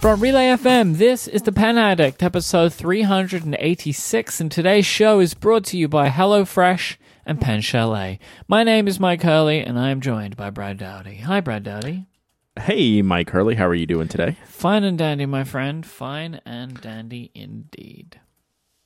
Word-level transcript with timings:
From 0.00 0.20
Relay 0.20 0.46
FM, 0.56 0.96
this 0.96 1.26
is 1.26 1.42
The 1.42 1.50
Pen 1.50 1.76
Addict, 1.76 2.22
episode 2.22 2.72
386, 2.72 4.40
and 4.40 4.50
today's 4.50 4.86
show 4.86 5.18
is 5.18 5.34
brought 5.34 5.64
to 5.66 5.76
you 5.76 5.88
by 5.88 6.08
HelloFresh 6.08 6.96
and 7.26 7.40
Pen 7.40 7.60
Chalet. 7.60 8.20
My 8.46 8.62
name 8.62 8.86
is 8.86 9.00
Mike 9.00 9.22
Hurley, 9.22 9.58
and 9.58 9.76
I 9.76 9.90
am 9.90 10.00
joined 10.00 10.36
by 10.36 10.50
Brad 10.50 10.78
Dowdy. 10.78 11.16
Hi, 11.16 11.40
Brad 11.40 11.64
Dowdy. 11.64 12.06
Hey, 12.60 13.02
Mike 13.02 13.30
Hurley, 13.30 13.56
how 13.56 13.66
are 13.66 13.74
you 13.74 13.86
doing 13.86 14.06
today? 14.06 14.36
Fine 14.46 14.84
and 14.84 14.96
dandy, 14.96 15.26
my 15.26 15.42
friend. 15.42 15.84
Fine 15.84 16.42
and 16.46 16.80
dandy 16.80 17.32
indeed. 17.34 18.20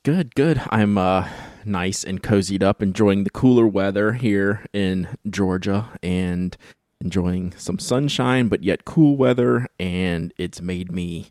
Good, 0.04 0.34
good. 0.34 0.62
I'm 0.70 0.96
uh, 0.96 1.29
nice 1.66 2.04
and 2.04 2.22
cozied 2.22 2.62
up, 2.62 2.82
enjoying 2.82 3.24
the 3.24 3.30
cooler 3.30 3.66
weather 3.66 4.14
here 4.14 4.64
in 4.72 5.08
Georgia, 5.29 5.90
and 6.02 6.56
enjoying 7.02 7.52
some 7.56 7.79
sunshine, 7.79 8.48
but 8.48 8.62
yet 8.62 8.84
cool 8.84 9.16
weather, 9.16 9.66
and 9.79 10.32
it's 10.38 10.60
made 10.60 10.93
me 10.93 11.30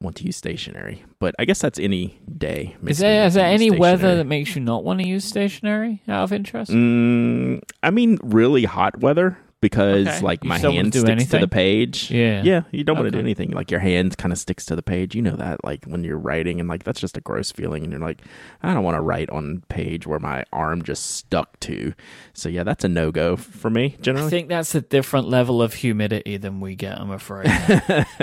want 0.00 0.16
to 0.16 0.24
use 0.24 0.36
stationery. 0.36 1.04
But 1.18 1.34
I 1.38 1.44
guess 1.44 1.60
that's 1.60 1.78
any 1.78 2.20
day. 2.36 2.76
Is 2.86 2.98
there, 2.98 3.26
is 3.26 3.34
there 3.34 3.46
any 3.46 3.70
weather 3.70 4.16
that 4.16 4.26
makes 4.26 4.54
you 4.54 4.62
not 4.62 4.84
want 4.84 5.00
to 5.00 5.08
use 5.08 5.24
stationery 5.24 6.02
out 6.08 6.24
of 6.24 6.32
interest? 6.32 6.70
Mm, 6.70 7.62
I 7.82 7.90
mean, 7.90 8.18
really 8.22 8.64
hot 8.64 9.00
weather 9.00 9.38
because 9.66 10.06
okay. 10.06 10.20
like 10.20 10.44
you 10.44 10.48
my 10.48 10.58
hand 10.58 10.94
sticks 10.94 11.08
anything? 11.08 11.40
to 11.40 11.44
the 11.44 11.48
page. 11.48 12.08
Yeah, 12.08 12.40
yeah. 12.44 12.62
You 12.70 12.84
don't 12.84 12.94
okay. 12.94 13.02
want 13.02 13.12
to 13.12 13.18
do 13.18 13.20
anything. 13.20 13.50
Like 13.50 13.72
your 13.72 13.80
hand 13.80 14.16
kind 14.16 14.32
of 14.32 14.38
sticks 14.38 14.64
to 14.66 14.76
the 14.76 14.82
page. 14.82 15.16
You 15.16 15.22
know 15.22 15.34
that. 15.34 15.64
Like 15.64 15.84
when 15.86 16.04
you're 16.04 16.18
writing, 16.18 16.60
and 16.60 16.68
like 16.68 16.84
that's 16.84 17.00
just 17.00 17.16
a 17.16 17.20
gross 17.20 17.50
feeling. 17.50 17.82
And 17.82 17.90
you're 17.90 18.00
like, 18.00 18.22
I 18.62 18.72
don't 18.72 18.84
want 18.84 18.96
to 18.96 19.00
write 19.00 19.28
on 19.30 19.64
page 19.68 20.06
where 20.06 20.20
my 20.20 20.44
arm 20.52 20.82
just 20.82 21.16
stuck 21.16 21.58
to. 21.60 21.94
So 22.32 22.48
yeah, 22.48 22.62
that's 22.62 22.84
a 22.84 22.88
no 22.88 23.10
go 23.10 23.34
for 23.34 23.70
me. 23.70 23.96
Generally, 24.00 24.28
I 24.28 24.30
think 24.30 24.48
that's 24.48 24.72
a 24.76 24.80
different 24.80 25.28
level 25.28 25.60
of 25.60 25.74
humidity 25.74 26.36
than 26.36 26.60
we 26.60 26.76
get. 26.76 27.00
I'm 27.00 27.10
afraid. 27.10 27.50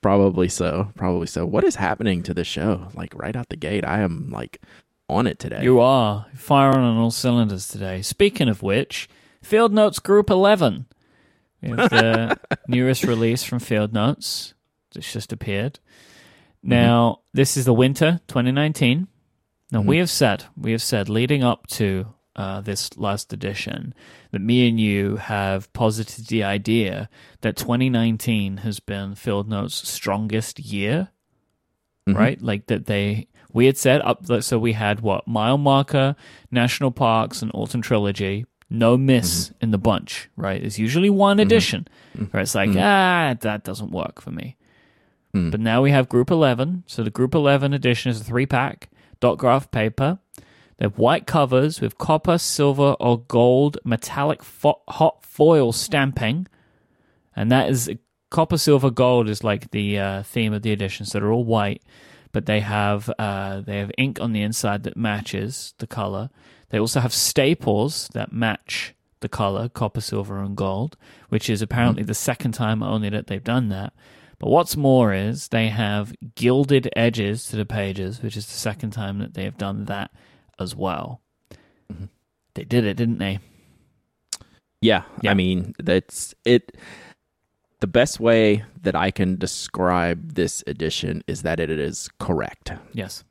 Probably 0.00 0.48
so. 0.48 0.92
Probably 0.94 1.26
so. 1.26 1.44
What 1.44 1.64
is 1.64 1.74
happening 1.74 2.22
to 2.22 2.32
the 2.32 2.44
show? 2.44 2.86
Like 2.94 3.12
right 3.14 3.34
out 3.34 3.48
the 3.48 3.56
gate, 3.56 3.84
I 3.84 4.00
am 4.00 4.30
like 4.30 4.60
on 5.08 5.26
it 5.26 5.38
today. 5.38 5.62
You 5.62 5.80
are 5.80 6.26
firing 6.34 6.84
on 6.84 6.96
all 6.96 7.10
cylinders 7.10 7.68
today. 7.68 8.02
Speaking 8.02 8.48
of 8.48 8.62
which, 8.62 9.08
Field 9.46 9.72
Notes 9.72 10.00
Group 10.00 10.28
11. 10.28 10.86
We 11.62 11.68
have 11.70 11.90
the 11.90 12.36
newest 12.68 13.04
release 13.04 13.44
from 13.44 13.60
Field 13.60 13.92
Notes. 13.92 14.54
It's 14.96 15.12
just 15.12 15.32
appeared. 15.32 15.78
Now, 16.64 17.10
mm-hmm. 17.10 17.36
this 17.38 17.56
is 17.56 17.64
the 17.64 17.72
winter 17.72 18.20
2019. 18.26 19.06
Now, 19.70 19.78
mm-hmm. 19.78 19.88
we 19.88 19.98
have 19.98 20.10
said, 20.10 20.46
we 20.56 20.72
have 20.72 20.82
said 20.82 21.08
leading 21.08 21.44
up 21.44 21.68
to 21.68 22.06
uh, 22.34 22.60
this 22.60 22.96
last 22.98 23.32
edition 23.32 23.94
that 24.32 24.40
me 24.40 24.68
and 24.68 24.80
you 24.80 25.14
have 25.14 25.72
posited 25.72 26.26
the 26.26 26.42
idea 26.42 27.08
that 27.42 27.56
2019 27.56 28.58
has 28.58 28.80
been 28.80 29.14
Field 29.14 29.48
Notes' 29.48 29.88
strongest 29.88 30.58
year, 30.58 31.10
mm-hmm. 32.08 32.18
right? 32.18 32.42
Like 32.42 32.66
that 32.66 32.86
they, 32.86 33.28
we 33.52 33.66
had 33.66 33.78
said 33.78 34.00
up, 34.00 34.26
so 34.42 34.58
we 34.58 34.72
had 34.72 35.02
what, 35.02 35.28
Mile 35.28 35.56
Marker, 35.56 36.16
National 36.50 36.90
Parks, 36.90 37.42
and 37.42 37.52
Alton 37.52 37.80
Trilogy 37.80 38.44
no 38.68 38.96
miss 38.96 39.46
mm-hmm. 39.46 39.54
in 39.64 39.70
the 39.70 39.78
bunch, 39.78 40.28
right? 40.36 40.62
It's 40.62 40.78
usually 40.78 41.10
one 41.10 41.38
edition 41.40 41.88
mm-hmm. 42.16 42.24
where 42.26 42.42
it's 42.42 42.54
like, 42.54 42.70
mm-hmm. 42.70 42.78
ah, 42.78 43.36
that 43.40 43.64
doesn't 43.64 43.90
work 43.90 44.20
for 44.20 44.30
me. 44.30 44.56
Mm. 45.34 45.50
But 45.50 45.60
now 45.60 45.82
we 45.82 45.90
have 45.90 46.08
Group 46.08 46.30
11. 46.30 46.84
So 46.86 47.02
the 47.02 47.10
Group 47.10 47.34
11 47.34 47.72
edition 47.72 48.10
is 48.10 48.20
a 48.20 48.24
three 48.24 48.46
pack, 48.46 48.88
dot 49.20 49.38
graph 49.38 49.70
paper. 49.70 50.18
They 50.78 50.84
have 50.84 50.98
white 50.98 51.26
covers 51.26 51.80
with 51.80 51.98
copper, 51.98 52.38
silver, 52.38 52.96
or 53.00 53.20
gold 53.20 53.78
metallic 53.84 54.42
fo- 54.42 54.82
hot 54.88 55.24
foil 55.24 55.72
stamping. 55.72 56.46
And 57.34 57.50
that 57.50 57.68
is 57.68 57.90
copper, 58.30 58.58
silver, 58.58 58.90
gold 58.90 59.28
is 59.28 59.44
like 59.44 59.70
the 59.70 59.98
uh, 59.98 60.22
theme 60.22 60.52
of 60.52 60.62
the 60.62 60.72
edition. 60.72 61.06
So 61.06 61.18
they're 61.18 61.32
all 61.32 61.44
white, 61.44 61.82
but 62.32 62.46
they 62.46 62.60
have 62.60 63.10
uh, 63.18 63.60
they 63.60 63.78
have 63.78 63.90
ink 63.96 64.20
on 64.20 64.32
the 64.32 64.42
inside 64.42 64.82
that 64.84 64.96
matches 64.96 65.74
the 65.78 65.86
color. 65.86 66.30
They 66.70 66.78
also 66.78 67.00
have 67.00 67.14
staples 67.14 68.08
that 68.14 68.32
match 68.32 68.94
the 69.20 69.28
color 69.28 69.68
copper, 69.68 70.00
silver, 70.00 70.38
and 70.38 70.56
gold, 70.56 70.96
which 71.28 71.48
is 71.48 71.62
apparently 71.62 72.02
mm-hmm. 72.02 72.08
the 72.08 72.14
second 72.14 72.52
time 72.52 72.82
only 72.82 73.08
that 73.08 73.26
they've 73.26 73.42
done 73.42 73.68
that. 73.70 73.92
But 74.38 74.50
what's 74.50 74.76
more 74.76 75.14
is 75.14 75.48
they 75.48 75.68
have 75.68 76.14
gilded 76.34 76.90
edges 76.94 77.46
to 77.48 77.56
the 77.56 77.64
pages, 77.64 78.22
which 78.22 78.36
is 78.36 78.46
the 78.46 78.52
second 78.52 78.90
time 78.90 79.18
that 79.18 79.34
they 79.34 79.44
have 79.44 79.56
done 79.56 79.86
that 79.86 80.10
as 80.58 80.76
well. 80.76 81.22
Mm-hmm. 81.92 82.06
They 82.54 82.64
did 82.64 82.84
it, 82.84 82.96
didn't 82.96 83.18
they? 83.18 83.38
Yeah, 84.80 85.04
yeah. 85.22 85.30
I 85.30 85.34
mean, 85.34 85.74
that's 85.78 86.34
it. 86.44 86.76
The 87.80 87.86
best 87.86 88.20
way 88.20 88.64
that 88.82 88.94
I 88.94 89.10
can 89.10 89.36
describe 89.36 90.34
this 90.34 90.62
edition 90.66 91.22
is 91.26 91.42
that 91.42 91.60
it 91.60 91.70
is 91.70 92.08
correct. 92.18 92.72
Yes. 92.92 93.24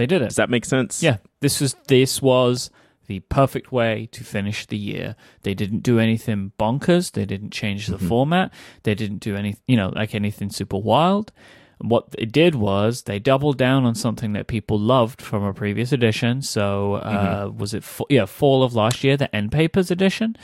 They 0.00 0.06
did 0.06 0.22
it. 0.22 0.28
Does 0.28 0.36
that 0.36 0.48
make 0.48 0.64
sense? 0.64 1.02
Yeah. 1.02 1.18
This 1.40 1.60
was 1.60 1.76
this 1.86 2.22
was 2.22 2.70
the 3.06 3.20
perfect 3.20 3.70
way 3.70 4.08
to 4.12 4.24
finish 4.24 4.64
the 4.64 4.78
year. 4.78 5.14
They 5.42 5.52
didn't 5.52 5.80
do 5.80 5.98
anything 5.98 6.52
bonkers. 6.58 7.12
They 7.12 7.26
didn't 7.26 7.50
change 7.50 7.86
the 7.86 7.98
mm-hmm. 7.98 8.08
format. 8.08 8.50
They 8.84 8.94
didn't 8.94 9.18
do 9.18 9.36
any, 9.36 9.56
you 9.66 9.76
know, 9.76 9.90
like 9.90 10.14
anything 10.14 10.48
super 10.48 10.78
wild. 10.78 11.32
what 11.82 12.12
they 12.12 12.24
did 12.24 12.54
was 12.54 13.02
they 13.02 13.18
doubled 13.18 13.58
down 13.58 13.84
on 13.84 13.94
something 13.94 14.32
that 14.32 14.46
people 14.46 14.78
loved 14.78 15.20
from 15.20 15.44
a 15.44 15.52
previous 15.52 15.92
edition. 15.92 16.40
So, 16.40 16.94
uh, 16.94 17.44
mm-hmm. 17.44 17.58
was 17.58 17.74
it, 17.74 17.84
yeah, 18.08 18.24
fall 18.24 18.62
of 18.62 18.74
last 18.74 19.04
year, 19.04 19.18
the 19.18 19.34
end 19.36 19.52
papers 19.52 19.90
edition? 19.90 20.34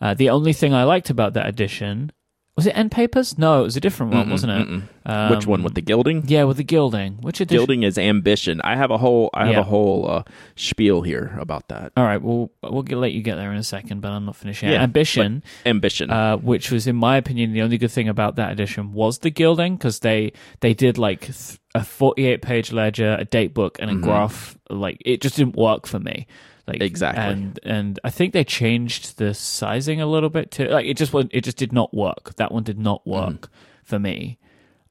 Uh, 0.00 0.14
the 0.14 0.30
only 0.30 0.52
thing 0.52 0.74
I 0.74 0.82
liked 0.82 1.10
about 1.10 1.34
that 1.34 1.46
edition 1.46 2.10
was 2.56 2.66
it 2.66 2.70
End 2.70 2.90
Papers? 2.90 3.36
No, 3.36 3.60
it 3.60 3.64
was 3.64 3.76
a 3.76 3.80
different 3.80 4.14
one, 4.14 4.26
mm-mm, 4.26 4.30
wasn't 4.30 4.52
it? 4.52 4.82
Um, 5.04 5.30
Which 5.30 5.46
one 5.46 5.62
with 5.62 5.74
the 5.74 5.82
gilding? 5.82 6.24
Yeah, 6.26 6.44
with 6.44 6.56
the 6.56 6.64
gilding. 6.64 7.18
Which 7.20 7.40
edition? 7.42 7.58
Gilding 7.58 7.82
is 7.82 7.98
ambition. 7.98 8.62
I 8.64 8.76
have 8.76 8.90
a 8.90 8.96
whole 8.96 9.28
I 9.34 9.44
have 9.44 9.54
yeah. 9.54 9.60
a 9.60 9.64
whole 9.64 10.10
uh, 10.10 10.22
spiel 10.56 11.02
here 11.02 11.36
about 11.38 11.68
that. 11.68 11.92
All 11.98 12.04
right, 12.04 12.20
well 12.20 12.50
we'll 12.62 12.82
let 12.82 13.12
you 13.12 13.22
get 13.22 13.36
there 13.36 13.52
in 13.52 13.58
a 13.58 13.62
second, 13.62 14.00
but 14.00 14.10
I'm 14.10 14.24
not 14.24 14.36
finishing. 14.36 14.70
Yeah, 14.70 14.82
ambition, 14.82 15.42
ambition, 15.66 16.10
uh, 16.10 16.38
which 16.38 16.72
was 16.72 16.86
in 16.86 16.96
my 16.96 17.18
opinion 17.18 17.52
the 17.52 17.60
only 17.60 17.76
good 17.76 17.90
thing 17.90 18.08
about 18.08 18.36
that 18.36 18.52
edition 18.52 18.94
was 18.94 19.18
the 19.18 19.30
gilding 19.30 19.76
because 19.76 20.00
they 20.00 20.32
they 20.60 20.72
did 20.72 20.96
like 20.96 21.20
th- 21.26 21.60
a 21.74 21.84
48 21.84 22.40
page 22.40 22.72
ledger, 22.72 23.16
a 23.18 23.26
date 23.26 23.52
book, 23.52 23.76
and 23.80 23.90
a 23.90 23.92
mm-hmm. 23.92 24.04
graph. 24.04 24.56
Like 24.70 25.02
it 25.04 25.20
just 25.20 25.36
didn't 25.36 25.56
work 25.56 25.86
for 25.86 25.98
me. 25.98 26.26
Like 26.66 26.82
exactly, 26.82 27.22
and 27.22 27.60
and 27.62 28.00
I 28.02 28.10
think 28.10 28.32
they 28.32 28.44
changed 28.44 29.18
the 29.18 29.34
sizing 29.34 30.00
a 30.00 30.06
little 30.06 30.30
bit 30.30 30.50
too. 30.50 30.66
Like 30.66 30.86
it 30.86 30.96
just 30.96 31.12
was, 31.12 31.26
it 31.30 31.42
just 31.42 31.56
did 31.56 31.72
not 31.72 31.94
work. 31.94 32.34
That 32.36 32.50
one 32.50 32.64
did 32.64 32.78
not 32.78 33.00
mm-hmm. 33.02 33.10
work 33.10 33.42
mm. 33.42 33.48
for 33.84 33.98
me. 33.98 34.38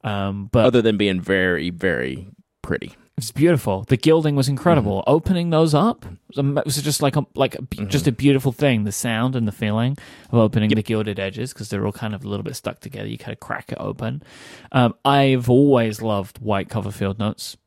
Um, 0.03 0.49
but 0.51 0.65
other 0.65 0.81
than 0.81 0.97
being 0.97 1.19
very 1.19 1.69
very 1.69 2.27
pretty, 2.61 2.93
it's 3.17 3.31
beautiful. 3.31 3.83
The 3.83 3.97
gilding 3.97 4.35
was 4.35 4.47
incredible. 4.47 4.99
Mm. 4.99 5.03
Opening 5.07 5.49
those 5.49 5.73
up 5.73 6.05
it 6.37 6.65
was 6.65 6.81
just 6.81 7.01
like 7.01 7.15
a 7.15 7.25
like 7.35 7.55
a, 7.55 7.59
mm-hmm. 7.59 7.87
just 7.87 8.07
a 8.07 8.11
beautiful 8.11 8.51
thing. 8.51 8.83
The 8.83 8.91
sound 8.91 9.35
and 9.35 9.47
the 9.47 9.51
feeling 9.51 9.97
of 10.31 10.39
opening 10.39 10.69
yep. 10.69 10.75
the 10.75 10.83
gilded 10.83 11.19
edges 11.19 11.53
because 11.53 11.69
they're 11.69 11.85
all 11.85 11.91
kind 11.91 12.13
of 12.13 12.25
a 12.25 12.27
little 12.27 12.43
bit 12.43 12.55
stuck 12.55 12.79
together. 12.79 13.07
You 13.07 13.17
kind 13.17 13.33
of 13.33 13.39
crack 13.39 13.71
it 13.71 13.77
open. 13.79 14.23
Um, 14.71 14.95
I've 15.05 15.49
always 15.49 16.01
loved 16.01 16.39
white 16.39 16.69
cover 16.69 16.91
field 16.91 17.19
notes. 17.19 17.57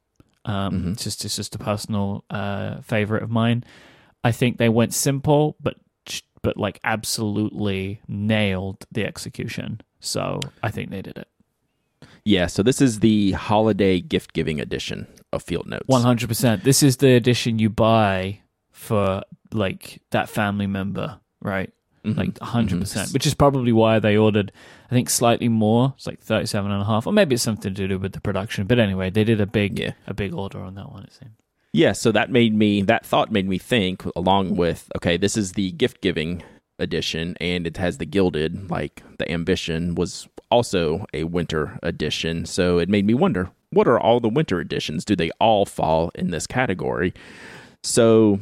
Um, 0.44 0.74
mm-hmm. 0.74 0.92
It's 0.92 1.04
just 1.04 1.24
it's 1.24 1.36
just 1.36 1.54
a 1.54 1.58
personal 1.58 2.24
uh, 2.30 2.80
favorite 2.82 3.22
of 3.22 3.30
mine. 3.30 3.64
I 4.24 4.32
think 4.32 4.58
they 4.58 4.68
went 4.68 4.94
simple, 4.94 5.56
but 5.60 5.76
but 6.42 6.56
like 6.56 6.78
absolutely 6.84 8.00
nailed 8.06 8.86
the 8.92 9.04
execution. 9.04 9.80
So 10.00 10.40
I 10.62 10.70
think 10.70 10.90
they 10.90 11.02
did 11.02 11.18
it. 11.18 11.28
Yeah, 12.24 12.46
so 12.46 12.62
this 12.62 12.80
is 12.80 13.00
the 13.00 13.32
holiday 13.32 14.00
gift 14.00 14.32
giving 14.34 14.60
edition 14.60 15.06
of 15.32 15.42
Field 15.42 15.66
Notes. 15.66 15.84
One 15.86 16.02
hundred 16.02 16.28
percent. 16.28 16.64
This 16.64 16.82
is 16.82 16.98
the 16.98 17.12
edition 17.12 17.58
you 17.58 17.70
buy 17.70 18.40
for 18.70 19.22
like 19.52 20.00
that 20.10 20.28
family 20.28 20.66
member, 20.66 21.20
right? 21.40 21.72
Mm-hmm. 22.04 22.18
Like 22.18 22.34
100%, 22.34 22.78
mm-hmm. 22.78 23.12
which 23.12 23.26
is 23.26 23.34
probably 23.34 23.72
why 23.72 23.98
they 23.98 24.16
ordered, 24.16 24.52
I 24.90 24.94
think, 24.94 25.10
slightly 25.10 25.48
more. 25.48 25.94
It's 25.96 26.06
like 26.06 26.20
37 26.20 26.70
and 26.70 26.82
a 26.82 26.84
half, 26.84 27.06
or 27.06 27.12
maybe 27.12 27.34
it's 27.34 27.42
something 27.42 27.74
to 27.74 27.88
do 27.88 27.98
with 27.98 28.12
the 28.12 28.20
production. 28.20 28.66
But 28.66 28.78
anyway, 28.78 29.10
they 29.10 29.24
did 29.24 29.40
a 29.40 29.46
big, 29.46 29.78
yeah. 29.78 29.92
a 30.06 30.14
big 30.14 30.32
order 30.32 30.60
on 30.60 30.74
that 30.76 30.92
one, 30.92 31.04
it 31.04 31.12
seemed. 31.12 31.32
Yeah, 31.72 31.92
so 31.92 32.12
that 32.12 32.30
made 32.30 32.54
me 32.54 32.82
that 32.82 33.04
thought 33.04 33.30
made 33.30 33.48
me 33.48 33.58
think 33.58 34.04
along 34.16 34.56
with 34.56 34.90
okay, 34.96 35.16
this 35.16 35.36
is 35.36 35.52
the 35.52 35.72
gift 35.72 36.00
giving 36.00 36.42
edition 36.78 37.36
and 37.40 37.66
it 37.66 37.76
has 37.76 37.98
the 37.98 38.06
gilded 38.06 38.70
like 38.70 39.02
the 39.18 39.30
ambition 39.30 39.94
was 39.94 40.28
also 40.50 41.04
a 41.12 41.24
winter 41.24 41.78
edition. 41.82 42.46
So 42.46 42.78
it 42.78 42.88
made 42.88 43.06
me 43.06 43.14
wonder, 43.14 43.50
what 43.70 43.88
are 43.88 44.00
all 44.00 44.20
the 44.20 44.28
winter 44.28 44.60
editions? 44.60 45.04
Do 45.04 45.14
they 45.14 45.30
all 45.40 45.66
fall 45.66 46.10
in 46.14 46.30
this 46.30 46.46
category? 46.46 47.12
So 47.82 48.40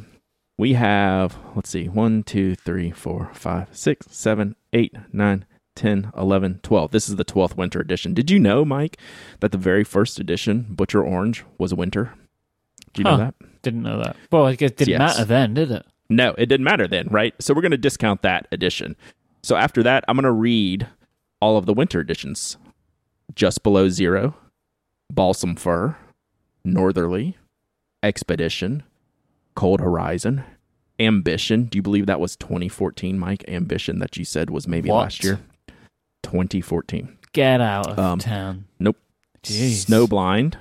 we 0.57 0.73
have 0.73 1.37
let's 1.55 1.69
see, 1.69 1.89
one, 1.89 2.23
two, 2.23 2.55
three, 2.55 2.91
four, 2.91 3.29
five, 3.33 3.67
six, 3.71 4.07
seven, 4.09 4.55
eight, 4.71 4.95
nine, 5.11 5.45
10, 5.75 6.11
11, 6.17 6.59
12. 6.63 6.91
This 6.91 7.07
is 7.07 7.17
the 7.17 7.25
12th 7.25 7.55
winter 7.55 7.79
edition. 7.79 8.13
Did 8.13 8.31
you 8.31 8.39
know, 8.39 8.65
Mike, 8.65 8.97
that 9.41 9.51
the 9.51 9.59
very 9.59 9.83
first 9.83 10.19
edition, 10.19 10.65
Butcher 10.69 11.03
Orange, 11.03 11.43
was 11.59 11.71
a 11.71 11.75
winter? 11.75 12.13
Do 12.97 13.03
you 13.03 13.07
huh. 13.09 13.17
know 13.17 13.23
that? 13.25 13.61
Didn't 13.61 13.83
know 13.83 14.01
that. 14.03 14.15
Well, 14.31 14.45
I 14.45 14.55
guess 14.55 14.71
it 14.71 14.77
didn't 14.77 14.91
yes. 14.91 14.99
matter 14.99 15.25
then, 15.25 15.53
did 15.53 15.71
it? 15.71 15.85
No, 16.09 16.33
it 16.37 16.45
didn't 16.47 16.63
matter 16.63 16.87
then, 16.87 17.07
right? 17.09 17.33
So 17.39 17.53
we're 17.53 17.61
going 17.61 17.71
to 17.71 17.77
discount 17.77 18.21
that 18.21 18.47
edition. 18.51 18.95
So 19.43 19.55
after 19.55 19.83
that, 19.83 20.03
I'm 20.07 20.15
going 20.15 20.23
to 20.23 20.31
read 20.31 20.87
all 21.41 21.57
of 21.57 21.65
the 21.65 21.73
winter 21.73 21.99
editions 21.99 22.57
Just 23.35 23.61
Below 23.63 23.89
Zero, 23.89 24.35
Balsam 25.11 25.55
Fir, 25.55 25.97
Northerly, 26.63 27.37
Expedition, 28.03 28.83
Cold 29.55 29.79
Horizon, 29.81 30.43
Ambition. 30.99 31.65
Do 31.65 31.77
you 31.77 31.81
believe 31.81 32.05
that 32.07 32.19
was 32.19 32.35
2014, 32.35 33.19
Mike? 33.19 33.43
Ambition 33.47 33.99
that 33.99 34.17
you 34.17 34.25
said 34.25 34.49
was 34.49 34.67
maybe 34.67 34.89
What? 34.89 35.03
last 35.03 35.23
year? 35.23 35.39
2014. 36.23 37.17
Get 37.33 37.61
out 37.61 37.87
of 37.91 37.99
Um, 37.99 38.19
town. 38.19 38.65
Nope. 38.79 38.97
Jeez. 39.43 39.85
Snowblind, 39.85 40.55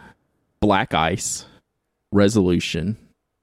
Black 0.60 0.92
Ice, 0.94 1.46
Resolution, 2.16 2.96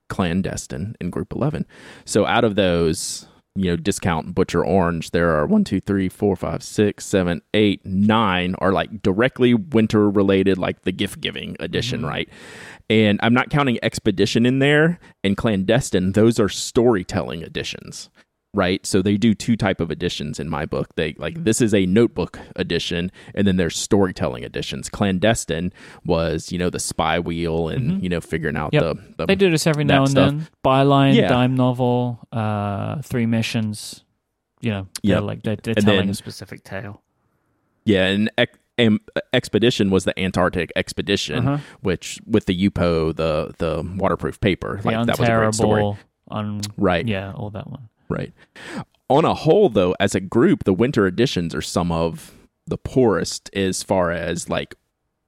Clandestine, 0.09 0.95
and 0.99 1.11
Group 1.11 1.31
11. 1.33 1.65
So 2.05 2.25
out 2.25 2.43
of 2.43 2.55
those, 2.55 3.27
you 3.55 3.65
know, 3.69 3.75
discount 3.77 4.33
Butcher 4.33 4.65
Orange, 4.65 5.11
there 5.11 5.31
are 5.35 5.45
one, 5.45 5.63
two, 5.63 5.79
three, 5.79 6.09
four, 6.09 6.35
five, 6.35 6.63
six, 6.63 7.05
seven, 7.05 7.41
eight, 7.53 7.85
nine 7.85 8.55
are 8.57 8.71
like 8.73 9.01
directly 9.03 9.53
winter 9.53 10.09
related, 10.09 10.57
like 10.57 10.81
the 10.81 10.91
gift 10.91 11.21
giving 11.21 11.55
edition, 11.59 12.01
Mhm. 12.01 12.07
right? 12.07 12.29
And 12.89 13.19
I'm 13.23 13.33
not 13.33 13.49
counting 13.49 13.77
Expedition 13.83 14.45
in 14.45 14.59
there 14.59 14.99
and 15.23 15.37
Clandestine. 15.37 16.11
Those 16.13 16.39
are 16.39 16.49
storytelling 16.49 17.43
editions 17.43 18.09
right 18.53 18.85
so 18.85 19.01
they 19.01 19.17
do 19.17 19.33
two 19.33 19.55
type 19.55 19.79
of 19.81 19.89
editions 19.89 20.39
in 20.39 20.47
my 20.47 20.65
book 20.65 20.93
they 20.95 21.15
like 21.17 21.43
this 21.43 21.59
is 21.59 21.73
a 21.73 21.85
notebook 21.87 22.39
edition 22.55 23.11
and 23.33 23.47
then 23.47 23.57
there's 23.57 23.75
storytelling 23.77 24.43
editions 24.43 24.89
clandestine 24.89 25.73
was 26.05 26.51
you 26.51 26.59
know 26.59 26.69
the 26.69 26.79
spy 26.79 27.19
wheel 27.19 27.67
and 27.69 27.91
Mhm. 27.93 28.03
you 28.03 28.09
know 28.09 28.21
figuring 28.21 28.55
out 28.55 28.71
Yep. 28.73 28.83
the, 28.83 28.95
the 29.17 29.25
They 29.25 29.35
do 29.35 29.49
this 29.49 29.65
every 29.65 29.83
now 29.83 30.01
and 30.01 30.09
stuff. 30.11 30.29
then. 30.31 30.47
Byline, 30.63 31.15
Yeah. 31.15 31.27
dime 31.27 31.55
novel, 31.55 32.19
uh, 32.31 33.01
three 33.01 33.25
missions. 33.25 34.03
You 34.61 34.71
know, 34.71 34.87
they're 35.03 35.19
like 35.21 35.43
they're, 35.43 35.55
they're 35.57 35.73
telling 35.73 35.99
then- 36.01 36.09
a 36.09 36.13
specific 36.13 36.63
tale. 36.63 37.01
yeah 37.85 38.05
and 38.05 38.31
am, 38.77 38.99
expedition 39.33 39.89
was 39.89 40.03
the 40.05 40.17
antarctic 40.19 40.71
expedition 40.75 41.47
Uh-huh. 41.47 41.57
which 41.81 42.19
with 42.25 42.45
the 42.45 42.53
upo 42.67 43.11
the 43.13 43.53
the 43.57 43.83
waterproof 43.97 44.39
paper 44.39 44.79
The 44.81 44.87
like 44.91 45.05
that 45.07 45.19
was 45.19 45.27
a 45.27 45.31
great 45.35 45.53
story 45.55 45.97
un 46.31 46.61
right 46.77 47.05
yeah, 47.07 47.33
all 47.33 47.49
that 47.49 47.67
one. 47.69 47.89
Right. 48.13 48.31
On 49.09 49.25
a 49.25 49.33
whole, 49.33 49.69
though, 49.69 49.95
as 49.99 50.15
a 50.15 50.19
group, 50.19 50.63
the 50.63 50.73
winter 50.73 51.05
editions 51.07 51.53
are 51.53 51.61
some 51.61 51.91
of 51.91 52.33
the 52.67 52.77
poorest 52.77 53.49
as 53.53 53.83
far 53.83 54.11
as 54.11 54.49
like 54.49 54.75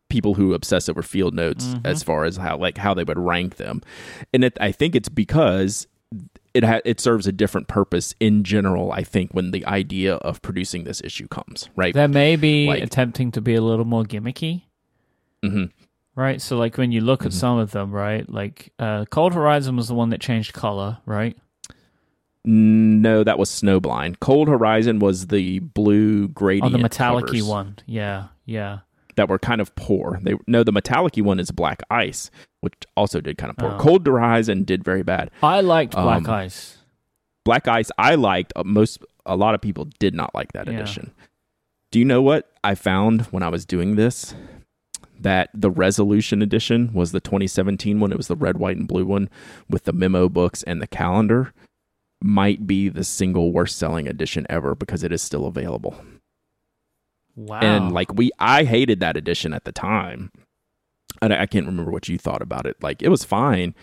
people 0.10 0.36
who 0.36 0.54
obsess 0.54 0.88
over 0.88 1.02
field 1.02 1.34
notes, 1.34 1.66
Mhm. 1.74 1.82
as 1.86 2.04
far 2.04 2.24
as 2.26 2.38
how 2.38 2.58
like 2.58 2.78
how 2.78 2.94
they 2.94 3.04
would 3.04 3.20
rank 3.20 3.58
them, 3.58 3.82
and 4.34 4.44
it, 4.44 4.58
I 4.62 4.72
think 4.72 4.96
it's 4.96 5.10
because 5.10 5.88
it 6.54 6.64
ha- 6.64 6.80
it 6.86 7.02
serves 7.02 7.28
a 7.28 7.34
different 7.34 7.68
purpose 7.68 8.16
in 8.22 8.44
general. 8.46 8.92
I 8.94 9.04
think 9.04 9.34
when 9.34 9.52
the 9.52 9.66
idea 9.66 10.16
of 10.16 10.42
producing 10.42 10.86
this 10.86 11.02
issue 11.04 11.28
comes, 11.28 11.70
right? 11.76 11.94
That 11.94 12.12
may 12.12 12.38
be 12.38 12.68
Like- 12.68 12.84
attempting 12.84 13.32
to 13.34 13.42
be 13.42 13.56
a 13.56 13.62
little 13.62 13.84
more 13.84 14.04
gimmicky, 14.06 14.62
hmm 15.44 15.66
right? 16.16 16.42
So 16.42 16.56
like 16.58 16.78
when 16.78 16.94
you 16.94 17.02
look 17.02 17.26
at 17.26 17.32
Mhm. 17.32 17.36
some 17.36 17.58
of 17.58 17.72
them, 17.72 17.92
right? 17.92 18.30
Like 18.30 18.72
uh, 18.80 19.04
Cold 19.10 19.34
Horizon 19.34 19.76
was 19.76 19.90
the 19.90 19.96
one 19.96 20.12
that 20.12 20.22
changed 20.22 20.54
color, 20.54 21.00
right? 21.06 21.36
No, 22.46 23.24
that 23.24 23.40
was 23.40 23.50
Snowblind. 23.50 24.20
Cold 24.20 24.48
Horizon 24.48 25.00
was 25.00 25.28
the 25.28 25.60
blue 25.60 26.26
Oh, 26.26 26.28
gradient. 26.28 26.72
the 26.72 26.78
metallic 26.78 27.26
one. 27.44 27.78
Yeah, 27.86 28.28
yeah. 28.46 28.80
that 29.16 29.30
were 29.30 29.40
kind 29.40 29.62
of 29.62 29.74
poor. 29.76 30.20
They 30.22 30.36
no, 30.46 30.64
the 30.64 30.72
metallic 30.72 31.16
one 31.18 31.40
is 31.40 31.50
Black 31.52 31.82
Ice, 31.90 32.30
which 32.62 32.74
also 32.98 33.22
did 33.22 33.38
kind 33.38 33.50
of 33.50 33.58
poor. 33.58 33.72
Oh. 33.72 33.78
Cold 33.80 34.06
Horizon 34.06 34.64
did 34.64 34.84
very 34.84 35.04
bad. 35.04 35.32
I 35.42 35.62
liked 35.62 35.94
Black 35.94 36.28
Um, 36.28 36.34
Ice. 36.36 36.78
Black 37.46 37.68
Ice 37.68 37.92
I 37.98 38.16
liked. 38.16 38.52
Uh, 38.56 38.64
most 38.66 39.04
a 39.26 39.36
lot 39.36 39.56
of 39.56 39.62
people 39.62 39.88
did 40.00 40.14
not 40.14 40.36
like 40.36 40.52
that 40.54 40.68
Yeah. 40.68 40.74
edition. 40.74 41.12
Do 41.92 42.00
you 42.00 42.06
know 42.06 42.22
what 42.22 42.52
I 42.64 42.76
found 42.76 43.22
when 43.28 43.42
I 43.42 43.50
was 43.50 43.66
doing 43.66 43.96
this? 43.96 44.36
That 45.22 45.50
the 45.54 45.72
resolution 45.72 46.42
edition 46.42 46.92
was 46.94 47.12
the 47.14 47.22
2017 47.22 48.00
one. 48.02 48.12
It 48.12 48.18
was 48.18 48.28
the 48.28 48.36
red, 48.36 48.58
white, 48.58 48.76
and 48.78 48.88
blue 48.88 49.06
one 49.06 49.30
with 49.70 49.86
the 49.86 49.94
memo 49.94 50.28
books 50.28 50.62
and 50.64 50.82
the 50.82 50.88
calendar. 50.88 51.54
Might 52.26 52.66
be 52.66 52.90
the 52.90 53.04
single 53.04 53.52
worst 53.52 53.78
selling 53.78 54.08
edition 54.08 54.48
ever 54.50 54.74
because 54.74 55.04
it 55.04 55.12
is 55.12 55.22
still 55.22 55.46
available. 55.46 55.96
Wow. 57.36 57.60
and 57.60 57.92
like 57.92 58.14
we 58.14 58.32
i 58.40 58.64
hated 58.64 59.02
that 59.02 59.18
edition 59.18 59.52
at 59.54 59.66
the 59.66 59.74
time 59.74 60.32
and 61.22 61.34
I, 61.34 61.42
I 61.42 61.46
can't 61.48 61.66
remember 61.66 61.92
what 61.92 62.08
you 62.08 62.18
thought 62.18 62.42
about 62.42 62.66
it 62.66 62.82
like 62.82 63.02
it 63.02 63.10
was 63.10 63.26
fine 63.26 63.76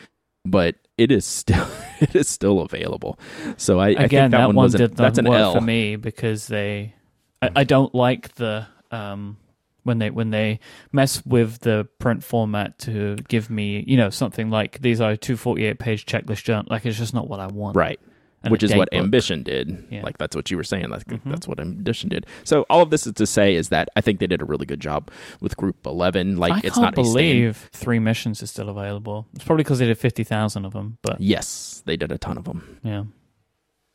but 0.46 0.76
it 0.96 1.12
is 1.12 1.26
still 1.26 1.68
it 2.00 2.16
is 2.16 2.30
still 2.30 2.60
available 2.60 3.18
so 3.58 3.78
i, 3.78 3.88
I 3.88 3.90
again, 3.90 4.08
think 4.08 4.10
that, 4.10 4.30
that, 4.30 4.46
one, 4.46 4.56
one 4.56 4.70
did 4.70 4.96
that's 4.96 5.18
an 5.18 5.28
work 5.28 5.38
l 5.38 5.52
for 5.52 5.60
me 5.60 5.96
because 5.96 6.46
they, 6.46 6.94
I, 7.42 7.50
I 7.56 7.64
don't 7.64 7.94
like 7.94 8.36
the 8.36 8.66
um 8.90 9.36
when 9.82 9.98
they 9.98 10.08
when 10.08 10.30
they 10.30 10.58
mess 10.90 11.22
with 11.26 11.58
the 11.60 11.86
print 11.98 12.24
format 12.24 12.78
to 12.78 13.16
give 13.28 13.50
me 13.50 13.84
you 13.86 13.98
know 13.98 14.08
something 14.08 14.48
like 14.48 14.80
these 14.80 14.98
are 15.02 15.14
two 15.14 15.36
forty 15.36 15.66
eight 15.66 15.78
page 15.78 16.06
checklist 16.06 16.44
journal 16.44 16.64
like 16.70 16.86
it's 16.86 16.96
just 16.96 17.12
not 17.12 17.28
what 17.28 17.38
I 17.38 17.48
want. 17.48 17.76
right 17.76 18.00
which 18.48 18.62
is 18.62 18.74
what 18.74 18.90
book. 18.90 18.98
ambition 19.00 19.42
did 19.42 19.84
Yeah. 19.90 20.02
like 20.02 20.18
that's 20.18 20.34
what 20.34 20.50
you 20.50 20.56
were 20.56 20.64
saying 20.64 20.90
that's, 20.90 21.04
Mhm. 21.04 21.20
that's 21.24 21.46
what 21.46 21.60
ambition 21.60 22.08
did 22.08 22.26
so 22.44 22.62
all 22.70 22.82
of 22.82 22.90
this 22.90 23.06
is 23.06 23.12
to 23.14 23.26
say 23.26 23.54
is 23.54 23.68
that 23.68 23.88
i 23.96 24.00
think 24.00 24.18
they 24.20 24.26
did 24.26 24.42
a 24.42 24.44
really 24.44 24.66
good 24.66 24.80
job 24.80 25.10
with 25.40 25.56
group 25.56 25.76
11 25.86 26.36
like 26.36 26.52
I 26.52 26.56
it's 26.64 26.76
can't 26.76 26.82
not 26.82 26.92
a 26.94 27.02
believe 27.02 27.68
three 27.72 27.98
missions 27.98 28.42
is 28.42 28.50
still 28.50 28.68
available. 28.68 29.26
It's 29.34 29.44
probably 29.44 29.64
because 29.64 29.78
they 29.78 29.86
did 29.86 29.98
fifty 29.98 30.24
thousand 30.24 30.64
of 30.64 30.72
them, 30.72 30.98
but 31.02 31.20
yes 31.20 31.82
they 31.86 31.96
did 31.96 32.10
a 32.12 32.18
ton 32.18 32.36
of 32.38 32.44
them 32.44 32.78
yeah. 32.82 33.04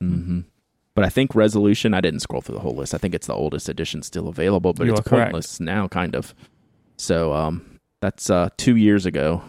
mm-hmm 0.01 0.41
But 0.95 1.03
I 1.05 1.09
think 1.09 1.35
Resolution, 1.35 1.93
I 1.93 2.01
didn't 2.01 2.21
scroll 2.21 2.41
through 2.41 2.55
the 2.55 2.61
whole 2.61 2.75
list. 2.75 2.95
I 2.95 2.97
think 2.97 3.13
it's 3.13 3.27
the 3.27 3.33
oldest 3.35 3.69
edition 3.69 4.01
still 4.01 4.27
available, 4.27 4.73
but 4.73 4.87
You 4.87 4.93
it's 4.93 5.01
pointless 5.07 5.59
now, 5.59 5.87
kind 5.87 6.15
of. 6.15 6.33
So 6.97 7.33
um, 7.33 7.79
that's 8.01 8.31
uh, 8.31 8.49
two 8.57 8.75
years 8.77 9.05
ago, 9.05 9.43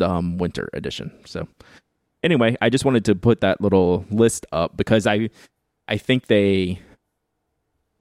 um, 0.00 0.38
winter 0.38 0.68
edition. 0.72 1.10
So 1.26 1.48
anyway, 2.24 2.56
I 2.60 2.68
just 2.70 2.84
wanted 2.84 3.04
to 3.04 3.14
put 3.14 3.40
that 3.42 3.60
little 3.60 4.04
list 4.10 4.46
up 4.50 4.76
because 4.76 5.06
I, 5.06 5.30
I 5.86 5.96
think 5.98 6.26
they 6.26 6.80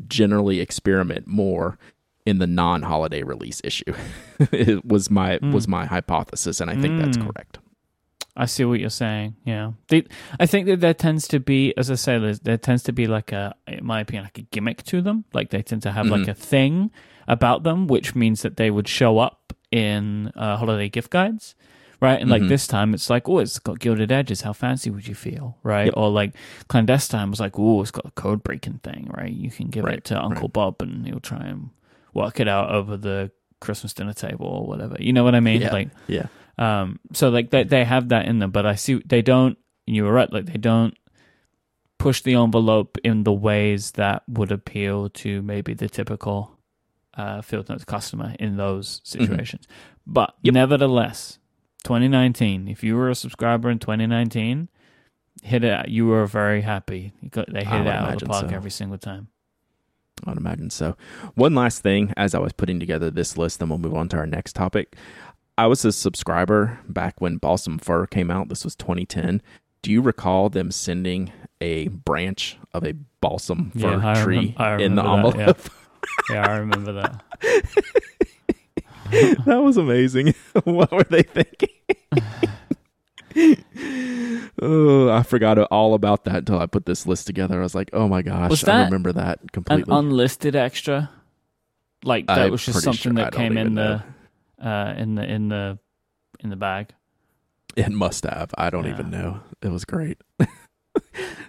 generally 0.07 0.59
experiment 0.59 1.27
more 1.27 1.77
in 2.25 2.39
the 2.39 2.47
non-holiday 2.47 3.23
release 3.23 3.61
issue. 3.63 3.93
it 4.51 4.83
was 4.85 5.09
my 5.11 5.37
Mm. 5.39 5.53
was 5.53 5.67
my 5.67 5.85
hypothesis, 5.85 6.61
and 6.61 6.71
I 6.71 6.75
think 6.75 6.97
that's 6.99 7.17
Mm. 7.17 7.27
correct. 7.27 7.59
I 8.35 8.45
see 8.47 8.65
what 8.65 8.79
you're 8.79 8.89
saying. 8.89 9.35
Yeah, 9.45 9.73
they, 9.89 10.05
I 10.39 10.47
think 10.47 10.65
that 10.65 10.79
there 10.79 10.93
tends 10.95 11.27
to 11.27 11.39
be, 11.39 11.71
as 11.77 11.91
I 11.91 11.95
say, 11.95 12.17
there 12.41 12.57
tends 12.57 12.81
to 12.83 12.91
be 12.91 13.05
like 13.05 13.31
a, 13.31 13.53
in 13.67 13.85
my 13.85 13.99
opinion, 13.99 14.23
like 14.23 14.39
a 14.39 14.41
gimmick 14.49 14.81
to 14.85 15.01
them. 15.03 15.25
Like 15.33 15.51
they 15.51 15.61
tend 15.61 15.83
to 15.83 15.91
have 15.91 16.07
like 16.07 16.21
Mhm. 16.23 16.29
a 16.29 16.33
thing 16.33 16.91
about 17.27 17.61
them, 17.63 17.85
which 17.87 18.15
means 18.15 18.41
that 18.41 18.57
they 18.57 18.71
would 18.71 18.87
show 18.87 19.19
up 19.19 19.53
in 19.71 20.31
uh, 20.35 20.57
holiday 20.57 20.89
gift 20.89 21.11
guides, 21.11 21.53
right? 22.03 22.19
And 22.21 22.29
like 22.29 22.41
Mhm. 22.43 22.49
this 22.49 22.67
time, 22.67 22.93
it's 22.93 23.09
like, 23.09 23.27
oh, 23.29 23.39
it's 23.39 23.57
got 23.59 23.79
gilded 23.79 24.11
edges. 24.11 24.41
How 24.41 24.53
fancy 24.53 24.89
would 24.91 25.07
you 25.07 25.15
feel, 25.15 25.57
right? 25.63 25.85
Yep. 25.85 25.93
Or 25.97 26.09
like 26.11 26.35
clandestine 26.67 27.29
was 27.31 27.39
like, 27.39 27.57
oh, 27.57 27.81
it's 27.81 27.91
got 27.91 28.05
a 28.05 28.11
code 28.11 28.43
breaking 28.43 28.79
thing, 28.83 29.09
right? 29.17 29.31
You 29.31 29.49
can 29.49 29.67
give 29.69 29.85
Right, 29.85 29.97
it 29.99 30.03
to 30.05 30.21
Uncle 30.21 30.49
Bob, 30.49 30.81
and 30.81 31.05
he'll 31.07 31.19
try 31.19 31.43
and 31.45 31.69
work 32.13 32.39
it 32.39 32.47
out 32.47 32.69
over 32.71 32.97
the 32.97 33.31
Christmas 33.59 33.93
dinner 33.93 34.13
table 34.13 34.45
or 34.45 34.67
whatever. 34.67 34.95
You 34.99 35.13
know 35.13 35.23
what 35.23 35.33
I 35.35 35.39
mean? 35.39 35.61
Yeah. 35.61 35.71
Like. 35.73 35.89
Yeah. 36.07 36.27
Um, 36.59 36.99
so 37.13 37.29
like 37.29 37.49
they 37.49 37.63
they 37.63 37.83
have 37.85 38.09
that 38.09 38.27
in 38.27 38.39
them, 38.39 38.51
but 38.51 38.65
I 38.65 38.75
see 38.75 39.01
they 39.05 39.21
don't. 39.23 39.57
You 39.87 40.03
were 40.05 40.13
right. 40.13 40.31
Like 40.31 40.45
they 40.45 40.59
don't 40.59 40.93
push 41.97 42.21
the 42.21 42.35
envelope 42.35 42.97
in 43.03 43.23
the 43.23 43.31
ways 43.33 43.91
that 43.91 44.23
would 44.27 44.51
appeal 44.51 45.09
to 45.09 45.41
maybe 45.41 45.73
the 45.73 45.87
typical 45.89 46.51
uh, 47.17 47.41
field 47.41 47.69
notes 47.69 47.85
customer 47.85 48.35
in 48.39 48.57
those 48.57 48.99
situations. 49.03 49.67
But 50.05 50.29
Mm-hmm. 50.31 50.47
Yep. 50.47 50.53
nevertheless, 50.53 51.39
2019. 51.83 52.67
If 52.67 52.83
you 52.83 52.95
were 52.95 53.09
a 53.09 53.15
subscriber 53.15 53.69
in 53.69 53.79
2019, 53.79 54.69
hit 55.41 55.63
it. 55.63 55.71
out. 55.71 55.89
You 55.89 56.07
were 56.07 56.25
very 56.25 56.61
happy. 56.61 57.13
Got, 57.29 57.51
they 57.51 57.63
hit 57.63 57.81
it 57.81 57.87
out 57.87 58.13
of 58.13 58.19
the 58.19 58.25
park 58.27 58.49
so. 58.49 58.55
every 58.55 58.71
single 58.71 58.97
time. 58.97 59.27
I'd 60.25 60.37
imagine 60.37 60.69
so. 60.69 60.95
One 61.35 61.53
last 61.55 61.81
thing, 61.81 62.13
as 62.15 62.33
I 62.33 62.39
was 62.39 62.53
putting 62.53 62.79
together 62.79 63.11
this 63.11 63.37
list, 63.37 63.59
then 63.59 63.69
we'll 63.69 63.79
move 63.79 63.95
on 63.95 64.07
to 64.09 64.17
our 64.17 64.25
next 64.27 64.53
topic. 64.53 64.95
I 65.57 65.67
was 65.67 65.83
a 65.85 65.91
subscriber 65.91 66.79
back 66.87 67.19
when 67.19 67.37
Balsam 67.37 67.77
Fir 67.77 68.07
came 68.07 68.31
out. 68.31 68.49
This 68.49 68.63
was 68.63 68.75
2010. 68.75 69.41
Do 69.81 69.91
you 69.91 70.01
recall 70.01 70.49
them 70.49 70.71
sending 70.71 71.31
a 71.59 71.89
branch 71.89 72.57
of 72.73 72.85
a 72.85 72.93
balsam 73.21 73.71
fir 73.71 73.99
Yeah, 74.01 74.23
tree 74.23 74.55
I 74.57 74.77
in 74.81 74.95
the 74.95 75.03
remember 75.03 75.31
that, 75.31 75.37
yeah. 75.37 75.47
envelope? 75.47 75.69
Yeah, 76.29 76.47
I 76.51 76.57
remember 76.57 76.93
that. 76.93 77.23
that 79.45 79.61
was 79.63 79.77
amazing. 79.77 80.33
what 80.63 80.91
were 80.91 81.03
they 81.03 81.23
thinking? 81.23 81.69
oh, 84.61 85.09
I 85.09 85.23
forgot 85.23 85.57
all 85.59 85.93
about 85.93 86.25
that 86.25 86.35
until 86.37 86.59
I 86.59 86.65
put 86.65 86.85
this 86.85 87.05
list 87.07 87.27
together. 87.27 87.59
I 87.59 87.63
was 87.63 87.75
like, 87.75 87.89
oh 87.93 88.07
my 88.07 88.21
gosh, 88.21 88.63
I 88.67 88.83
remember 88.85 89.11
that 89.13 89.51
completely. 89.51 89.91
An 89.91 90.05
unlisted 90.05 90.55
extra, 90.55 91.09
like 92.03 92.27
that 92.27 92.39
I'm 92.39 92.51
was 92.51 92.65
just 92.65 92.81
something 92.81 92.97
sure 92.99 93.13
that 93.13 93.33
came 93.33 93.57
in 93.57 93.75
the 93.75 94.03
uh, 94.61 94.93
in 94.97 95.15
the 95.15 95.23
in 95.23 95.49
the 95.49 95.79
in 96.39 96.49
the 96.49 96.55
bag. 96.55 96.89
It 97.75 97.91
must 97.91 98.23
have. 98.25 98.53
I 98.57 98.69
don't 98.69 98.85
Yeah. 98.85 98.91
even 98.93 99.09
know. 99.09 99.39
It 99.61 99.69
was 99.69 99.83
great. 99.83 100.19
it 100.39 100.47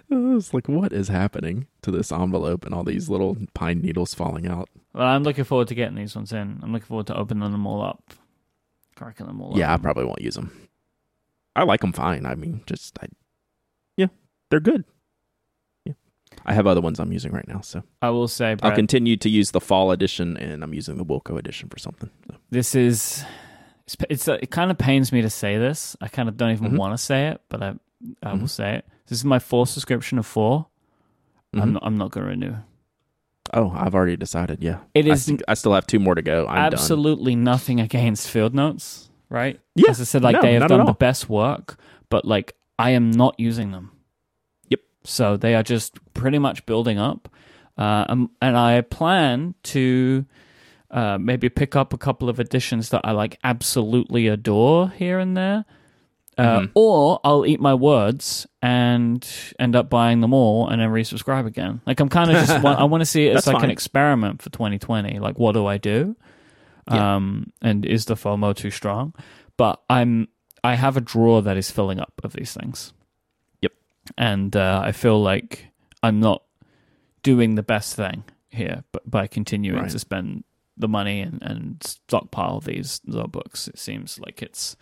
was 0.09 0.55
like, 0.55 0.67
what 0.67 0.91
is 0.91 1.07
happening 1.07 1.67
to 1.83 1.91
this 1.91 2.11
envelope 2.11 2.65
and 2.65 2.73
all 2.73 2.83
these 2.83 3.09
little 3.09 3.37
pine 3.53 3.81
needles 3.81 4.15
falling 4.15 4.47
out? 4.47 4.69
Well, 4.95 5.05
I'm 5.07 5.23
looking 5.23 5.43
forward 5.43 5.67
to 5.67 5.75
getting 5.75 5.95
these 5.95 6.15
ones 6.15 6.31
in. 6.31 6.59
I'm 6.63 6.71
looking 6.71 6.85
forward 6.87 7.07
to 7.07 7.17
opening 7.17 7.51
them 7.51 7.67
all 7.67 7.81
up, 7.81 8.13
cracking 8.95 9.27
them 9.27 9.41
all 9.41 9.57
Yeah, 9.57 9.73
I 9.73 9.77
probably 9.77 10.05
won't 10.05 10.21
use 10.21 10.35
them. 10.35 10.51
I 11.53 11.63
like 11.63 11.81
them 11.81 11.91
fine. 11.91 12.25
I 12.25 12.35
mean, 12.35 12.61
just 12.65 12.97
I, 13.01 13.07
yeah, 13.97 14.07
they're 14.49 14.61
good. 14.61 14.85
Yeah, 15.85 15.93
I 16.45 16.53
have 16.53 16.65
other 16.65 16.79
ones 16.79 16.99
I'm 16.99 17.11
using 17.11 17.33
right 17.33 17.47
now, 17.47 17.59
so 17.59 17.83
I 18.01 18.09
will 18.11 18.29
say, 18.29 18.55
I'll 18.61 18.71
continue 18.71 19.17
to 19.17 19.29
use 19.29 19.51
the 19.51 19.59
fall 19.61 19.91
edition, 19.91 20.37
and 20.37 20.63
I'm 20.63 20.73
using 20.73 20.95
the 20.97 21.05
Wilco 21.05 21.37
edition 21.37 21.67
for 21.69 21.77
something. 21.77 22.09
So. 22.29 22.37
this 22.51 22.73
is 22.73 23.23
it's, 23.85 23.97
it's 24.09 24.27
it 24.29 24.49
kind 24.49 24.71
of 24.71 24.77
pains 24.77 25.11
me 25.11 25.21
to 25.21 25.29
say 25.29 25.57
this. 25.57 25.97
I 25.99 26.07
kind 26.07 26.29
of 26.29 26.37
don't 26.37 26.51
even 26.51 26.71
Mhm. 26.71 26.77
want 26.77 26.93
to 26.97 26.97
say 27.03 27.27
it, 27.27 27.41
but 27.49 27.61
I 27.61 27.75
I 28.23 28.31
will 28.33 28.39
Mhm. 28.43 28.49
say 28.49 28.75
it. 28.77 28.85
This 29.07 29.17
is 29.19 29.25
my 29.25 29.39
fourth 29.39 29.69
subscription 29.69 30.17
of 30.19 30.25
4 30.25 30.67
I'm 31.53 31.59
Mhm. 31.69 31.73
not, 31.73 31.83
I'm 31.85 31.97
not 31.97 32.11
going 32.11 32.25
to 32.25 32.29
renew. 32.29 32.55
Oh, 33.53 33.71
I've 33.75 33.95
already 33.95 34.17
decided. 34.17 34.63
Yeah, 34.63 34.79
it 34.93 35.05
is. 35.07 35.11
I, 35.11 35.15
st- 35.31 35.43
I 35.47 35.53
still 35.53 35.73
have 35.73 35.87
two 35.87 35.99
more 35.99 36.15
to 36.15 36.21
go. 36.21 36.47
I'm 36.47 36.55
done. 36.55 36.73
absolutely 36.73 37.35
nothing 37.35 37.79
against 37.79 38.29
Field 38.29 38.53
Notes, 38.53 39.09
right? 39.29 39.59
Yeah, 39.75 39.91
As 39.91 40.01
I 40.01 40.03
said, 40.03 40.23
like 40.23 40.35
no, 40.35 40.41
they 40.41 40.53
have 40.53 40.67
done 40.67 40.85
the 40.85 40.93
best 40.93 41.29
work, 41.29 41.77
but 42.09 42.25
like 42.25 42.55
I 42.79 42.91
am 42.91 43.11
not 43.11 43.35
using 43.39 43.71
them. 43.71 43.91
Yep. 44.69 44.79
So 45.03 45.37
they 45.37 45.55
are 45.55 45.63
just 45.63 45.97
pretty 46.13 46.39
much 46.39 46.65
building 46.65 46.97
up, 46.97 47.29
uh, 47.77 48.05
um, 48.09 48.31
and 48.41 48.57
I 48.57 48.81
plan 48.81 49.53
to 49.63 50.25
uh, 50.91 51.17
maybe 51.19 51.49
pick 51.49 51.75
up 51.75 51.93
a 51.93 51.97
couple 51.97 52.29
of 52.29 52.39
editions 52.39 52.89
that 52.89 53.01
I 53.03 53.11
like 53.11 53.37
absolutely 53.43 54.27
adore 54.27 54.89
here 54.89 55.19
and 55.19 55.35
there. 55.37 55.65
Uh, 56.37 56.59
Mhm. 56.61 56.71
Or 56.75 57.19
I'll 57.23 57.45
eat 57.45 57.61
my 57.61 57.73
words 57.73 58.45
and 58.61 59.25
end 59.57 59.75
up 59.75 59.89
buying 59.89 60.19
them 60.19 60.33
all 60.33 60.67
and 60.67 60.81
then 60.81 60.89
resubscribe 60.89 61.45
again. 61.45 61.79
Like 61.85 61.99
I'm 62.01 62.09
kind 62.09 62.29
of 62.29 62.35
just 62.45 62.61
want, 62.61 62.79
I 62.81 62.83
want 62.83 63.01
to 63.01 63.05
see 63.05 63.27
it 63.27 63.35
as 63.37 63.47
like 63.47 63.63
an 63.63 63.69
experiment 63.71 64.41
for 64.41 64.49
2020. 64.49 65.19
Like 65.19 65.39
what 65.39 65.53
do 65.53 65.65
I 65.65 65.77
do? 65.77 66.15
Yeah. 66.91 67.15
Um, 67.15 67.51
and 67.61 67.85
is 67.85 68.05
the 68.05 68.15
FOMO 68.15 68.53
too 68.55 68.69
strong? 68.71 69.13
But 69.57 69.81
I'm 69.89 70.27
I 70.63 70.75
have 70.75 70.97
a 70.97 71.01
drawer 71.01 71.41
that 71.43 71.55
is 71.57 71.71
filling 71.71 71.99
up 71.99 72.13
of 72.23 72.33
these 72.33 72.53
things. 72.53 72.91
Yep. 73.61 73.71
And 74.17 74.55
uh, 74.55 74.81
I 74.83 74.91
feel 74.91 75.21
like 75.21 75.67
I'm 76.03 76.19
not 76.19 76.43
doing 77.23 77.55
the 77.55 77.63
best 77.63 77.95
thing 77.95 78.23
here, 78.49 78.83
but 78.91 79.09
by 79.09 79.27
continuing 79.27 79.81
Right. 79.83 79.89
to 79.91 79.99
spend 79.99 80.43
the 80.77 80.87
money 80.89 81.21
and, 81.21 81.41
and 81.41 81.81
stockpile 81.81 82.59
these 82.59 82.99
books, 83.05 83.67
it 83.69 83.79
seems 83.79 84.19
like 84.19 84.41
it's 84.41 84.75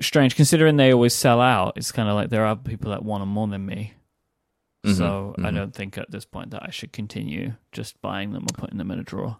strange 0.00 0.36
considering 0.36 0.76
they 0.76 0.92
always 0.92 1.14
sell 1.14 1.40
out. 1.40 1.74
It's 1.76 1.92
kind 1.92 2.08
of 2.08 2.14
like 2.14 2.30
there 2.30 2.44
are 2.44 2.56
people 2.56 2.90
that 2.90 3.04
want 3.04 3.22
them 3.22 3.28
more 3.30 3.48
than 3.48 3.64
me. 3.66 3.94
Mhm, 4.84 4.94
So 4.96 5.34
I 5.38 5.50
mhm. 5.50 5.54
don't 5.54 5.74
think 5.74 5.98
at 5.98 6.10
this 6.10 6.24
point 6.24 6.50
that 6.50 6.62
I 6.62 6.70
should 6.70 6.92
continue 6.92 7.54
just 7.72 8.00
buying 8.00 8.32
them 8.32 8.44
or 8.44 8.54
putting 8.56 8.78
them 8.78 8.90
in 8.90 8.98
a 8.98 9.02
drawer. 9.02 9.38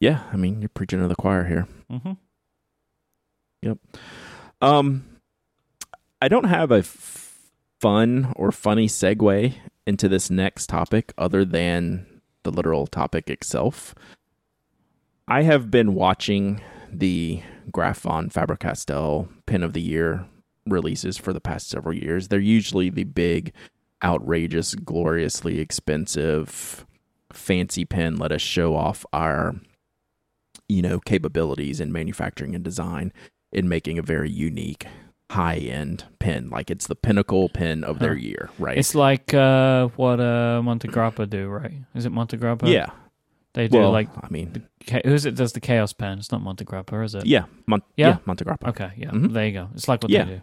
Yeah, 0.00 0.22
I 0.32 0.36
mean, 0.36 0.60
you're 0.62 0.68
preaching 0.70 1.00
to 1.00 1.08
the 1.08 1.14
choir 1.16 1.44
here. 1.44 1.68
Mm-hmm. 1.90 2.12
Yep. 3.62 3.78
Um, 4.62 5.04
I 6.22 6.28
don't 6.28 6.44
have 6.44 6.70
a 6.70 6.78
f- 6.78 7.38
fun 7.80 8.32
or 8.36 8.50
funny 8.52 8.86
segue 8.88 9.54
into 9.86 10.08
this 10.08 10.30
next 10.30 10.68
topic 10.68 11.12
other 11.18 11.44
than 11.44 12.06
the 12.42 12.50
literal 12.50 12.86
topic 12.86 13.28
itself. 13.28 13.94
I 15.28 15.42
have 15.42 15.70
been 15.70 15.94
watching 15.94 16.62
the 16.90 17.42
Graf 17.70 18.00
von 18.00 18.30
Faber 18.30 18.56
Castell 18.56 19.28
Pen 19.46 19.62
of 19.62 19.72
the 19.72 19.80
Year 19.80 20.26
releases 20.66 21.16
for 21.16 21.32
the 21.32 21.40
past 21.40 21.68
several 21.68 21.94
years. 21.94 22.28
They're 22.28 22.38
usually 22.38 22.90
the 22.90 23.04
big, 23.04 23.52
outrageous, 24.02 24.74
gloriously 24.74 25.58
expensive, 25.60 26.86
fancy 27.32 27.84
pen. 27.84 28.16
Let 28.16 28.32
us 28.32 28.42
show 28.42 28.74
off 28.74 29.04
our, 29.12 29.54
you 30.68 30.82
know, 30.82 31.00
capabilities 31.00 31.80
in 31.80 31.92
manufacturing 31.92 32.54
and 32.54 32.64
design 32.64 33.12
in 33.52 33.68
making 33.68 33.98
a 33.98 34.02
very 34.02 34.30
unique 34.30 34.86
high 35.30 35.56
end 35.56 36.04
pen. 36.18 36.50
Like 36.50 36.70
it's 36.70 36.86
the 36.86 36.94
pinnacle 36.96 37.48
pen 37.48 37.84
of 37.84 37.98
their 37.98 38.16
year, 38.16 38.50
right? 38.58 38.76
It's 38.76 38.94
like 38.94 39.32
uh, 39.32 39.88
what 39.96 40.20
uh, 40.20 40.60
Montegrappa 40.62 41.28
do, 41.30 41.48
right? 41.48 41.74
Is 41.94 42.06
it 42.06 42.12
Montegrappa? 42.12 42.70
yeah. 42.70 42.90
They 43.54 43.66
do 43.68 43.78
Well, 43.78 43.90
like 43.90 44.08
I 44.16 44.28
mean, 44.30 44.64
Cha- 44.84 45.00
who's 45.04 45.26
it 45.26 45.34
does 45.34 45.52
the 45.52 45.60
Chaos 45.60 45.92
Pen? 45.92 46.18
It's 46.18 46.30
not 46.30 46.40
Montegrappa, 46.42 47.04
is 47.04 47.14
it? 47.16 47.26
yeah, 47.26 47.44
Mon- 47.66 47.82
Yeah? 47.96 48.08
yeah, 48.08 48.16
Montegrappa. 48.26 48.68
Okay, 48.68 48.90
yeah. 48.96 49.10
Mhm. 49.10 49.32
There 49.32 49.46
you 49.46 49.52
go. 49.52 49.68
It's 49.74 49.88
like 49.88 50.02
what 50.02 50.10
Yeah. 50.10 50.24
they 50.24 50.30
do. 50.36 50.40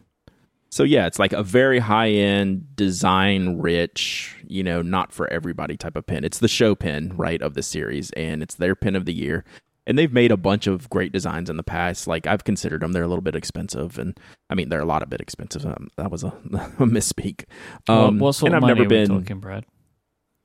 So 0.69 0.83
yeah, 0.83 1.07
it's 1.07 1.17
like 1.17 1.31
a 1.31 1.43
very 1.43 1.79
high 1.79 2.09
end, 2.09 2.75
design 2.75 3.57
rich, 3.59 4.35
you 4.45 4.61
know, 4.63 4.81
not 4.81 5.13
for 5.13 5.31
everybody 5.31 5.77
type 5.77 5.95
of 5.95 6.05
pen. 6.05 6.25
It's 6.25 6.39
the 6.39 6.49
show 6.49 6.75
pen, 6.75 7.13
right, 7.15 7.41
of 7.41 7.53
the 7.53 7.63
series, 7.63 8.11
and 8.11 8.43
it's 8.43 8.55
their 8.55 8.75
pen 8.75 8.95
of 8.97 9.05
the 9.05 9.13
year. 9.13 9.45
And 9.87 9.97
they've 9.97 10.11
made 10.11 10.29
a 10.33 10.35
bunch 10.37 10.67
of 10.67 10.89
great 10.89 11.13
designs 11.13 11.49
in 11.49 11.55
the 11.55 11.63
past. 11.63 12.05
Like 12.07 12.27
I've 12.27 12.43
considered 12.43 12.81
them; 12.81 12.91
they're 12.91 13.03
a 13.03 13.07
little 13.07 13.21
bit 13.21 13.35
expensive, 13.35 13.97
and 13.97 14.19
I 14.49 14.55
mean 14.55 14.67
they're 14.67 14.81
a 14.81 14.85
lot 14.85 15.01
of 15.01 15.09
bit 15.09 15.21
expensive. 15.21 15.65
Um, 15.65 15.87
that 15.95 16.11
was 16.11 16.25
a, 16.25 16.27
a 16.77 16.85
misspeak. 16.85 17.45
Well, 17.87 18.07
Um, 18.07 18.19
what 18.19 18.33
sort 18.35 18.51
and 18.51 18.57
of 18.57 18.63
I've 18.65 18.67
never 18.67 18.81
are 18.81 18.83
we 18.83 18.89
been. 18.89 19.07
talking, 19.07 19.39
Brad? 19.39 19.63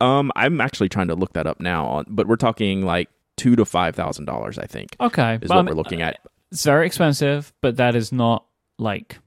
Um, 0.03 0.33
I'm 0.37 0.61
actually 0.61 0.89
trying 0.89 1.09
to 1.09 1.15
look 1.15 1.33
that 1.35 1.47
up 1.47 1.61
now, 1.61 2.05
but 2.09 2.27
we're 2.27 2.37
talking 2.37 2.83
like 2.85 3.09
two 3.37 3.57
to 3.57 3.65
five 3.65 3.95
thousand 3.95 4.25
dollars. 4.27 4.59
I 4.59 4.67
think 4.67 4.97
Okay, 5.01 5.35
is 5.35 5.41
but 5.49 5.53
I 5.53 5.57
what 5.57 5.63
mean, 5.63 5.71
we're 5.75 5.77
looking 5.83 6.03
at. 6.03 6.19
It's 6.51 6.65
very 6.65 6.87
expensive, 6.87 7.53
but 7.61 7.77
that 7.77 7.95
is 7.95 8.13
not 8.13 8.45
like 8.79 9.19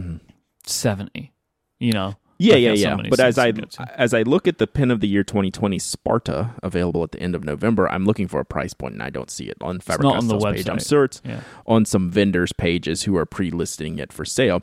Mhm. 0.00 0.20
seventy. 0.64 1.32
You 1.80 1.92
know, 1.92 2.14
Yeah, 2.38 2.54
yeah, 2.56 2.72
yeah. 2.72 2.96
But 3.10 3.20
as 3.20 3.38
I 3.38 3.50
to 3.52 3.60
go 3.62 3.66
to. 3.66 4.00
as 4.00 4.14
I 4.14 4.22
look 4.22 4.46
at 4.48 4.58
the 4.58 4.66
pen 4.66 4.90
of 4.90 5.00
the 5.00 5.08
year 5.08 5.22
2020 5.24 5.78
Sparta 5.78 6.50
available 6.62 7.02
at 7.04 7.12
the 7.12 7.20
end 7.20 7.34
of 7.34 7.44
November, 7.44 7.88
I'm 7.90 8.04
looking 8.04 8.28
for 8.28 8.38
a 8.40 8.44
price 8.44 8.74
point 8.74 8.94
and 8.94 9.02
I 9.02 9.10
don't 9.10 9.30
see 9.30 9.44
it 9.48 9.56
on 9.60 9.80
Faber 9.80 10.02
not 10.04 10.16
on 10.16 10.28
the 10.28 10.34
Castell's 10.34 10.54
page. 10.54 10.68
I'm 10.68 10.78
sure 10.78 11.04
it's 11.04 11.20
yeah. 11.24 11.40
on 11.66 11.84
some 11.84 12.10
vendors' 12.10 12.52
pages 12.52 13.02
who 13.02 13.16
are 13.16 13.26
pre-listing 13.26 13.98
it 13.98 14.12
for 14.12 14.24
sale. 14.24 14.62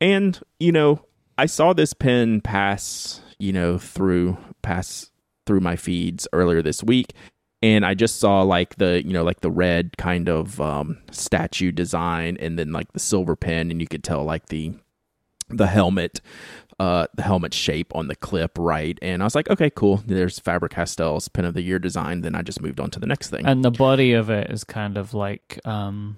And 0.00 0.38
you 0.60 0.72
know, 0.72 1.04
I 1.36 1.46
saw 1.46 1.72
this 1.72 1.92
pin 1.92 2.40
pass, 2.40 3.20
you 3.38 3.52
know, 3.52 3.78
through 3.78 4.36
pass 4.62 5.10
through 5.46 5.60
my 5.60 5.76
feeds 5.76 6.28
earlier 6.32 6.62
this 6.62 6.82
week, 6.82 7.12
and 7.62 7.84
I 7.84 7.94
just 7.94 8.18
saw 8.18 8.42
like 8.42 8.76
the 8.76 9.02
you 9.04 9.12
know 9.12 9.24
like 9.24 9.40
the 9.40 9.50
red 9.50 9.96
kind 9.96 10.28
of 10.28 10.60
um, 10.60 10.98
statue 11.10 11.72
design, 11.72 12.36
and 12.40 12.58
then 12.58 12.72
like 12.72 12.92
the 12.92 12.98
silver 12.98 13.36
pen, 13.36 13.70
and 13.70 13.80
you 13.80 13.86
could 13.86 14.04
tell 14.04 14.24
like 14.24 14.46
the 14.46 14.72
the 15.48 15.66
helmet. 15.66 16.20
Uh, 16.78 17.06
the 17.14 17.20
helmet 17.22 17.52
shape 17.52 17.94
on 17.94 18.08
the 18.08 18.16
clip, 18.16 18.52
right? 18.58 18.98
And 19.02 19.22
I 19.22 19.26
was 19.26 19.34
like, 19.34 19.50
okay, 19.50 19.68
cool. 19.68 20.02
There's 20.06 20.38
Faber 20.38 20.66
Castell's 20.66 21.28
Pen 21.28 21.44
of 21.44 21.52
the 21.52 21.60
Year 21.60 21.78
design. 21.78 22.22
Then 22.22 22.34
I 22.34 22.40
just 22.40 22.62
moved 22.62 22.80
on 22.80 22.88
to 22.92 22.98
the 22.98 23.06
next 23.06 23.28
thing. 23.28 23.44
And 23.44 23.62
the 23.62 23.70
body 23.70 24.14
of 24.14 24.30
it 24.30 24.50
is 24.50 24.64
kind 24.64 24.96
of 24.96 25.12
like 25.12 25.60
um, 25.66 26.16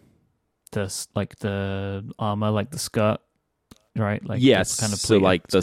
this, 0.70 1.08
like 1.16 1.34
the 1.40 2.08
armor, 2.16 2.50
like 2.50 2.70
the 2.70 2.78
skirt, 2.78 3.18
right? 3.96 4.24
Like 4.24 4.40
yes 4.40 4.80
kind 4.80 4.92
of 4.92 4.98
so 4.98 5.18
like 5.18 5.48
the 5.48 5.60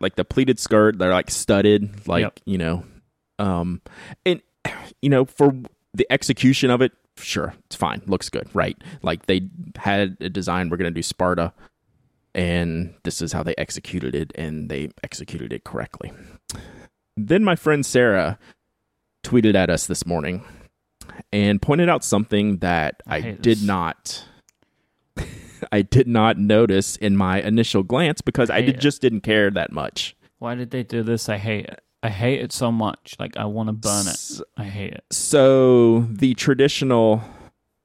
like 0.00 0.16
the 0.16 0.24
pleated 0.24 0.58
skirt 0.58 0.98
they're 0.98 1.12
like 1.12 1.30
studded 1.30 2.06
like 2.08 2.22
Yep. 2.22 2.40
you 2.46 2.58
know 2.58 2.84
um 3.38 3.80
and 4.24 4.40
you 5.02 5.08
know 5.10 5.24
for 5.24 5.52
the 5.94 6.06
execution 6.10 6.70
of 6.70 6.80
it 6.82 6.92
sure 7.16 7.54
it's 7.66 7.76
fine 7.76 8.00
looks 8.06 8.28
good 8.28 8.48
right 8.54 8.76
like 9.02 9.26
they 9.26 9.42
had 9.76 10.16
a 10.20 10.28
design 10.28 10.68
we're 10.70 10.76
going 10.76 10.90
to 10.92 10.94
do 10.98 11.02
sparta 11.02 11.52
and 12.34 12.94
this 13.02 13.20
is 13.20 13.32
how 13.32 13.42
they 13.42 13.54
executed 13.58 14.14
it 14.14 14.32
and 14.36 14.68
they 14.70 14.88
executed 15.02 15.52
it 15.52 15.64
correctly 15.64 16.12
then 17.16 17.44
my 17.44 17.56
friend 17.56 17.84
sarah 17.84 18.38
tweeted 19.22 19.54
at 19.54 19.68
us 19.68 19.86
this 19.86 20.06
morning 20.06 20.42
and 21.32 21.60
pointed 21.60 21.88
out 21.88 22.02
something 22.04 22.58
that 22.58 23.02
I 23.06 23.16
i, 23.16 23.20
did 23.32 23.58
this. 23.58 23.62
not 23.62 24.24
I 25.72 25.82
did 25.82 26.06
not 26.06 26.38
notice 26.38 26.96
in 26.96 27.16
my 27.16 27.40
initial 27.40 27.82
glance 27.82 28.20
because 28.20 28.50
I 28.50 28.60
hate 28.60 28.66
did, 28.66 28.80
just 28.80 29.02
didn't 29.02 29.22
care 29.22 29.50
that 29.50 29.72
much. 29.72 30.16
Why 30.38 30.54
did 30.54 30.70
they 30.70 30.82
do 30.82 31.02
this? 31.02 31.28
I 31.28 31.36
hate 31.36 31.66
it. 31.66 31.82
I 32.02 32.08
hate 32.08 32.40
it 32.40 32.52
so 32.52 32.72
much. 32.72 33.14
Like 33.18 33.36
I 33.36 33.44
want 33.44 33.68
to 33.68 33.72
burn 33.72 34.06
it. 34.08 34.40
I 34.56 34.64
hate 34.64 34.92
it. 34.94 35.04
So 35.10 36.00
the 36.10 36.34
traditional 36.34 37.22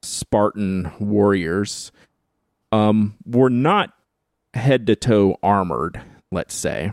Spartan 0.01 0.91
warriors 0.99 1.91
um, 2.71 3.15
were 3.25 3.49
not 3.49 3.93
head 4.53 4.87
to 4.87 4.95
toe 4.95 5.37
armored. 5.43 6.01
Let's 6.31 6.55
say. 6.55 6.91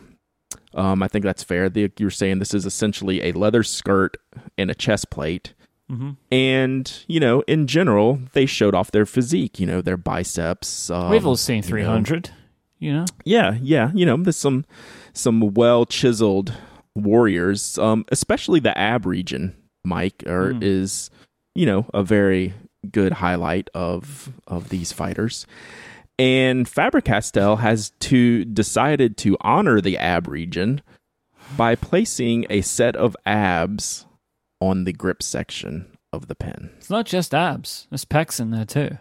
Um, 0.75 1.03
I 1.03 1.09
think 1.09 1.25
that's 1.25 1.43
fair. 1.43 1.69
The, 1.69 1.91
you're 1.99 2.11
saying 2.11 2.39
this 2.39 2.55
is 2.55 2.67
essentially 2.67 3.23
a 3.23 3.33
leather 3.33 3.63
skirt 3.63 4.17
and 4.57 4.71
a 4.71 4.75
chest 4.75 5.11
plate. 5.11 5.55
Hmm 5.89 6.11
And, 6.31 7.05
you 7.07 7.21
know, 7.21 7.43
in 7.43 7.67
general, 7.67 8.19
they 8.33 8.47
showed 8.47 8.75
off 8.75 8.91
their 8.91 9.07
physique, 9.07 9.59
you 9.61 9.67
know, 9.67 9.81
their 9.83 9.97
biceps. 9.97 10.91
Um, 10.91 11.11
We've 11.11 11.27
all 11.27 11.37
seen 11.37 11.57
you 11.57 11.63
know. 11.63 11.69
300. 11.69 12.31
You 12.79 12.93
know, 12.95 13.05
Yeah, 13.25 13.57
yeah, 13.63 13.93
you 13.95 14.05
know, 14.05 14.17
there's 14.17 14.37
some 14.37 14.65
some 15.13 15.55
well 15.55 15.87
chiseled 15.87 16.53
warriors, 16.97 17.79
um, 17.79 18.05
especially 18.11 18.59
the 18.61 18.77
ab 18.77 19.07
region, 19.07 19.55
Mike, 19.85 20.25
or 20.27 20.53
Mm. 20.55 20.63
is 20.63 21.11
you 21.55 21.65
know 21.67 21.87
a 21.95 22.03
very 22.03 22.55
good 22.91 23.13
highlight 23.15 23.71
of 23.75 24.33
of 24.49 24.71
these 24.71 24.91
fighters. 24.91 25.47
And 26.19 26.69
Faber 26.69 27.01
Castell 27.01 27.57
has 27.57 27.91
to 28.01 28.45
decided 28.45 29.17
to 29.19 29.37
honor 29.43 29.81
the 29.81 29.97
ab 29.99 30.27
region 30.27 30.81
by 31.57 31.77
placing 31.77 32.47
a 32.51 32.63
set 32.63 32.97
of 32.97 33.17
abs 33.25 34.07
on 34.63 34.85
the 34.85 34.93
grip 34.93 35.23
section 35.23 35.87
of 36.13 36.29
the 36.29 36.35
pen 36.35 36.71
It's 36.79 36.91
not 36.91 37.07
just 37.07 37.35
abs. 37.35 37.87
There's 37.91 38.05
pecs 38.05 38.39
in 38.41 38.51
there 38.51 38.65
too. 38.67 38.99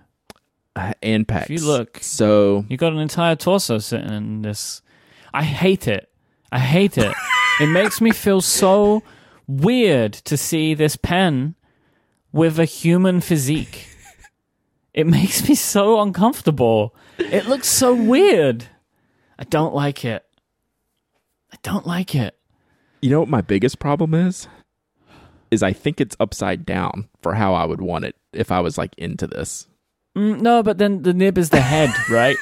uh, 0.76 0.94
and 1.04 1.28
pecs. 1.28 1.44
If 1.44 1.50
you 1.52 1.66
look- 1.66 2.00
so 2.02 2.66
You 2.70 2.78
got 2.78 2.94
an 2.94 3.00
entire 3.00 3.36
torso 3.36 3.78
sitting 3.80 4.12
in 4.14 4.42
this. 4.42 4.82
I 5.34 5.44
hate 5.44 5.88
it. 5.88 6.10
I 6.52 6.60
hate 6.60 6.98
it. 6.98 7.14
it 7.60 7.68
makes 7.68 8.02
me 8.02 8.12
feel 8.12 8.42
so 8.42 9.04
weird 9.48 10.14
to 10.14 10.36
see 10.38 10.74
this 10.74 10.96
pen 10.96 11.56
with 12.32 12.58
a 12.60 12.66
human 12.66 13.20
physique. 13.22 13.88
It 14.94 15.08
makes 15.08 15.48
me 15.48 15.56
so 15.56 16.02
uncomfortable. 16.02 16.94
It 17.18 17.46
looks 17.48 17.68
so 17.70 17.94
weird. 17.94 18.66
I 19.40 19.44
don't 19.46 19.74
like 19.74 20.04
it. 20.04 20.26
I 21.54 21.58
don't 21.64 21.86
like 21.88 22.14
it. 22.16 22.38
you 23.02 23.10
know 23.10 23.20
what 23.22 23.30
my 23.30 23.42
biggest 23.42 23.80
problem 23.80 24.14
is? 24.14 24.48
Is 25.52 25.62
I 25.64 25.74
think 25.74 26.00
it's 26.00 26.16
upside 26.20 26.66
down 26.66 27.10
for 27.22 27.34
how 27.36 27.54
I 27.54 27.66
would 27.66 27.82
want 27.82 28.06
it 28.06 28.16
if 28.34 28.52
I 28.52 28.62
was 28.62 28.78
like 28.78 28.94
into 28.98 29.28
this. 29.28 29.68
Mm, 30.18 30.42
no, 30.42 30.64
but 30.64 30.78
then 30.78 31.04
the 31.04 31.14
nib 31.14 31.38
is 31.38 31.50
the 31.50 31.60
head, 31.62 31.90
right? 32.10 32.38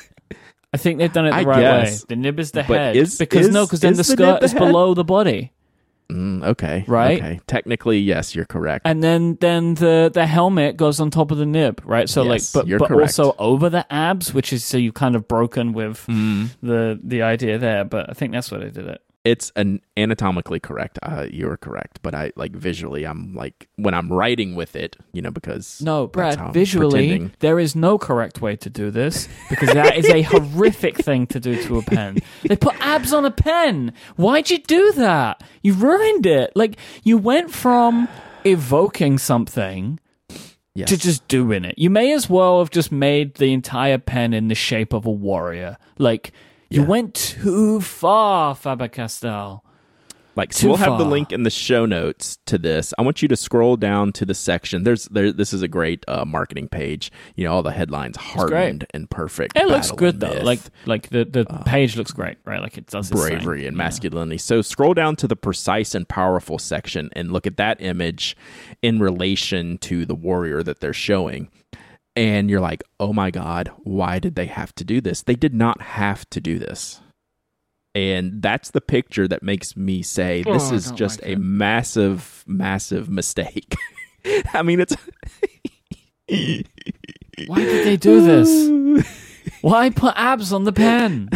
I 0.74 0.78
think 0.78 1.00
they've 1.00 1.12
done 1.12 1.25
it 1.25 1.32
the 1.32 1.38
I 1.38 1.44
right 1.44 1.60
guess. 1.60 2.01
way. 2.01 2.06
The 2.10 2.16
nib 2.16 2.39
is 2.39 2.51
the 2.51 2.63
But 2.68 2.78
head 2.78 2.96
is- 2.96 3.18
because 3.18 3.48
is- 3.48 3.54
no, 3.54 3.66
because 3.66 3.80
then 3.80 3.94
the 3.94 3.98
the 3.98 4.04
skirt 4.04 4.39
the 4.42 4.46
is 4.46 4.51
head? 4.54 4.60
below 4.60 4.94
the 4.94 5.04
body. 5.04 5.51
Mm, 6.12 6.44
okay. 6.44 6.84
Right? 6.88 7.20
Okay. 7.20 7.39
Technically, 7.46 8.00
yes, 8.00 8.34
you're 8.36 8.46
correct. 8.46 8.82
and 8.88 9.04
then 9.04 9.38
then 9.42 9.75
the 9.75 10.10
the 10.12 10.25
helmet 10.25 10.75
goes 10.78 11.00
on 11.00 11.12
top 11.12 11.30
of 11.32 11.38
the 11.38 11.46
nib, 11.46 11.82
right? 11.86 12.10
So 12.10 12.24
Yes, 12.24 12.54
like, 12.56 12.66
but 12.66 12.80
but 12.80 12.88
correct. 12.88 13.20
also 13.20 13.36
over 13.38 13.70
the 13.70 13.92
abs, 13.94 14.34
which 14.34 14.51
is 14.54 14.63
so 14.66 14.78
you've 14.78 14.96
kind 14.96 15.16
of 15.16 15.28
broken 15.28 15.72
with 15.74 16.06
Mm. 16.08 16.50
the 16.63 17.00
the 17.04 17.22
idea 17.22 17.58
there. 17.60 17.84
But 17.86 18.10
I 18.10 18.13
think 18.13 18.32
that's 18.34 18.51
why 18.51 18.58
they 18.60 18.72
did 18.72 18.88
it. 18.88 19.01
It's 19.25 19.51
an 19.55 19.81
anatomically 19.97 20.59
correct. 20.59 20.97
Uh, 21.03 21.27
you're 21.29 21.57
correct, 21.57 21.99
but 22.01 22.15
I 22.15 22.31
like 22.35 22.53
visually. 22.53 23.05
I'm 23.05 23.33
like 23.33 23.67
when 23.75 23.93
I'm 23.93 24.11
writing 24.11 24.55
with 24.55 24.75
it, 24.75 24.95
you 25.11 25.21
know, 25.21 25.31
because 25.31 25.81
No, 25.81 26.07
Brad. 26.07 26.53
Visually, 26.53 27.29
there 27.39 27.59
is 27.59 27.75
no 27.75 27.97
correct 27.97 28.41
way 28.41 28.55
to 28.57 28.69
do 28.69 28.91
this 28.91 29.27
because 29.49 29.69
that 29.73 29.97
is 29.97 30.07
a 30.07 30.21
horrific 30.23 30.97
thing 30.97 31.27
to 31.27 31.39
do 31.39 31.61
to 31.63 31.79
a 31.79 31.81
pen. 31.81 32.19
They 32.43 32.55
put 32.55 32.75
abs 32.79 33.13
on 33.13 33.25
a 33.25 33.31
pen. 33.31 33.93
Why'd 34.15 34.49
you 34.49 34.59
do 34.59 34.93
that? 34.93 35.43
You 35.61 35.73
ruined 35.73 36.25
it. 36.25 36.51
Like 36.55 36.77
you 37.03 37.17
went 37.17 37.51
from 37.51 38.07
evoking 38.45 39.17
something 39.17 39.99
yes. 40.73 40.89
to 40.89 40.97
just 40.97 41.27
doing 41.27 41.65
it. 41.65 41.75
You 41.77 41.89
may 41.89 42.13
as 42.13 42.29
well 42.29 42.59
have 42.59 42.69
just 42.69 42.91
made 42.91 43.35
the 43.35 43.53
entire 43.53 43.97
pen 43.97 44.33
in 44.33 44.47
the 44.47 44.55
shape 44.55 44.93
of 44.93 45.05
a 45.05 45.11
warrior. 45.11 45.77
Like 45.97 46.31
you 46.69 46.81
Yeah. 46.81 46.88
went 46.88 47.13
too 47.15 47.81
far, 47.81 48.55
Faber 48.55 48.88
Castell. 48.88 49.63
like 50.35 50.53
so 50.53 50.61
too 50.61 50.67
we'll 50.69 50.77
have 50.77 50.97
the 50.97 51.03
link 51.05 51.33
in 51.33 51.43
the 51.43 51.49
show 51.49 51.85
notes 51.85 52.38
to 52.45 52.57
this. 52.57 52.93
I 52.97 53.01
want 53.01 53.21
you 53.21 53.27
to 53.27 53.35
scroll 53.35 53.75
down 53.75 54.13
to 54.13 54.25
the 54.25 54.33
section. 54.35 54.83
There's 54.83 55.05
there. 55.05 55.33
This 55.33 55.51
is 55.51 55.61
a 55.61 55.67
great 55.67 56.05
uh, 56.07 56.23
marketing 56.23 56.69
page. 56.69 57.11
You 57.35 57.43
know, 57.45 57.51
all 57.53 57.63
the 57.63 57.71
headlines 57.71 58.15
hardened 58.15 58.85
and 58.93 59.09
perfect. 59.09 59.57
It 59.57 59.67
looks 59.67 59.91
good 59.91 60.21
though. 60.21 60.29
myth, 60.35 60.43
Like 60.43 60.59
like 60.85 61.09
the 61.09 61.25
the 61.25 61.43
page 61.65 61.97
looks 61.97 62.11
great, 62.11 62.38
right? 62.45 62.61
Like 62.61 62.77
it 62.77 62.88
does 62.88 63.09
bravery 63.09 63.65
and 63.67 63.75
Yeah. 63.75 63.83
masculinity. 63.83 64.38
So 64.38 64.61
scroll 64.61 64.93
down 64.93 65.17
to 65.17 65.27
the 65.27 65.35
precise 65.35 65.93
and 65.93 66.07
powerful 66.07 66.57
section 66.57 67.09
and 67.13 67.33
look 67.33 67.45
at 67.45 67.57
that 67.57 67.81
image 67.81 68.38
in 68.81 68.99
relation 68.99 69.77
to 69.79 70.05
the 70.05 70.15
warrior 70.15 70.63
that 70.63 70.79
they're 70.79 70.93
showing. 70.93 71.49
And 72.16 72.50
you're 72.50 72.60
like, 72.60 72.84
oh 73.00 73.13
my 73.13 73.32
God, 73.32 73.72
why 73.80 74.20
did 74.20 74.36
they 74.36 74.48
have 74.48 74.74
to 74.75 74.84
do 74.84 75.00
this? 75.00 75.22
They 75.22 75.36
did 75.36 75.54
not 75.54 75.82
have 75.82 76.30
to 76.32 76.42
do 76.42 76.60
this. 76.60 77.00
And 77.96 78.42
that's 78.42 78.72
the 78.72 78.82
picture 78.82 79.28
that 79.28 79.42
makes 79.42 79.75
me 79.78 80.01
say 80.04 80.44
this 80.44 80.72
Oh, 80.72 80.75
is 80.75 80.92
just 80.92 81.22
like 81.22 81.30
a 81.30 81.32
it. 81.34 81.39
massive, 81.39 82.43
massive 82.45 83.10
mistake. 83.10 83.76
I 84.54 84.62
mean, 84.63 84.80
it's. 84.82 84.95
Why 87.48 87.60
did 87.60 87.86
they 87.88 87.98
do 87.98 88.22
this? 88.22 89.06
Why 89.62 89.89
put 89.89 90.13
abs 90.15 90.54
on 90.54 90.63
the 90.65 90.72
pen? 90.74 91.30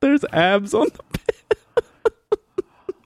There's 0.00 0.24
abs 0.32 0.72
on 0.74 0.86
the. 0.86 1.02
Pen. 1.02 1.82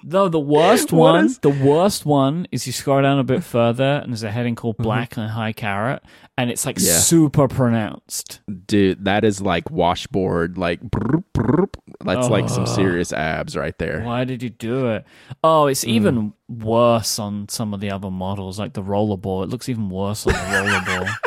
no, 0.04 0.28
the 0.28 0.38
worst 0.40 0.92
one. 0.92 1.24
is- 1.26 1.38
The 1.38 1.48
worst 1.50 2.06
one 2.06 2.46
is 2.52 2.66
you 2.66 2.72
scroll 2.72 3.02
down 3.02 3.18
a 3.18 3.24
bit 3.24 3.42
further, 3.42 4.00
and 4.02 4.12
there's 4.12 4.22
a 4.22 4.30
heading 4.30 4.54
called 4.54 4.74
Mm-hmm. 4.76 4.82
"Black 4.84 5.16
and 5.16 5.30
High 5.30 5.52
Carat," 5.52 6.02
and 6.40 6.50
it's 6.50 6.64
like 6.66 6.78
Yeah. 6.78 6.98
super 6.98 7.46
pronounced. 7.48 8.40
Dude, 8.66 9.04
that 9.04 9.24
is 9.24 9.40
like 9.40 9.70
washboard, 9.70 10.56
like. 10.58 10.80
That's 12.04 12.28
like 12.28 12.48
some 12.48 12.66
serious 12.66 13.12
abs 13.12 13.56
right 13.56 13.76
there. 13.78 14.02
Why 14.02 14.24
did 14.24 14.42
you 14.42 14.48
do 14.50 14.88
it? 14.88 15.04
Oh, 15.44 15.66
it's 15.66 15.84
Mm. 15.84 15.88
even 15.88 16.32
worse 16.48 17.18
on 17.18 17.48
some 17.48 17.74
of 17.74 17.80
the 17.80 17.90
other 17.90 18.10
models, 18.10 18.58
like 18.58 18.72
the 18.72 18.82
rollerball. 18.82 19.44
It 19.44 19.50
looks 19.50 19.68
even 19.68 19.90
worse 19.90 20.26
on 20.26 20.32
the 20.32 20.38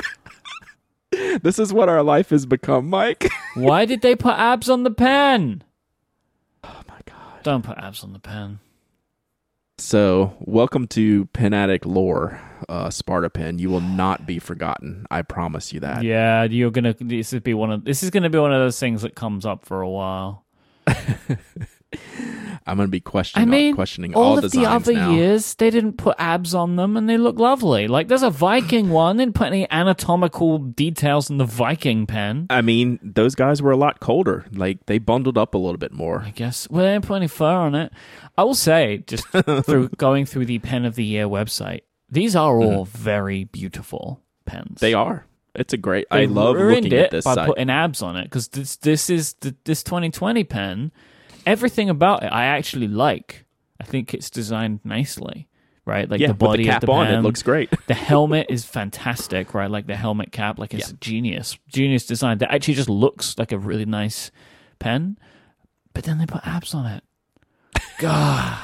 rollerball. 1.12 1.42
This 1.44 1.60
is 1.60 1.72
what 1.74 1.90
our 1.90 2.02
life 2.04 2.30
has 2.32 2.46
become, 2.48 2.90
Mike. 2.90 3.30
Why 3.56 3.86
did 3.86 4.02
they 4.02 4.16
put 4.16 4.34
abs 4.34 4.68
on 4.70 4.84
the 4.84 4.92
pen? 4.92 5.64
Oh 6.64 6.82
my 6.88 7.00
god. 7.06 7.44
Don't 7.44 7.64
put 7.64 7.78
abs 7.78 8.04
on 8.04 8.14
the 8.14 8.20
pen. 8.20 8.60
So, 9.78 10.36
welcome 10.40 10.88
to 10.90 11.26
Pen 11.28 11.54
Addict 11.54 11.86
lore, 11.86 12.40
uh, 12.70 12.90
Sparta 12.90 13.30
Pen. 13.30 13.60
You 13.60 13.70
will 13.70 13.82
not 13.82 14.26
be 14.26 14.40
forgotten. 14.40 15.06
I 15.12 15.22
promise 15.22 15.74
you 15.74 15.80
that. 15.82 16.04
Yeah, 16.04 16.44
you're 16.44 16.72
gonna. 16.72 16.96
This 17.00 17.34
would 17.34 17.44
be 17.44 17.54
one 17.54 17.72
of. 17.72 17.86
This 17.86 18.04
is 18.04 18.10
gonna 18.10 18.30
be 18.30 18.40
one 18.40 18.54
of 18.54 18.60
those 18.60 18.80
things 18.80 19.02
that 19.02 19.16
comes 19.16 19.46
up 19.46 19.66
for 19.66 19.82
a 19.82 19.90
while. 19.90 20.46
I'm 22.66 22.78
going 22.78 22.88
to 22.88 22.92
be 22.92 23.02
questioning, 23.02 23.48
I 23.48 23.52
mean, 23.52 23.76
questioning 23.76 24.16
all, 24.16 24.24
all, 24.24 24.38
of 24.38 24.52
the 24.52 24.66
other 24.66 24.94
now. 24.94 25.12
years, 25.12 25.56
they 25.56 25.70
didn't 25.70 25.94
put 25.94 26.16
abs 26.18 26.56
on 26.56 26.78
them, 26.78 26.96
and 26.96 27.10
they 27.10 27.18
look 27.18 27.38
lovely. 27.38 27.88
Like 27.88 28.08
there's 28.08 28.24
a 28.24 28.30
Viking 28.30 28.90
one. 28.90 29.18
They 29.18 29.26
didn't 29.26 29.36
put 29.36 29.48
any 29.48 29.70
anatomical 29.70 30.60
details 30.60 31.30
in 31.30 31.38
the 31.38 31.46
Viking 31.46 32.06
pen. 32.06 32.48
I 32.50 32.62
mean, 32.62 33.00
those 33.04 33.36
guys 33.36 33.62
were 33.62 33.72
a 33.72 33.78
lot 33.78 34.00
colder. 34.00 34.46
Like 34.54 34.86
they 34.86 34.98
bundled 34.98 35.38
up 35.38 35.54
a 35.54 35.58
little 35.58 35.78
bit 35.78 35.92
more. 35.92 36.22
I 36.22 36.32
guess. 36.32 36.70
Well, 36.70 36.86
they 36.86 36.94
didn't 36.94 37.06
put 37.06 37.16
any 37.16 37.28
fur 37.28 37.46
on 37.46 37.76
it. 37.76 37.92
I 38.38 38.44
will 38.44 38.56
say, 38.56 39.04
just 39.08 39.28
through 39.66 39.90
going 39.98 40.26
through 40.26 40.46
the 40.46 40.60
Pen 40.60 40.86
of 40.86 40.96
the 40.96 41.04
Year 41.04 41.28
website, 41.28 41.82
these 42.14 42.36
are 42.36 42.58
all 42.62 42.86
mm-hmm. 42.86 42.98
very 42.98 43.44
beautiful 43.46 44.22
pens. 44.46 44.80
They 44.80 44.94
are. 44.94 45.26
It's 45.56 45.74
a 45.74 45.78
great. 45.78 46.08
They 46.10 46.24
I 46.24 46.26
love 46.26 46.56
looking 46.56 46.86
it 46.86 46.94
at 46.94 47.12
this 47.12 47.26
by 47.26 47.46
putting 47.46 47.70
abs 47.70 48.02
on 48.02 48.16
it 48.16 48.24
because 48.24 48.48
this 48.50 48.76
this 48.78 49.10
is 49.10 49.34
the, 49.34 49.56
this 49.66 49.84
2020 49.84 50.44
pen. 50.44 50.92
Everything 51.46 51.90
about 51.90 52.24
it, 52.24 52.28
I 52.28 52.46
actually 52.46 52.88
like. 52.88 53.46
I 53.80 53.84
think 53.84 54.14
it's 54.14 54.30
designed 54.30 54.80
nicely, 54.84 55.48
right? 55.86 56.10
Like 56.10 56.20
yeah, 56.20 56.28
the 56.28 56.34
body 56.34 56.64
the 56.64 56.70
cap 56.70 56.82
the 56.82 56.92
on, 56.92 57.08
it 57.08 57.22
looks 57.22 57.44
great. 57.44 57.70
The 57.88 57.94
helmet 57.94 58.48
is 58.50 58.64
fantastic, 58.64 59.54
right? 59.54 59.70
Like 59.70 59.88
the 59.88 59.96
helmet 59.96 60.32
cap, 60.32 60.58
like 60.58 60.74
it's 60.74 60.90
Yeah. 60.90 60.98
genius, 61.02 61.58
genius 61.68 62.06
design. 62.06 62.38
That 62.38 62.52
actually 62.52 62.76
just 62.76 62.90
looks 62.90 63.38
like 63.38 63.52
a 63.52 63.58
really 63.58 63.86
nice 63.86 64.32
pen, 64.80 65.18
but 65.94 66.06
then 66.06 66.18
they 66.18 66.26
put 66.26 66.48
abs 66.48 66.74
on 66.74 66.86
it. 66.86 67.04
God, 68.00 68.58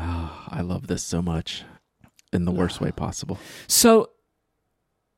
I 0.00 0.62
love 0.62 0.86
this 0.86 1.02
so 1.02 1.20
much, 1.22 1.64
in 2.32 2.44
the 2.44 2.52
worst 2.52 2.80
way 2.80 2.90
possible. 2.96 3.38
so 3.68 4.10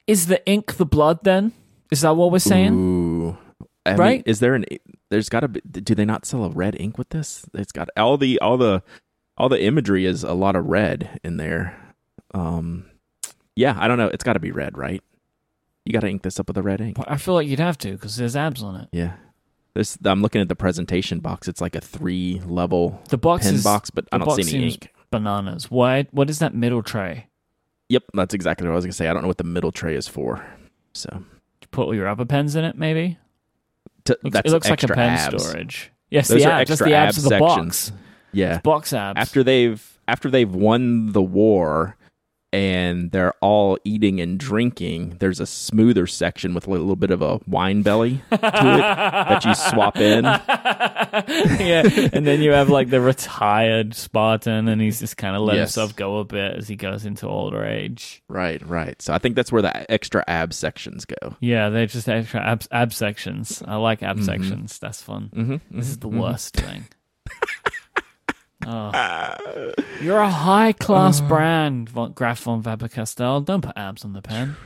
is 0.06 0.26
the 0.26 0.44
ink 0.46 0.76
the 0.76 0.86
blood? 0.86 1.20
Then 1.22 1.52
is 1.90 2.00
that 2.02 2.16
what 2.16 2.32
we're 2.32 2.38
saying? 2.40 2.72
Ooh. 2.74 3.38
I 3.86 3.90
mean, 3.92 3.98
Right? 3.98 4.22
is 4.26 4.40
there 4.40 4.54
an? 4.54 4.64
There's 5.10 5.28
got 5.28 5.40
to 5.40 5.48
be. 5.48 5.60
Do 5.60 5.94
they 5.94 6.04
not 6.04 6.24
sell 6.24 6.44
a 6.44 6.50
red 6.50 6.76
ink 6.80 6.98
with 6.98 7.10
this? 7.10 7.44
It's 7.54 7.72
got 7.72 7.88
all 7.96 8.16
the 8.16 8.38
all 8.40 8.56
the 8.56 8.82
all 9.36 9.48
the 9.48 9.62
imagery 9.62 10.06
is 10.06 10.22
a 10.24 10.34
lot 10.34 10.56
of 10.56 10.66
red 10.66 11.18
in 11.24 11.36
there. 11.36 11.76
Um, 12.34 12.86
yeah, 13.56 13.76
I 13.78 13.88
don't 13.88 13.98
know. 13.98 14.06
It's 14.08 14.24
got 14.24 14.34
to 14.34 14.40
be 14.40 14.50
red, 14.52 14.78
right? 14.78 15.02
You 15.84 15.92
got 15.92 16.00
to 16.00 16.08
ink 16.08 16.22
this 16.22 16.38
up 16.38 16.46
with 16.48 16.56
a 16.56 16.62
red 16.62 16.80
ink. 16.80 16.96
I 17.08 17.16
feel 17.16 17.34
like 17.34 17.48
you'd 17.48 17.58
have 17.58 17.76
to 17.78 17.92
because 17.92 18.16
there's 18.16 18.36
abs 18.36 18.62
on 18.62 18.76
it. 18.76 18.88
Yeah. 18.92 19.14
This 19.74 19.96
I'm 20.04 20.20
looking 20.22 20.40
at 20.40 20.48
the 20.48 20.54
presentation 20.56 21.20
box. 21.20 21.48
It's 21.48 21.60
like 21.60 21.74
a 21.74 21.80
three 21.80 22.40
level 22.44 23.00
The 23.08 23.16
box 23.18 23.44
pen 23.44 23.54
is 23.54 23.64
box, 23.64 23.90
but 23.90 24.06
I 24.12 24.18
don't 24.18 24.42
see 24.42 24.56
any 24.56 24.72
ink. 24.72 24.92
bananas. 25.10 25.70
Why? 25.70 26.06
What 26.10 26.28
is 26.28 26.40
that 26.40 26.54
middle 26.54 26.82
tray? 26.82 27.28
Yep, 27.88 28.04
that's 28.14 28.34
exactly 28.34 28.66
what 28.66 28.72
I 28.72 28.76
was 28.76 28.84
gonna 28.84 28.92
say. 28.92 29.08
I 29.08 29.12
don't 29.12 29.22
know 29.22 29.28
what 29.28 29.38
the 29.38 29.44
middle 29.44 29.72
tray 29.72 29.94
is 29.96 30.06
for. 30.08 30.44
So 30.92 31.08
You 31.12 31.66
put 31.70 31.84
all 31.86 31.94
your 31.94 32.06
other 32.08 32.24
pens 32.26 32.54
in 32.56 32.64
it, 32.64 32.76
maybe. 32.76 33.18
t- 34.04 34.14
Looks, 34.22 34.34
that's 34.34 34.48
it 34.48 34.52
looks 34.52 34.68
like 34.70 34.82
a 34.82 34.88
pen 34.88 35.10
abs. 35.10 35.42
storage. 35.42 35.90
Yes, 36.10 36.28
Those 36.28 36.42
the. 36.42 36.48
That's 36.48 36.70
extra 36.70 36.88
the 36.88 36.94
abs 36.94 37.16
ab 37.16 37.18
of 37.18 37.22
the 37.24 37.28
sections. 37.30 37.90
box. 37.90 37.92
Yeah. 38.32 38.60
Box 38.60 38.92
abs. 38.92 39.18
after 39.18 39.42
they've 39.42 39.98
after 40.06 40.30
they've 40.30 40.54
won 40.54 41.12
the 41.12 41.22
war 41.22 41.96
and 42.52 43.10
they're 43.12 43.34
all 43.40 43.78
eating 43.84 44.20
and 44.20 44.38
drinking 44.38 45.16
there's 45.20 45.40
a 45.40 45.46
smoother 45.46 46.06
section 46.06 46.52
with 46.54 46.66
a 46.66 46.70
little 46.70 46.96
bit 46.96 47.10
of 47.10 47.22
a 47.22 47.40
wine 47.46 47.82
belly 47.82 48.20
to 48.30 48.34
it 48.36 48.40
that 48.40 49.44
you 49.44 49.54
swap 49.54 49.96
in 49.96 50.24
yeah, 51.62 51.82
and 52.12 52.26
then 52.26 52.40
you 52.40 52.52
have 52.52 52.68
like 52.68 52.90
the 52.90 53.00
retired 53.00 53.94
Spartan, 53.94 54.68
and 54.68 54.80
he's 54.80 55.00
just 55.00 55.16
kind 55.16 55.36
of 55.36 55.42
let 55.42 55.56
Yes. 55.56 55.74
himself 55.74 55.94
go 55.96 56.18
a 56.18 56.24
bit 56.24 56.56
as 56.56 56.68
he 56.68 56.76
goes 56.76 57.04
into 57.04 57.26
older 57.28 57.64
age. 57.64 58.22
right 58.28 58.60
right 58.66 59.00
so 59.02 59.12
i 59.12 59.18
think 59.18 59.36
that's 59.36 59.52
where 59.52 59.62
the 59.62 59.90
extra 59.90 60.24
ab 60.26 60.52
sections 60.54 61.04
go 61.04 61.36
Yeah, 61.40 61.68
they're 61.68 61.86
just 61.86 62.08
extra 62.08 62.40
ab, 62.40 62.62
ab 62.70 62.92
sections. 62.92 63.62
I 63.66 63.76
like 63.76 64.02
ab 64.02 64.16
mm-hmm. 64.16 64.24
sections. 64.24 64.78
That's 64.78 65.02
fun. 65.02 65.30
mm-hmm, 65.34 65.56
This 65.76 65.88
is 65.88 65.96
mm-hmm, 65.98 66.00
the 66.00 66.08
mm-hmm. 66.08 66.20
worst 66.22 66.54
thing. 66.56 66.84
Oh. 68.66 69.72
You're 70.02 70.18
a 70.20 70.30
high 70.30 70.72
class 70.72 71.20
brand, 71.20 71.88
von, 71.88 72.12
Graf 72.12 72.40
von 72.40 72.62
Faber 72.62 72.88
Castell. 72.88 73.40
Don't 73.40 73.62
put 73.62 73.76
abs 73.76 74.04
on 74.04 74.12
the 74.12 74.22
pen. 74.22 74.56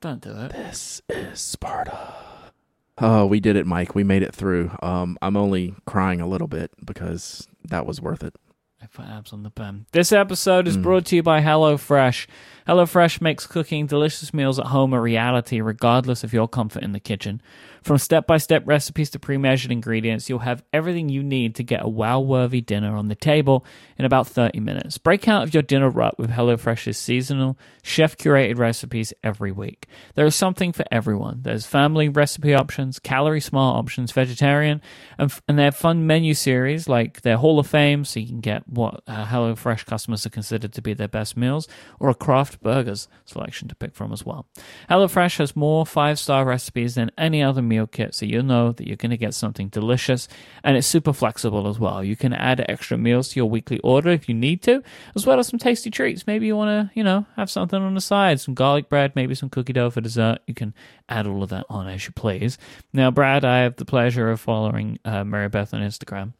Don't 0.00 0.20
do 0.20 0.30
it. 0.30 0.52
This 0.52 1.02
is 1.08 1.40
Sparta. 1.40 1.98
Oh, 2.98 3.26
we 3.26 3.40
did 3.40 3.56
it, 3.56 3.66
Mike. 3.66 3.94
We 3.94 4.04
made 4.04 4.22
it 4.22 4.34
through. 4.34 4.70
Um, 4.82 5.18
I'm 5.22 5.36
only 5.36 5.74
crying 5.86 6.20
a 6.20 6.26
little 6.28 6.48
bit 6.48 6.70
because 6.84 7.46
that 7.64 7.86
was 7.86 8.00
worth 8.00 8.22
it. 8.24 8.34
I 8.82 8.86
put 8.86 9.06
abs 9.06 9.32
on 9.32 9.42
the 9.42 9.50
pen. 9.50 9.86
This 9.92 10.12
episode 10.12 10.68
is 10.68 10.76
Mm. 10.78 10.82
brought 10.82 11.04
to 11.06 11.16
you 11.16 11.22
by 11.22 11.40
HelloFresh. 11.40 12.26
HelloFresh 12.68 13.22
makes 13.22 13.46
cooking 13.46 13.86
delicious 13.86 14.34
meals 14.34 14.58
at 14.58 14.66
home 14.66 14.92
a 14.92 15.00
reality, 15.00 15.62
regardless 15.62 16.22
of 16.22 16.34
your 16.34 16.46
comfort 16.46 16.82
in 16.82 16.92
the 16.92 17.00
kitchen. 17.00 17.40
From 17.82 17.96
step 17.96 18.26
by 18.26 18.36
step 18.36 18.64
recipes 18.66 19.08
to 19.10 19.18
pre 19.18 19.38
measured 19.38 19.72
ingredients, 19.72 20.28
you'll 20.28 20.40
have 20.40 20.62
everything 20.70 21.08
you 21.08 21.22
need 21.22 21.54
to 21.54 21.62
get 21.62 21.82
a 21.82 21.88
wow 21.88 22.20
worthy 22.20 22.60
dinner 22.60 22.94
on 22.94 23.08
the 23.08 23.14
table 23.14 23.64
in 23.96 24.04
about 24.04 24.26
30 24.26 24.60
minutes. 24.60 24.98
Break 24.98 25.26
out 25.26 25.44
of 25.44 25.54
your 25.54 25.62
dinner 25.62 25.88
rut 25.88 26.18
with 26.18 26.30
HelloFresh's 26.30 26.98
seasonal, 26.98 27.58
chef 27.82 28.18
curated 28.18 28.58
recipes 28.58 29.14
every 29.24 29.50
week. 29.50 29.86
There 30.14 30.26
is 30.26 30.34
something 30.34 30.72
for 30.72 30.84
everyone. 30.92 31.40
There's 31.44 31.64
family 31.64 32.10
recipe 32.10 32.52
options, 32.52 32.98
calorie 32.98 33.40
smart 33.40 33.78
options, 33.78 34.12
vegetarian, 34.12 34.82
and, 35.16 35.30
f- 35.30 35.40
and 35.48 35.58
have 35.58 35.74
fun 35.74 36.06
menu 36.06 36.34
series 36.34 36.86
like 36.86 37.22
their 37.22 37.38
Hall 37.38 37.58
of 37.58 37.66
Fame, 37.66 38.04
so 38.04 38.20
you 38.20 38.26
can 38.26 38.40
get 38.40 38.68
what 38.68 39.02
uh, 39.06 39.24
HelloFresh 39.24 39.86
customers 39.86 40.26
are 40.26 40.30
considered 40.30 40.74
to 40.74 40.82
be 40.82 40.92
their 40.92 41.08
best 41.08 41.34
meals, 41.34 41.66
or 41.98 42.10
a 42.10 42.14
craft 42.14 42.57
burgers 42.60 43.08
selection 43.24 43.68
to 43.68 43.74
pick 43.74 43.94
from 43.94 44.12
as 44.12 44.24
well. 44.24 44.46
HelloFresh 44.90 45.38
has 45.38 45.56
more 45.56 45.86
five 45.86 46.18
star 46.18 46.44
recipes 46.44 46.94
than 46.94 47.10
any 47.16 47.42
other 47.42 47.62
meal 47.62 47.86
kit, 47.86 48.14
so 48.14 48.26
you 48.26 48.42
know 48.42 48.72
that 48.72 48.86
you're 48.86 48.96
going 48.96 49.10
to 49.10 49.16
get 49.16 49.34
something 49.34 49.68
delicious, 49.68 50.28
and 50.62 50.76
it's 50.76 50.86
super 50.86 51.12
flexible 51.12 51.68
as 51.68 51.78
well. 51.78 52.02
You 52.02 52.16
can 52.16 52.32
add 52.32 52.64
extra 52.68 52.98
meals 52.98 53.28
to 53.30 53.40
your 53.40 53.48
weekly 53.50 53.78
order 53.80 54.10
if 54.10 54.28
you 54.28 54.34
need 54.34 54.62
to, 54.62 54.82
as 55.14 55.26
well 55.26 55.38
as 55.38 55.48
some 55.48 55.58
tasty 55.58 55.90
treats. 55.90 56.26
Maybe 56.26 56.46
you 56.46 56.56
want 56.56 56.90
to, 56.90 56.94
you 56.94 57.04
know, 57.04 57.26
have 57.36 57.50
something 57.50 57.80
on 57.80 57.94
the 57.94 58.00
side, 58.00 58.40
some 58.40 58.54
garlic 58.54 58.88
bread, 58.88 59.14
maybe 59.14 59.34
some 59.34 59.50
cookie 59.50 59.72
dough 59.72 59.90
for 59.90 60.00
dessert. 60.00 60.38
You 60.46 60.54
can 60.54 60.74
add 61.08 61.26
all 61.26 61.42
of 61.42 61.50
that 61.50 61.66
on 61.68 61.88
as 61.88 62.06
you 62.06 62.12
please. 62.12 62.58
Now, 62.92 63.10
Brad, 63.10 63.44
I 63.44 63.60
have 63.60 63.76
the 63.76 63.84
pleasure 63.84 64.30
of 64.30 64.40
following 64.40 64.98
uh, 65.04 65.24
Mary 65.24 65.48
Beth 65.48 65.74
on 65.74 65.80
Instagram. 65.80 66.32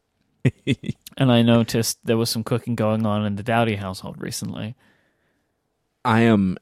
and 1.17 1.31
I 1.31 1.41
noticed 1.41 1.99
there 2.03 2.17
was 2.17 2.29
some 2.29 2.43
cooking 2.43 2.75
going 2.75 3.05
on 3.05 3.25
in 3.25 3.35
the 3.35 3.43
Dowdy 3.43 3.75
household 3.75 4.17
recently. 4.19 4.75
I 6.05 6.21
am 6.21 6.57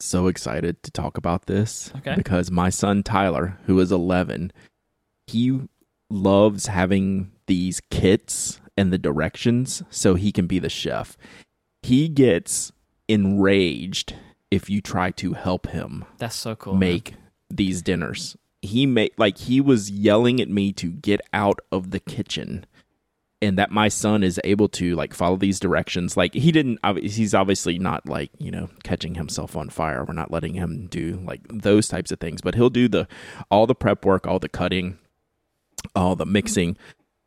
so 0.00 0.26
excited 0.28 0.82
to 0.84 0.90
talk 0.90 1.16
about 1.16 1.46
this 1.46 1.92
Okay. 1.98 2.14
because 2.14 2.50
my 2.50 2.70
son 2.70 3.02
Tyler, 3.02 3.58
who 3.66 3.78
is 3.80 3.90
11, 3.92 4.52
he 5.26 5.60
loves 6.10 6.66
having 6.66 7.32
these 7.46 7.80
kits 7.90 8.60
and 8.76 8.92
the 8.92 8.98
directions 8.98 9.82
so 9.90 10.14
he 10.14 10.30
can 10.32 10.46
be 10.46 10.58
the 10.58 10.68
chef. 10.68 11.16
He 11.82 12.08
gets 12.08 12.72
enraged 13.08 14.14
if 14.50 14.70
you 14.70 14.80
try 14.80 15.10
to 15.12 15.32
help 15.34 15.68
him 15.68 16.04
That's 16.18 16.36
so 16.36 16.54
cool. 16.54 16.72
man. 16.74 16.80
make 16.80 17.14
these 17.50 17.82
dinners. 17.82 18.36
He 18.62 18.86
made 18.86 19.12
like 19.16 19.38
he 19.38 19.60
was 19.60 19.90
yelling 19.90 20.40
at 20.40 20.48
me 20.48 20.72
to 20.74 20.88
get 20.90 21.20
out 21.32 21.60
of 21.70 21.90
the 21.90 22.00
kitchen 22.00 22.66
and 23.40 23.58
that 23.58 23.70
my 23.70 23.88
son 23.88 24.22
is 24.22 24.40
able 24.44 24.68
to 24.68 24.94
like 24.96 25.14
follow 25.14 25.36
these 25.36 25.60
directions 25.60 26.16
like 26.16 26.34
he 26.34 26.50
didn't 26.50 26.78
he's 27.02 27.34
obviously 27.34 27.78
not 27.78 28.06
like 28.06 28.30
you 28.38 28.50
know 28.50 28.68
catching 28.82 29.14
himself 29.14 29.56
on 29.56 29.68
fire. 29.68 30.04
We're 30.04 30.14
not 30.14 30.30
letting 30.30 30.54
him 30.54 30.86
do 30.88 31.22
like 31.24 31.40
those 31.48 31.88
types 31.88 32.10
of 32.10 32.20
things 32.20 32.40
but 32.40 32.54
he'll 32.54 32.70
do 32.70 32.88
the 32.88 33.06
all 33.50 33.66
the 33.66 33.74
prep 33.74 34.04
work 34.04 34.26
all 34.26 34.38
the 34.38 34.48
cutting 34.48 34.98
all 35.94 36.16
the 36.16 36.26
mixing 36.26 36.76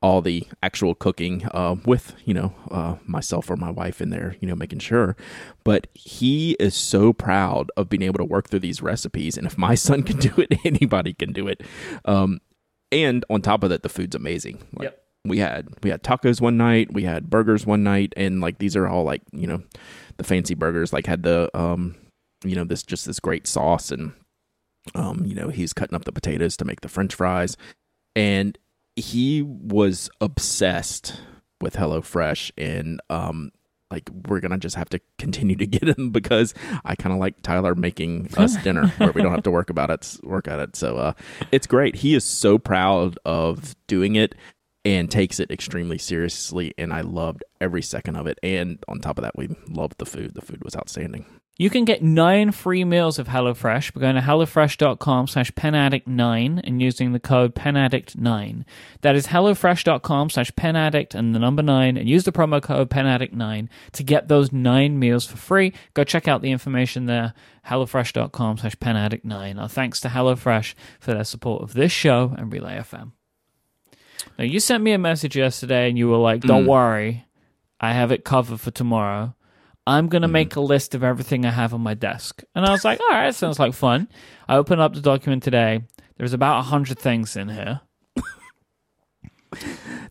all 0.02 0.22
the 0.22 0.48
actual 0.64 0.96
cooking 0.96 1.48
uh, 1.54 1.76
with 1.86 2.16
you 2.26 2.34
know 2.34 2.54
uh, 2.72 2.96
myself 3.06 3.50
or 3.50 3.56
my 3.56 3.70
wife 3.70 4.02
in 4.02 4.10
there 4.10 4.36
you 4.40 4.48
know 4.48 4.56
making 4.56 4.80
sure. 4.80 5.16
But 5.64 5.88
he 5.94 6.56
is 6.60 6.76
so 6.76 7.14
proud 7.14 7.72
of 7.78 7.90
being 7.90 8.02
able 8.02 8.18
to 8.18 8.26
work 8.26 8.50
through 8.50 8.62
these 8.62 8.82
recipes 8.82 9.38
and 9.38 9.46
if 9.46 9.58
my 9.58 9.76
son 9.88 10.04
can 10.04 10.18
do 10.18 10.34
it 10.38 10.60
anybody 10.66 11.14
can 11.14 11.34
do 11.34 11.48
it. 11.48 11.62
Um, 12.06 12.42
and 12.92 13.24
on 13.30 13.42
top 13.42 13.64
of 13.64 13.70
that 13.70 13.84
the 13.84 13.90
food's 13.90 14.16
amazing. 14.16 14.58
Like, 14.74 14.86
Yep. 14.86 14.98
We 15.26 15.38
had 15.38 15.68
we 15.84 15.90
had 15.90 16.04
tacos 16.04 16.42
one 16.42 16.58
night 16.58 16.92
we 16.94 17.04
had 17.04 17.30
burgers 17.30 17.66
one 17.66 17.84
night 17.84 18.14
and 18.18 18.42
like 18.42 18.58
these 18.58 18.76
are 18.76 18.88
all 18.88 19.04
like 19.04 19.22
you 19.32 19.48
know 19.48 19.62
the 20.18 20.24
fancy 20.24 20.56
burgers 20.56 20.92
like 20.92 21.06
had 21.06 21.24
the 21.24 21.50
um 21.58 21.96
you 22.44 22.56
know 22.56 22.64
this 22.64 22.84
just 22.84 23.06
this 23.06 23.20
great 23.20 23.46
sauce 23.46 23.92
and 23.92 24.14
um 24.96 25.26
you 25.26 25.36
know 25.36 25.50
he's 25.50 25.74
cutting 25.74 25.96
up 25.96 26.06
the 26.06 26.12
potatoes 26.12 26.58
to 26.58 26.66
make 26.66 26.82
the 26.82 26.90
french 26.90 27.14
fries 27.14 27.56
and 28.16 28.58
he 28.96 29.42
was 29.42 30.10
obsessed 30.20 31.22
with 31.62 31.76
HelloFresh 31.76 32.52
and 32.58 33.00
um 33.10 33.52
like 33.92 34.10
we're 34.28 34.40
gonna 34.40 34.58
just 34.58 34.76
have 34.76 34.90
to 34.90 35.00
continue 35.20 35.56
to 35.56 35.68
get 35.68 35.98
him 35.98 36.10
because 36.10 36.54
I 36.84 36.96
kind 36.96 37.14
of 37.14 37.20
like 37.20 37.42
Tyler 37.44 37.76
making 37.76 38.30
us 38.38 38.56
dinner 38.64 38.88
where 38.98 39.12
we 39.12 39.22
don't 39.22 39.34
have 39.34 39.44
to 39.44 39.52
work 39.52 39.70
about 39.70 39.92
it, 39.92 40.18
work 40.24 40.48
at 40.48 40.60
it. 40.60 40.76
So 40.76 40.98
uh, 40.98 41.14
it's 41.52 41.68
great. 41.68 41.98
He 41.98 42.16
is 42.16 42.24
so 42.24 42.58
proud 42.58 43.20
of 43.26 43.76
doing 43.88 44.16
it 44.16 44.34
and 44.84 45.12
takes 45.12 45.40
it 45.40 45.52
extremely 45.52 45.98
seriously, 45.98 46.74
and 46.78 46.92
I 46.92 47.02
loved 47.02 47.44
every 47.60 47.82
second 47.82 48.16
of 48.16 48.28
it. 48.28 48.40
And 48.42 48.84
on 48.88 49.00
top 49.00 49.18
of 49.18 49.24
that, 49.24 49.38
we 49.38 49.50
loved 49.68 49.98
the 49.98 50.06
food. 50.06 50.34
The 50.34 50.42
food 50.42 50.64
was 50.64 50.76
outstanding. 50.76 51.26
You 51.58 51.70
can 51.70 51.86
get 51.86 52.02
nine 52.02 52.52
free 52.54 52.84
meals 52.84 53.20
of 53.20 53.28
HelloFresh 53.28 53.94
by 53.94 54.02
going 54.02 54.16
to 54.16 54.22
HelloFresh.com 54.22 55.28
slash 55.28 55.52
PenAddict9 55.52 56.62
and 56.64 56.82
using 56.82 57.12
the 57.12 57.20
code 57.20 57.54
PenAddict9. 57.54 58.64
That 59.02 59.16
is 59.16 59.28
HelloFresh.com 59.28 60.32
slash 60.32 60.52
PenAddict 60.54 61.14
and 61.14 61.36
the 61.36 61.40
number 61.40 61.62
9 61.62 61.98
and 61.98 62.10
use 62.10 62.24
the 62.24 62.32
promo 62.32 62.64
code 62.64 62.90
PenAddict9 62.90 63.68
to 63.92 64.04
get 64.04 64.28
those 64.28 64.52
nine 64.52 64.98
meals 64.98 65.28
for 65.28 65.38
free. 65.38 65.74
Go 65.94 66.04
check 66.04 66.28
out 66.28 66.42
the 66.42 66.52
information 66.52 67.06
there, 67.06 67.36
HelloFresh.com 67.68 68.58
slash 68.58 68.76
PenAddict9. 68.78 69.62
Our 69.62 69.70
thanks 69.70 70.00
to 70.00 70.08
HelloFresh 70.08 70.74
for 71.00 71.14
their 71.14 71.26
support 71.26 71.62
of 71.62 71.74
this 71.74 71.92
show 71.92 72.34
and 72.40 72.52
Relay 72.52 72.78
FM. 72.78 73.12
Now, 74.38 74.46
you 74.46 74.60
sent 74.60 74.84
me 74.84 74.92
a 74.92 74.98
message 74.98 75.36
yesterday 75.36 75.90
and 75.90 75.98
you 75.98 76.10
were 76.10 76.18
like, 76.18 76.42
don't 76.42 76.66
worry, 76.66 77.26
I 77.80 77.94
have 77.94 78.12
it 78.12 78.24
covered 78.24 78.60
for 78.60 78.72
tomorrow. 78.72 79.36
I'm 79.88 80.08
going 80.08 80.22
to 80.22 80.28
make 80.28 80.56
a 80.56 80.62
list 80.62 80.94
of 80.94 81.04
everything 81.04 81.46
I 81.46 81.52
have 81.52 81.74
on 81.74 81.82
my 81.82 81.96
desk. 81.96 82.44
And 82.54 82.66
I 82.66 82.72
was 82.72 82.86
like, 82.86 83.00
all 83.00 83.10
right, 83.10 83.34
sounds 83.34 83.60
like 83.60 83.74
fun. 83.74 84.08
I 84.48 84.58
opened 84.58 84.82
up 84.82 84.94
the 84.94 85.02
document 85.02 85.42
today. 85.44 85.82
There's 86.18 86.34
about 86.34 86.58
100 86.58 87.00
things 87.00 87.36
in 87.36 87.50
here. 87.50 87.82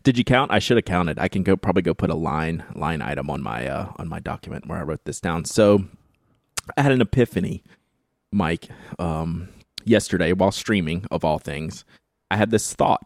Did 0.03 0.17
you 0.17 0.25
count? 0.25 0.51
I 0.51 0.59
should 0.59 0.77
have 0.77 0.85
counted. 0.85 1.19
I 1.19 1.29
can 1.29 1.43
go 1.43 1.55
probably 1.55 1.83
go 1.83 1.93
put 1.93 2.09
a 2.09 2.15
line 2.15 2.65
line 2.75 3.01
item 3.01 3.29
on 3.29 3.41
my 3.41 3.67
uh, 3.67 3.93
on 3.95 4.09
my 4.09 4.19
document 4.19 4.67
where 4.67 4.77
I 4.77 4.83
wrote 4.83 5.05
this 5.05 5.21
down. 5.21 5.45
So 5.45 5.85
I 6.75 6.81
had 6.81 6.91
an 6.91 7.01
epiphany, 7.01 7.63
Mike, 8.31 8.67
um, 8.99 9.49
yesterday 9.85 10.33
while 10.33 10.51
streaming 10.51 11.05
of 11.11 11.23
all 11.23 11.39
things. 11.39 11.85
I 12.29 12.37
had 12.37 12.51
this 12.51 12.73
thought, 12.73 13.05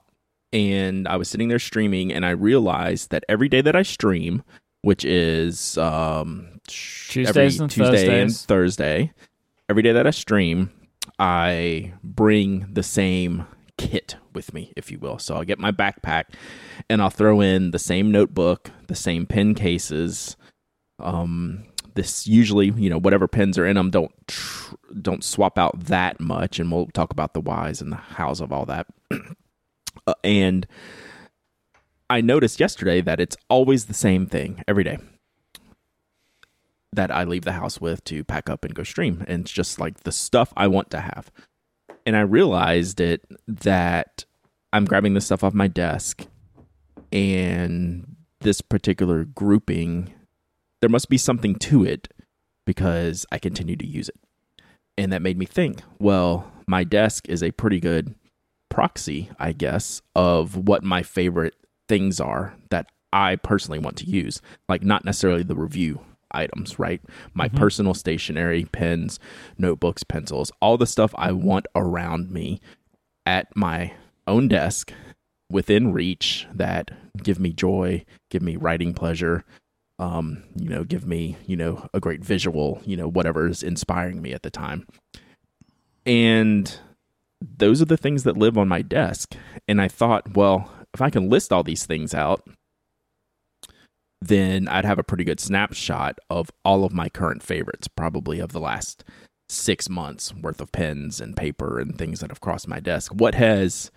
and 0.54 1.08
I 1.08 1.18
was 1.18 1.30
sitting 1.30 1.48
there 1.48 1.60
streaming, 1.60 2.14
and 2.14 2.26
I 2.26 2.32
realized 2.32 3.12
that 3.12 3.24
every 3.28 3.50
day 3.50 3.62
that 3.62 3.76
I 3.76 3.84
stream, 3.84 4.44
which 4.82 5.04
is 5.06 5.78
um, 5.78 6.60
Tuesdays 6.68 7.60
and 7.60 7.70
Tuesday 7.70 8.22
and 8.22 8.36
Thursday, 8.36 9.12
every 9.70 9.84
day 9.84 9.92
that 9.92 10.08
I 10.08 10.12
stream, 10.12 10.72
I 11.20 11.94
bring 12.04 12.68
the 12.72 12.84
same 12.84 13.46
kit 13.78 14.16
with 14.34 14.54
me, 14.54 14.72
if 14.76 14.92
you 14.92 15.00
will. 15.00 15.20
So 15.20 15.36
I'll 15.36 15.44
get 15.44 15.60
my 15.60 15.72
backpack 15.72 16.26
and 16.90 17.02
I'll 17.02 17.10
throw 17.10 17.42
in 17.42 17.72
the 17.72 17.80
same 17.80 18.12
notebook, 18.12 18.72
the 18.88 18.96
same 18.96 19.26
pen 19.26 19.56
cases. 19.56 20.36
Um, 21.00 21.66
this 21.96 22.28
usually, 22.28 22.72
you 22.72 22.90
know, 22.90 23.00
whatever 23.00 23.28
pens 23.28 23.58
are 23.58 23.66
in 23.66 23.76
them 23.76 23.90
don't 23.90 24.12
tr- 24.28 24.76
don't 25.02 25.24
swap 25.24 25.58
out 25.58 25.80
that 25.86 26.20
much, 26.20 26.60
and 26.60 26.72
we'll 26.72 26.88
talk 26.88 27.12
about 27.12 27.34
the 27.34 27.42
whys 27.42 27.82
and 27.82 27.92
the 27.92 27.98
hows 27.98 28.42
of 28.42 28.52
all 28.52 28.66
that. 28.66 28.88
uh, 30.08 30.14
and 30.24 30.68
I 32.10 32.22
noticed 32.22 32.60
yesterday 32.60 33.02
that 33.02 33.20
it's 33.20 33.38
always 33.50 33.86
the 33.86 33.94
same 33.94 34.26
thing 34.28 34.64
every 34.68 34.84
day 34.84 34.98
that 36.94 37.12
I 37.12 37.24
leave 37.24 37.44
the 37.44 37.54
house 37.54 37.82
with 37.82 38.04
to 38.06 38.24
pack 38.24 38.50
up 38.50 38.64
and 38.64 38.74
go 38.74 38.84
stream. 38.84 39.24
And 39.28 39.42
it's 39.42 39.52
just 39.52 39.80
like 39.80 40.02
the 40.02 40.12
stuff 40.12 40.54
I 40.56 40.68
want 40.68 40.90
to 40.92 41.02
have. 41.02 41.32
And 42.06 42.16
I 42.16 42.22
realized 42.22 43.02
it 43.02 43.26
that 43.48 44.26
I'm 44.72 44.86
grabbing 44.86 45.14
this 45.14 45.26
stuff 45.26 45.44
off 45.44 45.54
my 45.54 45.68
desk 45.68 46.26
and 47.12 48.16
this 48.42 48.62
particular 48.62 49.26
grouping, 49.26 50.14
there 50.82 50.90
must 50.90 51.10
be 51.10 51.18
something 51.18 51.56
to 51.56 51.84
it 51.84 52.08
because 52.66 53.26
I 53.32 53.40
continue 53.40 53.76
to 53.76 53.88
use 53.88 54.10
it. 54.10 54.20
And 54.98 55.12
that 55.12 55.22
made 55.22 55.38
me 55.38 55.46
think, 55.46 55.82
well, 56.00 56.52
my 56.68 56.84
desk 56.84 57.28
is 57.28 57.44
a 57.44 57.52
pretty 57.52 57.80
good 57.80 58.16
proxy, 58.76 59.30
I 59.40 59.54
guess, 59.54 60.02
of 60.18 60.68
what 60.68 60.84
my 60.84 61.02
favorite 61.02 61.56
things 61.88 62.20
are 62.20 62.54
that 62.72 62.88
I 63.14 63.38
personally 63.38 63.80
want 63.80 63.96
to 64.00 64.06
use. 64.06 64.42
Like, 64.68 64.84
not 64.84 65.06
necessarily 65.06 65.44
the 65.44 65.56
review 65.56 66.02
items, 66.32 66.78
right? 66.78 67.02
My 67.34 67.48
personal 67.48 67.94
stationery, 67.94 68.66
pens, 68.66 69.18
notebooks, 69.58 70.04
pencils, 70.04 70.52
all 70.62 70.78
the 70.78 70.86
stuff 70.86 71.16
I 71.18 71.32
want 71.32 71.68
around 71.74 72.32
me 72.32 72.60
at 73.26 73.48
my 73.56 73.94
own 74.28 74.50
desk 74.50 74.92
within 75.50 75.94
reach 75.94 76.46
that 76.54 76.92
give 77.24 77.40
me 77.40 77.54
joy, 77.54 78.04
give 78.30 78.42
me 78.42 78.58
writing 78.58 78.94
pleasure, 78.94 79.46
um, 80.00 80.44
you 80.54 80.68
know, 80.68 80.84
give 80.84 81.08
me, 81.08 81.38
you 81.46 81.56
know, 81.56 81.88
a 81.94 82.02
great 82.02 82.26
visual, 82.26 82.82
you 82.84 82.98
know, 82.98 83.08
whatever 83.08 83.48
is 83.48 83.64
inspiring 83.64 84.22
me 84.22 84.34
at 84.34 84.44
the 84.44 84.52
time. 84.52 84.86
And 86.06 86.78
those 87.58 87.82
are 87.82 87.86
the 87.86 87.98
things 87.98 88.24
that 88.24 88.38
live 88.38 88.58
on 88.58 88.68
my 88.68 88.82
desk. 88.82 89.36
And 89.68 89.82
I 89.82 89.88
thought, 89.88 90.36
well, 90.36 90.70
if 90.94 91.02
I 91.02 91.10
can 91.10 91.30
list 91.30 91.52
all 91.52 91.64
these 91.64 91.86
things 91.86 92.14
out, 92.14 92.48
then 94.22 94.68
I'd 94.68 94.86
have 94.86 95.00
a 95.00 95.04
pretty 95.04 95.24
good 95.24 95.40
snapshot 95.40 96.20
of 96.30 96.50
all 96.64 96.84
of 96.84 96.94
my 96.94 97.10
current 97.10 97.44
favorites, 97.44 97.88
probably 97.88 98.40
of 98.40 98.52
the 98.52 98.60
last 98.60 99.04
six 99.48 99.90
months 99.90 100.34
worth 100.34 100.60
of 100.60 100.72
pens 100.72 101.22
and 101.22 101.38
paper 101.38 101.80
and 101.80 101.98
things 101.98 102.20
that 102.20 102.32
have 102.32 102.42
crossed 102.42 102.68
my 102.68 102.80
desk. 102.80 103.14
What 103.14 103.36
has 103.36 103.92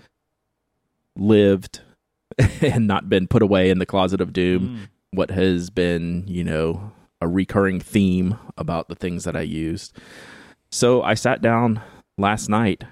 lived 1.16 1.80
and 2.60 2.86
not 2.86 3.08
been 3.08 3.26
put 3.26 3.42
away 3.42 3.70
in 3.70 3.78
the 3.78 3.86
closet 3.86 4.20
of 4.20 4.32
doom? 4.32 4.62
Mm. 4.62 4.88
What 5.12 5.30
has 5.30 5.70
been, 5.70 6.24
you 6.26 6.44
know, 6.44 6.92
a 7.20 7.28
recurring 7.28 7.80
theme 7.80 8.38
about 8.58 8.88
the 8.88 8.94
things 8.94 9.24
that 9.24 9.36
I 9.36 9.40
used? 9.40 9.96
So 10.70 11.02
I 11.02 11.14
sat 11.14 11.40
down 11.40 11.80
last 12.18 12.50
night, 12.50 12.84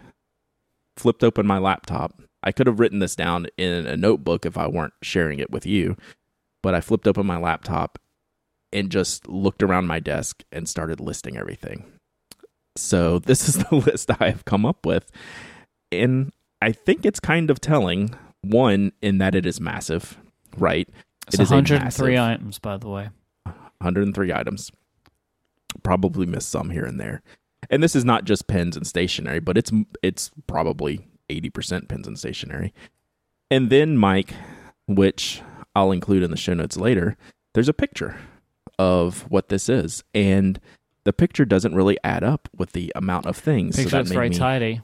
flipped 0.97 1.23
open 1.25 1.47
my 1.47 1.59
laptop. 1.59 2.23
I 2.43 2.53
could 2.53 2.67
have 2.67 2.81
written 2.81 3.01
this 3.01 3.17
down 3.17 3.47
in 3.57 3.87
a 3.87 3.97
notebook 3.97 4.47
if 4.47 4.57
I 4.57 4.67
weren't 4.67 4.95
sharing 5.03 5.39
it 5.39 5.51
with 5.51 5.67
you, 5.67 5.97
but 6.63 6.75
I 6.75 6.81
flipped 6.81 7.09
open 7.09 7.27
my 7.27 7.39
laptop 7.39 7.99
and 8.73 8.91
just 8.91 9.29
looked 9.29 9.63
around 9.63 9.87
my 9.87 10.01
desk 10.01 10.45
and 10.53 10.69
started 10.69 11.01
listing 11.01 11.37
everything. 11.37 11.85
So 12.77 13.19
this 13.27 13.49
is 13.49 13.65
the 13.65 13.75
list 13.75 14.11
I 14.21 14.31
have 14.31 14.45
come 14.45 14.65
up 14.65 14.87
with. 14.87 15.11
And 15.91 16.33
I 16.63 16.73
think 16.73 17.05
it's 17.05 17.21
kind 17.21 17.51
of 17.51 17.61
telling. 17.61 18.15
One, 18.43 18.93
in 19.03 19.19
that 19.19 19.35
it 19.35 19.45
is 19.45 19.61
massive, 19.61 20.17
right? 20.57 20.89
It's 21.27 21.35
it 21.35 21.41
is 21.41 21.51
103 21.51 22.17
items, 22.17 22.61
by 22.61 22.77
the 22.77 22.89
way. 22.89 23.09
103 23.45 24.33
items. 24.33 24.71
Probably 25.83 26.27
missed 26.27 26.49
some 26.49 26.71
here 26.71 26.85
and 26.85 27.01
there. 27.01 27.23
And 27.71 27.83
this 27.83 27.97
is 27.97 28.05
not 28.05 28.25
just 28.25 28.47
pens 28.47 28.77
and 28.77 28.87
stationery, 28.87 29.41
but 29.41 29.59
it's 29.59 29.73
it's 30.03 30.31
probably 30.47 31.07
80% 31.29 31.89
pens 31.89 32.07
and 32.07 32.19
stationery. 32.19 32.73
And 33.51 33.71
then 33.71 33.97
Mike, 33.97 34.35
which 34.87 35.43
I'll 35.75 35.93
include 35.93 36.23
in 36.23 36.31
the 36.31 36.37
show 36.37 36.55
notes 36.55 36.77
later, 36.77 37.17
there's 37.55 37.69
a 37.69 37.75
picture 37.75 38.17
of 38.79 39.31
what 39.31 39.49
this 39.49 39.69
is. 39.69 40.05
And 40.15 40.61
the 41.05 41.13
picture 41.13 41.45
doesn't 41.45 41.75
really 41.75 41.99
add 42.03 42.25
up 42.25 42.49
with 42.57 42.73
the 42.73 42.93
amount 42.95 43.27
of 43.27 43.37
things. 43.37 43.77
Picture 43.77 43.91
so 43.91 43.99
looks 43.99 44.11
very 44.11 44.31
me, 44.31 44.37
tidy. 44.37 44.81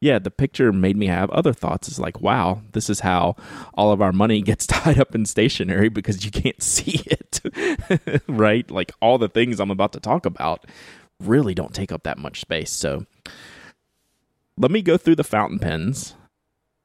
Yeah, 0.00 0.20
the 0.20 0.30
picture 0.30 0.72
made 0.72 0.96
me 0.96 1.06
have 1.06 1.28
other 1.30 1.52
thoughts. 1.52 1.88
It's 1.88 1.98
like, 1.98 2.20
wow, 2.20 2.62
this 2.72 2.88
is 2.88 3.00
how 3.00 3.34
all 3.74 3.90
of 3.90 4.00
our 4.00 4.12
money 4.12 4.42
gets 4.42 4.66
tied 4.66 4.98
up 4.98 5.14
in 5.14 5.26
stationery 5.26 5.88
because 5.88 6.24
you 6.24 6.30
can't 6.30 6.62
see 6.62 7.02
it. 7.06 8.22
right? 8.28 8.70
Like 8.70 8.92
all 9.00 9.18
the 9.18 9.28
things 9.28 9.58
I'm 9.58 9.70
about 9.70 9.92
to 9.94 10.00
talk 10.00 10.26
about 10.26 10.66
really 11.20 11.54
don't 11.54 11.74
take 11.74 11.92
up 11.92 12.02
that 12.04 12.18
much 12.18 12.40
space. 12.40 12.70
So 12.70 13.06
let 14.56 14.70
me 14.70 14.82
go 14.82 14.96
through 14.96 15.16
the 15.16 15.24
fountain 15.24 15.58
pens 15.58 16.14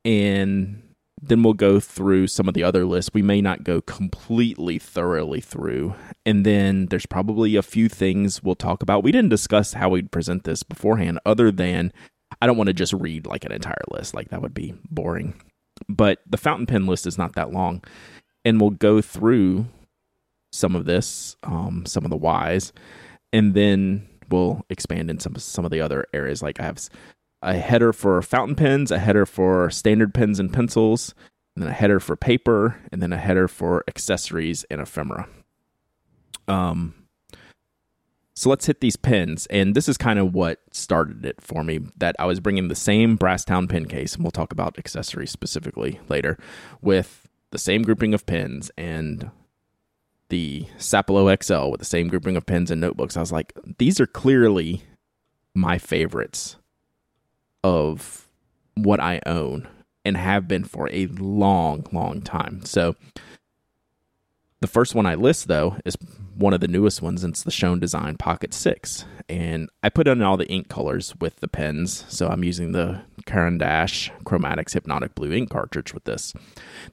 and 0.05 0.81
then 1.21 1.41
we'll 1.41 1.53
go 1.53 1.79
through 1.79 2.27
some 2.27 2.47
of 2.47 2.53
the 2.53 2.63
other 2.63 2.85
lists. 2.85 3.11
We 3.13 3.21
may 3.21 3.39
not 3.41 3.63
go 3.63 3.79
completely 3.81 4.77
thoroughly 4.77 5.39
through. 5.39 5.95
And 6.25 6.45
then 6.45 6.87
there's 6.87 7.05
probably 7.05 7.55
a 7.55 7.61
few 7.61 7.87
things 7.87 8.43
we'll 8.43 8.55
talk 8.55 8.83
about. 8.83 9.03
We 9.03 9.13
didn't 9.13 9.29
discuss 9.29 9.73
how 9.73 9.89
we'd 9.89 10.11
present 10.11 10.43
this 10.43 10.63
beforehand, 10.63 11.19
other 11.25 11.49
than 11.49 11.93
I 12.41 12.47
don't 12.47 12.57
want 12.57 12.67
to 12.67 12.73
just 12.73 12.91
read 12.91 13.25
like 13.25 13.45
an 13.45 13.53
entire 13.53 13.83
list. 13.89 14.13
Like 14.13 14.29
that 14.29 14.41
would 14.41 14.53
be 14.53 14.73
boring. 14.89 15.33
But 15.87 16.19
the 16.29 16.37
fountain 16.37 16.65
pen 16.65 16.87
list 16.87 17.07
is 17.07 17.17
not 17.17 17.35
that 17.35 17.53
long. 17.53 17.83
And 18.43 18.59
we'll 18.59 18.71
go 18.71 19.01
through 19.01 19.67
some 20.51 20.75
of 20.75 20.83
this, 20.85 21.37
um, 21.43 21.85
some 21.85 22.03
of 22.03 22.11
the 22.11 22.17
whys, 22.17 22.73
and 23.31 23.53
then 23.53 24.07
we'll 24.33 24.65
expand 24.69 25.11
in 25.11 25.19
some 25.19 25.35
some 25.35 25.63
of 25.63 25.71
the 25.71 25.79
other 25.79 26.07
areas. 26.11 26.41
Like 26.41 26.59
I 26.59 26.63
have 26.63 26.79
a 27.43 27.53
header 27.53 27.93
for 27.93 28.21
fountain 28.21 28.55
pens, 28.55 28.89
a 28.89 28.97
header 28.97 29.25
for 29.25 29.69
standard 29.69 30.13
pens 30.13 30.39
and 30.39 30.51
pencils, 30.51 31.13
and 31.55 31.63
then 31.63 31.71
a 31.71 31.75
header 31.75 31.99
for 31.99 32.15
paper, 32.15 32.79
and 32.91 33.01
then 33.01 33.13
a 33.13 33.17
header 33.17 33.47
for 33.47 33.83
accessories 33.87 34.65
and 34.71 34.81
ephemera. 34.81 35.27
Um, 36.47 36.95
so 38.35 38.49
let's 38.49 38.65
hit 38.65 38.81
these 38.81 38.95
pens, 38.95 39.45
and 39.51 39.75
this 39.75 39.87
is 39.87 39.97
kind 39.97 40.17
of 40.17 40.33
what 40.33 40.61
started 40.71 41.23
it 41.23 41.39
for 41.39 41.63
me. 41.63 41.81
That 41.97 42.15
I 42.17 42.25
was 42.25 42.39
bringing 42.39 42.69
the 42.69 42.75
same 42.75 43.17
Brasstown 43.17 43.69
pen 43.69 43.85
case, 43.85 44.15
and 44.15 44.23
we'll 44.23 44.31
talk 44.31 44.51
about 44.51 44.79
accessories 44.79 45.29
specifically 45.29 45.99
later, 46.09 46.39
with 46.81 47.29
the 47.51 47.59
same 47.59 47.83
grouping 47.83 48.15
of 48.15 48.25
pens 48.25 48.71
and 48.77 49.29
the 50.33 50.65
Sapelo 50.79 51.29
XL 51.43 51.69
with 51.69 51.79
the 51.79 51.85
same 51.85 52.07
grouping 52.07 52.35
of 52.35 52.43
pens 52.43 52.71
and 52.71 52.81
notebooks. 52.81 53.15
I 53.15 53.19
was 53.19 53.31
like, 53.31 53.53
these 53.77 53.99
are 53.99 54.07
clearly 54.07 54.81
my 55.53 55.77
favorites 55.77 56.55
of 57.63 58.27
what 58.73 58.99
I 58.99 59.21
own 59.27 59.67
and 60.03 60.17
have 60.17 60.47
been 60.47 60.63
for 60.63 60.89
a 60.91 61.05
long, 61.05 61.85
long 61.91 62.23
time. 62.23 62.65
So 62.65 62.95
the 64.59 64.65
first 64.65 64.95
one 64.95 65.05
I 65.05 65.13
list 65.13 65.47
though 65.47 65.77
is 65.85 65.95
one 66.35 66.55
of 66.55 66.61
the 66.61 66.67
newest 66.67 66.99
ones. 67.03 67.23
It's 67.23 67.43
the 67.43 67.51
Schon 67.51 67.79
Design 67.79 68.17
Pocket 68.17 68.55
Six, 68.55 69.05
and 69.29 69.69
I 69.83 69.89
put 69.89 70.07
in 70.07 70.23
all 70.23 70.35
the 70.35 70.47
ink 70.47 70.67
colors 70.67 71.13
with 71.21 71.35
the 71.41 71.47
pens. 71.47 72.05
So 72.09 72.27
I'm 72.27 72.43
using 72.43 72.71
the 72.71 73.03
Caran 73.27 73.59
d'Ache 73.59 74.09
Chromatics 74.25 74.73
Hypnotic 74.73 75.13
Blue 75.13 75.31
ink 75.31 75.51
cartridge 75.51 75.93
with 75.93 76.05
this. 76.05 76.33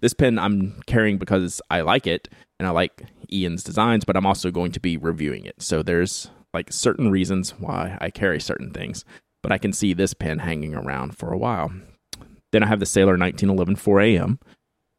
This 0.03 0.13
pen 0.13 0.39
I'm 0.39 0.83
carrying 0.85 1.17
because 1.17 1.63
I 1.71 1.81
like 1.81 2.07
it 2.07 2.29
and 2.61 2.69
I 2.69 2.71
like 2.71 3.07
Ian's 3.33 3.65
designs, 3.65 4.05
but 4.05 4.17
I'm 4.17 4.27
also 4.27 4.53
going 4.53 4.71
to 4.71 4.81
be 4.81 4.97
reviewing 4.97 5.45
it. 5.47 5.61
So 5.61 5.83
there's 5.83 6.31
like 6.55 6.73
certain 6.73 7.11
reasons 7.11 7.51
why 7.59 7.99
I 8.01 8.11
carry 8.11 8.41
certain 8.41 8.71
things 8.71 9.05
but 9.43 9.53
I 9.53 9.59
can 9.59 9.73
see 9.73 9.93
this 9.93 10.15
pen 10.15 10.41
hanging 10.41 10.75
around 10.75 11.17
for 11.17 11.33
a 11.33 11.39
while. 11.39 11.73
Then 12.53 12.63
I 12.63 12.67
have 12.67 12.81
the 12.81 12.87
Sailor 12.87 13.17
1911 13.17 13.77
4AM 13.77 14.39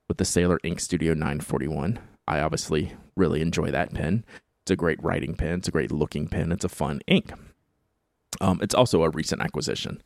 with 0.07 0.17
the 0.17 0.25
Sailor 0.25 0.59
Ink 0.63 0.79
Studio 0.79 1.13
941. 1.13 1.99
I 2.27 2.39
obviously 2.39 2.93
really 3.15 3.41
enjoy 3.41 3.71
that 3.71 3.93
pen. 3.93 4.23
It's 4.63 4.71
a 4.71 4.75
great 4.75 5.01
writing 5.03 5.35
pen, 5.35 5.59
it's 5.59 5.67
a 5.67 5.71
great 5.71 5.91
looking 5.91 6.27
pen, 6.27 6.51
it's 6.51 6.65
a 6.65 6.69
fun 6.69 7.01
ink. 7.07 7.33
Um, 8.39 8.59
it's 8.61 8.75
also 8.75 9.03
a 9.03 9.09
recent 9.09 9.41
acquisition. 9.41 10.01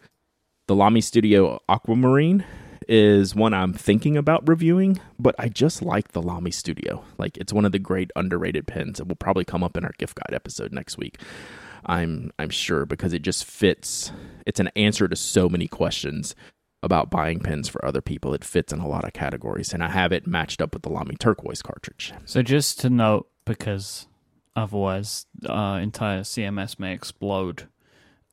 The 0.68 0.76
Lamy 0.76 1.02
Studio 1.02 1.60
Aquamarine 1.70 2.44
is 2.88 3.36
one 3.36 3.54
I'm 3.54 3.74
thinking 3.74 4.18
about 4.18 4.48
reviewing, 4.48 5.00
but 5.20 5.36
I 5.38 5.50
just 5.50 5.82
like 5.82 6.12
the 6.12 6.22
Lamy 6.22 6.52
Studio. 6.52 7.04
Like 7.18 7.38
it's 7.38 7.54
one 7.54 7.66
of 7.66 7.72
the 7.72 7.80
great 7.80 8.12
underrated 8.16 8.68
pens. 8.68 9.00
It 9.00 9.08
will 9.08 9.16
probably 9.16 9.46
come 9.46 9.64
up 9.64 9.78
in 9.78 9.86
our 9.86 9.94
gift 9.98 10.16
guide 10.16 10.34
episode 10.34 10.72
next 10.72 10.98
week. 10.98 11.20
I'm 11.86 12.32
I'm 12.40 12.50
sure 12.50 12.86
because 12.86 13.14
it 13.14 13.22
just 13.22 13.46
fits. 13.46 14.12
It's 14.46 14.60
an 14.60 14.70
answer 14.76 15.08
to 15.08 15.16
so 15.16 15.50
many 15.50 15.68
questions 15.68 16.36
about 16.84 17.10
buying 17.10 17.40
pens 17.40 17.68
for 17.68 17.84
other 17.84 18.02
people. 18.02 18.34
It 18.34 18.44
fits 18.44 18.72
in 18.72 18.80
a 18.80 18.88
lot 18.88 19.06
of 19.06 19.14
categories, 19.14 19.74
and 19.74 19.84
I 19.84 19.90
have 19.90 20.12
it 20.12 20.28
matched 20.28 20.62
up 20.62 20.74
with 20.74 20.84
the 20.84 20.90
Lamy 20.90 21.16
turquoise 21.16 21.62
cartridge. 21.62 22.14
So 22.26 22.42
just 22.42 22.80
to 22.82 22.90
note, 22.90 23.28
because 23.46 24.08
otherwise, 24.56 25.26
uh, 25.48 25.80
entire 25.82 26.22
CMS 26.22 26.80
may 26.80 26.94
explode. 26.94 27.68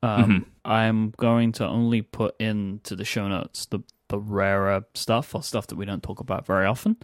Um, 0.01 0.23
mm-hmm. 0.23 0.49
I'm 0.65 1.13
going 1.17 1.53
to 1.53 1.67
only 1.67 2.01
put 2.01 2.39
into 2.39 2.95
the 2.95 3.05
show 3.05 3.27
notes 3.27 3.65
the 3.65 3.79
the 4.13 4.19
rarer 4.19 4.85
stuff 4.93 5.33
or 5.33 5.41
stuff 5.41 5.65
that 5.67 5.75
we 5.75 5.85
don't 5.85 6.03
talk 6.03 6.19
about 6.19 6.45
very 6.45 6.67
often. 6.67 6.97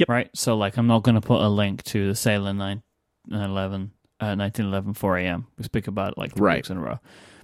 Yep. 0.00 0.08
Right. 0.08 0.30
So 0.34 0.56
like, 0.56 0.76
I'm 0.76 0.88
not 0.88 1.04
going 1.04 1.14
to 1.14 1.20
put 1.20 1.40
a 1.40 1.48
link 1.48 1.84
to 1.84 2.08
the 2.08 2.16
Sailor 2.16 2.52
911 2.52 3.92
uh, 4.20 4.34
1911 4.34 4.94
4 4.94 5.18
a.m. 5.18 5.46
We 5.56 5.64
speak 5.64 5.86
about 5.86 6.12
it 6.12 6.18
like 6.18 6.34
three 6.34 6.46
right. 6.46 6.56
weeks 6.56 6.70
in 6.70 6.76
a 6.76 6.80
row. 6.80 6.98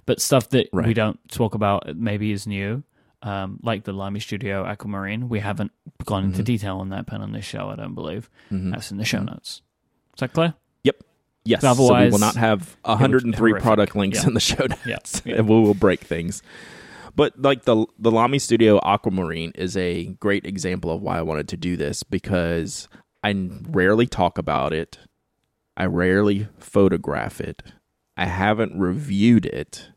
But 0.05 0.19
stuff 0.19 0.49
that 0.49 0.67
right. 0.73 0.85
we 0.85 0.93
don't 0.93 1.19
talk 1.29 1.55
about 1.55 1.95
maybe 1.95 2.31
is 2.31 2.47
new, 2.47 2.83
um, 3.21 3.59
like 3.63 3.85
the 3.85 3.93
Lamy 3.93 4.19
Studio 4.19 4.65
Aquamarine. 4.65 5.29
We 5.29 5.39
haven't 5.39 5.71
gone 6.03 6.25
into 6.25 6.37
mm-hmm. 6.37 6.43
detail 6.43 6.79
on 6.79 6.89
that 6.89 7.07
pen 7.07 7.21
on 7.21 7.31
this 7.31 7.45
show, 7.45 7.69
I 7.69 7.75
don't 7.75 7.95
believe. 7.95 8.29
Mm-hmm. 8.51 8.71
That's 8.71 8.91
in 8.91 8.97
the 8.97 9.05
show 9.05 9.19
mm-hmm. 9.19 9.27
notes. 9.27 9.61
Is 10.15 10.19
that 10.19 10.33
clear? 10.33 10.53
Yep. 10.83 10.95
Yes. 11.45 11.63
Otherwise, 11.63 11.87
so 11.87 12.05
we 12.05 12.11
will 12.11 12.19
not 12.19 12.35
have 12.35 12.75
103 12.83 13.53
product 13.61 13.95
links 13.95 14.19
yeah. 14.19 14.27
in 14.27 14.33
the 14.33 14.39
show 14.41 14.65
notes. 14.65 15.21
Yeah. 15.23 15.35
yeah. 15.35 15.41
we 15.41 15.61
will 15.61 15.73
break 15.73 16.01
things. 16.01 16.41
But 17.15 17.39
like 17.41 17.63
the 17.65 17.85
the 17.99 18.11
Lamy 18.11 18.39
Studio 18.39 18.79
Aquamarine 18.83 19.51
is 19.55 19.75
a 19.75 20.05
great 20.19 20.45
example 20.45 20.91
of 20.91 21.01
why 21.01 21.17
I 21.17 21.21
wanted 21.23 21.47
to 21.49 21.57
do 21.57 21.75
this 21.75 22.03
because 22.03 22.87
I 23.23 23.33
rarely 23.69 24.07
talk 24.07 24.37
about 24.37 24.73
it 24.73 24.97
I 25.81 25.85
rarely 25.85 26.47
photograph 26.59 27.39
it. 27.39 27.63
I 28.17 28.25
haven't 28.25 28.77
reviewed 28.77 29.45
it, 29.45 29.89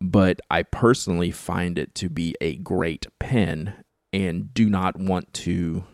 but 0.00 0.40
I 0.50 0.62
personally 0.62 1.30
find 1.30 1.78
it 1.78 1.94
to 1.96 2.08
be 2.08 2.36
a 2.40 2.56
great 2.56 3.06
pen 3.18 3.74
and 4.12 4.52
do 4.52 4.68
not 4.68 4.98
want 4.98 5.32
to 5.34 5.84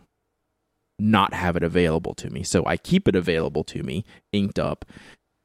not 0.98 1.32
have 1.32 1.56
it 1.56 1.62
available 1.62 2.14
to 2.16 2.28
me. 2.28 2.42
So 2.42 2.66
I 2.66 2.76
keep 2.76 3.08
it 3.08 3.16
available 3.16 3.64
to 3.64 3.82
me, 3.82 4.04
inked 4.32 4.58
up 4.58 4.84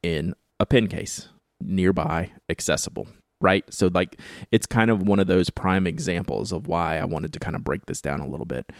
in 0.03 0.33
a 0.59 0.65
pen 0.65 0.87
case, 0.87 1.29
nearby, 1.61 2.31
accessible. 2.49 3.07
Right? 3.41 3.63
So 3.73 3.89
like 3.93 4.19
it's 4.51 4.65
kind 4.65 4.89
of 4.89 5.03
one 5.07 5.19
of 5.19 5.27
those 5.27 5.49
prime 5.49 5.85
examples 5.87 6.51
of 6.51 6.67
why 6.67 6.97
I 6.97 7.05
wanted 7.05 7.33
to 7.33 7.39
kind 7.39 7.55
of 7.55 7.63
break 7.63 7.85
this 7.85 8.01
down 8.01 8.19
a 8.21 8.27
little 8.27 8.45
bit. 8.45 8.71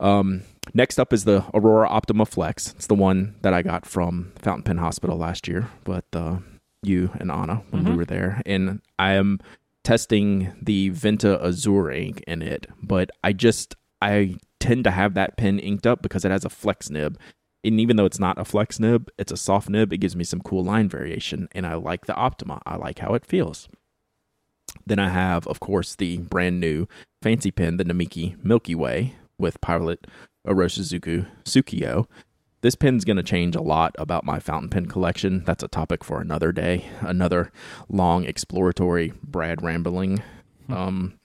Um, 0.00 0.42
next 0.74 0.98
up 0.98 1.12
is 1.12 1.24
the 1.24 1.44
Aurora 1.54 1.88
Optima 1.88 2.24
Flex. 2.26 2.72
It's 2.76 2.86
the 2.86 2.94
one 2.94 3.34
that 3.42 3.52
I 3.52 3.62
got 3.62 3.84
from 3.84 4.32
Fountain 4.36 4.62
Pen 4.62 4.78
Hospital 4.78 5.16
last 5.16 5.48
year, 5.48 5.68
but 5.84 6.04
uh, 6.12 6.36
you 6.82 7.10
and 7.18 7.30
Anna 7.32 7.62
when 7.70 7.84
we 7.84 7.90
Mhm. 7.92 7.96
were 7.96 8.04
there, 8.04 8.40
and 8.46 8.80
I 8.98 9.12
am 9.14 9.40
testing 9.82 10.52
the 10.62 10.90
Venta 10.90 11.40
Azure 11.42 11.90
ink 11.90 12.22
in 12.28 12.42
it, 12.42 12.66
but 12.82 13.10
I 13.24 13.32
just 13.32 13.74
I 14.00 14.36
tend 14.60 14.84
to 14.84 14.92
have 14.92 15.14
that 15.14 15.36
pen 15.36 15.58
inked 15.58 15.84
up 15.86 16.02
because 16.02 16.24
it 16.24 16.30
has 16.30 16.44
a 16.44 16.48
flex 16.50 16.88
nib. 16.90 17.18
And 17.64 17.80
even 17.80 17.96
though 17.96 18.04
it's 18.04 18.20
not 18.20 18.38
a 18.38 18.44
flex 18.44 18.78
nib, 18.78 19.10
it's 19.18 19.32
a 19.32 19.36
soft 19.36 19.68
nib. 19.68 19.92
It 19.92 19.98
gives 19.98 20.16
me 20.16 20.24
some 20.24 20.40
cool 20.40 20.64
line 20.64 20.88
variation, 20.88 21.48
and 21.52 21.66
I 21.66 21.74
like 21.74 22.06
the 22.06 22.14
Optima. 22.14 22.62
I 22.64 22.76
like 22.76 23.00
how 23.00 23.14
it 23.14 23.26
feels. 23.26 23.68
Then 24.86 24.98
I 24.98 25.08
have, 25.08 25.46
of 25.46 25.60
course, 25.60 25.94
the 25.94 26.18
brand 26.18 26.60
new 26.60 26.86
fancy 27.20 27.50
pen, 27.50 27.76
the 27.76 27.84
Namiki 27.84 28.42
Milky 28.44 28.74
Way 28.74 29.14
with 29.38 29.60
Pilot 29.60 30.06
Iroshizuku 30.46 31.26
Tsukio. 31.44 32.06
This 32.60 32.74
pen's 32.74 33.04
going 33.04 33.16
to 33.16 33.22
change 33.22 33.54
a 33.54 33.60
lot 33.60 33.94
about 33.98 34.24
my 34.24 34.40
fountain 34.40 34.68
pen 34.68 34.86
collection. 34.86 35.44
That's 35.44 35.62
a 35.62 35.68
topic 35.68 36.02
for 36.02 36.20
another 36.20 36.52
day, 36.52 36.86
another 37.00 37.52
long 37.88 38.24
exploratory 38.24 39.12
Brad 39.22 39.62
rambling 39.62 40.22
um, 40.68 41.18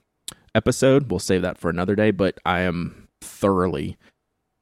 episode. 0.53 1.09
We'll 1.09 1.19
save 1.19 1.41
that 1.41 1.57
for 1.57 1.69
another 1.69 1.95
day, 1.95 2.11
but 2.11 2.39
I 2.45 2.61
am 2.61 3.07
thoroughly 3.21 3.97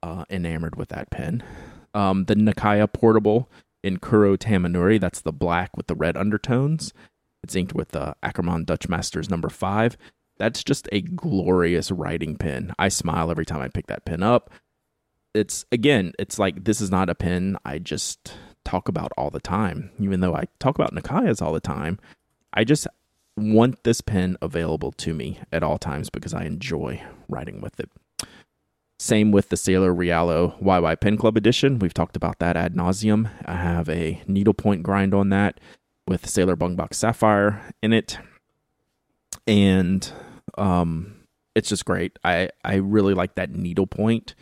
uh, 0.03 0.25
enamored 0.29 0.75
with 0.75 0.89
that 0.89 1.09
pen. 1.09 1.43
Um, 1.93 2.25
the 2.25 2.35
Nakaya 2.35 2.91
Portable 2.91 3.49
in 3.83 3.97
Kuro 3.97 4.37
Tamenuri, 4.37 4.99
that's 4.99 5.21
the 5.21 5.31
black 5.33 5.75
with 5.75 5.87
the 5.87 5.95
red 5.95 6.15
undertones. 6.15 6.93
It's 7.43 7.55
inked 7.55 7.73
with 7.73 7.95
uh, 7.95 8.13
Ackermann 8.23 8.65
Dutch 8.65 8.87
Masters 8.87 9.29
number 9.29 9.49
five. 9.49 9.97
That's 10.37 10.63
just 10.63 10.87
a 10.91 11.01
glorious 11.01 11.91
writing 11.91 12.35
pen. 12.35 12.73
I 12.79 12.89
smile 12.89 13.31
every 13.31 13.45
time 13.45 13.61
I 13.61 13.67
pick 13.67 13.87
that 13.87 14.05
pen 14.05 14.23
up. 14.23 14.51
It's 15.33 15.65
again, 15.71 16.13
it's 16.19 16.37
like 16.37 16.63
this 16.65 16.81
is 16.81 16.91
not 16.91 17.09
a 17.09 17.15
pen 17.15 17.57
I 17.63 17.79
just 17.79 18.33
talk 18.65 18.87
about 18.87 19.11
all 19.17 19.29
the 19.29 19.39
time. 19.39 19.91
Even 19.99 20.19
though 20.19 20.35
I 20.35 20.45
talk 20.59 20.75
about 20.75 20.93
Nakayas 20.93 21.41
all 21.41 21.53
the 21.53 21.59
time, 21.59 21.99
I 22.53 22.63
just 22.63 22.87
want 23.37 23.83
this 23.83 24.01
pen 24.01 24.37
available 24.41 24.91
to 24.91 25.13
me 25.13 25.39
at 25.51 25.63
all 25.63 25.77
times 25.77 26.09
because 26.09 26.33
I 26.33 26.43
enjoy 26.43 27.01
writing 27.29 27.61
with 27.61 27.79
it. 27.79 27.89
Same 29.01 29.31
with 29.31 29.49
the 29.49 29.57
Sailor 29.57 29.91
Realo 29.91 30.61
YY 30.61 31.01
Pen 31.01 31.17
Club 31.17 31.35
edition. 31.35 31.79
We've 31.79 31.91
talked 31.91 32.15
about 32.15 32.37
that 32.37 32.55
ad 32.55 32.75
nauseum. 32.75 33.31
I 33.45 33.55
have 33.55 33.89
a 33.89 34.21
needlepoint 34.27 34.83
grind 34.83 35.15
on 35.15 35.29
that 35.29 35.59
with 36.07 36.29
Sailor 36.29 36.55
Bungbox 36.55 36.93
Sapphire 36.93 37.73
in 37.81 37.93
it, 37.93 38.19
and 39.47 40.07
um, 40.55 41.15
it's 41.55 41.69
just 41.69 41.83
great. 41.83 42.19
I 42.23 42.49
I 42.63 42.75
really 42.75 43.15
like 43.15 43.33
that 43.33 43.55
needlepoint. 43.55 44.35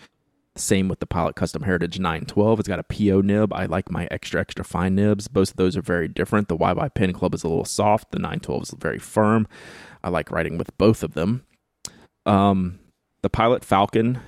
Same 0.58 0.90
with 0.90 1.00
the 1.00 1.08
Pilot 1.08 1.38
Custom 1.38 1.62
Heritage 1.62 1.98
912. 1.98 2.60
It's 2.60 2.68
got 2.68 2.80
a 2.80 2.84
PO 2.84 3.22
nib. 3.22 3.54
I 3.54 3.66
like 3.66 3.90
my 3.90 4.10
extra 4.12 4.42
extra 4.42 4.66
fine 4.66 4.94
nibs. 4.94 5.30
Both 5.30 5.52
of 5.52 5.56
those 5.56 5.78
are 5.78 5.82
very 5.82 6.10
different. 6.10 6.50
The 6.50 6.58
YY 6.58 6.94
Pen 6.96 7.14
Club 7.14 7.34
is 7.34 7.46
a 7.46 7.48
little 7.48 7.64
soft. 7.64 8.12
The 8.12 8.20
912 8.20 8.64
is 8.64 8.76
very 8.78 9.00
firm. 9.00 9.48
I 10.04 10.10
like 10.10 10.30
writing 10.32 10.58
with 10.58 10.78
both 10.78 11.02
of 11.02 11.14
them. 11.14 11.46
Um, 12.26 12.80
the 13.22 13.30
Pilot 13.30 13.64
Falcon 13.64 14.20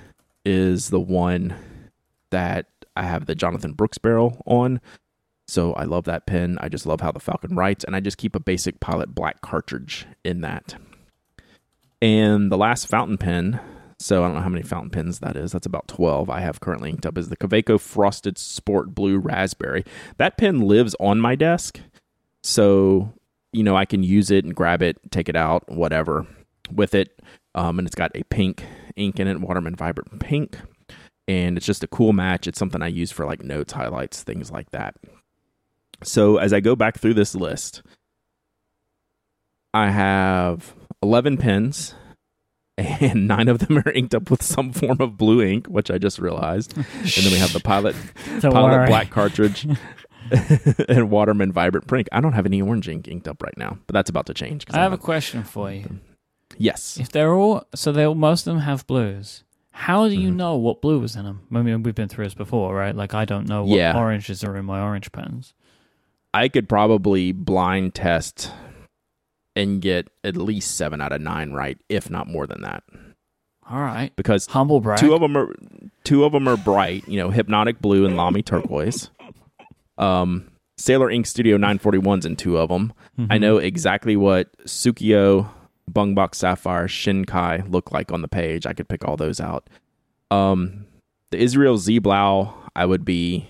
is 0.44 0.90
the 0.90 1.00
one 1.00 1.54
that 2.30 2.66
I 2.96 3.04
have 3.04 3.26
the 3.26 3.34
Jonathan 3.34 3.72
Brooks 3.72 3.98
barrel 3.98 4.42
on. 4.46 4.80
So 5.48 5.72
I 5.74 5.84
love 5.84 6.04
that 6.04 6.26
pen. 6.26 6.58
I 6.60 6.68
just 6.68 6.86
love 6.86 7.00
how 7.00 7.12
the 7.12 7.20
Falcon 7.20 7.56
writes, 7.56 7.84
and 7.84 7.94
I 7.94 8.00
just 8.00 8.18
keep 8.18 8.34
a 8.34 8.40
basic 8.40 8.80
Pilot 8.80 9.14
black 9.14 9.40
cartridge 9.40 10.06
in 10.24 10.40
that. 10.42 10.76
And 12.00 12.50
the 12.50 12.56
last 12.56 12.86
fountain 12.86 13.18
pen, 13.18 13.60
so 13.98 14.22
I 14.22 14.26
don't 14.26 14.36
know 14.36 14.42
how 14.42 14.48
many 14.48 14.62
fountain 14.62 14.90
pens 14.90 15.20
that 15.20 15.36
is. 15.36 15.52
That's 15.52 15.66
about 15.66 15.88
12 15.88 16.30
I 16.30 16.40
have 16.40 16.60
currently 16.60 16.90
inked 16.90 17.06
up, 17.06 17.18
is 17.18 17.28
the 17.28 17.36
Kaweco 17.36 17.78
Frosted 17.78 18.38
Sport 18.38 18.94
Blue 18.94 19.18
Raspberry. 19.18 19.84
That 20.16 20.36
pen 20.36 20.62
lives 20.62 20.96
on 20.98 21.20
my 21.20 21.34
desk. 21.34 21.80
So, 22.42 23.12
you 23.52 23.62
know, 23.62 23.76
I 23.76 23.84
can 23.84 24.02
use 24.02 24.30
it 24.30 24.44
and 24.44 24.54
grab 24.54 24.82
it, 24.82 24.98
take 25.10 25.28
it 25.28 25.36
out, 25.36 25.68
whatever 25.68 26.26
with 26.72 26.94
it. 26.94 27.20
Um, 27.54 27.78
and 27.78 27.86
it's 27.86 27.94
got 27.94 28.10
a 28.16 28.22
pink 28.24 28.64
ink 28.96 29.20
in 29.20 29.28
it, 29.28 29.40
Waterman 29.40 29.76
Vibrant 29.76 30.20
Pink. 30.20 30.58
And 31.28 31.56
it's 31.56 31.66
just 31.66 31.84
a 31.84 31.88
cool 31.88 32.12
match. 32.12 32.46
It's 32.46 32.58
something 32.58 32.82
I 32.82 32.88
use 32.88 33.12
for 33.12 33.24
like 33.24 33.42
notes, 33.42 33.72
highlights, 33.72 34.22
things 34.22 34.50
like 34.50 34.70
that. 34.72 34.96
So 36.02 36.38
as 36.38 36.52
I 36.52 36.60
go 36.60 36.74
back 36.74 36.98
through 36.98 37.14
this 37.14 37.34
list, 37.34 37.82
I 39.72 39.90
have 39.90 40.74
11 41.02 41.38
pens, 41.38 41.94
and 42.78 43.28
nine 43.28 43.48
of 43.48 43.60
them 43.60 43.78
are 43.78 43.90
inked 43.92 44.14
up 44.14 44.30
with 44.30 44.42
some 44.42 44.72
form 44.72 44.98
of 45.00 45.16
blue 45.16 45.42
ink, 45.42 45.66
which 45.66 45.90
I 45.90 45.98
just 45.98 46.18
realized. 46.18 46.76
And 46.76 46.84
then 46.84 47.32
we 47.32 47.38
have 47.38 47.52
the 47.52 47.60
Pilot 47.60 47.94
Pilot 48.40 48.54
worry. 48.54 48.86
Black 48.86 49.10
cartridge 49.10 49.66
and 50.88 51.10
Waterman 51.10 51.52
Vibrant 51.52 51.86
Pink. 51.86 52.08
I 52.12 52.20
don't 52.20 52.32
have 52.32 52.46
any 52.46 52.60
orange 52.60 52.88
ink 52.88 53.08
inked 53.08 53.28
up 53.28 53.42
right 53.42 53.56
now, 53.56 53.78
but 53.86 53.94
that's 53.94 54.10
about 54.10 54.26
to 54.26 54.34
change. 54.34 54.66
I 54.70 54.78
have 54.78 54.92
a 54.92 54.98
question 54.98 55.44
for 55.44 55.70
you. 55.70 56.00
Yes. 56.58 56.98
If 57.00 57.10
they're 57.10 57.34
all 57.34 57.64
so, 57.74 57.92
they 57.92 58.06
most 58.12 58.46
of 58.46 58.54
them 58.54 58.62
have 58.62 58.86
blues. 58.86 59.44
How 59.74 60.06
do 60.08 60.14
you 60.14 60.30
Mhm. 60.30 60.36
know 60.36 60.56
what 60.56 60.82
blue 60.82 61.00
was 61.00 61.16
in 61.16 61.24
them? 61.24 61.40
I 61.54 61.62
mean, 61.62 61.82
we've 61.82 61.94
been 61.94 62.08
through 62.08 62.24
this 62.26 62.34
before, 62.34 62.74
right? 62.74 62.94
Like 62.94 63.14
I 63.14 63.24
don't 63.24 63.48
know 63.48 63.64
what 63.64 63.76
Yeah. 63.76 63.96
oranges 63.98 64.44
are 64.44 64.56
in 64.56 64.64
my 64.66 64.80
orange 64.80 65.10
pens. 65.12 65.54
I 66.34 66.48
could 66.48 66.68
probably 66.68 67.32
blind 67.32 67.94
test 67.94 68.52
and 69.56 69.80
get 69.82 70.08
at 70.24 70.36
least 70.36 70.76
seven 70.76 71.00
out 71.00 71.12
of 71.12 71.20
nine 71.20 71.52
right, 71.52 71.78
if 71.88 72.08
not 72.10 72.26
more 72.28 72.46
than 72.46 72.62
that, 72.62 72.84
All 73.68 73.80
right, 73.80 74.14
because 74.16 74.46
humble 74.46 74.80
brag. 74.80 74.98
two 74.98 75.12
of 75.14 75.20
them 75.20 75.36
are 75.36 75.54
two 76.04 76.24
of 76.24 76.32
them 76.32 76.48
are 76.48 76.56
bright. 76.56 77.06
You 77.08 77.18
know, 77.18 77.30
hypnotic 77.30 77.80
blue 77.80 78.04
and 78.06 78.16
Lamy 78.16 78.42
turquoise. 78.42 79.10
Um, 79.98 80.48
Sailor 80.78 81.10
Ink 81.10 81.26
Studio 81.26 81.56
941s 81.58 82.24
in 82.24 82.34
two 82.36 82.56
of 82.58 82.70
them. 82.70 82.92
Mhm. 83.18 83.26
I 83.30 83.38
know 83.38 83.58
exactly 83.58 84.16
what 84.16 84.48
Tsukio, 84.66 85.48
Bungbox 85.90 86.36
Sapphire, 86.36 86.86
Shinkai 86.86 87.70
look 87.70 87.92
like 87.92 88.12
on 88.12 88.22
the 88.22 88.28
page. 88.28 88.66
I 88.66 88.72
could 88.72 88.88
pick 88.88 89.04
all 89.04 89.16
those 89.16 89.40
out. 89.40 89.68
Um, 90.30 90.86
the 91.30 91.38
Israel 91.38 91.78
Z 91.78 91.98
Blau, 91.98 92.54
I 92.74 92.86
would 92.86 93.04
be 93.04 93.48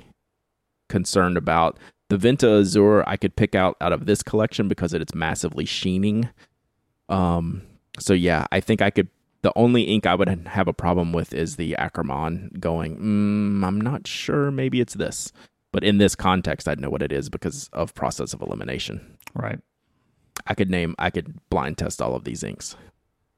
concerned 0.89 1.37
about. 1.37 1.79
The 2.09 2.19
Venta 2.19 2.61
Azure, 2.61 3.05
I 3.07 3.17
could 3.17 3.37
pick 3.37 3.55
out 3.55 3.77
out 3.81 3.93
of 3.93 4.07
this 4.07 4.23
collection 4.23 4.69
because 4.69 4.93
it's 4.93 5.15
massively 5.15 5.65
sheening. 5.65 6.29
Um, 7.09 7.63
so 7.99 8.13
yeah, 8.13 8.47
I 8.53 8.61
think 8.61 8.83
I 8.83 8.91
could. 8.91 9.09
The 9.43 9.53
only 9.57 9.83
ink 9.83 10.07
I 10.07 10.15
would 10.15 10.29
have 10.29 10.69
a 10.69 10.73
problem 10.73 11.13
with 11.13 11.33
is 11.35 11.57
the 11.57 11.75
Ackermann 11.79 12.61
going, 12.61 12.97
mm, 12.97 13.67
I'm 13.67 13.81
not 13.81 14.07
sure, 14.07 14.53
maybe 14.53 14.81
it's 14.81 14.95
this. 14.95 15.33
But 15.73 15.83
in 15.83 15.99
this 15.99 16.15
context, 16.15 16.69
I'd 16.69 16.79
know 16.79 16.91
what 16.91 17.03
it 17.03 17.11
is 17.11 17.29
because 17.29 17.69
of 17.73 17.93
process 17.95 18.35
of 18.35 18.43
elimination. 18.43 19.19
right. 19.35 19.59
I 20.47 20.55
could 20.55 20.71
name, 20.71 20.95
I 20.99 21.11
could 21.11 21.39
blind 21.51 21.79
test 21.79 22.03
all 22.03 22.15
of 22.15 22.25
these 22.25 22.43
inks 22.43 22.77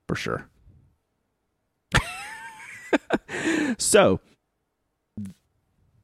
for 0.07 0.15
sure. 0.15 0.49
so, 3.79 4.21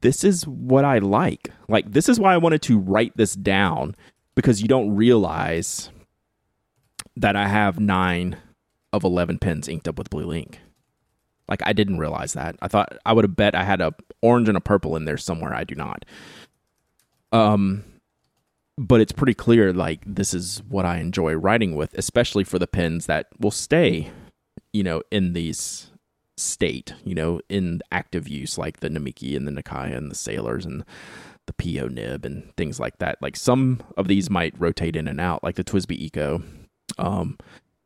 this 0.01 0.23
is 0.23 0.45
what 0.47 0.85
I 0.85 0.99
like. 0.99 1.51
Like, 1.67 1.91
this 1.91 2.09
is 2.09 2.19
why 2.19 2.33
I 2.33 2.37
wanted 2.37 2.61
to 2.63 2.79
write 2.79 3.15
this 3.15 3.33
down 3.35 3.95
because 4.35 4.61
you 4.61 4.67
don't 4.67 4.95
realize 4.95 5.89
that 7.15 7.35
I 7.35 7.47
have 7.47 7.79
nine 7.79 8.37
of 8.93 9.03
11 9.03 9.39
pens 9.39 9.67
inked 9.67 9.87
up 9.87 9.97
with 9.97 10.09
blue 10.09 10.33
ink. 10.33 10.59
Like, 11.47 11.61
I 11.65 11.73
didn't 11.73 11.99
realize 11.99 12.33
that. 12.33 12.55
I 12.61 12.67
thought 12.67 12.97
I 13.05 13.13
would 13.13 13.25
have 13.25 13.35
bet 13.35 13.55
I 13.55 13.63
had 13.63 13.81
a 13.81 13.93
orange 14.21 14.47
and 14.47 14.57
a 14.57 14.61
purple 14.61 14.95
in 14.95 15.05
there 15.05 15.17
somewhere. 15.17 15.53
I 15.53 15.63
do 15.63 15.75
not. 15.75 16.05
Um, 17.31 17.83
but 18.77 19.01
it's 19.01 19.11
pretty 19.11 19.33
clear 19.33 19.73
like 19.73 20.01
this 20.05 20.33
is 20.33 20.61
what 20.67 20.85
I 20.85 20.97
enjoy 20.97 21.33
writing 21.33 21.75
with, 21.75 21.93
especially 21.95 22.43
for 22.43 22.59
the 22.59 22.67
pens 22.67 23.05
that 23.05 23.27
will 23.39 23.51
stay, 23.51 24.11
you 24.73 24.83
know, 24.83 25.01
in 25.11 25.33
these 25.33 25.91
state, 26.37 26.93
you 27.03 27.13
know, 27.13 27.41
in 27.49 27.81
active 27.91 28.27
use, 28.27 28.57
like 28.57 28.79
the 28.79 28.89
Namiki 28.89 29.35
and 29.35 29.47
the 29.47 29.51
Nakaya 29.51 29.95
and 29.95 30.09
the 30.09 30.15
Sailors 30.15 30.65
and 30.65 30.83
the 31.47 31.53
PO 31.53 31.87
nib 31.87 32.25
and 32.25 32.55
things 32.55 32.79
like 32.79 32.97
that. 32.99 33.21
Like 33.21 33.35
some 33.35 33.81
of 33.97 34.07
these 34.07 34.29
might 34.29 34.59
rotate 34.59 34.95
in 34.95 35.07
and 35.07 35.19
out, 35.19 35.43
like 35.43 35.55
the 35.55 35.63
TWSBI 35.63 35.97
Eco. 35.97 36.43
Um, 36.97 37.37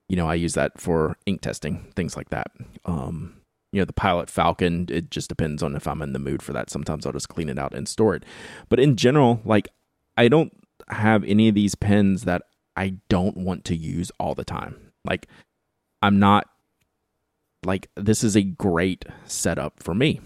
you 0.07 0.15
know, 0.15 0.27
I 0.27 0.35
use 0.35 0.53
that 0.53 0.79
for 0.79 1.17
ink 1.25 1.41
testing, 1.41 1.91
things 1.95 2.15
like 2.15 2.29
that. 2.29 2.47
Um, 2.85 3.41
you 3.71 3.81
know, 3.81 3.85
the 3.85 3.93
Pilot 3.93 4.29
Falcon, 4.29 4.87
it 4.89 5.09
just 5.09 5.29
depends 5.29 5.61
on 5.63 5.75
if 5.75 5.87
I'm 5.87 6.01
in 6.01 6.13
the 6.13 6.19
mood 6.19 6.41
for 6.41 6.53
that. 6.53 6.69
Sometimes 6.69 7.05
I'll 7.05 7.11
just 7.11 7.29
clean 7.29 7.49
it 7.49 7.59
out 7.59 7.73
and 7.73 7.87
store 7.87 8.15
it. 8.15 8.23
But 8.69 8.79
in 8.79 8.95
general, 8.95 9.41
like 9.43 9.67
I 10.15 10.27
don't 10.27 10.53
have 10.89 11.23
any 11.23 11.49
of 11.49 11.55
these 11.55 11.75
pens 11.75 12.23
that 12.25 12.43
I 12.75 12.97
don't 13.09 13.37
want 13.37 13.65
to 13.65 13.75
use 13.75 14.11
all 14.19 14.35
the 14.35 14.45
time. 14.45 14.91
Like 15.03 15.27
I'm 16.01 16.19
not 16.19 16.47
like 17.65 17.89
this 17.95 18.23
is 18.23 18.35
a 18.35 18.43
great 18.43 19.05
setup 19.25 19.81
for 19.81 19.93
me. 19.93 20.19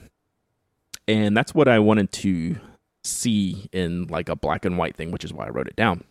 And 1.07 1.35
that's 1.35 1.55
what 1.55 1.67
I 1.67 1.79
wanted 1.79 2.11
to 2.11 2.57
see 3.03 3.69
in 3.71 4.07
like 4.07 4.29
a 4.29 4.35
black 4.35 4.65
and 4.65 4.77
white 4.77 4.95
thing, 4.95 5.11
which 5.11 5.23
is 5.23 5.33
why 5.33 5.47
I 5.47 5.49
wrote 5.49 5.67
it 5.67 5.75
down. 5.75 6.03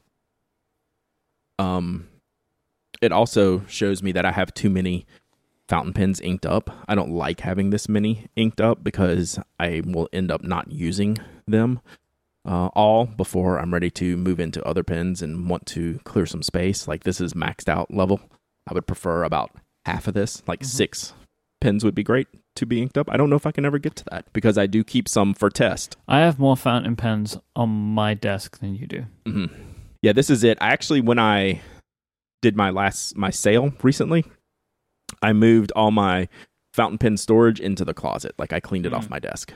Um, 1.58 2.08
it 3.00 3.12
also 3.12 3.64
shows 3.66 4.02
me 4.02 4.12
that 4.12 4.24
I 4.24 4.32
have 4.32 4.54
too 4.54 4.70
many 4.70 5.06
fountain 5.68 5.92
pens 5.92 6.20
inked 6.20 6.46
up. 6.46 6.70
I 6.88 6.94
don't 6.94 7.10
like 7.10 7.40
having 7.40 7.70
this 7.70 7.88
many 7.88 8.26
inked 8.36 8.60
up 8.60 8.82
because 8.82 9.38
I 9.60 9.82
will 9.84 10.08
end 10.12 10.30
up 10.30 10.42
not 10.42 10.72
using 10.72 11.18
them 11.46 11.80
uh, 12.48 12.68
all 12.68 13.04
before 13.04 13.58
I'm 13.58 13.72
ready 13.72 13.90
to 13.90 14.16
move 14.16 14.40
into 14.40 14.64
other 14.66 14.82
pens 14.82 15.20
and 15.22 15.48
want 15.50 15.66
to 15.66 16.00
clear 16.04 16.26
some 16.26 16.42
space. 16.42 16.88
Like 16.88 17.04
this 17.04 17.20
is 17.20 17.34
maxed 17.34 17.68
out 17.68 17.92
level. 17.92 18.20
I 18.66 18.72
would 18.74 18.86
prefer 18.86 19.22
about 19.22 19.50
half 19.84 20.08
of 20.08 20.14
this, 20.14 20.42
like 20.48 20.60
Mhm. 20.60 20.66
six 20.66 21.12
pens 21.60 21.84
would 21.84 21.94
be 21.94 22.02
great 22.02 22.26
to 22.56 22.64
be 22.66 22.80
inked 22.80 22.96
up. 22.98 23.08
I 23.10 23.16
don't 23.16 23.28
know 23.30 23.36
if 23.36 23.46
I 23.46 23.52
can 23.52 23.64
ever 23.64 23.78
get 23.78 23.96
to 23.96 24.04
that 24.10 24.32
because 24.32 24.56
I 24.56 24.66
do 24.66 24.82
keep 24.82 25.08
some 25.08 25.34
for 25.34 25.50
test. 25.50 25.96
I 26.08 26.20
have 26.20 26.38
more 26.38 26.56
fountain 26.56 26.96
pens 26.96 27.36
on 27.54 27.68
my 27.68 28.14
desk 28.14 28.58
than 28.60 28.74
you 28.74 28.86
do. 28.86 29.04
hmm 29.26 29.46
Yeah, 30.02 30.12
this 30.12 30.30
is 30.30 30.42
it. 30.44 30.56
I 30.60 30.68
actually, 30.68 31.00
when 31.00 31.18
I 31.18 31.60
did 32.40 32.56
my 32.56 32.70
last 32.70 33.16
my 33.16 33.30
sale 33.30 33.72
recently, 33.82 34.24
I 35.22 35.32
moved 35.32 35.72
all 35.74 35.90
my 35.90 36.28
fountain 36.72 36.98
pen 36.98 37.16
storage 37.16 37.58
into 37.60 37.84
the 37.84 37.94
closet. 37.94 38.34
Like 38.38 38.52
I 38.52 38.60
cleaned 38.60 38.86
it 38.86 38.94
off 38.94 39.06
Mm. 39.08 39.10
my 39.10 39.18
desk. 39.18 39.52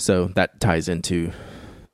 So 0.00 0.26
that 0.36 0.60
ties 0.60 0.88
into 0.88 1.32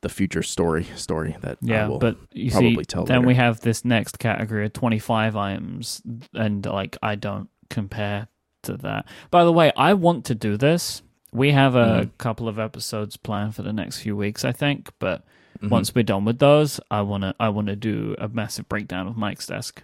the 0.04 0.08
future 0.08 0.42
story 0.42 0.84
story 0.94 1.36
that 1.40 1.58
Yeah, 1.60 1.88
but 1.88 2.16
you 2.32 2.50
probably 2.52 2.84
see, 2.84 3.04
then 3.06 3.06
later. 3.06 3.20
we 3.26 3.34
have 3.34 3.60
this 3.60 3.84
next 3.84 4.18
category 4.20 4.66
of 4.66 4.72
25 4.72 5.34
items, 5.34 6.00
and 6.34 6.64
like 6.64 6.96
I 7.02 7.16
don't 7.16 7.48
compare 7.70 8.28
to 8.62 8.76
that. 8.78 9.06
By 9.32 9.44
the 9.44 9.52
way, 9.52 9.72
I 9.76 9.94
want 9.94 10.24
to 10.26 10.34
do 10.36 10.56
this. 10.56 11.02
We 11.32 11.50
have 11.50 11.74
a 11.74 12.04
Mhm. 12.06 12.10
couple 12.18 12.48
of 12.48 12.58
episodes 12.60 13.16
planned 13.16 13.56
for 13.56 13.62
the 13.62 13.72
next 13.72 13.98
few 13.98 14.16
weeks, 14.16 14.44
I 14.44 14.52
think. 14.52 14.90
But 15.00 15.24
Mhm. 15.60 15.70
once 15.70 15.94
we're 15.94 16.02
done 16.04 16.24
with 16.24 16.38
those, 16.38 16.78
I 16.90 17.00
wanna 17.02 17.34
I 17.40 17.48
wanna 17.48 17.74
do 17.76 18.14
a 18.18 18.28
massive 18.28 18.68
breakdown 18.68 19.08
of 19.08 19.16
Mike's 19.16 19.46
desk. 19.48 19.82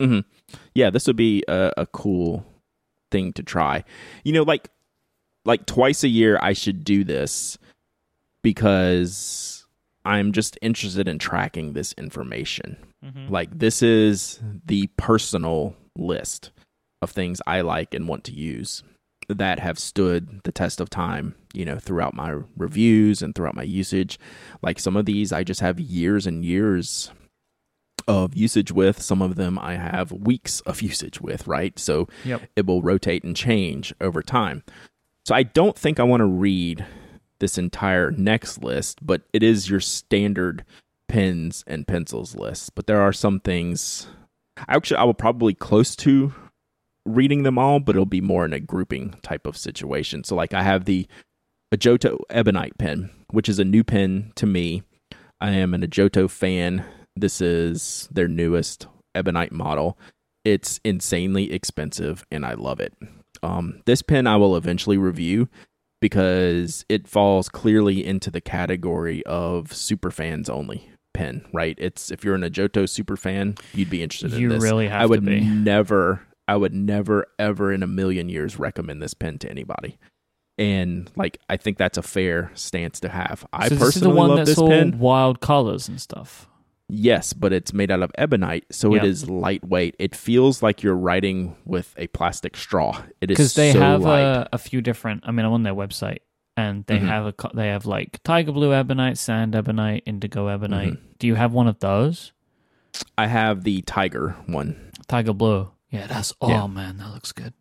hmm 0.00 0.20
Yeah, 0.74 0.90
this 0.90 1.06
would 1.06 1.16
be 1.16 1.44
a, 1.48 1.72
a 1.76 1.86
cool 1.86 2.44
thing 3.10 3.32
to 3.34 3.42
try. 3.42 3.84
You 4.24 4.32
know, 4.32 4.42
like 4.42 4.70
like 5.44 5.66
twice 5.66 6.04
a 6.04 6.08
year, 6.08 6.38
I 6.40 6.52
should 6.54 6.84
do 6.84 7.02
this 7.04 7.58
because 8.42 9.66
I'm 10.04 10.32
just 10.32 10.58
interested 10.62 11.08
in 11.08 11.18
tracking 11.18 11.72
this 11.72 11.92
information. 11.94 12.76
Mm-hmm. 13.04 13.32
Like 13.32 13.58
this 13.58 13.82
is 13.82 14.40
the 14.64 14.88
personal 14.96 15.74
list 15.96 16.50
of 17.00 17.10
things 17.10 17.40
I 17.46 17.60
like 17.62 17.94
and 17.94 18.08
want 18.08 18.24
to 18.24 18.32
use 18.32 18.82
that 19.28 19.60
have 19.60 19.78
stood 19.78 20.40
the 20.44 20.52
test 20.52 20.80
of 20.80 20.90
time, 20.90 21.34
you 21.54 21.64
know, 21.64 21.78
throughout 21.78 22.14
my 22.14 22.38
reviews 22.56 23.22
and 23.22 23.34
throughout 23.34 23.54
my 23.54 23.62
usage. 23.62 24.18
Like 24.62 24.78
some 24.78 24.96
of 24.96 25.06
these 25.06 25.32
I 25.32 25.44
just 25.44 25.60
have 25.60 25.78
years 25.80 26.26
and 26.26 26.44
years 26.44 27.10
of 28.08 28.34
usage 28.34 28.72
with. 28.72 29.00
Some 29.00 29.22
of 29.22 29.36
them 29.36 29.58
I 29.58 29.76
have 29.76 30.10
weeks 30.12 30.60
of 30.62 30.82
usage 30.92 31.20
with, 31.20 31.46
right? 31.46 31.78
So 31.78 32.08
Yep. 32.24 32.42
it 32.56 32.66
will 32.66 32.82
rotate 32.82 33.22
and 33.24 33.36
change 33.36 33.94
over 34.00 34.22
time. 34.22 34.64
So 35.24 35.34
I 35.36 35.44
don't 35.44 35.78
think 35.78 36.00
I 36.00 36.02
want 36.02 36.20
to 36.20 36.26
read 36.26 36.84
this 37.42 37.58
entire 37.58 38.12
next 38.12 38.62
list, 38.62 39.04
but 39.04 39.22
it 39.32 39.42
is 39.42 39.68
your 39.68 39.80
standard 39.80 40.64
pens 41.08 41.64
and 41.66 41.88
pencils 41.88 42.36
list. 42.36 42.72
But 42.76 42.86
there 42.86 43.00
are 43.00 43.12
some 43.12 43.40
things 43.40 44.06
I 44.56 44.76
actually 44.76 44.98
I 44.98 45.02
will 45.02 45.12
probably 45.12 45.52
close 45.52 45.96
to 45.96 46.32
reading 47.04 47.42
them 47.42 47.58
all, 47.58 47.80
but 47.80 47.96
it'll 47.96 48.06
be 48.06 48.20
more 48.20 48.44
in 48.44 48.52
a 48.52 48.60
grouping 48.60 49.16
type 49.22 49.44
of 49.44 49.56
situation. 49.56 50.22
So 50.22 50.36
like 50.36 50.54
I 50.54 50.62
have 50.62 50.84
the 50.84 51.08
Ajoto 51.74 52.20
Ebonite 52.30 52.78
pen, 52.78 53.10
which 53.32 53.48
is 53.48 53.58
a 53.58 53.64
new 53.64 53.82
pen 53.82 54.30
to 54.36 54.46
me. 54.46 54.84
I 55.40 55.50
am 55.50 55.74
an 55.74 55.82
Ajoto 55.82 56.30
fan. 56.30 56.84
This 57.16 57.40
is 57.40 58.08
their 58.12 58.28
newest 58.28 58.86
Ebonite 59.16 59.50
model. 59.50 59.98
It's 60.44 60.78
insanely 60.84 61.52
expensive 61.52 62.24
and 62.30 62.46
I 62.46 62.54
love 62.54 62.78
it. 62.78 62.94
Um, 63.42 63.82
this 63.84 64.00
pen 64.00 64.28
I 64.28 64.36
will 64.36 64.56
eventually 64.56 64.96
review 64.96 65.48
because 66.02 66.84
it 66.88 67.06
falls 67.06 67.48
clearly 67.48 68.04
into 68.04 68.28
the 68.28 68.40
category 68.40 69.24
of 69.24 69.72
super 69.72 70.10
fans 70.10 70.50
only 70.50 70.90
pen, 71.14 71.44
right? 71.54 71.76
It's 71.78 72.10
if 72.10 72.24
you're 72.24 72.34
an 72.34 72.42
Ajoto 72.42 72.88
super 72.88 73.16
fan, 73.16 73.54
you'd 73.72 73.88
be 73.88 74.02
interested 74.02 74.32
You 74.32 74.48
in 74.48 74.54
this. 74.54 74.62
really 74.62 74.88
have 74.88 75.00
I 75.00 75.06
would 75.06 75.22
never 75.22 76.26
I 76.48 76.56
would 76.56 76.74
never 76.74 77.26
ever 77.38 77.72
in 77.72 77.84
a 77.84 77.86
million 77.86 78.28
years 78.28 78.58
recommend 78.58 79.00
this 79.00 79.14
pen 79.14 79.38
to 79.38 79.48
anybody. 79.48 79.96
And 80.58 81.08
like 81.14 81.38
I 81.48 81.56
think 81.56 81.78
that's 81.78 81.96
a 81.96 82.02
fair 82.02 82.50
stance 82.54 82.98
to 83.00 83.08
have. 83.08 83.46
I 83.52 83.68
so 83.68 83.76
personally 83.76 83.86
this 83.86 83.96
is 83.96 84.02
the 84.02 84.10
one 84.10 84.28
love 84.30 84.38
that's 84.38 84.50
this 84.50 84.58
all 84.58 84.68
pen. 84.68 84.98
wild 84.98 85.40
colors 85.40 85.88
and 85.88 86.00
stuff. 86.00 86.48
Yes, 86.88 87.32
but 87.32 87.52
it's 87.52 87.72
made 87.72 87.90
out 87.90 88.02
of 88.02 88.10
ebonite, 88.18 88.66
so 88.70 88.94
it 88.94 89.02
Yeah. 89.02 89.08
is 89.08 89.28
lightweight. 89.30 89.96
It 89.98 90.14
feels 90.14 90.62
like 90.62 90.82
you're 90.82 90.96
writing 90.96 91.56
with 91.64 91.94
a 91.96 92.06
plastic 92.08 92.56
straw. 92.56 93.02
It 93.20 93.30
is 93.30 93.36
because 93.36 93.54
they 93.54 93.72
so 93.72 93.80
have 93.80 94.04
a, 94.04 94.48
a 94.52 94.58
few 94.58 94.82
different. 94.82 95.22
I 95.26 95.30
mean, 95.32 95.46
I'm 95.46 95.52
on 95.52 95.62
their 95.62 95.74
website, 95.74 96.18
and 96.56 96.84
they 96.86 96.98
Mhm. 96.98 97.06
have 97.06 97.26
a 97.26 97.34
they 97.54 97.68
have 97.68 97.86
like 97.86 98.22
tiger 98.24 98.52
blue 98.52 98.74
ebonite, 98.74 99.16
sand 99.16 99.54
ebonite, 99.54 100.02
indigo 100.04 100.48
ebonite. 100.48 100.94
Mm-hmm. 100.94 101.06
Do 101.18 101.26
you 101.26 101.34
have 101.36 101.52
one 101.54 101.66
of 101.66 101.78
those? 101.78 102.32
I 103.16 103.26
have 103.26 103.64
the 103.64 103.80
tiger 103.82 104.36
one. 104.46 104.90
Tiger 105.08 105.32
blue. 105.32 105.70
Yeah, 105.90 106.06
that's 106.08 106.34
oh 106.42 106.48
Yeah. 106.50 106.66
man, 106.66 106.98
that 106.98 107.10
looks 107.14 107.32
good. 107.32 107.54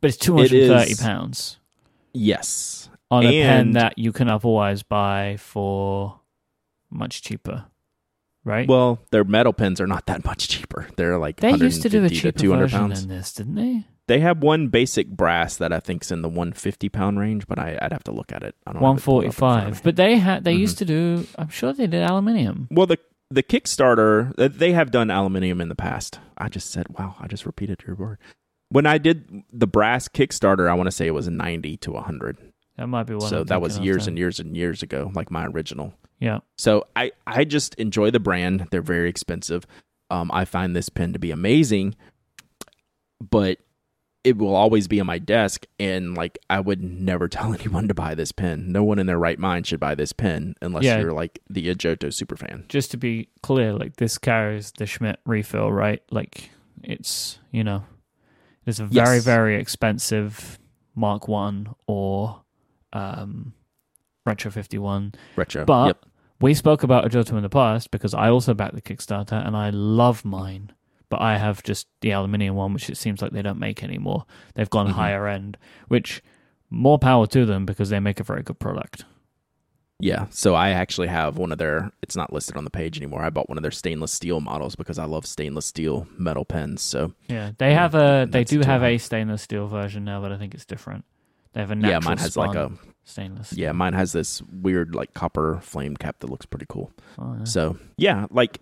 But 0.00 0.08
it's 0.10 0.18
two 0.18 0.36
hundred 0.36 0.52
and 0.52 0.68
thirty 0.78 0.92
is- 0.92 1.00
pounds 1.00 1.58
Yes. 2.12 2.90
on 3.10 3.24
a 3.26 3.30
pen 3.42 3.72
that 3.72 3.98
you 3.98 4.12
can 4.12 4.28
otherwise 4.28 4.82
buy 4.84 5.36
for 5.38 6.20
much 6.90 7.22
cheaper, 7.22 7.64
right? 8.46 8.66
Well, 8.66 9.00
their 9.10 9.24
metal 9.24 9.52
pens 9.52 9.80
are 9.80 9.86
not 9.86 10.06
that 10.06 10.24
much 10.24 10.48
cheaper. 10.48 10.86
They're 10.96 11.18
like 11.18 11.40
they 11.40 11.52
used 11.52 11.82
to 11.82 11.90
do 11.90 11.98
a 11.98 12.08
150 12.08 12.16
cheaper 12.30 12.38
200 12.38 12.62
version 12.62 12.78
pounds. 12.78 13.00
than 13.06 13.16
this, 13.16 13.32
didn't 13.34 13.54
they? 13.56 13.84
They 14.08 14.20
have 14.20 14.40
one 14.40 14.68
basic 14.68 15.08
brass 15.08 15.56
that 15.56 15.72
I 15.72 15.80
think's 15.80 16.12
in 16.12 16.22
the 16.22 16.28
150 16.28 16.88
pound 16.88 17.18
range, 17.18 17.46
but 17.48 17.58
I, 17.58 17.76
I'd 17.82 17.92
have 17.92 18.04
to 18.04 18.12
look 18.12 18.32
at 18.32 18.42
it. 18.44 18.54
I 18.64 18.70
don't 18.72 18.76
have 18.80 18.82
One 18.82 18.96
it 18.98 19.02
pulled 19.02 19.24
up 19.24 19.26
in 19.26 19.32
front 19.32 19.58
of 19.58 19.62
forty-five. 19.64 19.74
me. 19.74 19.80
But 19.84 19.96
they 19.96 20.16
had 20.18 20.44
they 20.44 20.54
Mhm. 20.54 20.58
used 20.60 20.78
to 20.78 20.84
do. 20.84 21.26
I'm 21.36 21.48
sure 21.48 21.72
they 21.72 21.86
did 21.88 22.02
aluminium. 22.08 22.68
Well, 22.70 22.86
the 22.86 22.98
the 23.30 23.42
Kickstarter 23.42 24.32
they 24.36 24.72
have 24.72 24.92
done 24.92 25.10
aluminium 25.10 25.60
in 25.60 25.68
the 25.68 25.74
past. 25.74 26.20
I 26.38 26.48
just 26.48 26.70
said, 26.70 26.86
wow, 26.96 27.16
I 27.18 27.26
just 27.26 27.44
repeated 27.44 27.82
your 27.86 27.96
word. 27.96 28.18
When 28.68 28.86
I 28.86 28.98
did 28.98 29.42
the 29.52 29.66
brass 29.66 30.06
Kickstarter, 30.08 30.68
I 30.70 30.74
want 30.74 30.86
to 30.86 30.92
say 30.92 31.06
it 31.08 31.14
was 31.14 31.28
90 31.28 31.76
to 31.78 31.92
100. 31.92 32.36
That 32.76 32.86
might 32.88 33.04
be 33.08 33.14
one. 33.14 33.28
so 33.28 33.40
I'm 33.40 33.46
that 33.46 33.60
was 33.60 33.78
years 33.78 34.06
and 34.06 34.16
years 34.18 34.38
and 34.38 34.56
years 34.56 34.82
ago, 34.84 35.10
like 35.14 35.30
my 35.32 35.46
original. 35.46 35.94
Yeah. 36.20 36.38
So 36.56 36.86
I 36.96 37.12
I 37.26 37.44
just 37.44 37.74
enjoy 37.76 38.10
the 38.10 38.20
brand. 38.20 38.68
They're 38.70 38.82
very 38.82 39.08
expensive. 39.08 39.66
Um, 40.10 40.30
I 40.32 40.44
find 40.44 40.74
this 40.74 40.88
pen 40.88 41.12
to 41.12 41.18
be 41.18 41.30
amazing, 41.30 41.94
but 43.20 43.58
it 44.24 44.36
will 44.38 44.56
always 44.56 44.88
be 44.88 44.98
on 44.98 45.06
my 45.06 45.18
desk. 45.18 45.66
And 45.78 46.16
like 46.16 46.38
I 46.50 46.60
would 46.60 46.82
never 46.82 47.28
tell 47.36 47.52
anyone 47.54 47.88
to 47.88 47.94
buy 47.94 48.14
this 48.14 48.32
pen. 48.32 48.72
No 48.72 48.82
one 48.84 48.98
in 48.98 49.06
their 49.06 49.18
right 49.18 49.38
mind 49.38 49.66
should 49.66 49.80
buy 49.80 49.94
this 49.94 50.12
pen 50.12 50.54
unless 50.62 50.84
Yeah. 50.84 50.98
you're 50.98 51.12
like 51.12 51.40
the 51.48 51.68
Ajoto 51.74 52.12
super 52.12 52.36
fan. 52.36 52.64
just 52.68 52.90
to 52.92 52.96
be 52.96 53.28
clear, 53.42 53.72
like 53.72 53.96
this 53.96 54.18
carries 54.18 54.72
the 54.78 54.86
Schmidt 54.86 55.20
refill, 55.26 55.72
right? 55.72 56.02
Like 56.10 56.50
it's 56.82 57.38
you 57.52 57.62
know, 57.64 57.84
it's 58.64 58.80
a 58.80 58.86
very 58.86 59.16
Yes. 59.16 59.24
very 59.24 59.56
expensive 59.60 60.58
Mark 60.94 61.28
One 61.28 61.74
or 61.86 62.42
um, 62.92 63.52
Retro 64.26 64.50
Fifty 64.50 64.76
One. 64.78 65.14
Retro. 65.36 65.64
But 65.64 65.86
yep. 65.86 66.04
we 66.40 66.52
spoke 66.52 66.82
about 66.82 67.04
Ajoto 67.10 67.36
in 67.36 67.42
the 67.42 67.48
past 67.48 67.90
because 67.90 68.12
I 68.12 68.28
also 68.28 68.52
backed 68.52 68.74
the 68.74 68.82
Kickstarter 68.82 69.46
and 69.46 69.56
I 69.56 69.70
love 69.70 70.24
mine. 70.24 70.72
But 71.08 71.22
I 71.22 71.38
have 71.38 71.62
just 71.62 71.86
the 72.00 72.10
aluminium 72.10 72.56
one, 72.56 72.74
which 72.74 72.90
it 72.90 72.96
seems 72.96 73.22
like 73.22 73.30
they 73.30 73.40
don't 73.42 73.60
make 73.60 73.82
anymore. 73.84 74.26
They've 74.54 74.68
gone 74.68 74.88
Mhm. 74.88 74.92
higher 74.92 75.28
end, 75.28 75.56
which 75.86 76.20
more 76.68 76.98
power 76.98 77.28
to 77.28 77.46
them 77.46 77.64
because 77.64 77.90
they 77.90 78.00
make 78.00 78.18
a 78.18 78.24
very 78.24 78.42
good 78.42 78.58
product. 78.58 79.04
Yeah. 80.00 80.26
So 80.30 80.54
I 80.54 80.70
actually 80.70 81.06
have 81.06 81.38
one 81.38 81.52
of 81.52 81.58
their. 81.58 81.90
It's 82.02 82.16
not 82.16 82.32
listed 82.32 82.56
on 82.56 82.64
the 82.64 82.70
page 82.70 82.98
anymore. 82.98 83.22
I 83.22 83.30
bought 83.30 83.48
one 83.48 83.56
of 83.56 83.62
their 83.62 83.70
stainless 83.70 84.12
steel 84.12 84.40
models 84.40 84.76
because 84.76 84.98
I 84.98 85.04
love 85.04 85.24
stainless 85.26 85.64
steel 85.64 86.06
metal 86.18 86.44
pens. 86.44 86.82
So 86.82 87.14
Yeah, 87.28 87.52
they 87.56 87.72
have 87.72 87.94
a. 87.94 88.26
They 88.28 88.44
do 88.44 88.60
have 88.60 88.82
a 88.82 88.98
stainless 88.98 89.42
steel 89.42 89.68
version 89.68 90.04
now, 90.04 90.20
but 90.20 90.32
I 90.32 90.36
think 90.38 90.54
it's 90.54 90.66
different. 90.66 91.04
They 91.56 91.62
have 91.62 91.70
a 91.70 91.74
natural 91.74 91.92
yeah, 92.02 92.06
mine 92.06 92.18
has 92.18 92.36
like 92.36 92.54
a 92.54 92.70
stainless. 93.04 93.54
yeah, 93.54 93.72
mine 93.72 93.94
has 93.94 94.12
this 94.12 94.42
weird 94.42 94.94
like 94.94 95.14
copper 95.14 95.58
flame 95.62 95.96
cap 95.96 96.18
that 96.20 96.28
looks 96.28 96.44
pretty 96.44 96.66
cool. 96.68 96.92
Oh, 97.18 97.34
yeah. 97.38 97.44
So 97.44 97.78
yeah, 97.96 98.26
like 98.30 98.60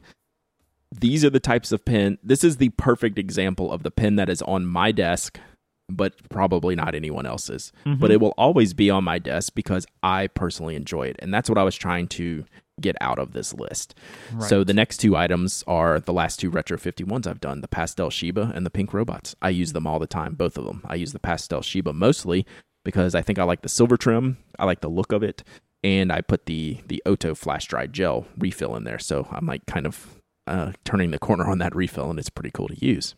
these 0.97 1.25
are 1.25 1.31
the 1.31 1.41
types 1.41 1.73
of 1.73 1.85
pen. 1.85 2.19
This 2.23 2.45
is 2.45 2.59
the 2.59 2.69
perfect 2.69 3.19
example 3.19 3.73
of 3.73 3.83
the 3.83 3.91
pen 3.91 4.15
that 4.15 4.29
is 4.29 4.43
on 4.43 4.65
my 4.65 4.93
desk, 4.93 5.41
but 5.89 6.15
probably 6.29 6.77
not 6.77 6.95
anyone 6.95 7.27
else's. 7.27 7.73
But 7.85 8.11
Mhm. 8.11 8.15
it 8.15 8.21
will 8.21 8.35
always 8.39 8.75
be 8.75 8.91
on 8.91 9.03
my 9.03 9.19
desk 9.19 9.55
because 9.57 9.87
I 10.05 10.29
personally 10.29 10.77
enjoy 10.77 11.09
it, 11.09 11.17
and 11.19 11.35
that's 11.35 11.49
what 11.49 11.59
I 11.59 11.65
was 11.65 11.75
trying 11.75 12.07
to 12.09 12.45
get 12.81 12.95
out 13.01 13.19
of 13.19 13.33
this 13.33 13.53
list. 13.55 13.97
Right. 14.33 14.49
So 14.49 14.63
the 14.63 14.73
next 14.73 14.99
two 14.99 15.17
items 15.17 15.65
are 15.67 15.99
the 15.99 16.13
last 16.13 16.39
two 16.39 16.49
retro 16.51 16.77
51s 16.79 17.27
I've 17.27 17.41
done, 17.41 17.61
the 17.61 17.67
pastel 17.69 18.11
Shiba 18.11 18.53
and 18.55 18.65
the 18.65 18.71
pink 18.71 18.95
robots. 18.95 19.35
I 19.43 19.49
use 19.49 19.73
them 19.73 19.85
all 19.87 19.99
the 19.99 20.07
time, 20.07 20.35
both 20.37 20.57
of 20.57 20.65
them. 20.65 20.83
I 20.85 20.95
use 20.95 21.13
the 21.13 21.19
pastel 21.19 21.61
Shiba 21.63 21.93
mostly 21.93 22.47
because 22.85 23.15
I 23.15 23.23
think 23.23 23.39
I 23.39 23.45
like 23.45 23.63
the 23.63 23.69
silver 23.69 23.97
trim, 23.97 24.39
I 24.59 24.65
like 24.65 24.81
the 24.81 24.89
look 24.89 25.13
of 25.13 25.23
it, 25.23 25.43
and 25.83 26.13
I 26.13 26.21
put 26.21 26.47
the 26.47 26.81
the 26.87 27.03
Ohto 27.07 27.37
flash 27.37 27.67
dry 27.67 27.87
gel 27.87 28.27
refill 28.39 28.77
in 28.77 28.85
there. 28.85 28.99
So 28.99 29.27
I'm 29.31 29.47
like 29.47 29.67
kind 29.67 29.87
of 29.87 30.21
uh, 30.47 30.73
turning 30.85 31.11
the 31.11 31.19
corner 31.19 31.51
on 31.51 31.59
that 31.59 31.75
refill, 31.75 32.11
and 32.11 32.19
it's 32.19 32.31
pretty 32.31 32.51
cool 32.51 32.69
to 32.69 32.85
use. 32.85 33.15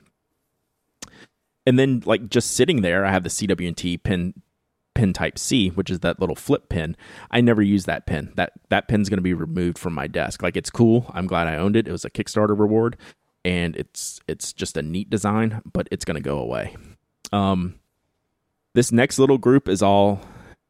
And 1.67 1.79
then, 1.79 2.03
like 2.07 2.29
just 2.29 2.53
sitting 2.53 2.83
there, 2.83 3.05
I 3.05 3.11
have 3.11 3.25
the 3.25 3.29
CW&T 3.29 3.99
pin 3.99 4.35
type 5.13 5.39
C, 5.39 5.69
which 5.71 5.91
is 5.91 6.01
that 6.01 6.21
little 6.21 6.37
flip 6.37 6.69
pin. 6.69 6.97
I 7.31 7.41
never 7.41 7.61
use 7.61 7.85
that 7.85 8.07
pin. 8.07 8.33
That 8.37 8.53
that 8.71 8.89
pin's 8.89 9.09
going 9.09 9.19
to 9.19 9.23
be 9.23 9.35
removed 9.35 9.79
from 9.79 9.93
my 9.93 10.07
desk. 10.07 10.43
Like 10.43 10.57
it's 10.57 10.71
cool. 10.71 11.11
I'm 11.13 11.27
glad 11.27 11.47
I 11.47 11.57
owned 11.57 11.77
it. 11.77 11.89
It 11.89 11.93
was 11.93 12.05
a 12.05 12.11
Kickstarter 12.11 12.59
reward, 12.59 12.97
and 13.45 13.77
it's 13.77 14.21
it's 14.27 14.53
just 14.53 14.77
a 14.77 14.83
neat 14.83 15.11
design, 15.11 15.61
but 15.71 15.89
it's 15.91 16.05
going 16.05 16.17
to 16.17 16.23
go 16.23 16.39
away. 16.39 16.77
Um, 17.33 17.75
this 18.77 18.93
next 18.93 19.19
little 19.19 19.39
group 19.39 19.71
is 19.71 19.83
all 19.83 20.21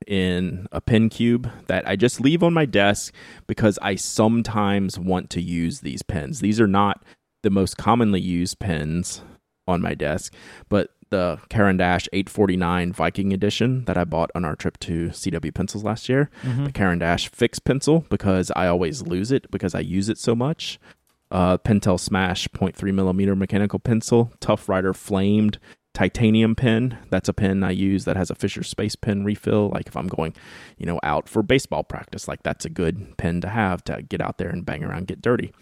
in 0.07 0.69
a 0.71 0.81
pin 0.81 1.09
cube 1.09 1.51
that 1.67 1.87
I 1.89 1.97
just 1.97 2.21
leave 2.21 2.45
on 2.45 2.55
my 2.55 2.65
desk 2.65 3.13
because 3.49 3.81
I 3.83 3.97
sometimes 3.97 4.97
want 4.97 5.29
to 5.31 5.43
use 5.43 5.81
these 5.81 6.03
pens. 6.03 6.39
These 6.39 6.61
are 6.61 6.69
not 6.69 7.03
the 7.43 7.51
most 7.51 7.77
commonly 7.77 8.21
used 8.21 8.61
pens 8.61 9.23
on 9.67 9.83
my 9.83 9.95
desk, 9.95 10.33
but 10.69 10.91
the 11.11 11.41
Caran 11.49 11.79
d'Ache 11.79 12.09
849 12.13 12.93
Viking 12.93 13.33
edition 13.33 13.85
that 13.87 13.97
I 13.99 14.05
bought 14.05 14.31
on 14.37 14.45
our 14.45 14.55
trip 14.55 14.79
to 14.81 15.09
CW 15.09 15.53
Pencils 15.53 15.83
last 15.83 16.09
year. 16.09 16.31
Mm-hmm. 16.45 16.67
The 16.67 16.73
Caran 16.73 17.01
d'Ache 17.01 17.29
Fixpencil 17.33 18.09
because 18.09 18.53
I 18.55 18.69
always 18.69 19.03
lose 19.03 19.33
it 19.33 19.51
because 19.51 19.75
I 19.75 19.81
use 19.81 20.09
it 20.09 20.19
so 20.19 20.37
much. 20.37 20.79
Uh, 21.33 21.59
Pentel 21.59 21.99
Smash 21.99 22.47
0.3 22.49 22.95
millimeter 22.95 23.35
mechanical 23.35 23.81
pencil, 23.81 24.31
Tuff 24.39 24.69
Writer 24.69 24.95
flamed 24.95 25.59
titanium 25.97 26.55
pen. 26.55 26.99
That's 27.09 27.27
a 27.27 27.33
pen 27.33 27.65
I 27.65 27.71
use 27.71 28.05
that 28.05 28.19
has 28.19 28.31
a 28.31 28.35
Fisher 28.35 28.63
Space 28.63 28.95
Pen 28.97 29.25
refill. 29.25 29.71
Like 29.71 29.87
if 29.87 29.97
I'm 29.97 30.09
going, 30.09 30.35
you 30.77 30.85
know, 30.85 31.01
out 31.03 31.27
for 31.27 31.43
baseball 31.43 31.85
practice, 31.85 32.29
like 32.29 32.43
that's 32.43 32.67
a 32.67 32.69
good 32.69 33.17
pen 33.17 33.41
to 33.41 33.49
have 33.49 33.83
to 33.85 34.03
get 34.03 34.21
out 34.21 34.37
there 34.37 34.51
and 34.51 34.67
bang 34.67 34.85
around, 34.85 35.07
get 35.07 35.23
dirty. 35.23 35.55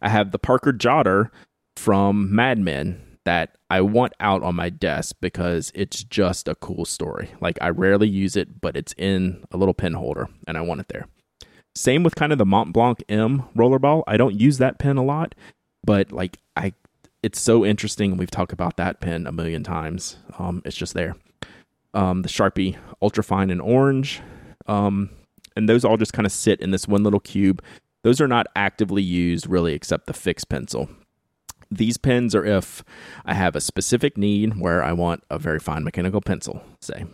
I 0.00 0.08
have 0.08 0.30
the 0.30 0.38
Parker 0.38 0.72
Jotter 0.72 1.28
from 1.76 2.34
Mad 2.34 2.58
Men 2.58 3.18
that 3.26 3.58
I 3.68 3.82
want 3.82 4.14
out 4.20 4.42
on 4.42 4.54
my 4.54 4.70
desk 4.70 5.16
because 5.20 5.70
it's 5.74 6.02
just 6.02 6.48
a 6.48 6.54
cool 6.54 6.86
story. 6.86 7.32
Like 7.42 7.58
I 7.60 7.68
rarely 7.68 8.08
use 8.08 8.36
it, 8.36 8.62
but 8.62 8.78
it's 8.78 8.94
in 8.96 9.44
a 9.52 9.58
little 9.58 9.74
pen 9.74 9.92
holder 9.92 10.30
and 10.48 10.56
I 10.56 10.62
want 10.62 10.80
it 10.80 10.88
there. 10.88 11.08
Same 11.74 12.02
with 12.02 12.14
kind 12.14 12.32
of 12.32 12.38
the 12.38 12.46
Montblanc 12.46 13.02
M 13.10 13.42
rollerball. 13.54 14.02
I 14.06 14.16
don't 14.16 14.40
use 14.40 14.56
that 14.58 14.78
pen 14.78 14.96
a 14.96 15.04
lot, 15.04 15.34
but 15.84 16.10
like 16.10 16.38
I 16.56 16.72
it's 17.24 17.40
so 17.40 17.64
interesting. 17.64 18.18
We've 18.18 18.30
talked 18.30 18.52
about 18.52 18.76
that 18.76 19.00
pen 19.00 19.26
a 19.26 19.32
million 19.32 19.64
times. 19.64 20.18
Um, 20.38 20.60
it's 20.66 20.76
just 20.76 20.92
there. 20.92 21.16
Um, 21.94 22.20
the 22.20 22.28
Sharpie 22.28 22.76
Ultrafine 23.02 23.50
and 23.50 23.62
Orange. 23.62 24.20
Um, 24.66 25.08
and 25.56 25.66
those 25.66 25.86
all 25.86 25.96
just 25.96 26.12
kind 26.12 26.26
of 26.26 26.32
sit 26.32 26.60
in 26.60 26.70
this 26.70 26.86
one 26.86 27.02
little 27.02 27.20
cube. 27.20 27.62
Those 28.02 28.20
are 28.20 28.28
not 28.28 28.46
actively 28.54 29.02
used 29.02 29.46
really 29.46 29.72
except 29.72 30.06
the 30.06 30.12
Fixpencil. 30.12 30.94
These 31.70 31.96
pens 31.96 32.34
are 32.34 32.44
if 32.44 32.84
I 33.24 33.32
have 33.32 33.56
a 33.56 33.60
specific 33.60 34.18
need 34.18 34.60
where 34.60 34.84
I 34.84 34.92
want 34.92 35.24
a 35.30 35.38
very 35.38 35.58
fine 35.58 35.82
mechanical 35.82 36.20
pencil, 36.20 36.62
say. 36.82 37.06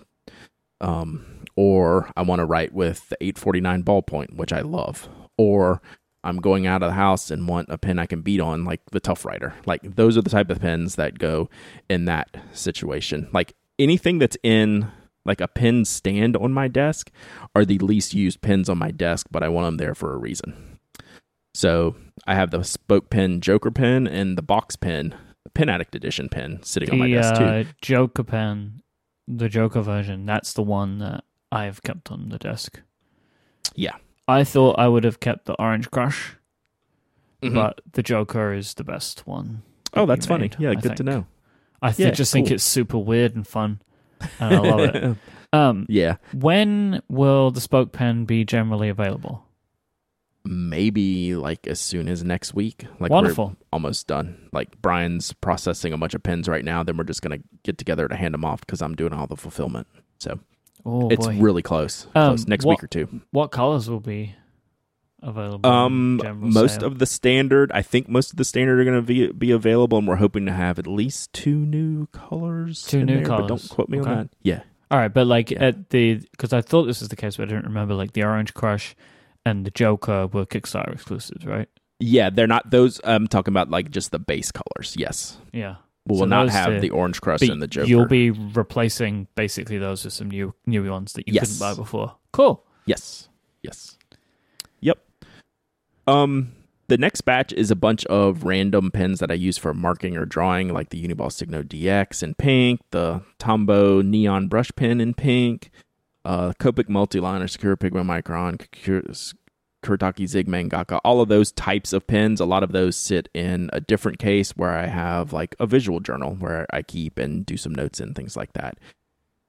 Um, 0.81 1.45
or 1.55 2.11
I 2.17 2.23
want 2.23 2.41
to 2.41 2.47
write 2.47 2.75
with 2.75 3.09
the 3.11 3.17
849 3.21 3.85
ballpoint, 3.85 4.35
which 4.35 4.53
I 4.53 4.63
love. 4.63 5.09
Or 5.39 5.81
I'm 6.23 6.37
going 6.39 6.67
out 6.67 6.83
of 6.83 6.91
the 6.91 6.95
house 6.95 7.31
and 7.31 7.49
want 7.49 7.69
a 7.71 7.79
pen 7.79 7.99
I 7.99 8.07
can 8.07 8.23
beat 8.23 8.41
on, 8.41 8.65
like 8.65 8.81
the 8.93 9.01
Tuff 9.01 9.25
Writer. 9.25 9.55
Like 9.67 9.97
those 9.97 10.17
are 10.19 10.23
the 10.23 10.31
type 10.31 10.51
of 10.51 10.61
pens 10.61 10.97
that 10.97 11.19
go 11.19 11.49
in 11.89 12.05
that 12.05 12.37
situation. 12.53 13.29
Like 13.33 13.55
anything 13.79 14.19
that's 14.19 14.37
in 14.43 14.91
like 15.25 15.41
a 15.41 15.49
pen 15.49 15.85
stand 15.85 16.37
on 16.37 16.53
my 16.53 16.69
desk 16.69 17.11
are 17.55 17.65
the 17.65 17.79
least 17.79 18.15
used 18.15 18.41
pens 18.41 18.69
on 18.69 18.79
my 18.79 18.91
desk, 18.91 19.27
but 19.31 19.43
I 19.43 19.49
want 19.49 19.67
them 19.67 19.77
there 19.77 19.95
for 19.95 20.13
a 20.13 20.19
reason. 20.19 20.79
So 21.55 21.97
I 22.27 22.35
have 22.35 22.51
the 22.51 22.63
spoke 22.63 23.11
pen 23.11 23.41
Joker 23.41 23.71
pen 23.71 24.07
and 24.07 24.37
the 24.39 24.43
box 24.43 24.77
pen, 24.77 25.15
the 25.45 25.51
Pen 25.51 25.69
Addict 25.69 25.95
Edition 25.95 26.29
pen 26.29 26.63
sitting 26.63 26.89
the 26.89 26.93
on 26.93 26.99
my 26.99 27.11
desk 27.11 27.35
too. 27.37 27.45
uh, 27.45 27.65
Joker 27.83 28.25
pen, 28.25 28.83
the 29.27 29.49
Joker 29.49 29.81
version, 29.81 30.27
that's 30.27 30.53
the 30.53 30.63
one 30.63 30.99
that 30.99 31.25
I've 31.51 31.83
kept 31.83 32.11
on 32.11 32.29
the 32.29 32.39
desk. 32.39 32.81
Yeah. 33.75 33.97
I 34.31 34.45
thought 34.45 34.79
I 34.79 34.89
would 34.89 35.05
have 35.05 35.21
kept 35.21 35.45
the 35.47 35.55
Orange 35.55 35.91
Crush, 35.91 36.37
Mhm. 37.43 37.55
but 37.55 37.81
the 37.93 38.03
Joker 38.03 38.53
is 38.55 38.75
the 38.75 38.85
best 38.85 39.27
one. 39.27 39.63
oh, 39.95 40.07
that 40.07 40.15
that's 40.17 40.27
funny. 40.27 40.45
made, 40.45 40.57
Yeah, 40.59 40.71
I 40.71 40.75
good 40.77 40.97
to 40.99 41.03
know. 41.03 41.27
I 41.83 41.91
th- 41.93 42.09
Yeah, 42.09 42.15
just 42.15 42.33
think 42.33 42.51
it's 42.51 42.63
super 42.65 42.99
weird 42.99 43.35
and 43.35 43.47
fun, 43.47 43.81
and 44.39 44.55
I 44.55 44.59
love 44.61 44.81
it. 44.81 45.17
Um, 45.53 45.85
yeah. 45.89 46.17
when 46.33 47.03
will 47.09 47.51
the 47.51 47.61
Spoke 47.61 47.91
pen 47.91 48.25
be 48.25 48.45
generally 48.45 48.89
available? 48.89 49.45
Maybe 50.45 51.35
like 51.35 51.67
as 51.67 51.81
soon 51.81 52.09
as 52.09 52.23
next 52.25 52.55
week. 52.55 52.85
Like 53.01 53.11
we're 53.11 53.17
Wonderful. 53.17 53.57
almost 53.73 54.07
done. 54.07 54.49
Like 54.53 54.81
Brian's 54.81 55.33
processing 55.33 55.93
a 55.93 55.99
bunch 55.99 56.15
of 56.15 56.23
pens 56.23 56.49
right 56.49 56.65
now. 56.65 56.83
Then 56.85 56.97
we're 56.97 57.03
just 57.05 57.21
gonna 57.21 57.41
get 57.65 57.79
together 57.79 58.07
to 58.09 58.15
hand 58.17 58.33
them 58.33 58.45
off 58.45 58.61
because 58.61 58.81
I'm 58.81 58.95
doing 58.95 59.13
all 59.13 59.27
the 59.27 59.37
fulfillment. 59.37 59.87
So 60.19 60.39
Oh 60.85 61.09
it's 61.11 61.27
boy. 61.27 61.39
really 61.39 61.63
close. 61.63 62.07
Um, 62.15 62.37
close. 62.37 62.47
Next 62.47 62.65
what- 62.65 62.79
week 62.79 62.85
or 62.85 62.89
two. 62.89 63.21
what 63.31 63.49
colors 63.51 63.89
will 63.89 64.01
be 64.01 64.35
available? 65.23 65.69
Um, 65.69 66.21
most 66.41 66.77
sale? 66.81 66.87
of 66.87 66.99
the 66.99 67.07
standard. 67.07 67.71
I 67.73 67.83
think 67.83 68.09
most 68.09 68.31
of 68.31 68.37
the 68.37 68.45
standard 68.45 68.81
are 68.81 68.85
gonna 68.85 69.03
be 69.03 69.31
be 69.33 69.51
available, 69.51 69.99
and 69.99 70.09
we're 70.09 70.17
hoping 70.17 70.47
to 70.47 70.53
have 70.53 70.79
at 70.79 70.87
least 70.87 71.33
two 71.33 71.55
new 71.57 72.07
colors. 72.07 72.83
Two 72.87 73.05
new 73.05 73.17
there, 73.17 73.23
but 73.23 73.29
colours. 73.47 73.49
don't 73.49 73.69
quote 73.71 73.89
me 73.89 74.01
Okay. 74.01 74.11
on 74.11 74.17
that. 74.19 74.29
Yeah. 74.43 74.63
All 74.91 74.99
right, 74.99 75.13
but 75.13 75.27
like 75.27 75.51
Yeah. 75.51 75.65
at 75.67 75.91
the 75.91 76.15
because 76.33 76.53
I 76.53 76.63
thought 76.63 76.85
this 76.85 77.01
was 77.01 77.11
the 77.11 77.17
case, 77.17 77.37
but 77.37 77.45
I 77.45 77.47
didn't 77.53 77.67
remember. 77.67 77.95
Like 77.95 78.13
the 78.13 78.25
Orange 78.25 78.55
Crush 78.55 78.97
and 79.47 79.65
the 79.65 79.71
Joker 79.71 80.27
were 80.27 80.47
Kickstarter 80.47 80.93
exclusives, 80.93 81.45
right? 81.47 81.69
Yeah, 82.01 82.31
they're 82.31 82.47
not 82.47 82.71
those. 82.71 83.01
I'm 83.05 83.27
talking 83.29 83.53
about 83.53 83.71
like 83.71 83.91
just 83.91 84.11
the 84.11 84.19
base 84.19 84.51
colors. 84.51 84.95
Yes, 84.99 85.37
Yeah. 85.53 85.77
We 86.11 86.15
will 86.15 86.19
So 86.21 86.25
not 86.27 86.49
have 86.51 86.75
two- 86.75 86.81
the 86.81 86.91
Orange 86.91 87.21
Crush 87.21 87.41
But 87.41 87.51
and 87.51 87.63
the 87.63 87.67
Joker. 87.67 87.89
You'll 87.89 88.07
be 88.07 88.31
replacing 88.31 89.29
basically 89.35 89.79
those 89.79 90.05
with 90.05 90.13
some 90.15 90.29
new 90.31 90.55
new 90.67 90.89
ones 90.91 91.13
that 91.15 91.27
you 91.29 91.35
Yes. 91.35 91.59
couldn't 91.59 91.59
buy 91.77 91.81
before. 91.81 92.17
Cool. 92.33 92.65
Yes. 92.87 93.29
Yes. 93.63 93.97
Yep. 94.81 94.99
Um 96.07 96.53
the 96.89 96.99
next 96.99 97.21
batch 97.21 97.53
is 97.53 97.71
a 97.71 97.77
bunch 97.77 98.05
of 98.07 98.43
random 98.43 98.91
pens 98.91 99.21
that 99.21 99.31
I 99.31 99.35
use 99.35 99.57
for 99.57 99.73
marking 99.73 100.17
or 100.17 100.25
drawing, 100.27 100.73
like 100.75 100.89
the 100.91 101.01
Uniball 101.07 101.31
Signo 101.31 101.63
DX 101.63 102.21
in 102.25 102.35
pink, 102.35 102.81
the 102.91 103.23
Tombow 103.39 104.05
Neon 104.05 104.49
Brush 104.49 104.73
Pen 104.75 105.01
in 105.01 105.15
pink, 105.15 105.71
uh, 106.25 106.53
Copic 106.59 106.89
Multiliner, 106.89 107.49
Sakura 107.49 107.77
Pigma 107.77 108.03
Micron, 108.03 108.59
Kur- 109.83 109.97
Kuretake 109.97 110.27
Zig 110.27 110.47
Mangaka, 110.47 111.01
all 111.05 111.21
of 111.21 111.29
those 111.29 111.53
types 111.53 111.93
of 111.93 112.07
pens. 112.07 112.41
A 112.41 112.45
lot 112.45 112.63
of 112.63 112.73
those 112.73 112.97
sit 112.97 113.29
in 113.35 113.71
a 113.73 113.81
different 113.81 114.19
case 114.19 114.53
where 114.53 114.77
I 114.77 114.87
have 114.87 115.33
like 115.33 115.55
a 115.61 115.67
visual 115.67 116.01
journal 116.01 116.35
where 116.35 116.67
I 116.71 116.83
keep 116.83 117.19
and 117.19 117.45
do 117.45 117.57
some 117.57 117.75
notes 117.75 118.01
and 118.01 118.15
things 118.15 118.37
like 118.37 118.53
that. 118.55 118.79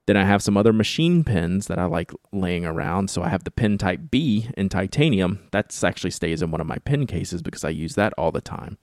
Then 0.06 0.16
I 0.16 0.24
have 0.24 0.42
some 0.42 0.56
other 0.56 0.72
machine 0.72 1.22
pens 1.22 1.68
that 1.68 1.78
I 1.78 1.84
like 1.84 2.12
laying 2.32 2.66
around. 2.66 3.08
So 3.08 3.22
I 3.22 3.28
have 3.28 3.44
the 3.44 3.52
pen 3.52 3.78
type 3.78 4.00
B 4.10 4.48
in 4.56 4.68
titanium. 4.68 5.40
That 5.52 5.78
actually 5.84 6.10
stays 6.10 6.42
in 6.42 6.50
one 6.50 6.60
of 6.60 6.66
my 6.66 6.78
pen 6.78 7.06
cases 7.06 7.40
because 7.40 7.64
I 7.64 7.70
use 7.70 7.94
that 7.94 8.12
all 8.18 8.32
the 8.32 8.40
time. 8.40 8.78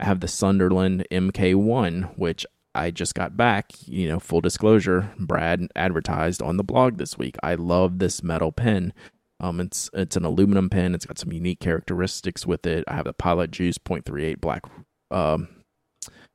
I 0.00 0.04
have 0.04 0.20
the 0.20 0.28
Sunderland 0.28 1.06
MK1, 1.10 2.16
which 2.16 2.46
I 2.74 2.90
just 2.90 3.14
got 3.14 3.36
back. 3.36 3.72
You 3.86 4.08
know, 4.08 4.18
full 4.18 4.40
disclosure, 4.40 5.12
Brad 5.18 5.68
advertised 5.76 6.42
on 6.42 6.56
the 6.56 6.64
blog 6.64 6.96
this 6.96 7.18
week. 7.18 7.36
I 7.42 7.54
love 7.54 7.98
this 7.98 8.22
metal 8.22 8.52
pen. 8.52 8.92
Um, 9.40 9.60
it's 9.60 9.90
it's 9.92 10.16
an 10.16 10.24
aluminum 10.24 10.70
pen. 10.70 10.94
It's 10.94 11.06
got 11.06 11.18
some 11.18 11.32
unique 11.32 11.60
characteristics 11.60 12.46
with 12.46 12.66
it. 12.66 12.84
I 12.88 12.94
have 12.94 13.06
a 13.06 13.12
Pilot 13.12 13.50
Juice 13.50 13.78
.38 13.78 14.40
black, 14.40 14.62
um, 15.10 15.48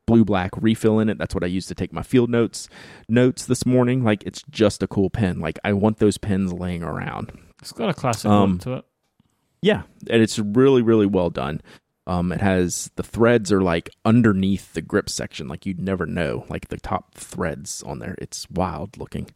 blue 0.05 0.23
black 0.23 0.51
refill 0.57 0.99
in 0.99 1.09
it. 1.09 1.17
That's 1.17 1.33
what 1.33 1.43
I 1.43 1.47
use 1.47 1.65
to 1.67 1.75
take 1.75 1.93
my 1.93 2.03
field 2.03 2.29
notes 2.29 2.69
notes 3.09 3.45
this 3.45 3.65
morning. 3.65 4.03
Like 4.03 4.23
it's 4.23 4.43
just 4.49 4.83
a 4.83 4.87
cool 4.87 5.09
pen. 5.09 5.39
Like 5.39 5.57
I 5.63 5.73
want 5.73 5.97
those 5.97 6.17
pens 6.17 6.53
laying 6.53 6.83
around. 6.83 7.31
It's 7.61 7.71
got 7.71 7.89
a 7.89 7.93
classic 7.93 8.29
Um, 8.29 8.53
look 8.53 8.61
to 8.61 8.73
it. 8.73 8.85
Yeah, 9.63 9.83
and 10.09 10.21
it's 10.21 10.37
really 10.37 10.81
really 10.81 11.07
well 11.07 11.29
done. 11.29 11.61
Um, 12.07 12.31
it 12.31 12.41
has 12.41 12.91
the 12.95 13.03
threads 13.03 13.51
are 13.51 13.61
like 13.61 13.89
underneath 14.05 14.73
the 14.73 14.81
grip 14.81 15.09
section, 15.09 15.47
like 15.47 15.65
you'd 15.65 15.79
never 15.79 16.05
know. 16.05 16.45
Like 16.49 16.67
the 16.67 16.77
top 16.77 17.15
threads 17.15 17.81
on 17.83 17.99
there, 17.99 18.15
it's 18.19 18.49
wild 18.49 18.97
looking 18.97 19.29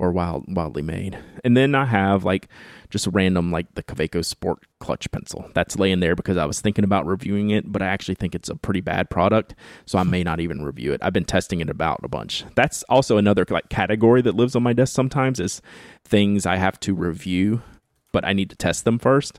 or 0.00 0.10
wild 0.10 0.44
wildly 0.48 0.82
made. 0.82 1.18
And 1.44 1.56
then 1.56 1.74
I 1.74 1.84
have 1.84 2.24
like 2.24 2.48
just 2.88 3.06
random 3.12 3.52
like 3.52 3.74
the 3.74 3.82
Kaweco 3.82 4.24
Sport 4.24 4.64
clutch 4.80 5.10
pencil 5.10 5.48
that's 5.54 5.78
laying 5.78 6.00
there 6.00 6.16
because 6.16 6.38
I 6.38 6.46
was 6.46 6.60
thinking 6.60 6.84
about 6.84 7.06
reviewing 7.06 7.50
it, 7.50 7.70
but 7.70 7.82
I 7.82 7.86
actually 7.86 8.14
think 8.14 8.34
it's 8.34 8.48
a 8.48 8.56
pretty 8.56 8.80
bad 8.80 9.10
product, 9.10 9.54
so 9.84 9.98
I 9.98 10.02
may 10.02 10.24
not 10.24 10.40
even 10.40 10.64
review 10.64 10.92
it. 10.92 11.00
I've 11.02 11.12
been 11.12 11.26
testing 11.26 11.60
it 11.60 11.68
about 11.68 12.00
a 12.02 12.08
bunch. 12.08 12.44
That's 12.56 12.82
also 12.84 13.18
another 13.18 13.44
like 13.50 13.68
category 13.68 14.22
that 14.22 14.34
lives 14.34 14.56
on 14.56 14.62
my 14.62 14.72
desk 14.72 14.94
sometimes 14.94 15.38
is 15.38 15.60
things 16.04 16.46
I 16.46 16.56
have 16.56 16.80
to 16.80 16.94
review, 16.94 17.62
but 18.10 18.24
I 18.24 18.32
need 18.32 18.48
to 18.50 18.56
test 18.56 18.84
them 18.84 18.98
first. 18.98 19.38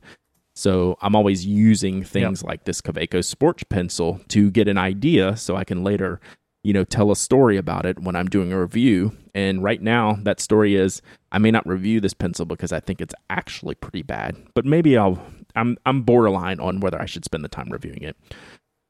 So 0.53 0.97
I'm 1.01 1.16
always 1.16 1.45
using 1.45 2.03
things 2.03 2.43
like 2.43 2.66
this 2.66 2.82
Kaweco 2.82 3.26
Sport 3.26 3.68
pencil 3.70 4.22
to 4.28 4.51
get 4.51 4.68
an 4.68 4.78
idea 4.78 5.36
so 5.38 5.55
I 5.55 5.64
can 5.64 5.84
later, 5.84 6.20
you 6.64 6.74
know, 6.74 6.84
tell 6.84 7.12
a 7.12 7.16
story 7.16 7.57
about 7.57 7.86
it 7.86 7.99
when 7.99 8.16
I'm 8.16 8.28
doing 8.28 8.53
a 8.53 8.59
review. 8.59 9.16
And 9.34 9.64
right 9.64 9.82
now 9.82 10.18
that 10.24 10.39
story 10.39 10.76
is 10.76 11.01
I 11.32 11.39
may 11.39 11.51
not 11.51 11.68
review 11.68 11.99
this 11.99 12.14
pencil 12.14 12.45
because 12.45 12.72
I 12.72 12.80
think 12.80 13.01
it's 13.01 13.16
actually 13.30 13.76
pretty 13.76 14.03
bad, 14.03 14.38
but 14.53 14.66
maybe 14.66 14.97
I'll 14.97 15.20
I'm 15.55 15.78
I'm 15.86 16.03
borderline 16.03 16.59
on 16.59 16.80
whether 16.80 17.01
I 17.01 17.05
should 17.05 17.26
spend 17.26 17.43
the 17.43 17.49
time 17.49 17.70
reviewing 17.70 18.03
it. 18.03 18.16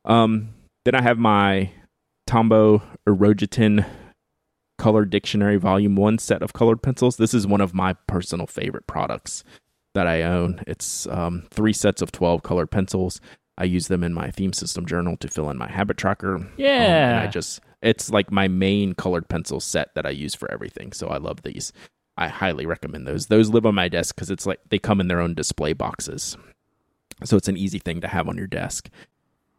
Um, 0.06 0.50
then 0.86 0.96
I 0.96 1.02
have 1.02 1.18
my 1.18 1.72
Tombow 2.28 2.82
Irojiten 3.08 3.86
Color 4.78 5.06
Dictionary 5.06 5.58
Volume 5.58 5.96
1 5.96 6.18
set 6.18 6.42
of 6.42 6.54
colored 6.54 6.82
pencils. 6.82 7.18
This 7.18 7.34
is 7.34 7.46
one 7.46 7.62
of 7.62 7.74
my 7.74 7.94
personal 8.08 8.48
favorite 8.48 8.88
products 8.88 9.44
that 9.94 10.08
I 10.08 10.24
own. 10.24 10.62
It's 10.66 11.06
um, 11.08 11.44
three 11.52 11.74
sets 11.74 12.02
of 12.02 12.12
12 12.12 12.44
colored 12.44 12.72
pencils. 12.72 13.22
I 13.58 13.66
use 13.66 13.88
them 13.88 14.04
in 14.04 14.14
my 14.14 14.32
theme 14.32 14.54
system 14.54 14.86
journal 14.86 15.18
to 15.18 15.28
fill 15.28 15.50
in 15.50 15.58
my 15.58 15.70
habit 15.70 15.98
tracker. 15.98 16.36
Um, 16.36 16.50
Yeah. 16.58 17.10
and 17.12 17.20
I 17.20 17.28
just, 17.28 17.60
it's 17.82 18.10
like 18.10 18.32
my 18.32 18.48
main 18.48 18.94
colored 18.94 19.28
pencil 19.28 19.60
set 19.60 19.94
that 19.96 20.06
I 20.06 20.10
use 20.12 20.34
for 20.36 20.50
everything. 20.52 20.92
So 20.94 21.08
I 21.10 21.18
love 21.18 21.42
these. 21.44 21.72
I 22.18 22.28
highly 22.28 22.66
recommend 22.66 23.08
those. 23.08 23.28
Those 23.28 23.50
live 23.50 23.66
on 23.66 23.76
my 23.76 23.88
desk 23.88 24.16
because 24.16 24.30
it's 24.30 24.46
like 24.46 24.60
they 24.70 24.80
come 24.80 25.00
in 25.00 25.08
their 25.08 25.22
own 25.22 25.34
display 25.34 25.74
boxes. 25.74 26.38
So 27.24 27.38
it's 27.38 27.48
an 27.48 27.58
easy 27.58 27.80
thing 27.80 28.02
to 28.02 28.08
have 28.08 28.28
on 28.28 28.38
your 28.38 28.48
desk. 28.48 28.90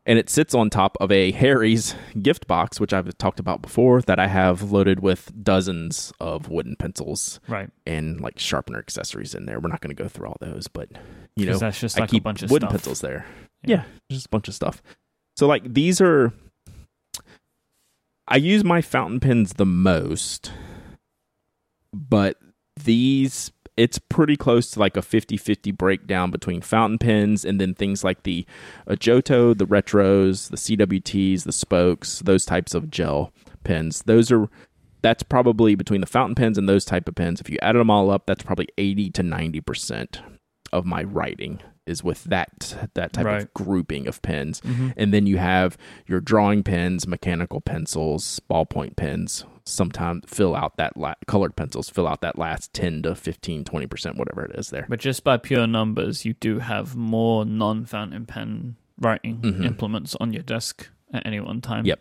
And 0.05 0.19
it 0.19 0.29
sits 0.29 0.53
on 0.53 0.69
top 0.69 0.97
of 1.01 1.13
a 1.13 1.31
Harry's 1.31 1.95
gift 2.21 2.49
box, 2.49 2.81
which 2.81 2.93
I've 2.93 3.17
talked 3.19 3.39
about 3.39 3.63
before, 3.63 4.03
that 4.03 4.19
I 4.19 4.27
have 4.27 4.73
loaded 4.73 4.99
with 4.99 5.31
dozens 5.45 6.13
of 6.19 6.49
wooden 6.49 6.75
pencils 6.75 7.39
Right. 7.47 7.71
and 7.87 8.21
like 8.21 8.39
sharpener 8.39 8.81
accessories 8.81 9.33
in 9.33 9.47
there. 9.47 9.61
We're 9.61 9.69
not 9.69 9.81
going 9.81 9.95
to 9.95 10.03
go 10.03 10.09
through 10.09 10.27
all 10.27 10.37
those, 10.41 10.67
but 10.67 10.89
you 11.37 11.47
know, 11.47 11.57
that's 11.57 11.79
just 11.79 11.97
I 11.99 12.03
like 12.03 12.15
a 12.15 12.19
bunch 12.19 12.43
of 12.43 12.51
wooden 12.51 12.69
stuff. 12.69 12.73
pencils 12.81 13.01
there. 13.01 13.25
Yeah. 13.65 13.77
Yeah. 13.77 13.85
just 14.11 14.27
a 14.27 14.29
bunch 14.31 14.49
of 14.49 14.55
stuff. 14.55 14.83
So 15.37 15.47
like 15.47 15.73
these 15.73 16.01
are 16.01 16.33
I 18.27 18.37
use 18.37 18.65
my 18.65 18.81
fountain 18.83 19.21
pens 19.21 19.53
the 19.53 19.67
most, 19.67 20.51
but 21.93 22.39
these 22.83 23.53
it's 23.77 23.99
pretty 23.99 24.37
close 24.37 24.71
to 24.71 24.81
like 24.81 24.97
a 24.97 25.01
50-50 25.01 25.77
breakdown 25.77 26.31
between 26.31 26.61
fountain 26.61 26.99
pens 26.99 27.45
and 27.45 27.61
then 27.61 27.75
things 27.75 28.05
like 28.05 28.23
the 28.23 28.47
Ajoto, 28.87 29.57
the 29.57 29.67
retros, 29.67 30.51
the 30.51 30.57
CWTs, 30.57 31.45
the 31.45 31.53
spokes, 31.53 32.21
those 32.21 32.45
types 32.45 32.75
of 32.75 32.91
gel 32.91 33.33
pens. 33.65 34.03
Those 34.07 34.31
are 34.31 34.49
that's 35.03 35.23
probably 35.25 35.75
between 35.75 36.01
the 36.01 36.07
fountain 36.07 36.35
pens 36.35 36.57
and 36.57 36.69
those 36.69 36.85
type 36.85 37.09
of 37.09 37.15
pens. 37.17 37.41
If 37.41 37.51
you 37.51 37.59
added 37.61 37.81
them 37.81 37.91
all 37.91 38.11
up, 38.11 38.27
that's 38.27 38.45
probably 38.45 38.69
80 38.79 39.11
to 39.11 39.23
90% 39.23 40.19
of 40.73 40.87
my 40.87 41.03
writing 41.03 41.61
is 41.87 42.05
with 42.05 42.25
that 42.25 42.89
that 42.95 43.13
type 43.13 43.25
Right. 43.27 43.43
of 43.43 43.55
grouping 43.55 44.07
of 44.07 44.23
pens. 44.23 44.61
Mm-hmm. 44.61 44.89
And 44.97 45.13
then 45.13 45.27
you 45.27 45.39
have 45.39 45.77
your 46.07 46.21
drawing 46.21 46.63
pens, 46.63 47.07
mechanical 47.07 47.61
pencils, 47.61 48.41
ballpoint 48.51 48.97
pens. 48.97 49.45
Sometimes 49.65 50.25
fill 50.27 50.55
out 50.57 50.77
that 50.77 50.97
la- 50.97 51.15
colored 51.27 51.55
pencils, 51.57 51.89
fill 51.89 52.07
out 52.09 52.21
that 52.21 52.37
last 52.39 52.73
10 52.75 53.03
to 53.03 53.15
15, 53.15 53.65
20%, 53.65 54.17
whatever 54.17 54.45
it 54.45 54.59
is 54.59 54.71
there. 54.71 54.87
But 54.89 54.99
just 55.01 55.23
by 55.25 55.37
pure 55.37 55.67
numbers, 55.69 56.25
you 56.25 56.35
do 56.35 56.59
have 56.59 56.97
more 56.97 57.45
non-fountain 57.45 58.27
pen 58.27 58.77
writing 58.99 59.39
Mhm. 59.41 59.65
implements 59.65 60.17
on 60.21 60.33
your 60.33 60.43
desk 60.43 60.89
at 61.13 61.25
any 61.27 61.39
one 61.41 61.61
time. 61.61 61.85
Yep. 61.87 62.01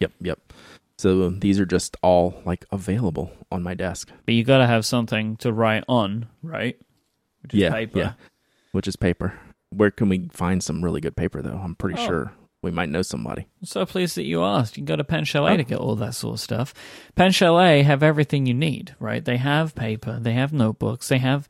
Yep, 0.00 0.12
yep. 0.20 0.52
So 0.98 1.30
these 1.30 1.58
are 1.60 1.66
just 1.66 1.96
all 2.02 2.40
like 2.44 2.64
available 2.72 3.30
on 3.52 3.62
my 3.62 3.74
desk. 3.74 4.10
But 4.24 4.34
you 4.34 4.44
got 4.44 4.58
to 4.58 4.66
have 4.66 4.84
something 4.86 5.36
to 5.38 5.52
write 5.52 5.84
on, 5.88 6.26
right? 6.42 6.78
Which 7.42 7.54
is 7.54 7.60
Yeah, 7.60 7.70
paper. 7.70 7.98
yeah. 7.98 8.12
Which 8.76 8.86
is 8.86 8.96
paper. 8.96 9.32
Where 9.70 9.90
can 9.90 10.10
we 10.10 10.28
find 10.30 10.62
some 10.62 10.84
really 10.84 11.00
good 11.00 11.16
paper 11.16 11.40
though? 11.40 11.58
I'm 11.64 11.74
pretty 11.76 11.98
Oh. 11.98 12.06
sure 12.06 12.32
we 12.62 12.70
might 12.70 12.90
know 12.90 13.00
somebody. 13.00 13.46
I'm 13.62 13.66
so 13.66 13.86
pleased 13.86 14.18
that 14.18 14.24
you 14.26 14.44
asked. 14.44 14.76
You 14.76 14.82
can 14.82 14.84
go 14.84 14.96
to 14.96 15.02
Pen 15.02 15.24
Chalet 15.24 15.54
Oh. 15.54 15.56
to 15.56 15.64
get 15.64 15.78
all 15.78 15.96
that 15.96 16.14
sort 16.14 16.34
of 16.34 16.40
stuff. 16.40 16.74
Pen 17.14 17.30
Chalet 17.32 17.84
have 17.84 18.02
everything 18.02 18.44
you 18.44 18.52
need, 18.52 18.94
right? 19.00 19.24
They 19.24 19.38
have 19.38 19.74
paper, 19.74 20.18
they 20.20 20.34
have 20.34 20.52
notebooks, 20.52 21.08
they 21.08 21.16
have 21.18 21.48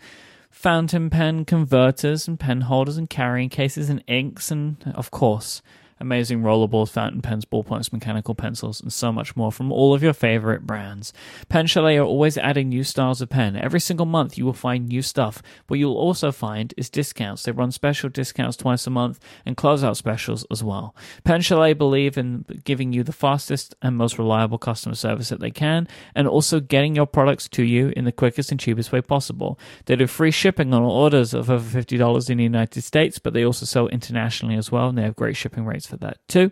fountain 0.53 1.11
pen 1.11 1.45
converters 1.45 2.29
and 2.29 2.39
pen 2.39 2.61
holders 2.61 2.97
and 2.97 3.11
carrying 3.11 3.49
cases 3.49 3.91
and 3.91 4.05
inks 4.07 4.53
and, 4.53 4.77
of 4.95 5.11
course, 5.11 5.63
amazing 5.99 6.43
rollerballs, 6.43 6.91
fountain 6.91 7.23
pens, 7.23 7.45
ballpoints, 7.45 7.93
mechanical 7.93 8.35
pencils, 8.35 8.81
and 8.81 8.93
so 8.93 9.11
much 9.11 9.35
more 9.35 9.51
from 9.51 9.73
all 9.73 9.95
of 9.95 10.03
your 10.03 10.13
favorite 10.13 10.67
brands. 10.67 11.13
Pen 11.49 11.67
Chalet 11.67 11.97
are 11.97 12.05
always 12.05 12.37
adding 12.37 12.69
new 12.69 12.85
styles 12.85 13.21
of 13.21 13.31
pen. 13.31 13.57
Every 13.57 13.81
single 13.81 14.07
month 14.07 14.37
you 14.37 14.45
will 14.45 14.53
find 14.53 14.89
new 14.89 15.03
stuff. 15.03 15.43
What 15.69 15.79
you'll 15.79 15.97
also 15.97 16.33
find 16.33 16.75
is 16.77 16.91
discounts. 16.91 17.43
They 17.43 17.53
run 17.53 17.73
special 17.73 18.11
discounts 18.11 18.57
twice 18.57 18.87
a 18.87 18.91
month 18.91 19.19
and 19.47 19.57
closeout 19.57 19.97
specials 19.97 20.45
as 20.51 20.63
well. 20.63 20.95
Pen 21.25 21.41
Chalet 21.41 21.73
believe 21.73 22.19
in 22.19 22.45
giving 22.65 22.93
you 22.93 23.03
the 23.03 23.13
fastest 23.13 23.75
and 23.81 23.97
most 23.97 24.19
reliable 24.19 24.59
customer 24.59 24.95
service 24.95 25.31
that 25.31 25.41
they 25.41 25.51
can 25.51 25.89
and 26.15 26.29
also 26.29 26.61
getting 26.61 26.95
your 26.95 27.07
products 27.07 27.49
to 27.49 27.65
you 27.65 27.93
in 27.97 28.05
the 28.05 28.13
quickest 28.13 28.51
and 28.51 28.61
cheapest 28.61 28.93
way 28.93 29.01
possible. 29.01 29.59
They 29.87 29.97
do 29.97 30.07
free 30.07 30.31
shipping 30.31 30.75
on 30.75 30.83
orders 30.83 31.33
of 31.33 31.51
over 31.51 31.81
$50 31.81 32.31
in 32.31 32.37
the 32.37 32.45
United 32.45 32.83
States, 32.83 33.19
but 33.19 33.33
they 33.33 33.45
also 33.45 33.65
sell 33.65 33.89
internationally 33.89 34.57
as 34.57 34.71
well 34.71 34.89
and 34.89 34.99
they 34.99 35.03
have 35.03 35.17
great 35.17 35.37
shipping 35.37 35.65
rates 35.65 35.86
for 35.87 35.97
that 35.99 36.19
too. 36.29 36.51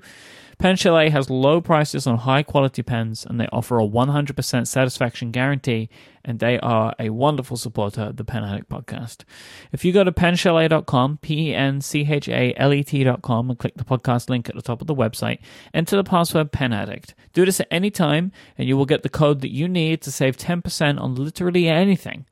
Pen 0.58 0.76
Chalet 0.76 1.10
has 1.10 1.30
low 1.30 1.60
prices 1.60 2.06
on 2.06 2.18
high 2.18 2.42
quality 2.42 2.82
pens 2.82 3.26
and 3.26 3.40
they 3.40 3.46
offer 3.52 3.78
a 3.78 3.86
100% 3.86 4.66
satisfaction 4.66 5.30
guarantee 5.30 5.88
and 6.24 6.38
they 6.38 6.58
are 6.60 6.94
a 6.98 7.10
wonderful 7.10 7.56
supporter 7.56 8.02
of 8.02 8.16
the 8.16 8.24
Pen 8.24 8.44
Addict 8.44 8.68
podcast. 8.68 9.24
If 9.72 9.84
you 9.84 9.92
go 9.92 10.04
to 10.04 10.12
penchalet.com, 10.12 11.18
P 11.18 11.50
E 11.50 11.54
N 11.54 11.80
C 11.80 12.06
H 12.08 12.28
A 12.28 12.54
L 12.56 12.72
E 12.72 12.82
T.com, 12.82 13.50
and 13.50 13.58
click 13.58 13.74
the 13.76 13.84
podcast 13.84 14.30
link 14.30 14.48
at 14.48 14.54
the 14.54 14.62
top 14.62 14.80
of 14.80 14.86
the 14.86 14.94
website, 14.94 15.40
enter 15.72 15.96
the 15.96 16.04
password 16.04 16.52
Pen 16.52 16.72
Addict. 16.72 17.14
Do 17.32 17.44
this 17.44 17.60
at 17.60 17.68
any 17.70 17.90
time 17.90 18.32
and 18.56 18.68
you 18.68 18.76
will 18.76 18.86
get 18.86 19.02
the 19.02 19.08
code 19.08 19.40
that 19.40 19.52
you 19.52 19.68
need 19.68 20.02
to 20.02 20.12
save 20.12 20.36
10% 20.36 21.00
on 21.00 21.14
literally 21.14 21.68
anything 21.68 22.26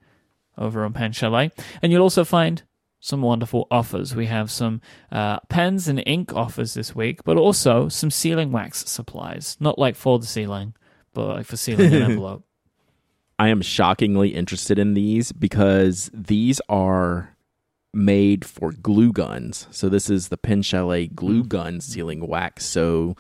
over 0.57 0.85
on 0.85 0.93
Pen 0.93 1.13
Chalet. 1.13 1.51
And 1.81 1.91
you'll 1.91 2.03
also 2.03 2.25
find 2.25 2.63
some 3.03 3.21
wonderful 3.21 3.67
offers. 3.69 4.15
We 4.15 4.27
have 4.27 4.49
some 4.51 4.81
uh, 5.11 5.41
pens 5.49 5.89
and 5.89 6.03
ink 6.07 6.33
offers 6.33 6.75
this 6.75 6.95
week, 6.95 7.25
but 7.25 7.37
also 7.37 7.89
some 7.89 8.13
sealing 8.13 8.53
wax 8.53 8.89
supplies. 8.89 9.57
Not 9.59 9.77
like 9.77 9.97
for 9.97 10.21
the 10.21 10.27
ceiling, 10.27 10.75
but 11.13 11.27
like 11.27 11.47
for 11.47 11.57
sealing 11.57 11.93
an 11.93 12.03
envelope. 12.11 12.45
I 13.41 13.49
am 13.49 13.61
shockingly 13.61 14.29
interested 14.29 14.79
in 14.79 14.95
these 14.95 15.33
because 15.33 16.11
these 16.15 16.61
are 16.69 17.37
made 17.93 18.45
for 18.45 18.71
glue 18.71 19.13
guns. 19.13 19.67
So 19.73 19.89
this 19.89 20.09
is 20.09 20.29
the 20.29 20.39
Pen 20.39 20.63
Chalet 20.63 21.09
glue 21.09 21.43
gun 21.43 21.81
sealing 21.81 22.29
wax. 22.29 22.65
So 22.65 23.17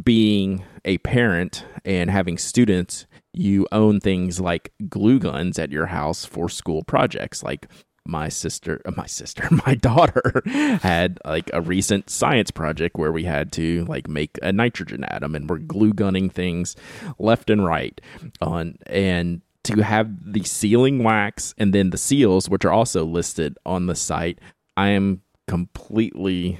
being 0.00 0.62
a 0.84 0.98
parent 0.98 1.64
and 1.84 2.10
having 2.10 2.38
students, 2.38 3.06
you 3.32 3.66
own 3.72 3.98
things 3.98 4.38
like 4.38 4.72
glue 4.88 5.18
guns 5.18 5.58
at 5.58 5.72
your 5.72 5.86
house 5.86 6.24
for 6.24 6.48
school 6.48 6.84
projects 6.84 7.42
like 7.42 7.66
my 8.06 8.28
sister 8.28 8.80
uh, 8.86 8.92
my 8.96 9.06
sister 9.06 9.46
my 9.66 9.74
daughter 9.74 10.42
had 10.82 11.18
like 11.24 11.50
a 11.52 11.60
recent 11.60 12.08
science 12.10 12.50
project 12.50 12.96
where 12.96 13.12
we 13.12 13.24
had 13.24 13.52
to 13.52 13.84
like 13.84 14.08
make 14.08 14.38
a 14.42 14.52
nitrogen 14.52 15.04
atom 15.04 15.34
and 15.34 15.48
we're 15.48 15.58
glue 15.58 15.92
gunning 15.92 16.30
things 16.30 16.76
left 17.18 17.50
and 17.50 17.64
right 17.64 18.00
on 18.40 18.76
and 18.86 19.42
to 19.62 19.82
have 19.82 20.32
the 20.32 20.42
sealing 20.42 21.02
wax 21.02 21.54
and 21.58 21.74
then 21.74 21.90
the 21.90 21.98
seals 21.98 22.48
which 22.48 22.64
are 22.64 22.72
also 22.72 23.04
listed 23.04 23.58
on 23.66 23.86
the 23.86 23.94
site 23.94 24.38
i 24.76 24.88
am 24.88 25.20
completely 25.46 26.58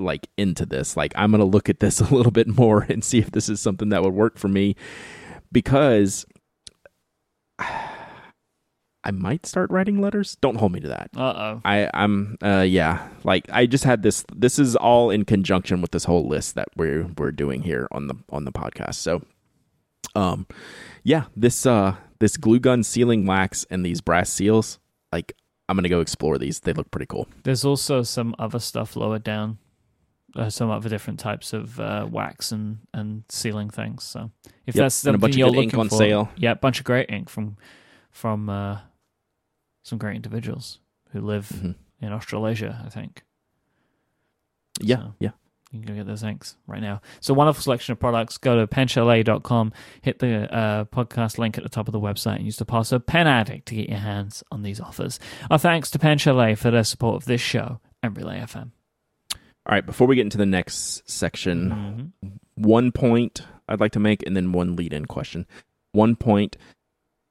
like 0.00 0.28
into 0.36 0.66
this. 0.66 0.96
Like 0.96 1.12
i'm 1.16 1.30
going 1.30 1.40
to 1.40 1.44
look 1.46 1.68
at 1.68 1.80
this 1.80 2.00
a 2.10 2.14
little 2.14 2.32
bit 2.32 2.48
more 2.48 2.86
and 2.88 3.04
see 3.04 3.18
if 3.18 3.30
this 3.30 3.48
is 3.48 3.60
something 3.60 3.90
that 3.90 4.02
would 4.02 4.14
work 4.14 4.38
for 4.38 4.48
me 4.48 4.76
because 5.52 6.26
I 9.04 9.10
might 9.10 9.44
start 9.44 9.70
writing 9.70 10.00
letters. 10.00 10.36
Don't 10.40 10.56
hold 10.56 10.72
me 10.72 10.80
to 10.80 10.88
that. 10.88 11.10
Uh 11.16 11.20
oh. 11.36 11.60
I 11.64 11.90
I'm 11.92 12.36
uh 12.42 12.64
yeah, 12.66 13.06
like 13.22 13.46
I 13.52 13.66
just 13.66 13.84
had 13.84 14.02
this 14.02 14.24
this 14.34 14.58
is 14.58 14.76
all 14.76 15.10
in 15.10 15.24
conjunction 15.24 15.80
with 15.82 15.90
this 15.90 16.04
whole 16.04 16.26
list 16.26 16.54
that 16.54 16.68
we're 16.76 17.06
we're 17.18 17.32
doing 17.32 17.62
here 17.62 17.86
on 17.92 18.06
the 18.08 18.14
on 18.30 18.44
the 18.44 18.52
podcast. 18.52 18.94
So 18.94 19.22
um 20.14 20.46
yeah, 21.02 21.24
this 21.36 21.66
uh 21.66 21.96
this 22.18 22.36
glue 22.38 22.60
gun 22.60 22.82
sealing 22.82 23.26
wax 23.26 23.66
and 23.70 23.84
these 23.84 24.00
brass 24.00 24.30
seals, 24.30 24.78
like 25.12 25.34
I'm 25.68 25.76
going 25.76 25.84
to 25.84 25.88
go 25.88 26.00
explore 26.00 26.36
these. 26.38 26.60
They 26.60 26.72
look 26.74 26.90
pretty 26.90 27.06
cool. 27.06 27.26
There's 27.42 27.64
also 27.64 28.02
some 28.02 28.34
other 28.38 28.58
stuff 28.58 28.96
lower 28.96 29.18
down. 29.18 29.58
Uh, 30.36 30.50
some 30.50 30.68
other 30.68 30.88
different 30.88 31.20
types 31.20 31.52
of 31.52 31.78
uh, 31.78 32.08
wax 32.10 32.50
and, 32.50 32.78
and 32.92 33.22
sealing 33.28 33.70
things. 33.70 34.02
So 34.02 34.32
if 34.66 34.74
Yep, 34.74 34.82
that's 34.84 35.06
and 35.06 35.14
a 35.14 35.18
bunch 35.18 35.34
of 35.34 35.38
you're 35.38 35.48
good 35.50 35.58
ink 35.58 35.66
looking 35.66 35.80
on 35.80 35.88
for, 35.88 35.96
sale. 35.96 36.28
yeah, 36.36 36.50
a 36.50 36.56
bunch 36.56 36.80
of 36.80 36.84
great 36.84 37.08
ink 37.08 37.28
from 37.28 37.56
from 38.10 38.50
uh, 38.50 38.78
some 39.84 39.98
great 39.98 40.16
individuals 40.16 40.80
who 41.12 41.20
live 41.20 41.48
Mhm. 41.50 41.76
in 42.00 42.12
Australasia, 42.12 42.82
I 42.84 42.88
think. 42.88 43.22
Yeah, 44.80 44.96
So- 44.96 45.14
yeah. 45.20 45.30
You 45.70 45.80
can 45.80 45.88
go 45.88 45.94
get 45.94 46.06
those 46.06 46.22
inks 46.22 46.56
right 46.68 46.80
now. 46.80 47.00
So 47.20 47.34
wonderful 47.34 47.60
selection 47.60 47.92
of 47.92 47.98
products. 47.98 48.38
Go 48.38 48.54
to 48.60 48.66
penchalet.com, 48.68 49.72
hit 50.02 50.20
the 50.20 50.52
uh, 50.54 50.84
podcast 50.84 51.36
link 51.36 51.58
at 51.58 51.64
the 51.64 51.68
top 51.70 51.88
of 51.88 51.92
the 51.92 51.98
website, 52.00 52.36
and 52.36 52.44
use 52.44 52.58
the 52.58 52.64
password 52.64 53.06
PenAddict 53.08 53.64
to 53.66 53.74
get 53.74 53.88
your 53.88 53.98
hands 53.98 54.44
on 54.52 54.62
these 54.62 54.78
offers. 54.80 55.18
Our 55.50 55.58
thanks 55.58 55.90
to 55.92 55.98
Pen 55.98 56.18
Chalet 56.18 56.54
for 56.54 56.70
their 56.70 56.84
support 56.84 57.16
of 57.16 57.24
this 57.24 57.40
show 57.40 57.80
and 58.04 58.16
Relay 58.16 58.38
FM. 58.38 58.70
All 59.66 59.72
right, 59.74 59.84
before 59.84 60.06
we 60.06 60.14
get 60.14 60.22
into 60.22 60.38
the 60.38 60.46
next 60.46 61.10
section, 61.10 62.12
Mhm. 62.22 62.32
one 62.54 62.92
point 62.92 63.40
I'd 63.68 63.80
like 63.80 63.92
to 63.92 64.00
make 64.00 64.24
and 64.24 64.36
then 64.36 64.52
one 64.52 64.76
lead-in 64.76 65.06
question. 65.06 65.44
One 65.90 66.14
point, 66.14 66.56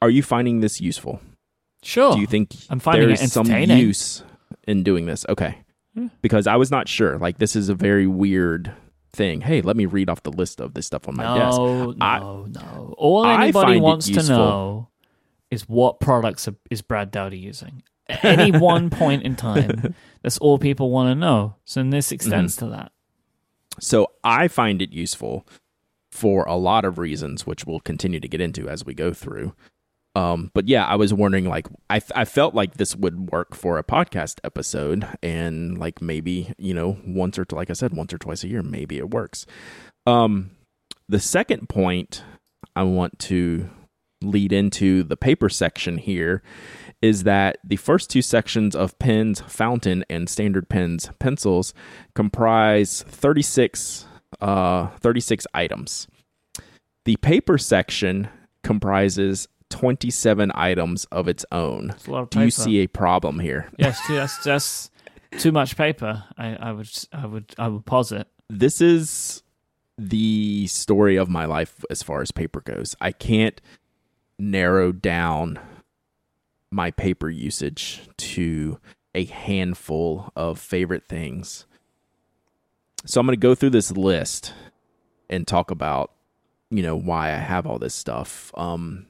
are 0.01 0.09
you 0.09 0.21
finding 0.21 0.59
this 0.59 0.81
useful? 0.81 1.21
Sure. 1.83 2.13
Do 2.15 2.19
you 2.21 2.27
think 2.27 2.55
I'm 2.69 2.79
finding 2.79 3.07
there's 3.09 3.31
some 3.31 3.45
use 3.47 4.23
in 4.67 4.83
doing 4.83 5.05
this? 5.05 5.25
Okay. 5.29 5.57
Yeah. 5.95 6.07
because 6.23 6.47
I 6.47 6.55
was 6.55 6.71
not 6.71 6.87
sure. 6.87 7.19
Like 7.19 7.37
this 7.37 7.55
is 7.55 7.69
a 7.69 7.75
very 7.75 8.07
weird 8.07 8.73
thing. 9.11 9.41
Hey, 9.41 9.61
let 9.61 9.75
me 9.77 9.85
read 9.85 10.09
off 10.09 10.23
the 10.23 10.31
list 10.31 10.59
of 10.59 10.73
this 10.73 10.87
stuff 10.87 11.07
on 11.07 11.15
my 11.15 11.23
desk. 11.37 11.57
no, 11.59 11.91
no, 11.91 11.95
I- 12.01 12.19
no. 12.19 12.95
All 12.97 13.25
anybody 13.25 13.79
wants 13.79 14.09
to 14.09 14.23
know 14.23 14.89
is 15.51 15.69
what 15.69 15.99
products 15.99 16.47
are, 16.47 16.55
is 16.71 16.81
Brad 16.81 17.11
Dowdy 17.11 17.37
using. 17.37 17.83
At 18.07 18.25
any 18.25 18.51
one 18.57 18.89
point 18.89 19.21
in 19.23 19.35
time, 19.35 19.93
that's 20.23 20.39
all 20.39 20.57
people 20.57 20.89
want 20.89 21.09
to 21.11 21.15
know. 21.15 21.55
So 21.65 21.83
this 21.83 22.11
extends 22.11 22.55
Mm-hmm. 22.57 22.65
to 22.65 22.71
that. 22.71 22.91
So 23.79 24.07
I 24.23 24.47
find 24.47 24.81
it 24.81 24.91
useful 24.93 25.45
for 26.11 26.43
a 26.45 26.55
lot 26.55 26.85
of 26.85 26.97
reasons, 26.97 27.45
which 27.47 27.65
we'll 27.65 27.79
continue 27.79 28.19
to 28.19 28.27
get 28.27 28.41
into 28.41 28.67
as 28.67 28.83
we 28.85 28.93
go 28.95 29.13
through. 29.13 29.53
Um, 30.15 30.51
but 30.53 30.67
yeah, 30.67 30.85
I 30.85 30.95
was 30.95 31.13
wondering, 31.13 31.45
like, 31.45 31.67
I 31.89 32.01
I 32.15 32.25
felt 32.25 32.53
like 32.53 32.75
this 32.75 32.95
would 32.95 33.31
work 33.31 33.55
for 33.55 33.77
a 33.77 33.83
podcast 33.83 34.39
episode, 34.43 35.07
and 35.23 35.77
like 35.77 36.01
maybe 36.01 36.53
you 36.57 36.73
know 36.73 36.97
once 37.05 37.39
or 37.39 37.45
like 37.51 37.69
I 37.69 37.73
said, 37.73 37.95
once 37.95 38.13
or 38.13 38.19
twice 38.19 38.43
a 38.43 38.47
year, 38.47 38.61
maybe 38.61 38.97
it 38.97 39.09
works. 39.09 39.45
Um, 40.05 40.51
the 41.09 41.19
second 41.19 41.67
point 41.67 42.23
I 42.75 42.83
want 42.83 43.17
to 43.19 43.69
lead 44.21 44.53
into 44.53 45.03
the 45.03 45.17
paper 45.17 45.49
section 45.49 45.97
here 45.97 46.41
is 47.01 47.23
that 47.23 47.57
the 47.63 47.75
first 47.75 48.09
two 48.09 48.21
sections 48.21 48.75
of 48.75 48.97
pens, 48.97 49.41
fountain, 49.41 50.05
and 50.09 50.29
standard 50.29 50.69
pens, 50.69 51.09
pencils 51.19 51.73
comprise 52.15 53.03
36, 53.03 54.05
uh, 54.39 54.87
36 54.99 55.45
items. 55.53 56.07
The 57.03 57.17
paper 57.17 57.57
section 57.57 58.29
comprises 58.63 59.49
27 59.73 60.51
items 60.53 61.05
of 61.05 61.27
its 61.27 61.45
own. 61.51 61.89
It's 61.95 62.05
a 62.05 62.11
lot 62.11 62.21
of 62.21 62.29
Do 62.29 62.41
you 62.41 62.51
see 62.51 62.77
a 62.79 62.87
problem 62.87 63.39
here? 63.39 63.71
Yes, 63.79 63.99
that's 64.07 64.37
that's 64.43 64.91
too 65.39 65.51
much 65.51 65.75
paper. 65.75 66.23
I, 66.37 66.55
I 66.55 66.71
would 66.71 66.89
I 67.11 67.25
would 67.25 67.55
I 67.57 67.67
would 67.69 67.83
posit. 67.83 68.27
This 68.49 68.81
is 68.81 69.41
the 69.97 70.67
story 70.67 71.15
of 71.15 71.27
my 71.27 71.45
life 71.45 71.83
as 71.89 72.03
far 72.03 72.21
as 72.21 72.31
paper 72.31 72.61
goes. 72.61 72.95
I 73.01 73.11
can't 73.11 73.59
narrow 74.37 74.91
down 74.91 75.59
my 76.69 76.91
paper 76.91 77.31
usage 77.31 78.07
to 78.17 78.79
a 79.15 79.25
handful 79.25 80.31
of 80.35 80.59
favorite 80.59 81.07
things. 81.07 81.65
So 83.05 83.19
I'm 83.19 83.25
going 83.25 83.33
to 83.35 83.39
go 83.39 83.55
through 83.55 83.71
this 83.71 83.91
list 83.91 84.53
and 85.31 85.47
talk 85.47 85.71
about, 85.71 86.11
you 86.69 86.83
know, 86.83 86.95
why 86.95 87.29
I 87.29 87.37
have 87.37 87.65
all 87.65 87.79
this 87.79 87.95
stuff. 87.95 88.51
Um 88.55 89.07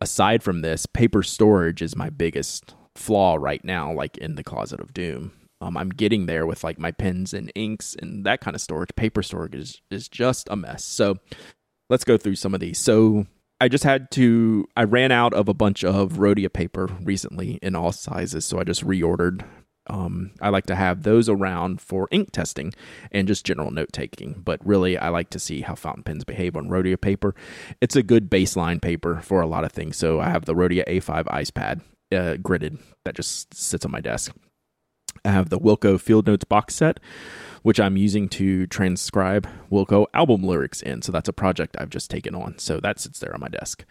aside 0.00 0.42
from 0.42 0.62
this, 0.62 0.86
paper 0.86 1.22
storage 1.22 1.82
is 1.82 1.96
my 1.96 2.10
biggest 2.10 2.74
flaw 2.94 3.36
right 3.38 3.64
now 3.64 3.92
like 3.92 4.16
in 4.18 4.34
the 4.34 4.44
closet 4.44 4.80
of 4.80 4.94
doom. 4.94 5.32
Um, 5.60 5.76
I'm 5.76 5.88
getting 5.88 6.26
there 6.26 6.46
with 6.46 6.62
like 6.64 6.78
my 6.78 6.92
pens 6.92 7.32
and 7.32 7.50
inks 7.54 7.96
and 8.00 8.24
that 8.26 8.40
kind 8.40 8.54
of 8.54 8.60
storage. 8.60 8.90
Paper 8.96 9.22
storage 9.22 9.54
is, 9.54 9.80
is 9.90 10.08
just 10.08 10.48
a 10.50 10.56
mess. 10.56 10.84
So 10.84 11.16
let's 11.88 12.04
go 12.04 12.16
through 12.18 12.36
some 12.36 12.54
of 12.54 12.60
these. 12.60 12.78
So 12.78 13.26
I 13.60 13.68
just 13.68 13.84
had 13.84 14.10
to, 14.12 14.66
I 14.76 14.84
ran 14.84 15.12
out 15.12 15.32
of 15.32 15.48
a 15.48 15.54
bunch 15.54 15.82
of 15.82 16.14
Rhodia 16.14 16.52
paper 16.52 16.88
recently 17.02 17.58
in 17.62 17.74
all 17.74 17.92
sizes. 17.92 18.44
So 18.44 18.60
I 18.60 18.64
just 18.64 18.84
reordered. 18.84 19.44
Um, 19.88 20.32
I 20.40 20.48
like 20.48 20.66
to 20.66 20.74
have 20.74 21.02
those 21.02 21.28
around 21.28 21.80
for 21.80 22.08
ink 22.10 22.32
testing 22.32 22.72
and 23.12 23.28
just 23.28 23.46
general 23.46 23.70
note 23.70 23.92
taking. 23.92 24.42
But 24.44 24.64
really, 24.66 24.98
I 24.98 25.08
like 25.08 25.30
to 25.30 25.38
see 25.38 25.60
how 25.60 25.74
fountain 25.74 26.02
pens 26.02 26.24
behave 26.24 26.56
on 26.56 26.68
Rhodia 26.68 27.00
paper. 27.00 27.34
It's 27.80 27.96
a 27.96 28.02
good 28.02 28.30
baseline 28.30 28.80
paper 28.80 29.20
for 29.22 29.40
a 29.40 29.46
lot 29.46 29.64
of 29.64 29.72
things. 29.72 29.96
So 29.96 30.20
I 30.20 30.30
have 30.30 30.44
the 30.44 30.54
Rhodia 30.54 30.86
A5 30.86 31.24
Ice 31.30 31.50
Pad 31.50 31.80
uh, 32.12 32.36
gridded 32.36 32.78
that 33.04 33.14
just 33.14 33.54
sits 33.54 33.84
on 33.84 33.92
my 33.92 34.00
desk. 34.00 34.34
I 35.24 35.30
have 35.30 35.48
the 35.48 35.58
Wilco 35.58 36.00
Field 36.00 36.26
Notes 36.26 36.44
box 36.44 36.74
set, 36.74 37.00
which 37.62 37.80
I'm 37.80 37.96
using 37.96 38.28
to 38.30 38.66
transcribe 38.68 39.48
Wilco 39.70 40.06
album 40.14 40.42
lyrics 40.42 40.82
in. 40.82 41.02
So 41.02 41.10
that's 41.10 41.28
a 41.28 41.32
project 41.32 41.76
I've 41.78 41.90
just 41.90 42.10
taken 42.10 42.34
on. 42.34 42.58
So 42.58 42.78
that 42.80 43.00
sits 43.00 43.18
there 43.18 43.34
on 43.34 43.40
my 43.40 43.48
desk. 43.48 43.84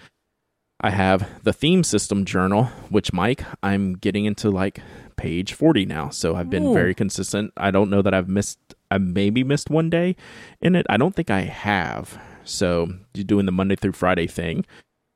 I 0.81 0.91
have 0.91 1.43
the 1.43 1.53
theme 1.53 1.83
system 1.83 2.25
journal, 2.25 2.65
which 2.89 3.13
Mike, 3.13 3.43
I'm 3.63 3.93
getting 3.93 4.25
into 4.25 4.49
like 4.49 4.79
page 5.18 5.53
40 5.53 5.86
now. 5.86 6.09
So 6.09 6.36
I've 6.36 6.49
been 6.49 6.68
Ooh. 6.68 6.74
very 6.74 6.93
consistent. 6.93 7.53
I 7.57 7.72
don't 7.72 7.89
know 7.89 8.01
that 8.01 8.13
I've 8.13 8.30
missed, 8.30 8.59
I 8.91 8.97
maybe 8.97 9.43
missed 9.43 9.70
one 9.70 9.89
day 9.89 10.16
in 10.61 10.76
it. 10.76 10.86
I 10.89 10.97
don't 10.97 11.16
think 11.16 11.30
I 11.30 11.41
have. 11.41 12.20
So 12.43 12.89
you're 13.13 13.24
doing 13.24 13.45
the 13.45 13.51
Monday 13.51 13.76
through 13.76 13.93
Friday 13.93 14.28
thing. 14.28 14.66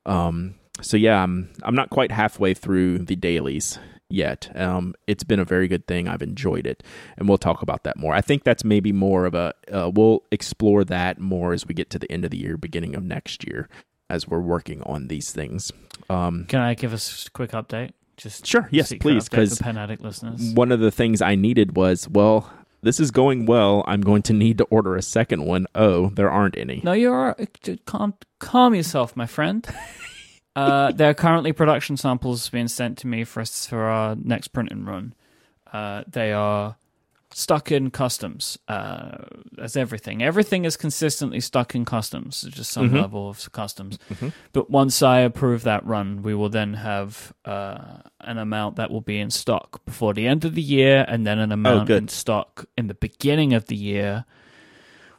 Um, 0.06 0.56
so 0.82 0.98
yeah, 0.98 1.22
I'm 1.22 1.50
I'm 1.64 1.76
not 1.76 1.90
quite 1.90 2.12
halfway 2.12 2.54
through 2.54 3.00
the 3.00 3.16
dailies 3.16 3.80
yet. 4.10 4.50
Um, 4.56 4.96
it's 5.08 5.24
been 5.24 5.40
a 5.40 5.46
very 5.46 5.68
good 5.68 5.88
thing. 5.88 6.08
I've 6.08 6.22
enjoyed 6.22 6.66
it, 6.66 6.84
and 7.18 7.28
we'll 7.28 7.38
talk 7.38 7.62
about 7.62 7.84
that 7.84 7.98
more. 7.98 8.14
I 8.14 8.22
think 8.22 8.44
that's 8.44 8.64
maybe 8.64 8.92
more 8.92 9.26
of 9.26 9.36
a 9.36 9.54
uh, 9.72 9.92
we'll 9.94 10.24
explore 10.32 10.84
that 10.86 11.20
more 11.20 11.54
as 11.54 11.68
we 11.68 11.74
get 11.74 11.90
to 11.92 12.00
the 12.00 12.12
end 12.12 12.26
of 12.26 12.32
the 12.32 12.38
year, 12.38 12.58
beginning 12.58 12.96
of 12.96 13.04
next 13.04 13.46
year, 13.46 13.70
as 14.10 14.28
we're 14.28 14.40
working 14.40 14.82
on 14.84 15.08
these 15.08 15.32
things. 15.32 15.72
Um, 16.10 16.46
Can 16.48 16.62
I 16.62 16.74
give 16.74 16.94
us 16.94 17.28
a 17.28 17.32
quick 17.32 17.52
update? 17.52 17.92
Just 18.20 18.46
Sure, 18.46 18.68
yes, 18.70 18.94
please, 19.00 19.30
update 19.30 19.36
'cause 19.36 19.58
for 19.58 19.64
Pen 19.64 19.78
Addict 19.78 20.04
listeners. 20.04 20.54
one 20.54 20.72
of 20.74 20.82
the 20.82 20.92
things 20.92 21.22
I 21.22 21.36
needed 21.36 21.76
was 21.78 22.08
well. 22.10 22.52
This 22.82 23.00
is 23.00 23.12
going 23.12 23.46
well. 23.46 23.84
I'm 23.88 24.02
going 24.02 24.22
to 24.24 24.34
need 24.34 24.58
to 24.60 24.66
order 24.66 24.96
a 24.96 25.02
second 25.02 25.46
one. 25.46 25.68
Oh, 25.74 26.10
there 26.10 26.30
aren't 26.30 26.58
any. 26.58 26.82
No, 26.84 26.92
you're 26.94 27.36
calm. 27.86 28.14
Calm 28.40 28.76
yourself, 28.76 29.16
my 29.16 29.26
friend. 29.26 29.66
uh, 30.56 30.92
there 30.92 31.10
are 31.10 31.14
currently 31.14 31.54
production 31.54 31.96
samples 31.98 32.50
being 32.50 32.68
sent 32.68 32.98
to 33.00 33.08
me 33.08 33.24
for 33.24 33.42
us 33.42 33.66
for 33.66 33.84
our 33.84 34.16
next 34.16 34.50
printing 34.50 34.86
run. 34.86 35.14
Uh, 35.72 36.04
they 36.08 36.32
are 36.34 36.76
stuck 37.32 37.72
in 37.72 37.92
customs. 37.92 38.58
Uh, 38.68 39.18
as 39.60 39.78
everything, 39.78 40.24
everything 40.24 40.66
is 40.66 40.76
consistently 40.76 41.40
stuck 41.40 41.76
in 41.76 41.86
customs. 41.86 42.42
There's 42.42 42.56
just 42.56 42.72
some 42.72 42.90
Mhm. 42.90 43.02
level 43.02 43.30
of 43.30 43.52
customs. 43.52 44.00
Mhm. 44.10 44.34
But 44.52 44.70
once 44.72 45.04
I 45.04 45.20
approve 45.20 45.62
that 45.64 45.86
run, 45.86 46.24
we 46.24 46.34
will 46.34 46.50
then 46.50 46.74
have 46.76 47.32
uh, 47.46 48.00
an 48.22 48.38
amount 48.38 48.76
that 48.78 48.90
will 48.92 49.02
be 49.02 49.20
in 49.20 49.30
stock 49.30 49.84
before 49.86 50.14
the 50.14 50.28
end 50.28 50.44
of 50.46 50.54
the 50.56 50.62
year, 50.62 51.06
and 51.08 51.26
then 51.26 51.40
an 51.40 51.52
amount 51.52 51.88
good. 51.88 51.98
in 52.04 52.08
stock 52.08 52.66
in 52.78 52.88
the 52.88 52.94
beginning 52.96 53.54
of 53.54 53.66
the 53.66 53.76
year 53.76 54.26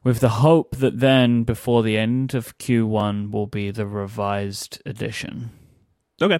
with 0.04 0.20
the 0.20 0.28
hope 0.40 0.76
that 0.76 0.98
then 1.00 1.42
before 1.44 1.82
the 1.82 1.96
end 1.96 2.34
of 2.34 2.56
Q1 2.58 3.30
will 3.30 3.46
be 3.46 3.70
the 3.70 3.86
revised 3.86 4.80
edition. 4.86 5.50
Okay. 6.22 6.38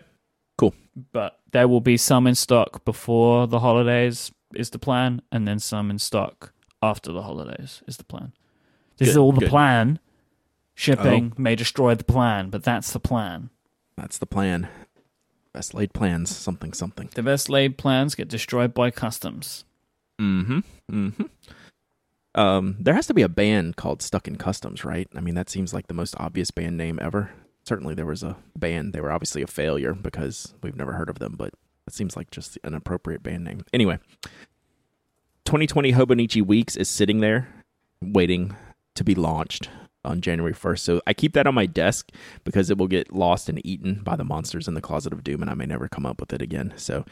Cool. 0.58 0.74
But 1.12 1.38
there 1.52 1.68
will 1.68 1.80
be 1.80 1.96
some 1.96 2.26
in 2.26 2.34
stock 2.34 2.84
before 2.84 3.46
the 3.46 3.60
holidays 3.60 4.30
is 4.54 4.70
the 4.70 4.78
plan, 4.78 5.22
and 5.30 5.46
then 5.46 5.58
some 5.58 5.90
in 5.90 5.98
stock 5.98 6.52
after 6.82 7.12
the 7.12 7.22
holidays 7.22 7.82
is 7.86 7.96
the 7.96 8.04
plan. 8.04 8.32
This 8.96 9.08
is 9.08 9.16
all 9.16 9.32
the 9.32 9.40
good. 9.40 9.48
Oh. 9.48 9.50
plan. 9.50 9.98
Shipping 10.74 11.34
may 11.36 11.56
destroy 11.56 11.94
the 11.94 12.04
plan, 12.04 12.48
but 12.48 12.64
that's 12.64 12.92
the 12.92 13.00
plan. 13.00 13.50
That's 13.96 14.16
the 14.16 14.26
plan. 14.26 14.68
Best 15.52 15.74
laid 15.74 15.92
plans. 15.92 16.34
Something. 16.34 16.72
Something. 16.72 17.10
The 17.14 17.22
best 17.22 17.50
laid 17.50 17.76
plans 17.76 18.14
get 18.14 18.28
destroyed 18.28 18.72
by 18.72 18.90
customs. 18.90 19.64
Mm-hmm. 20.20 20.60
Mm-hmm. 20.90 21.22
Um, 22.34 22.76
there 22.78 22.94
has 22.94 23.06
to 23.08 23.14
be 23.14 23.22
a 23.22 23.28
band 23.28 23.76
called 23.76 24.02
Stuck 24.02 24.28
in 24.28 24.36
Customs, 24.36 24.84
right? 24.84 25.08
I 25.14 25.20
mean, 25.20 25.34
that 25.34 25.50
seems 25.50 25.74
like 25.74 25.88
the 25.88 25.94
most 25.94 26.14
obvious 26.18 26.50
band 26.50 26.76
name 26.76 26.98
ever. 27.02 27.32
Certainly, 27.64 27.94
there 27.94 28.06
was 28.06 28.22
a 28.22 28.36
band. 28.56 28.92
They 28.92 29.00
were 29.00 29.12
obviously 29.12 29.42
a 29.42 29.46
failure 29.46 29.92
because 29.92 30.54
we've 30.62 30.76
never 30.76 30.92
heard 30.92 31.10
of 31.10 31.18
them, 31.18 31.34
but 31.36 31.52
it 31.90 31.94
seems 31.94 32.16
like 32.16 32.30
just 32.30 32.56
an 32.62 32.72
appropriate 32.72 33.20
band 33.20 33.42
name. 33.42 33.64
Anyway, 33.72 33.98
2020 35.44 35.92
Hobonichi 35.92 36.40
Weeks 36.40 36.76
is 36.76 36.88
sitting 36.88 37.18
there, 37.18 37.48
waiting 38.00 38.54
to 38.94 39.02
be 39.02 39.16
launched 39.16 39.68
on 40.04 40.20
January 40.20 40.54
1st. 40.54 40.78
So 40.78 41.02
I 41.04 41.12
keep 41.12 41.32
that 41.32 41.48
on 41.48 41.54
my 41.56 41.66
desk 41.66 42.12
because 42.44 42.70
it 42.70 42.78
will 42.78 42.86
get 42.86 43.12
lost 43.12 43.48
and 43.48 43.60
eaten 43.66 44.02
by 44.04 44.14
the 44.14 44.22
monsters 44.22 44.68
in 44.68 44.74
the 44.74 44.80
Closet 44.80 45.12
of 45.12 45.24
Doom, 45.24 45.42
and 45.42 45.50
I 45.50 45.54
may 45.54 45.66
never 45.66 45.88
come 45.88 46.06
up 46.06 46.20
with 46.20 46.32
it 46.32 46.40
again. 46.40 46.72
So 46.76 47.04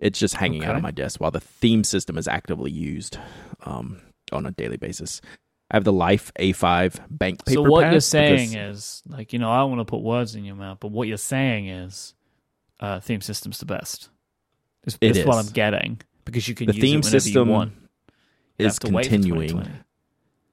it's 0.00 0.18
just 0.18 0.34
hanging 0.34 0.62
out 0.66 0.76
on 0.76 0.82
my 0.82 0.90
desk 0.90 1.18
while 1.18 1.30
the 1.30 1.40
theme 1.40 1.82
system 1.82 2.18
is 2.18 2.28
actively 2.28 2.70
used 2.70 3.18
um, 3.64 4.02
on 4.32 4.44
a 4.44 4.50
daily 4.50 4.76
basis. 4.76 5.22
I 5.70 5.76
have 5.76 5.84
the 5.84 5.94
Life 5.94 6.30
A5 6.38 7.00
bank 7.08 7.42
paper. 7.46 7.62
so 7.62 7.70
what 7.70 7.90
you're 7.90 8.00
saying 8.00 8.54
is, 8.54 9.02
like, 9.08 9.32
you 9.32 9.38
know, 9.38 9.50
I 9.50 9.60
don't 9.60 9.70
want 9.70 9.80
to 9.80 9.90
put 9.90 10.02
words 10.02 10.34
in 10.34 10.44
your 10.44 10.56
mouth, 10.56 10.76
but 10.78 10.92
what 10.92 11.08
you're 11.08 11.16
saying 11.16 11.68
is, 11.68 12.12
uh, 12.80 13.00
theme 13.00 13.20
system's 13.22 13.58
the 13.58 13.66
best. 13.66 14.10
Is, 14.86 14.98
It 15.00 15.16
is 15.16 15.26
what 15.26 15.38
is. 15.38 15.48
I'm 15.48 15.52
getting 15.52 16.00
because 16.24 16.46
you 16.48 16.54
can 16.54 16.68
use 16.68 16.74
the 16.76 16.80
use 16.80 16.82
theme 16.82 16.98
it 17.00 17.04
whenever 17.04 17.20
system 17.20 17.48
you 17.48 17.52
want. 17.54 17.72
You 18.58 18.66
is 18.66 18.72
have 18.74 18.78
to 18.80 18.92
wait 18.94 19.08
continuing, 19.08 19.68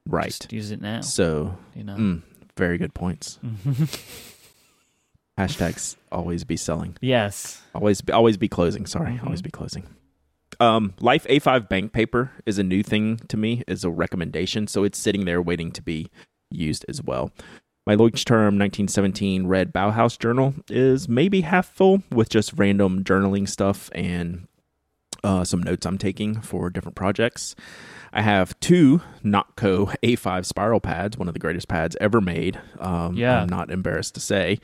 right? 0.07 0.25
Just 0.27 0.51
use 0.51 0.71
it 0.71 0.81
now. 0.81 1.01
So, 1.01 1.57
You 1.75 1.83
know. 1.85 1.95
mm, 1.95 2.21
very 2.57 2.77
good 2.77 2.93
points. 2.93 3.39
Hashtags 5.37 5.95
always 6.11 6.43
be 6.43 6.55
selling. 6.57 6.95
yes. 7.01 7.61
Always, 7.73 8.01
be, 8.01 8.13
always 8.13 8.37
be 8.37 8.47
closing. 8.47 8.85
Sorry, 8.85 9.13
Mhm. 9.13 9.23
always 9.25 9.41
be 9.41 9.49
closing. 9.49 9.83
Um, 10.59 10.93
Life 10.99 11.25
A5 11.27 11.67
bank 11.67 11.91
paper 11.93 12.31
is 12.45 12.59
a 12.59 12.63
new 12.63 12.83
thing 12.83 13.17
to 13.29 13.37
me. 13.37 13.63
is 13.67 13.83
a 13.83 13.89
recommendation, 13.89 14.67
so 14.67 14.83
it's 14.83 14.99
sitting 14.99 15.25
there 15.25 15.41
waiting 15.41 15.71
to 15.71 15.81
be 15.81 16.07
used 16.51 16.85
as 16.87 17.01
well. 17.01 17.31
My 17.85 17.95
Leuchtturm 17.95 18.57
1917 18.57 19.45
red 19.45 19.73
Bauhaus 19.73 20.17
journal 20.17 20.53
is 20.69 21.09
maybe 21.09 21.41
half 21.41 21.67
full 21.67 22.01
with 22.11 22.29
just 22.29 22.53
random 22.55 23.03
journaling 23.03 23.47
stuff 23.47 23.89
and 23.93 24.47
uh, 25.23 25.43
some 25.43 25.61
notes 25.61 25.85
I'm 25.85 25.97
taking 25.97 26.39
for 26.41 26.69
different 26.69 26.95
projects. 26.95 27.55
I 28.13 28.21
have 28.21 28.57
two 28.59 29.01
Nock 29.23 29.55
Co 29.55 29.87
A5 30.03 30.45
spiral 30.45 30.79
pads, 30.79 31.17
one 31.17 31.27
of 31.27 31.33
the 31.33 31.39
greatest 31.39 31.67
pads 31.67 31.97
ever 31.99 32.21
made. 32.21 32.59
Um, 32.79 33.15
Yeah. 33.15 33.41
I'm 33.41 33.49
not 33.49 33.69
embarrassed 33.71 34.13
to 34.15 34.21
say 34.21 34.59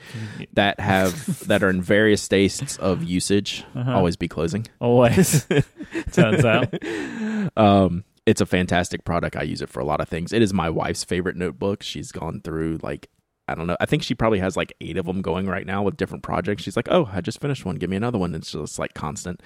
that 0.54 0.80
have 0.80 1.46
that 1.48 1.62
are 1.64 1.70
in 1.70 1.82
various 1.82 2.22
states 2.22 2.78
of 2.78 3.04
usage. 3.04 3.66
Uh-huh. 3.76 3.96
Always 3.98 4.16
be 4.16 4.28
closing. 4.28 4.66
Always. 4.80 5.46
Turns 6.14 6.46
out. 6.46 6.74
Um, 7.58 8.04
it's 8.30 8.42
a 8.42 8.46
fantastic 8.46 9.06
product. 9.06 9.36
I 9.36 9.42
use 9.42 9.60
it 9.60 9.70
for 9.70 9.80
a 9.80 9.86
lot 9.86 10.02
of 10.02 10.08
things. 10.08 10.32
It 10.32 10.44
is 10.44 10.54
my 10.54 10.70
wife's 10.70 11.04
favorite 11.04 11.36
notebook. 11.36 11.82
She's 11.82 12.12
gone 12.12 12.42
through 12.42 12.78
like 12.84 13.10
I 13.48 13.56
don't 13.56 13.66
know. 13.66 13.78
I 13.80 13.88
think 13.88 14.04
she 14.04 14.14
probably 14.14 14.38
has 14.38 14.56
like 14.56 14.72
eight 14.80 14.98
of 14.98 15.08
them 15.08 15.24
going 15.24 15.48
right 15.48 15.66
now 15.66 15.82
with 15.82 15.98
different 15.98 16.22
projects. 16.22 16.62
She's 16.62 16.76
like, 16.76 16.88
"Oh, 16.92 17.10
I 17.12 17.22
just 17.22 17.42
finished 17.42 17.66
one. 17.66 17.78
Give 17.78 17.90
me 17.90 17.98
another 17.98 18.20
one." 18.20 18.36
It's 18.36 18.52
just 18.52 18.78
like 18.78 18.94
constant. 18.94 19.42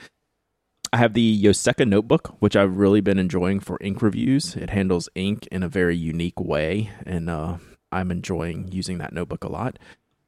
I 0.91 0.97
have 0.97 1.13
the 1.13 1.43
Yoseka 1.43 1.87
notebook, 1.87 2.35
which 2.39 2.57
I've 2.57 2.75
really 2.75 2.99
been 2.99 3.17
enjoying 3.17 3.61
for 3.61 3.77
ink 3.79 4.01
reviews. 4.01 4.57
It 4.57 4.71
handles 4.71 5.07
ink 5.15 5.47
in 5.49 5.63
a 5.63 5.69
very 5.69 5.95
unique 5.95 6.39
way, 6.39 6.91
and 7.05 7.29
uh, 7.29 7.57
I'm 7.93 8.11
enjoying 8.11 8.69
using 8.73 8.97
that 8.97 9.13
notebook 9.13 9.45
a 9.45 9.51
lot. 9.51 9.79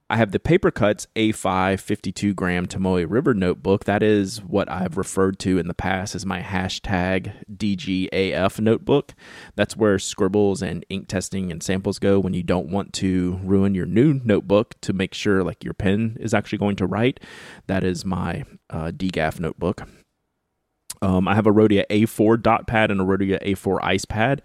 I 0.07 0.17
have 0.17 0.31
the 0.31 0.39
Paper 0.39 0.69
Cuts 0.69 1.07
A5 1.15 1.79
52 1.79 2.35
gram 2.35 2.67
Tomoe 2.67 3.07
River 3.09 3.33
notebook. 3.33 3.85
That 3.85 4.03
is 4.03 4.43
what 4.43 4.71
I've 4.71 4.97
referred 4.97 5.39
to 5.39 5.57
in 5.57 5.67
the 5.67 5.73
past 5.73 6.13
as 6.13 6.27
my 6.27 6.41
hashtag 6.41 7.33
DGAF 7.51 8.59
notebook. 8.59 9.15
That's 9.55 9.75
where 9.75 9.97
scribbles 9.97 10.61
and 10.61 10.85
ink 10.89 11.07
testing 11.07 11.51
and 11.51 11.63
samples 11.63 11.97
go 11.97 12.19
when 12.19 12.35
you 12.35 12.43
don't 12.43 12.69
want 12.69 12.93
to 12.93 13.39
ruin 13.43 13.73
your 13.73 13.87
new 13.87 14.21
notebook 14.23 14.79
to 14.81 14.93
make 14.93 15.15
sure 15.15 15.43
like 15.43 15.63
your 15.63 15.73
pen 15.73 16.17
is 16.19 16.35
actually 16.35 16.59
going 16.59 16.75
to 16.75 16.85
write. 16.85 17.19
That 17.65 17.83
is 17.83 18.05
my 18.05 18.43
uh, 18.69 18.91
DGAF 18.91 19.39
notebook. 19.39 19.81
Um, 21.01 21.27
I 21.27 21.33
have 21.33 21.47
a 21.47 21.51
Rhodia 21.51 21.83
A4 21.89 22.43
dot 22.43 22.67
pad 22.67 22.91
and 22.91 23.01
a 23.01 23.03
Rhodia 23.03 23.41
A4 23.43 23.79
ice 23.81 24.05
pad. 24.05 24.43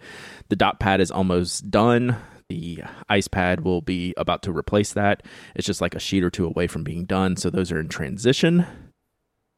The 0.49 0.55
dot 0.55 0.79
pad 0.79 1.01
is 1.01 1.11
almost 1.11 1.69
done. 1.69 2.17
The 2.51 2.83
ice 3.07 3.29
pad 3.29 3.61
will 3.61 3.79
be 3.79 4.13
about 4.17 4.43
to 4.43 4.51
replace 4.51 4.91
that. 4.91 5.23
It's 5.55 5.65
just 5.65 5.79
like 5.79 5.95
a 5.95 5.99
sheet 5.99 6.21
or 6.21 6.29
two 6.29 6.45
away 6.45 6.67
from 6.67 6.83
being 6.83 7.05
done. 7.05 7.37
So 7.37 7.49
those 7.49 7.71
are 7.71 7.79
in 7.79 7.87
transition. 7.87 8.65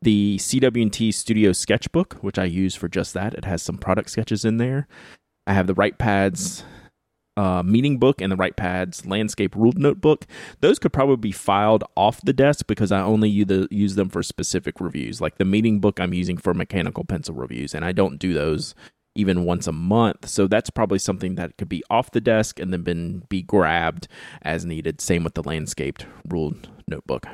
The 0.04 0.38
CW&T 0.38 1.12
Studio 1.12 1.54
Sketchbook, 1.54 2.20
which 2.22 2.38
I 2.38 2.44
use 2.44 2.76
for 2.76 2.88
just 2.88 3.16
that, 3.16 3.34
it 3.34 3.46
has 3.46 3.64
some 3.64 3.80
product 3.80 4.12
sketches 4.12 4.46
in 4.46 4.58
there. 4.58 4.88
I 5.48 5.54
have 5.54 5.66
the 5.66 5.74
Right 5.74 5.98
Pads 5.98 6.66
uh, 7.36 7.64
meeting 7.64 7.98
book 7.98 8.22
and 8.22 8.32
the 8.32 8.36
Right 8.36 8.56
Pads 8.56 9.08
landscape 9.08 9.56
ruled 9.56 9.80
notebook. 9.80 10.28
Those 10.62 10.78
could 10.78 10.94
probably 10.94 11.16
be 11.16 11.32
filed 11.32 11.84
off 11.98 12.22
the 12.22 12.32
desk 12.32 12.68
because 12.68 12.92
I 12.92 13.02
only 13.02 13.30
use, 13.32 13.68
use 13.72 13.96
them 13.96 14.10
for 14.10 14.22
specific 14.22 14.80
reviews. 14.80 15.20
Like 15.20 15.40
the 15.40 15.46
meeting 15.46 15.80
book, 15.80 16.00
I'm 16.00 16.14
using 16.14 16.38
for 16.38 16.54
mechanical 16.54 17.06
pencil 17.06 17.34
reviews, 17.34 17.74
and 17.74 17.84
I 17.84 17.92
don't 17.92 18.20
do 18.20 18.36
those 18.36 18.76
even 19.16 19.46
once 19.46 19.68
a 19.68 19.72
month. 19.72 20.28
So 20.28 20.48
that's 20.48 20.70
probably 20.70 21.00
something 21.00 21.36
that 21.36 21.58
could 21.58 21.70
be 21.70 21.84
off 21.90 22.12
the 22.12 22.22
desk 22.22 22.60
and 22.60 22.74
then 22.74 22.82
been 22.82 23.24
be 23.30 23.42
grabbed 23.42 24.08
as 24.42 24.66
needed. 24.66 25.02
Same 25.02 25.24
with 25.24 25.36
the 25.36 25.44
landscaped 25.44 26.06
ruled 26.28 26.70
notebook. 26.88 27.28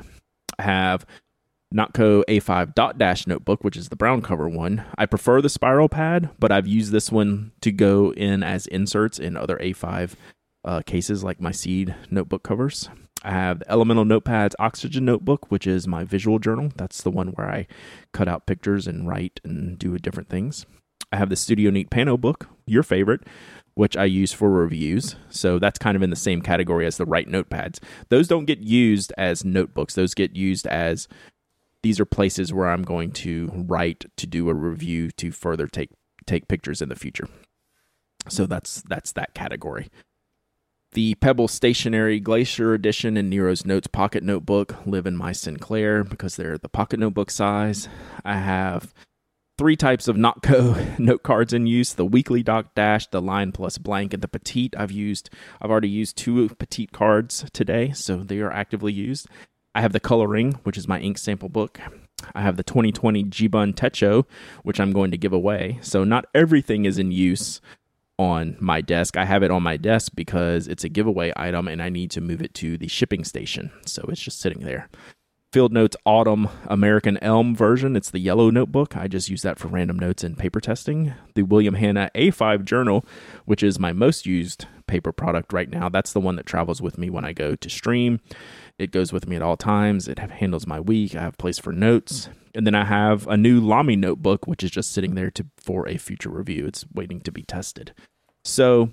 I 0.58 0.62
have 0.62 1.06
Nock 1.72 1.94
Co 1.94 2.24
A5 2.28 2.74
dot 2.74 2.98
dash 2.98 3.26
notebook, 3.26 3.62
which 3.62 3.76
is 3.76 3.88
the 3.88 3.96
brown 3.96 4.22
cover 4.22 4.48
one. 4.48 4.84
I 4.98 5.06
prefer 5.06 5.40
the 5.40 5.48
spiral 5.48 5.88
pad, 5.88 6.30
but 6.38 6.50
I've 6.50 6.66
used 6.66 6.92
this 6.92 7.12
one 7.12 7.52
to 7.60 7.70
go 7.70 8.12
in 8.12 8.42
as 8.42 8.66
inserts 8.66 9.18
in 9.18 9.36
other 9.36 9.56
A5 9.58 10.14
uh, 10.64 10.82
cases 10.82 11.24
like 11.24 11.40
my 11.40 11.52
seed 11.52 11.94
notebook 12.10 12.42
covers. 12.42 12.88
I 13.22 13.32
have 13.32 13.58
the 13.60 13.70
Elemental 13.70 14.04
Notepads 14.04 14.54
Oxygen 14.58 15.04
Notebook, 15.04 15.50
which 15.50 15.66
is 15.66 15.86
my 15.86 16.04
visual 16.04 16.38
journal. 16.38 16.72
That's 16.76 17.02
the 17.02 17.10
one 17.10 17.28
where 17.28 17.50
I 17.50 17.66
cut 18.12 18.28
out 18.28 18.46
pictures 18.46 18.86
and 18.86 19.06
write 19.06 19.40
and 19.44 19.78
do 19.78 19.96
different 19.98 20.30
things. 20.30 20.64
I 21.12 21.16
have 21.16 21.28
the 21.28 21.36
Studio 21.36 21.70
Neat 21.70 21.90
Panobook, 21.90 22.46
your 22.66 22.82
favorite, 22.82 23.22
which 23.74 23.96
I 23.96 24.04
use 24.04 24.32
for 24.32 24.50
reviews. 24.50 25.16
So 25.28 25.58
that's 25.58 25.78
kind 25.78 25.96
of 25.96 26.02
in 26.02 26.10
the 26.10 26.16
same 26.16 26.42
category 26.42 26.86
as 26.86 26.96
the 26.96 27.06
Write 27.06 27.28
Notepads. 27.28 27.78
Those 28.08 28.28
don't 28.28 28.44
get 28.44 28.60
used 28.60 29.12
as 29.16 29.44
notebooks, 29.44 29.94
those 29.94 30.14
get 30.14 30.36
used 30.36 30.66
as 30.66 31.08
these 31.82 31.98
are 31.98 32.04
places 32.04 32.52
where 32.52 32.68
I'm 32.68 32.82
going 32.82 33.10
to 33.12 33.50
write 33.54 34.04
to 34.16 34.26
do 34.26 34.48
a 34.48 34.54
review 34.54 35.10
to 35.12 35.30
further 35.30 35.66
take 35.66 35.90
take 36.26 36.48
pictures 36.48 36.82
in 36.82 36.88
the 36.88 36.96
future. 36.96 37.28
So 38.28 38.46
that's 38.46 38.82
that's 38.82 39.12
that 39.12 39.34
category. 39.34 39.88
The 40.92 41.14
Pebble 41.14 41.48
Stationery 41.48 42.18
Glacier 42.18 42.74
Edition 42.74 43.16
and 43.16 43.30
Nero's 43.30 43.64
Notes 43.64 43.86
Pocket 43.86 44.24
Notebook 44.24 44.74
live 44.84 45.06
in 45.06 45.16
my 45.16 45.30
Sinclair 45.32 46.02
because 46.02 46.34
they're 46.34 46.58
the 46.58 46.68
pocket 46.68 46.98
notebook 46.98 47.30
size. 47.30 47.88
I 48.24 48.36
have 48.36 48.92
three 49.60 49.76
types 49.76 50.08
of 50.08 50.16
Nock 50.16 50.42
Co 50.42 50.74
note 50.98 51.22
cards 51.22 51.52
in 51.52 51.66
use 51.66 51.92
the 51.92 52.06
weekly 52.06 52.42
dot 52.42 52.74
dash 52.74 53.06
the 53.08 53.20
line 53.20 53.52
plus 53.52 53.76
blank 53.76 54.14
and 54.14 54.22
the 54.22 54.26
petite. 54.26 54.74
I've 54.74 54.90
used 54.90 55.28
i've 55.60 55.70
already 55.70 55.90
used 55.90 56.16
two 56.16 56.48
petite 56.48 56.92
cards 56.92 57.44
today 57.52 57.92
so 57.92 58.22
they 58.22 58.38
are 58.38 58.50
actively 58.50 58.90
used. 58.90 59.28
I 59.74 59.82
have 59.82 59.92
the 59.92 60.00
Col-o-ring 60.00 60.52
which 60.62 60.78
is 60.78 60.88
my 60.88 60.98
ink 60.98 61.18
sample 61.18 61.50
book. 61.50 61.78
I 62.34 62.40
have 62.40 62.56
the 62.56 62.62
2020 62.62 63.24
Jibun 63.24 63.74
Techo 63.74 64.24
which 64.62 64.80
i'm 64.80 64.94
going 64.94 65.10
to 65.10 65.18
give 65.18 65.34
away. 65.34 65.78
So 65.82 66.04
not 66.04 66.24
everything 66.34 66.86
is 66.86 66.98
in 66.98 67.12
use 67.12 67.60
on 68.18 68.56
my 68.60 68.80
desk. 68.80 69.18
I 69.18 69.26
have 69.26 69.42
it 69.42 69.50
on 69.50 69.62
my 69.62 69.76
desk 69.76 70.12
because 70.14 70.68
it's 70.68 70.84
a 70.84 70.88
giveaway 70.88 71.34
item 71.36 71.68
and 71.68 71.82
i 71.82 71.90
need 71.90 72.10
to 72.12 72.22
move 72.22 72.40
it 72.40 72.54
to 72.54 72.78
the 72.78 72.88
shipping 72.88 73.24
station. 73.24 73.70
So 73.84 74.06
it's 74.08 74.22
just 74.22 74.40
sitting 74.40 74.60
there 74.60 74.88
Field 75.52 75.72
Notes 75.72 75.96
Autumn 76.04 76.48
American 76.68 77.16
Elm 77.18 77.56
version. 77.56 77.96
It's 77.96 78.10
the 78.10 78.20
yellow 78.20 78.50
notebook. 78.50 78.96
I 78.96 79.08
just 79.08 79.28
use 79.28 79.42
that 79.42 79.58
for 79.58 79.66
random 79.66 79.98
notes 79.98 80.22
and 80.22 80.38
paper 80.38 80.60
testing. 80.60 81.12
The 81.34 81.42
William 81.42 81.74
Hannah 81.74 82.08
A5 82.14 82.64
journal, 82.64 83.04
which 83.46 83.64
is 83.64 83.76
my 83.76 83.92
most 83.92 84.26
used 84.26 84.66
paper 84.86 85.10
product 85.10 85.52
right 85.52 85.68
now. 85.68 85.88
That's 85.88 86.12
the 86.12 86.20
one 86.20 86.36
that 86.36 86.46
travels 86.46 86.80
with 86.80 86.98
me 86.98 87.10
when 87.10 87.24
I 87.24 87.32
go 87.32 87.56
to 87.56 87.68
stream. 87.68 88.20
It 88.78 88.92
goes 88.92 89.12
with 89.12 89.26
me 89.26 89.34
at 89.34 89.42
all 89.42 89.56
times. 89.56 90.06
It 90.06 90.20
handles 90.20 90.68
my 90.68 90.78
week. 90.78 91.16
I 91.16 91.22
have 91.22 91.36
place 91.36 91.58
for 91.58 91.72
notes. 91.72 92.28
And 92.54 92.64
then 92.64 92.76
I 92.76 92.84
have 92.84 93.26
a 93.26 93.36
new 93.36 93.60
Lamy 93.60 93.96
notebook, 93.96 94.46
which 94.46 94.62
is 94.62 94.70
just 94.70 94.92
sitting 94.92 95.16
there 95.16 95.32
to 95.32 95.46
for 95.56 95.88
a 95.88 95.96
future 95.96 96.30
review. 96.30 96.66
It's 96.66 96.84
waiting 96.94 97.20
to 97.22 97.32
be 97.32 97.42
tested. 97.42 97.92
So 98.44 98.92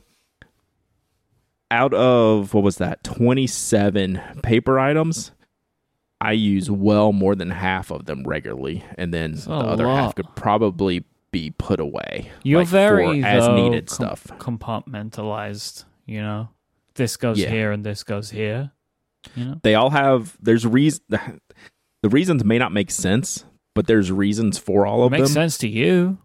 out 1.70 1.94
of 1.94 2.56
what 2.56 2.64
was 2.64 2.78
that 2.78 3.04
27 3.04 4.20
paper 4.42 4.80
items 4.80 5.34
I 6.20 6.32
use 6.32 6.70
well 6.72 7.14
more 7.14 7.36
than 7.36 7.52
half 7.52 7.92
of 7.92 8.06
them 8.06 8.24
regularly, 8.24 8.84
and 8.98 9.14
then 9.14 9.32
That's 9.34 9.46
the 9.46 9.54
other 9.54 9.88
half 9.88 10.16
could 10.16 10.36
probably 10.36 11.04
be 11.32 11.52
put 11.52 11.80
away. 11.80 12.32
You're 12.44 12.62
like, 12.62 12.68
very 12.70 13.22
for 13.22 13.28
as 13.28 13.48
needed 13.50 13.88
com- 13.88 13.96
stuff. 13.96 14.28
compartmentalized. 14.40 15.86
You 16.06 16.22
know, 16.22 16.50
this 16.96 17.18
goes 17.18 17.40
Yeah. 17.40 17.50
here 17.50 17.72
and 17.72 17.86
this 17.86 18.04
goes 18.04 18.30
here. 18.32 18.72
You 19.36 19.46
know, 19.46 19.60
They 19.62 19.76
all 19.76 19.90
have. 19.92 20.38
There's 20.42 20.66
reason. 20.66 21.02
The 22.04 22.10
reasons 22.10 22.44
may 22.46 22.60
not 22.60 22.72
make 22.72 22.92
sense, 22.92 23.44
but 23.74 23.88
there's 23.88 24.12
reasons 24.12 24.58
for 24.60 24.86
all 24.86 25.04
of 25.04 25.12
makes 25.12 25.20
them. 25.20 25.24
Makes 25.24 25.34
sense 25.34 25.58
to 25.60 25.68
you. 25.68 26.20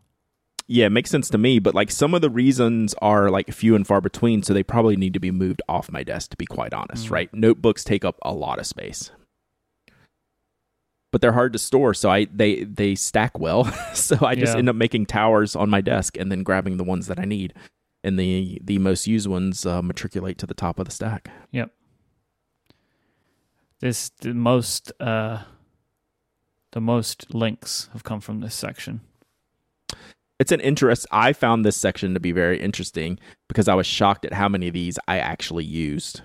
Yeah, 0.68 0.86
it 0.86 0.90
makes 0.90 1.11
sense 1.11 1.28
to 1.30 1.38
me, 1.38 1.59
but 1.59 1.74
like 1.74 1.90
some 1.90 2.14
of 2.14 2.20
the 2.20 2.30
reasons 2.30 2.95
are 3.03 3.30
like 3.30 3.51
few 3.53 3.74
and 3.74 3.86
far 3.86 4.01
between, 4.01 4.43
so 4.43 4.53
they 4.55 4.62
probably 4.62 4.97
need 4.97 5.14
to 5.14 5.20
be 5.20 5.30
moved 5.30 5.61
off 5.68 5.90
my 5.90 6.03
desk. 6.05 6.30
To 6.30 6.36
be 6.36 6.47
quite 6.47 6.72
honest, 6.74 7.07
Mm. 7.09 7.11
right? 7.11 7.34
Notebooks 7.34 7.84
take 7.84 8.05
up 8.05 8.18
a 8.22 8.32
lot 8.32 8.59
of 8.59 8.66
space. 8.66 9.11
But 11.12 11.20
they're 11.20 11.32
hard 11.32 11.52
to 11.52 11.58
store, 11.60 11.94
so 11.94 12.10
I 12.10 12.24
they 12.24 12.64
they 12.64 12.94
stack 12.96 13.38
well. 13.38 13.64
so 13.94 14.16
I 14.26 14.34
just 14.34 14.54
Yeah. 14.54 14.58
end 14.58 14.68
up 14.68 14.76
making 14.76 15.06
towers 15.06 15.54
on 15.54 15.70
my 15.70 15.80
desk 15.80 16.16
and 16.16 16.32
then 16.32 16.42
grabbing 16.42 16.78
the 16.78 16.84
ones 16.84 17.06
that 17.06 17.20
I 17.20 17.24
need, 17.24 17.54
and 18.02 18.18
the 18.18 18.58
the 18.64 18.78
most 18.78 19.06
used 19.06 19.28
ones 19.28 19.64
uh, 19.66 19.82
matriculate 19.82 20.38
to 20.38 20.46
the 20.46 20.54
top 20.54 20.78
of 20.80 20.86
the 20.86 20.90
stack. 20.90 21.30
Yep. 21.52 21.70
This 23.80 24.08
the 24.20 24.32
most 24.34 24.90
uh 25.00 25.42
the 26.70 26.80
most 26.80 27.34
links 27.34 27.90
have 27.92 28.04
come 28.04 28.20
from 28.20 28.40
this 28.40 28.54
section. 28.54 29.02
It's 30.38 30.50
an 30.52 30.60
interest. 30.60 31.06
I 31.12 31.32
found 31.34 31.64
this 31.64 31.76
section 31.76 32.14
to 32.14 32.20
be 32.20 32.32
very 32.32 32.58
interesting 32.58 33.18
because 33.48 33.68
I 33.68 33.74
was 33.74 33.86
shocked 33.86 34.24
at 34.24 34.32
how 34.32 34.48
many 34.48 34.68
of 34.68 34.74
these 34.74 34.98
I 35.06 35.18
actually 35.18 35.64
used, 35.64 36.22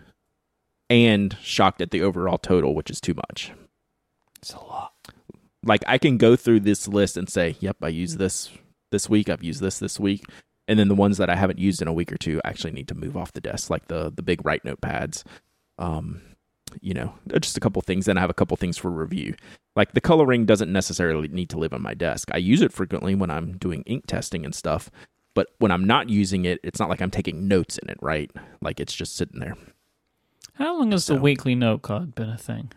and 0.89 1.35
shocked 1.41 1.81
at 1.81 1.91
the 1.91 2.01
overall 2.01 2.37
total, 2.37 2.73
which 2.73 2.89
is 2.89 3.01
too 3.01 3.13
much. 3.13 3.51
It's 4.37 4.53
a 4.53 4.59
lot. 4.59 4.93
Like 5.63 5.83
I 5.87 5.97
can 5.97 6.17
go 6.17 6.35
through 6.35 6.61
this 6.61 6.87
list 6.87 7.17
and 7.17 7.29
say, 7.29 7.55
"Yep, 7.59 7.77
I 7.81 7.89
used 7.89 8.17
this 8.17 8.49
this 8.91 9.09
week. 9.09 9.29
I've 9.29 9.43
used 9.43 9.61
this 9.61 9.79
this 9.79 9.99
week," 9.99 10.23
and 10.67 10.79
then 10.79 10.87
the 10.87 10.95
ones 10.95 11.17
that 11.17 11.29
I 11.29 11.35
haven't 11.35 11.59
used 11.59 11.81
in 11.81 11.87
a 11.87 11.93
week 11.93 12.11
or 12.11 12.17
two 12.17 12.39
actually 12.45 12.71
need 12.71 12.87
to 12.89 12.95
move 12.95 13.17
off 13.17 13.33
the 13.33 13.41
desk, 13.41 13.69
like 13.69 13.87
the 13.87 14.11
the 14.15 14.21
big 14.23 14.45
write 14.45 14.63
notepads. 14.63 15.23
Um, 15.77 16.21
you 16.81 16.93
know, 16.93 17.13
just 17.39 17.57
a 17.57 17.59
couple 17.59 17.81
things. 17.81 18.05
Then 18.05 18.17
I 18.17 18.21
have 18.21 18.29
a 18.29 18.33
couple 18.35 18.55
things 18.57 18.77
for 18.77 18.89
review. 18.91 19.35
Like 19.75 19.93
the 19.93 20.01
Col-o-ring 20.01 20.45
doesn't 20.45 20.71
necessarily 20.71 21.27
need 21.27 21.49
to 21.49 21.57
live 21.57 21.73
on 21.73 21.81
my 21.81 21.93
desk. 21.93 22.29
I 22.33 22.37
use 22.37 22.61
it 22.61 22.73
frequently 22.73 23.15
when 23.15 23.29
I'm 23.31 23.57
doing 23.57 23.83
ink 23.85 24.05
testing 24.07 24.43
and 24.45 24.53
stuff. 24.53 24.89
But 25.33 25.47
when 25.59 25.71
I'm 25.71 25.85
not 25.85 26.09
using 26.09 26.45
it, 26.45 26.59
it's 26.63 26.79
not 26.79 26.89
like 26.89 27.01
I'm 27.01 27.11
taking 27.11 27.47
notes 27.47 27.77
in 27.77 27.89
it, 27.89 27.97
right? 28.01 28.31
Like 28.61 28.79
it's 28.79 28.93
just 28.93 29.15
sitting 29.15 29.39
there. 29.39 29.55
How 30.55 30.77
long 30.77 30.91
has 30.91 31.05
So- 31.05 31.15
the 31.15 31.21
weekly 31.21 31.55
note 31.55 31.83
card 31.83 32.15
been 32.15 32.29
a 32.29 32.37
thing? 32.37 32.71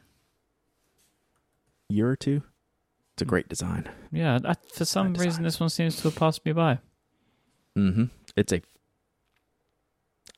Year 1.90 2.08
or 2.08 2.16
two. 2.16 2.42
It's 3.14 3.22
a 3.22 3.26
great 3.26 3.48
design. 3.48 3.88
Yeah, 4.12 4.38
I, 4.44 4.54
for 4.72 4.84
some 4.84 5.14
reason, 5.14 5.42
this 5.44 5.60
one 5.60 5.68
seems 5.68 5.96
to 5.96 6.02
have 6.04 6.14
passed 6.16 6.44
me 6.46 6.52
by. 6.52 6.78
Mm-hmm. 7.76 8.04
It's 8.36 8.52
a. 8.52 8.62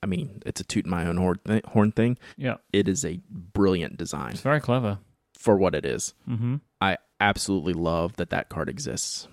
I 0.03 0.07
mean, 0.07 0.43
it's 0.45 0.61
a 0.61 0.65
toot 0.65 0.85
my 0.87 1.07
own 1.07 1.17
horn, 1.17 1.39
th- 1.47 1.65
horn 1.67 1.93
thing. 1.93 2.19
Yeah, 2.37 2.57
It 2.73 2.89
is 2.89 3.05
a 3.05 3.21
brilliant 3.31 3.97
design 3.99 4.33
it's 4.33 4.41
very 4.41 4.61
clever. 4.61 4.99
for 5.39 5.57
what 5.57 5.75
it 5.77 5.87
is. 5.87 6.15
Mm-hmm. 6.29 6.57
I 6.81 6.97
absolutely 7.21 7.73
love 7.75 8.17
that 8.17 8.31
that 8.31 8.49
card 8.49 8.69
exists. 8.69 9.29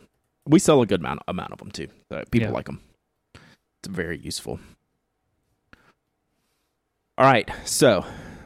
We 0.46 0.60
sell 0.60 0.82
a 0.82 0.86
good 0.86 1.00
amount 1.00 1.22
amount 1.28 1.54
of 1.54 1.58
them 1.60 1.72
too. 1.72 1.88
People 2.30 2.50
Yeah. 2.50 2.54
like 2.54 2.66
them. 2.66 2.82
It's 3.34 3.88
very 3.88 4.20
useful. 4.20 4.60
All 7.18 7.26
right, 7.26 7.50
so 7.66 8.06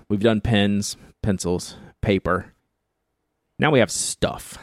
we've 0.09 0.19
done 0.21 0.41
pens, 0.41 0.97
pencils, 1.21 1.75
paper. 2.01 2.52
Now 3.59 3.71
we 3.71 3.79
have 3.79 3.91
stuff. 3.91 4.57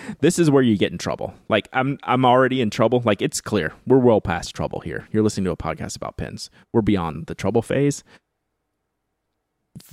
this 0.20 0.38
is 0.38 0.50
where 0.50 0.62
you 0.62 0.76
get 0.76 0.92
in 0.92 0.98
trouble. 0.98 1.34
Like 1.48 1.68
I'm 1.72 1.98
I'm 2.02 2.24
already 2.24 2.60
in 2.60 2.70
trouble. 2.70 3.02
Like 3.04 3.22
it's 3.22 3.40
clear. 3.40 3.72
We're 3.86 3.98
well 3.98 4.20
past 4.20 4.54
trouble 4.54 4.80
here. 4.80 5.08
You're 5.12 5.22
listening 5.22 5.44
to 5.44 5.50
a 5.52 5.56
podcast 5.56 5.96
about 5.96 6.16
pins. 6.16 6.50
We're 6.72 6.82
beyond 6.82 7.26
the 7.26 7.34
trouble 7.34 7.62
phase. 7.62 8.02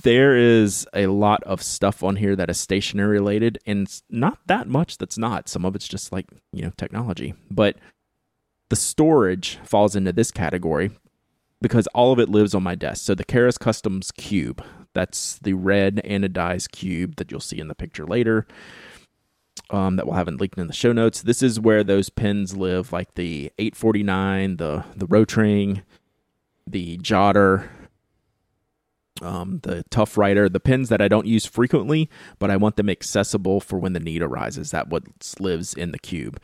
There 0.02 0.34
is 0.34 0.86
a 0.94 1.08
lot 1.08 1.42
of 1.44 1.62
stuff 1.62 2.02
on 2.02 2.16
here 2.16 2.34
that 2.36 2.48
is 2.48 2.58
stationery 2.58 3.18
related 3.18 3.58
and 3.66 3.86
not 4.08 4.38
that 4.46 4.66
much 4.66 4.96
that's 4.96 5.18
not. 5.18 5.48
Some 5.48 5.66
of 5.66 5.74
it's 5.74 5.86
just 5.86 6.10
like, 6.10 6.26
you 6.52 6.62
know, 6.62 6.72
technology. 6.78 7.34
But 7.50 7.76
the 8.70 8.76
storage 8.76 9.58
falls 9.62 9.94
into 9.94 10.12
this 10.12 10.30
category 10.30 10.90
because 11.60 11.86
all 11.88 12.12
of 12.12 12.18
it 12.18 12.30
lives 12.30 12.54
on 12.54 12.62
my 12.62 12.74
desk. 12.74 13.04
So 13.04 13.14
the 13.14 13.24
Karas 13.24 13.58
Kustoms 13.58 14.12
cube, 14.14 14.64
that's 14.94 15.38
the 15.40 15.54
red 15.54 16.00
anodized 16.04 16.72
cube 16.72 17.16
that 17.16 17.30
you'll 17.30 17.40
see 17.40 17.58
in 17.58 17.68
the 17.68 17.74
picture 17.74 18.06
later. 18.06 18.46
Um, 19.70 19.96
that 19.96 20.06
we'll 20.06 20.16
have 20.16 20.28
it 20.28 20.38
linked 20.38 20.58
in 20.58 20.66
the 20.66 20.74
show 20.74 20.92
notes. 20.92 21.22
This 21.22 21.42
is 21.42 21.58
where 21.58 21.82
those 21.82 22.10
pins 22.10 22.56
live, 22.56 22.92
like 22.92 23.14
the 23.14 23.50
849, 23.58 24.58
the 24.58 24.84
the 24.94 25.06
Rotring, 25.06 25.82
the 26.66 26.98
Jotter, 26.98 27.68
um, 29.22 29.60
the 29.62 29.84
Tuff 29.90 30.18
Writer, 30.18 30.48
the 30.48 30.60
pins 30.60 30.88
that 30.90 31.00
I 31.00 31.08
don't 31.08 31.26
use 31.26 31.46
frequently, 31.46 32.10
but 32.38 32.50
I 32.50 32.56
want 32.56 32.76
them 32.76 32.90
accessible 32.90 33.60
for 33.60 33.78
when 33.78 33.94
the 33.94 34.00
need 34.00 34.22
arises. 34.22 34.70
That 34.70 34.88
what 34.88 35.04
lives 35.40 35.74
in 35.74 35.92
the 35.92 35.98
cube. 35.98 36.40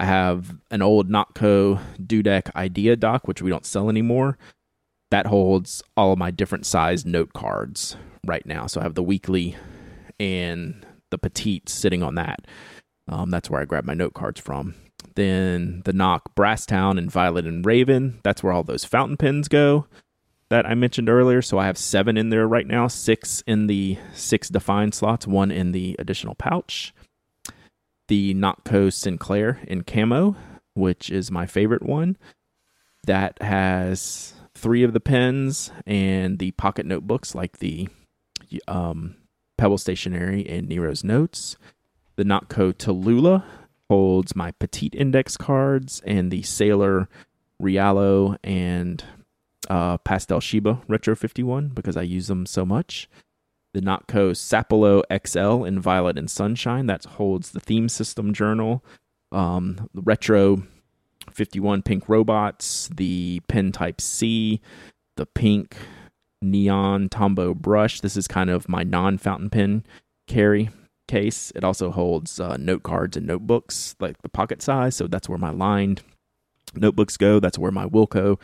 I 0.00 0.04
have 0.04 0.56
an 0.70 0.82
old 0.82 1.10
Nock 1.10 1.34
Co 1.34 1.80
Dudek 2.00 2.54
Idea 2.54 2.96
dock, 2.96 3.26
which 3.26 3.42
we 3.42 3.50
don't 3.50 3.66
sell 3.66 3.88
anymore. 3.88 4.38
That 5.10 5.26
holds 5.26 5.82
all 5.96 6.12
of 6.12 6.18
my 6.18 6.30
different 6.30 6.66
size 6.66 7.06
note 7.06 7.32
cards 7.32 7.96
right 8.26 8.44
now. 8.44 8.66
So 8.66 8.80
I 8.80 8.84
have 8.84 8.94
the 8.94 9.02
weekly 9.02 9.56
and 10.20 10.84
the 11.10 11.18
petite 11.18 11.68
sitting 11.68 12.02
on 12.02 12.14
that. 12.16 12.46
Um, 13.08 13.30
that's 13.30 13.48
where 13.48 13.60
I 13.60 13.64
grab 13.64 13.84
my 13.84 13.94
note 13.94 14.14
cards 14.14 14.40
from. 14.40 14.74
Then 15.14 15.82
the 15.84 15.92
Nock 15.92 16.34
Brasstown 16.34 16.98
and 16.98 17.10
Violet 17.10 17.46
and 17.46 17.64
Raven. 17.64 18.20
That's 18.22 18.42
where 18.42 18.52
all 18.52 18.62
those 18.62 18.84
fountain 18.84 19.16
pens 19.16 19.48
go 19.48 19.86
that 20.50 20.66
I 20.66 20.74
mentioned 20.74 21.08
earlier. 21.08 21.42
So 21.42 21.58
I 21.58 21.66
have 21.66 21.78
seven 21.78 22.16
in 22.16 22.30
there 22.30 22.46
right 22.46 22.66
now, 22.66 22.86
six 22.88 23.42
in 23.46 23.66
the 23.66 23.98
six 24.14 24.48
defined 24.48 24.94
slots, 24.94 25.26
one 25.26 25.50
in 25.50 25.72
the 25.72 25.96
additional 25.98 26.34
pouch. 26.34 26.94
The 28.08 28.34
Nock 28.34 28.64
Co 28.64 28.90
Sinclair 28.90 29.60
in 29.66 29.82
camo, 29.84 30.36
which 30.74 31.10
is 31.10 31.30
my 31.30 31.46
favorite 31.46 31.82
one. 31.82 32.16
That 33.06 33.40
has 33.42 34.34
three 34.58 34.82
of 34.82 34.92
the 34.92 35.00
pens 35.00 35.70
and 35.86 36.38
the 36.38 36.50
pocket 36.52 36.84
notebooks 36.84 37.34
like 37.34 37.58
the 37.58 37.88
um, 38.66 39.14
Pebble 39.56 39.78
Stationery 39.78 40.46
and 40.48 40.68
Nero's 40.68 41.04
Notes. 41.04 41.56
The 42.16 42.24
Nock 42.24 42.48
Co 42.48 42.72
Tallulah 42.72 43.44
holds 43.88 44.34
my 44.34 44.50
petite 44.52 44.94
index 44.94 45.36
cards 45.36 46.02
and 46.04 46.30
the 46.30 46.42
Sailor 46.42 47.08
Realo 47.62 48.36
and 48.42 49.04
uh, 49.70 49.98
Pastel 49.98 50.40
Shiba 50.40 50.82
Retro 50.88 51.14
51 51.14 51.68
because 51.68 51.96
I 51.96 52.02
use 52.02 52.26
them 52.26 52.44
so 52.44 52.66
much. 52.66 53.08
The 53.74 53.80
Nock 53.80 54.08
Co 54.08 54.30
Sapelo 54.30 55.02
XL 55.24 55.64
in 55.64 55.78
Violet 55.78 56.18
and 56.18 56.30
Sunshine 56.30 56.86
that 56.86 57.04
holds 57.04 57.52
the 57.52 57.60
theme 57.60 57.88
system 57.88 58.32
journal. 58.32 58.84
Um, 59.30 59.88
the 59.94 60.02
Retro 60.02 60.62
51 61.38 61.82
Pink 61.82 62.08
Robots, 62.08 62.90
the 62.96 63.40
Pen 63.46 63.70
Type 63.70 64.00
C, 64.00 64.60
the 65.16 65.24
Pink 65.24 65.76
Neon 66.42 67.08
Tombow 67.08 67.54
Brush. 67.54 68.00
This 68.00 68.16
is 68.16 68.26
kind 68.26 68.50
of 68.50 68.68
my 68.68 68.82
non 68.82 69.18
fountain 69.18 69.48
pen 69.48 69.84
carry 70.26 70.68
case. 71.06 71.52
It 71.54 71.62
also 71.62 71.92
holds 71.92 72.40
uh, 72.40 72.56
note 72.56 72.82
cards 72.82 73.16
and 73.16 73.24
notebooks, 73.24 73.94
like 74.00 74.20
the 74.22 74.28
pocket 74.28 74.62
size. 74.62 74.96
So 74.96 75.06
that's 75.06 75.28
where 75.28 75.38
my 75.38 75.50
lined 75.50 76.02
notebooks 76.74 77.16
go. 77.16 77.38
That's 77.38 77.56
where 77.56 77.72
my 77.72 77.86
Wilco 77.86 78.40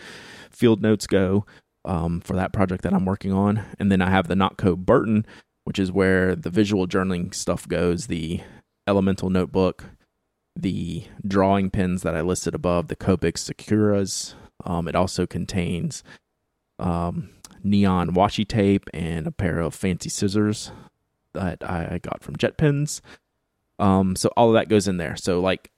field 0.51 0.81
notes 0.81 1.09
go 1.09 1.45
um, 1.85 2.21
for 2.21 2.37
that 2.37 2.53
project 2.53 2.83
that 2.83 2.95
I'm 2.95 3.05
working 3.05 3.33
on. 3.33 3.65
And 3.81 3.91
then 3.91 4.03
I 4.03 4.11
have 4.11 4.29
the 4.29 4.37
Nock 4.37 4.57
Co 4.57 4.77
Burton, 4.77 5.27
which 5.65 5.81
is 5.81 5.91
where 5.91 6.37
the 6.37 6.51
visual 6.51 6.87
journaling 6.87 7.35
stuff 7.35 7.67
goes. 7.67 8.07
The 8.07 8.41
Elemental 8.87 9.31
notebook, 9.31 9.87
the 10.57 11.05
drawing 11.27 11.71
pins 11.71 12.03
that 12.03 12.15
I 12.15 12.21
listed 12.21 12.55
above, 12.55 12.89
the 12.89 12.97
Copic 12.97 13.35
Sakuras. 13.35 14.35
Um, 14.65 14.89
it 14.89 14.95
also 14.95 15.27
contains 15.27 16.05
um, 16.79 17.31
neon 17.63 18.11
washi 18.11 18.47
tape 18.47 18.89
and 18.95 19.27
a 19.27 19.33
pair 19.33 19.61
of 19.61 19.75
fancy 19.75 20.09
scissors 20.09 20.71
that 21.33 21.69
I 21.69 21.99
got 22.03 22.23
from 22.23 22.37
JetPens. 22.37 23.01
Um, 23.79 24.17
so 24.17 24.31
all 24.37 24.49
of 24.49 24.55
that 24.55 24.69
goes 24.69 24.87
in 24.87 24.99
there. 24.99 25.17
So 25.17 25.41
like 25.41 25.71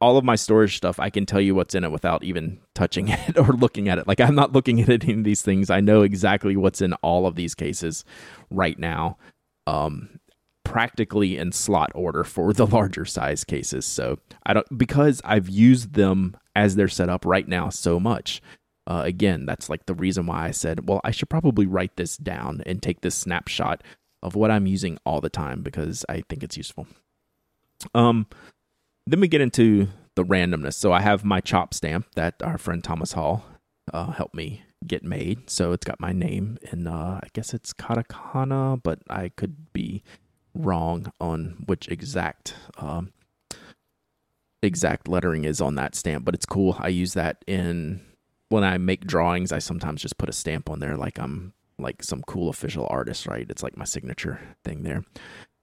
all 0.00 0.16
of 0.16 0.24
my 0.24 0.36
storage 0.36 0.76
stuff, 0.76 0.98
I 0.98 1.10
can 1.10 1.26
tell 1.26 1.40
you 1.40 1.54
what's 1.54 1.74
in 1.74 1.84
it 1.84 1.92
without 1.92 2.24
even 2.24 2.60
touching 2.74 3.08
it 3.08 3.36
or 3.36 3.52
looking 3.52 3.88
at 3.88 3.98
it. 3.98 4.06
Like 4.06 4.20
I'm 4.20 4.34
not 4.34 4.52
looking 4.52 4.80
at 4.80 4.88
any 4.88 5.12
of 5.12 5.24
these 5.24 5.42
things. 5.42 5.70
I 5.70 5.80
know 5.80 6.02
exactly 6.02 6.56
what's 6.56 6.80
in 6.80 6.92
all 6.94 7.26
of 7.26 7.34
these 7.34 7.54
cases 7.54 8.04
right 8.50 8.78
now. 8.78 9.16
Um, 9.66 10.20
practically 10.72 11.36
in 11.36 11.52
slot 11.52 11.92
order 11.94 12.24
for 12.24 12.54
the 12.54 12.66
larger 12.66 13.04
size 13.04 13.44
cases. 13.44 13.84
So 13.84 14.18
I 14.46 14.54
don't 14.54 14.78
because 14.78 15.20
I've 15.22 15.48
used 15.50 15.92
them 15.92 16.34
as 16.56 16.76
they're 16.76 16.88
set 16.88 17.10
up 17.10 17.26
right 17.26 17.46
now 17.46 17.68
so 17.68 18.00
much. 18.00 18.40
Uh, 18.86 19.02
again, 19.04 19.44
that's 19.44 19.68
like 19.68 19.84
the 19.84 19.94
reason 19.94 20.26
why 20.26 20.46
I 20.46 20.50
said, 20.50 20.88
well, 20.88 21.02
I 21.04 21.10
should 21.10 21.28
probably 21.28 21.66
write 21.66 21.96
this 21.96 22.16
down 22.16 22.62
and 22.64 22.82
take 22.82 23.02
this 23.02 23.14
snapshot 23.14 23.84
of 24.22 24.34
what 24.34 24.50
I'm 24.50 24.66
using 24.66 24.98
all 25.04 25.20
the 25.20 25.28
time 25.28 25.60
because 25.60 26.06
I 26.08 26.22
think 26.28 26.42
it's 26.42 26.56
useful. 26.56 26.86
Um, 27.94 28.26
then 29.06 29.20
we 29.20 29.28
get 29.28 29.42
into 29.42 29.88
the 30.14 30.24
randomness. 30.24 30.74
So 30.74 30.90
I 30.90 31.02
have 31.02 31.22
my 31.22 31.40
chop 31.40 31.74
stamp 31.74 32.06
that 32.14 32.42
our 32.42 32.56
friend 32.56 32.82
Thomas 32.82 33.12
Hall 33.12 33.44
uh, 33.92 34.12
helped 34.12 34.34
me 34.34 34.62
get 34.86 35.04
made. 35.04 35.50
So 35.50 35.72
it's 35.72 35.84
got 35.84 36.00
my 36.00 36.12
name 36.12 36.58
and 36.70 36.88
uh, 36.88 37.20
I 37.22 37.28
guess 37.34 37.52
it's 37.52 37.74
katakana, 37.74 38.82
but 38.82 39.00
I 39.10 39.28
could 39.28 39.72
be 39.74 40.02
wrong 40.54 41.12
on 41.20 41.62
which 41.66 41.88
exact 41.88 42.54
um, 42.78 43.12
exact 44.62 45.08
lettering 45.08 45.44
is 45.44 45.60
on 45.60 45.74
that 45.76 45.94
stamp. 45.94 46.24
But 46.24 46.34
it's 46.34 46.46
cool. 46.46 46.76
I 46.78 46.88
use 46.88 47.14
that 47.14 47.44
in 47.46 48.00
when 48.48 48.64
I 48.64 48.78
make 48.78 49.06
drawings. 49.06 49.52
I 49.52 49.58
sometimes 49.58 50.02
just 50.02 50.18
put 50.18 50.28
a 50.28 50.32
stamp 50.32 50.70
on 50.70 50.80
there, 50.80 50.96
like 50.96 51.18
I'm 51.18 51.52
like 51.78 52.02
some 52.02 52.22
cool 52.22 52.48
official 52.48 52.86
artist, 52.90 53.26
right? 53.26 53.46
It's 53.48 53.62
like 53.62 53.76
my 53.76 53.84
signature 53.84 54.40
thing 54.64 54.82
there. 54.82 55.04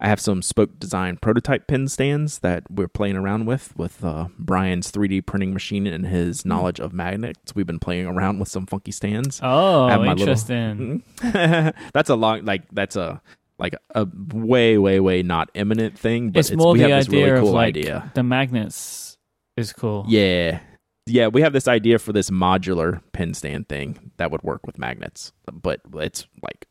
I 0.02 0.08
have 0.08 0.22
some 0.22 0.42
spoke 0.42 0.80
design 0.80 1.18
prototype 1.18 1.68
pen 1.68 1.90
stands 1.90 2.40
that 2.40 2.64
we're 2.72 2.88
playing 2.88 3.18
around 3.18 3.46
with 3.46 3.76
with 3.78 4.04
uh, 4.04 4.30
Brian's 4.38 4.92
3D 4.94 5.26
printing 5.26 5.54
machine 5.54 5.86
and 5.88 6.08
his 6.08 6.46
knowledge 6.46 6.80
of 6.80 6.94
magnets. 6.94 7.54
We've 7.54 7.68
been 7.68 7.80
playing 7.80 8.06
around 8.06 8.40
with 8.40 8.48
some 8.48 8.66
funky 8.66 8.92
stands. 8.92 9.42
Oh, 9.44 9.86
I 9.86 9.92
have 9.92 10.00
my 10.02 10.14
little- 10.14 10.22
interesting. 10.22 11.04
that's 11.94 12.10
a 12.10 12.16
long 12.16 12.46
like 12.46 12.64
that's 12.72 12.96
a 12.96 13.22
like 13.60 13.76
a 13.94 14.08
way 14.34 14.78
way 14.78 15.00
way 15.00 15.22
not 15.22 15.52
imminent 15.54 15.98
thing, 16.00 16.32
but 16.32 16.40
it's, 16.40 16.50
it's, 16.50 16.58
more 16.58 16.74
we 16.74 16.80
the 16.80 16.90
have 16.90 17.00
this 17.00 17.08
idea 17.10 17.26
really 17.26 17.40
cool 17.42 17.50
of 17.50 17.56
like 17.56 17.68
idea. 17.68 18.12
the 18.16 18.24
magnets 18.24 19.18
is 19.58 19.74
cool. 19.74 20.06
Yeah. 20.08 20.62
Yeah, 21.06 21.28
we 21.28 21.42
have 21.42 21.54
this 21.54 21.68
idea 21.68 21.98
for 21.98 22.14
this 22.14 22.30
modular 22.30 23.02
pen 23.14 23.34
stand 23.34 23.68
thing 23.68 24.12
that 24.18 24.32
would 24.32 24.44
work 24.44 24.68
with 24.68 24.78
magnets, 24.78 25.34
but 25.52 25.82
it's 25.96 26.28
like 26.44 26.68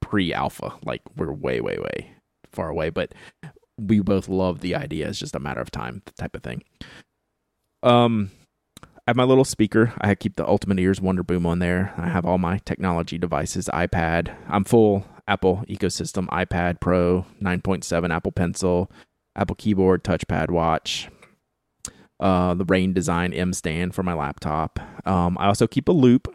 pre 0.00 0.34
alpha. 0.34 0.74
Like 0.84 1.02
we're 1.16 1.32
way, 1.32 1.60
way, 1.60 1.78
way 1.78 2.14
far 2.50 2.68
away, 2.68 2.90
but 2.90 3.14
we 3.78 4.00
both 4.00 4.28
love 4.28 4.60
the 4.60 4.74
idea. 4.74 5.08
It's 5.08 5.18
just 5.18 5.36
a 5.36 5.40
matter 5.40 5.60
of 5.60 5.70
time 5.70 6.02
type 6.18 6.34
of 6.34 6.42
thing. 6.42 6.64
Um, 7.84 8.32
I 8.82 9.10
have 9.10 9.16
my 9.16 9.24
little 9.24 9.44
speaker. 9.44 9.92
I 10.00 10.14
keep 10.16 10.36
the 10.36 10.46
Ultimate 10.46 10.78
Ears 10.78 11.00
Wonder 11.00 11.22
Boom 11.22 11.46
on 11.46 11.60
there. 11.60 11.94
I 11.96 12.08
have 12.08 12.26
all 12.26 12.38
my 12.38 12.58
technology 12.58 13.16
devices, 13.16 13.70
iPad. 13.72 14.34
I'm 14.48 14.64
full 14.64 15.06
Apple 15.28 15.64
ecosystem, 15.68 16.28
iPad 16.28 16.80
Pro, 16.80 17.26
9.7 17.40 18.14
Apple 18.14 18.32
Pencil, 18.32 18.90
Apple 19.36 19.56
Keyboard, 19.56 20.04
touchpad, 20.04 20.50
watch, 20.50 21.08
uh, 22.20 22.54
the 22.54 22.64
Rain 22.64 22.92
Design 22.92 23.32
M 23.32 23.52
stand 23.52 23.94
for 23.94 24.02
my 24.02 24.14
laptop. 24.14 24.78
Um, 25.06 25.36
I 25.38 25.46
also 25.46 25.66
keep 25.66 25.88
a 25.88 25.92
loupe 25.92 26.28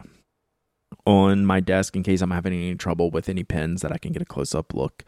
on 1.06 1.46
my 1.46 1.60
desk 1.60 1.96
in 1.96 2.04
case 2.04 2.22
I'm 2.22 2.32
having 2.32 2.54
any 2.54 2.76
trouble 2.76 3.10
with 3.10 3.30
any 3.30 3.44
pens 3.44 3.82
that 3.82 3.92
I 3.92 3.98
can 3.98 4.12
get 4.12 4.22
a 4.22 4.26
close 4.26 4.54
up 4.54 4.74
look 4.74 5.04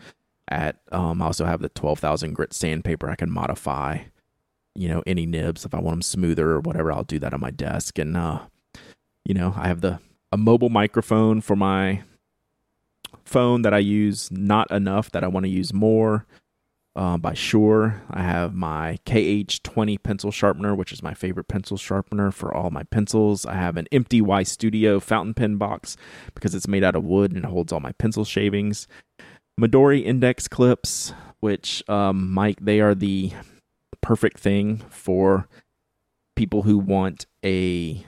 at. 0.48 0.78
Um, 0.92 1.22
I 1.22 1.26
also 1.26 1.46
have 1.46 1.62
the 1.62 1.70
12,000 1.70 2.34
grit 2.34 2.54
sandpaper 2.54 3.10
I 3.10 3.16
can 3.16 3.30
modify. 3.30 4.00
You 4.76 4.88
know, 4.88 5.04
any 5.06 5.26
nibs 5.26 5.66
if 5.66 5.74
I 5.74 5.80
want 5.80 5.96
them 5.96 6.02
smoother 6.02 6.52
or 6.52 6.60
whatever, 6.62 6.92
I'll 6.92 7.04
do 7.04 7.20
that 7.20 7.34
on 7.34 7.42
my 7.42 7.52
desk. 7.52 8.00
And 8.00 8.16
uh, 8.16 8.40
you 9.26 9.34
know, 9.34 9.54
I 9.58 9.68
have 9.68 9.82
the 9.82 10.00
a 10.32 10.38
mobile 10.38 10.70
microphone 10.70 11.42
for 11.42 11.56
my 11.56 12.04
phone 13.26 13.62
that 13.64 13.74
I 13.74 13.80
use 13.80 14.30
not 14.32 14.70
enough 14.72 15.12
that 15.12 15.24
I 15.24 15.28
want 15.28 15.46
to 15.46 15.50
use 15.50 15.74
more. 15.74 16.26
Uh, 16.96 17.18
by 17.18 17.34
Shure, 17.34 18.02
I 18.10 18.24
have 18.24 18.54
my 18.54 18.98
KH20 19.06 20.02
pencil 20.02 20.32
sharpener, 20.32 20.76
which 20.76 20.92
is 20.92 21.04
my 21.04 21.14
favorite 21.14 21.48
pencil 21.48 21.78
sharpener 21.78 22.32
for 22.32 22.54
all 22.54 22.72
my 22.72 22.84
pencils. 22.84 23.46
I 23.46 23.54
have 23.54 23.78
an 23.78 23.88
empty 23.92 24.22
Y 24.22 24.44
Studio 24.44 25.00
fountain 25.00 25.34
pen 25.34 25.58
box 25.58 25.96
because 26.34 26.56
it's 26.56 26.68
made 26.68 26.84
out 26.84 26.96
of 26.96 27.06
wood 27.06 27.32
and 27.32 27.46
holds 27.46 27.72
all 27.72 27.80
my 27.80 27.94
pencil 27.94 28.26
shavings. 28.26 28.88
Midori 29.60 30.04
index 30.04 30.48
clips, 30.48 31.14
which 31.40 31.88
um, 31.88 32.32
Mike, 32.32 32.58
they 32.62 32.82
are 32.82 32.96
the 32.96 33.32
perfect 34.02 34.40
thing 34.40 34.82
for 34.90 35.48
people 36.36 36.64
who 36.64 36.78
want 36.78 37.28
a 37.46 38.04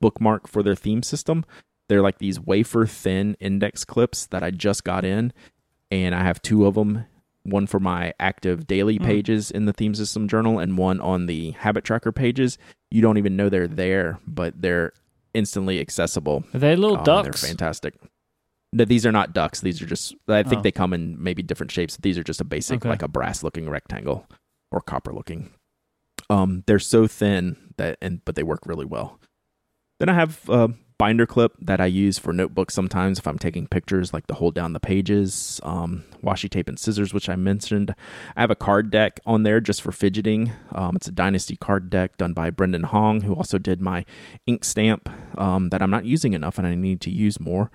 bookmark 0.00 0.48
for 0.48 0.62
their 0.62 0.74
theme 0.74 1.02
system. 1.02 1.44
They're 1.88 2.02
like 2.02 2.18
these 2.18 2.40
wafer 2.40 2.86
thin 2.86 3.36
index 3.40 3.84
clips 3.84 4.26
that 4.26 4.42
I 4.42 4.50
just 4.50 4.84
got 4.84 5.04
in, 5.04 5.32
and 5.90 6.14
I 6.14 6.22
have 6.22 6.42
two 6.42 6.66
of 6.66 6.74
them 6.74 7.04
one 7.44 7.66
for 7.68 7.78
my 7.78 8.12
active 8.18 8.66
daily 8.66 8.98
pages 8.98 9.52
in 9.52 9.66
the 9.66 9.72
theme 9.72 9.94
system 9.94 10.26
journal 10.26 10.58
and 10.58 10.76
one 10.76 11.00
on 11.00 11.26
the 11.26 11.52
habit 11.52 11.84
tracker 11.84 12.10
pages. 12.10 12.58
You 12.90 13.00
don't 13.02 13.18
even 13.18 13.36
know 13.36 13.48
they're 13.48 13.68
there, 13.68 14.18
but 14.26 14.60
they're 14.60 14.92
instantly 15.32 15.78
accessible. 15.80 16.42
Are 16.52 16.58
they 16.58 16.74
little 16.74 16.98
Oh, 16.98 17.04
ducks? 17.04 17.42
They're 17.42 17.48
fantastic. 17.50 17.94
No, 18.72 18.84
these 18.84 19.06
are 19.06 19.12
not 19.12 19.32
ducks. 19.32 19.60
These 19.60 19.80
are 19.80 19.86
just. 19.86 20.16
I 20.26 20.42
think 20.42 20.58
Oh. 20.58 20.62
they 20.62 20.72
come 20.72 20.92
in 20.92 21.22
maybe 21.22 21.40
different 21.40 21.70
shapes. 21.70 21.96
These 21.98 22.18
are 22.18 22.24
just 22.24 22.40
a 22.40 22.44
basic, 22.44 22.78
Okay. 22.82 22.88
like 22.88 23.02
a 23.02 23.08
brass-looking 23.08 23.70
rectangle 23.70 24.26
or 24.72 24.80
copper-looking. 24.80 25.50
Um, 26.28 26.64
they're 26.66 26.80
so 26.80 27.06
thin 27.06 27.56
that, 27.76 27.96
and 28.02 28.24
but 28.24 28.34
they 28.34 28.42
work 28.42 28.66
really 28.66 28.84
well. 28.86 29.20
Then 30.00 30.08
I 30.08 30.14
have 30.14 30.40
a 30.48 30.70
binder 30.98 31.26
clip 31.26 31.52
that 31.60 31.80
I 31.80 31.86
use 31.86 32.18
for 32.18 32.32
notebooks 32.32 32.74
sometimes 32.74 33.18
if 33.18 33.26
I'm 33.26 33.38
taking 33.38 33.66
pictures, 33.66 34.12
like 34.12 34.26
to 34.28 34.34
hold 34.34 34.54
down 34.54 34.72
the 34.72 34.80
pages. 34.80 35.60
Um, 35.62 36.04
washi 36.22 36.48
tape 36.48 36.68
and 36.68 36.78
scissors, 36.78 37.12
which 37.12 37.28
I 37.28 37.36
mentioned. 37.36 37.94
I 38.36 38.40
have 38.40 38.50
a 38.50 38.56
card 38.56 38.90
deck 38.90 39.20
on 39.26 39.42
there 39.42 39.60
just 39.60 39.82
for 39.82 39.92
fidgeting. 39.92 40.52
Um, 40.72 40.96
it's 40.96 41.08
a 41.08 41.12
Dynasty 41.12 41.56
card 41.56 41.90
deck 41.90 42.16
done 42.16 42.32
by 42.32 42.50
Brendan 42.50 42.84
Hong, 42.84 43.20
who 43.22 43.34
also 43.34 43.58
did 43.58 43.80
my 43.80 44.04
ink 44.46 44.64
stamp 44.64 45.08
um, 45.38 45.70
that 45.70 45.82
I'm 45.82 45.90
not 45.90 46.04
using 46.04 46.32
enough 46.32 46.58
and 46.58 46.66
I 46.66 46.74
need 46.74 47.00
to 47.02 47.10
use 47.10 47.38
more. 47.38 47.70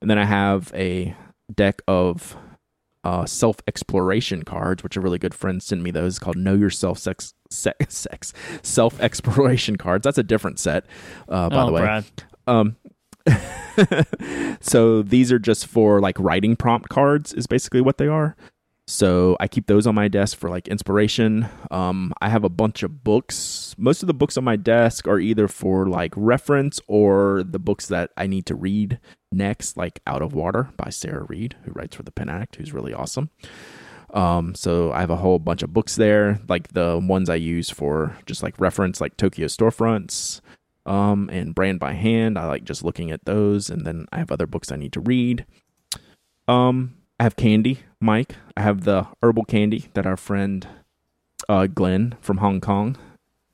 And 0.00 0.10
then 0.10 0.18
I 0.18 0.24
have 0.24 0.72
a 0.74 1.16
deck 1.54 1.82
of 1.86 2.36
uh, 3.04 3.26
self 3.26 3.58
exploration 3.68 4.42
cards, 4.42 4.82
which 4.82 4.96
a 4.96 5.00
really 5.00 5.18
good 5.18 5.34
friend 5.34 5.62
sent 5.62 5.82
me 5.82 5.90
those 5.90 6.18
called 6.18 6.36
Know 6.36 6.54
Yourself 6.54 6.98
Sex, 6.98 7.34
sex, 7.50 7.96
sex 7.96 8.32
Self 8.62 8.98
Exploration 9.00 9.76
cards. 9.78 10.04
That's 10.04 10.18
a 10.18 10.22
different 10.22 10.58
set, 10.58 10.86
uh, 11.28 11.50
by 11.50 11.62
oh, 11.62 11.66
the 11.66 11.72
way. 11.72 11.80
Brad. 11.82 12.04
Um, 12.46 12.76
so 14.60 15.02
these 15.02 15.32
are 15.32 15.38
just 15.38 15.66
for 15.66 16.00
like 16.00 16.18
writing 16.18 16.56
prompt 16.56 16.88
cards, 16.88 17.32
is 17.32 17.46
basically 17.46 17.80
what 17.80 17.98
they 17.98 18.08
are. 18.08 18.36
So 18.86 19.34
I 19.40 19.48
keep 19.48 19.66
those 19.66 19.86
on 19.86 19.94
my 19.94 20.08
desk 20.08 20.36
for 20.36 20.50
like 20.50 20.68
inspiration. 20.68 21.48
Um, 21.70 22.12
I 22.20 22.28
have 22.28 22.44
a 22.44 22.50
bunch 22.50 22.82
of 22.82 23.02
books. 23.02 23.74
Most 23.78 24.02
of 24.02 24.08
the 24.08 24.14
books 24.14 24.36
on 24.36 24.44
my 24.44 24.56
desk 24.56 25.08
are 25.08 25.18
either 25.18 25.48
for 25.48 25.86
like 25.86 26.12
reference 26.16 26.80
or 26.86 27.42
the 27.44 27.58
books 27.58 27.86
that 27.88 28.10
I 28.16 28.26
need 28.26 28.44
to 28.46 28.54
read 28.54 29.00
next, 29.32 29.78
like 29.78 30.00
Out 30.06 30.20
of 30.20 30.34
Water 30.34 30.68
by 30.76 30.90
Sarah 30.90 31.24
Read, 31.24 31.56
who 31.64 31.72
writes 31.72 31.96
for 31.96 32.02
the 32.02 32.10
Pen 32.10 32.28
Addict, 32.28 32.56
who's 32.56 32.74
really 32.74 32.92
awesome. 32.92 33.30
Um, 34.12 34.54
so 34.54 34.92
I 34.92 35.00
have 35.00 35.10
a 35.10 35.16
whole 35.16 35.38
bunch 35.38 35.62
of 35.62 35.72
books 35.72 35.96
there, 35.96 36.40
like 36.46 36.68
the 36.68 37.00
ones 37.02 37.30
I 37.30 37.34
use 37.36 37.70
for 37.70 38.16
just 38.26 38.42
like 38.42 38.60
reference, 38.60 39.00
like 39.00 39.16
Tokyo 39.16 39.46
storefronts, 39.46 40.40
um, 40.86 41.28
and 41.32 41.54
brand 41.54 41.80
by 41.80 41.92
hand. 41.92 42.38
I 42.38 42.46
like 42.46 42.64
just 42.64 42.84
looking 42.84 43.10
at 43.10 43.24
those, 43.24 43.70
and 43.70 43.86
then 43.86 44.06
I 44.12 44.18
have 44.18 44.30
other 44.30 44.46
books 44.46 44.70
I 44.70 44.76
need 44.76 44.92
to 44.92 45.00
read. 45.00 45.46
Um, 46.46 46.96
I 47.18 47.24
have 47.24 47.36
candy, 47.36 47.80
Mike. 48.00 48.36
I 48.56 48.62
have 48.62 48.84
the 48.84 49.06
herbal 49.22 49.44
candy 49.44 49.86
that 49.94 50.06
our 50.06 50.16
friend 50.16 50.66
uh, 51.48 51.66
Glenn 51.66 52.16
from 52.20 52.38
Hong 52.38 52.60
Kong 52.60 52.96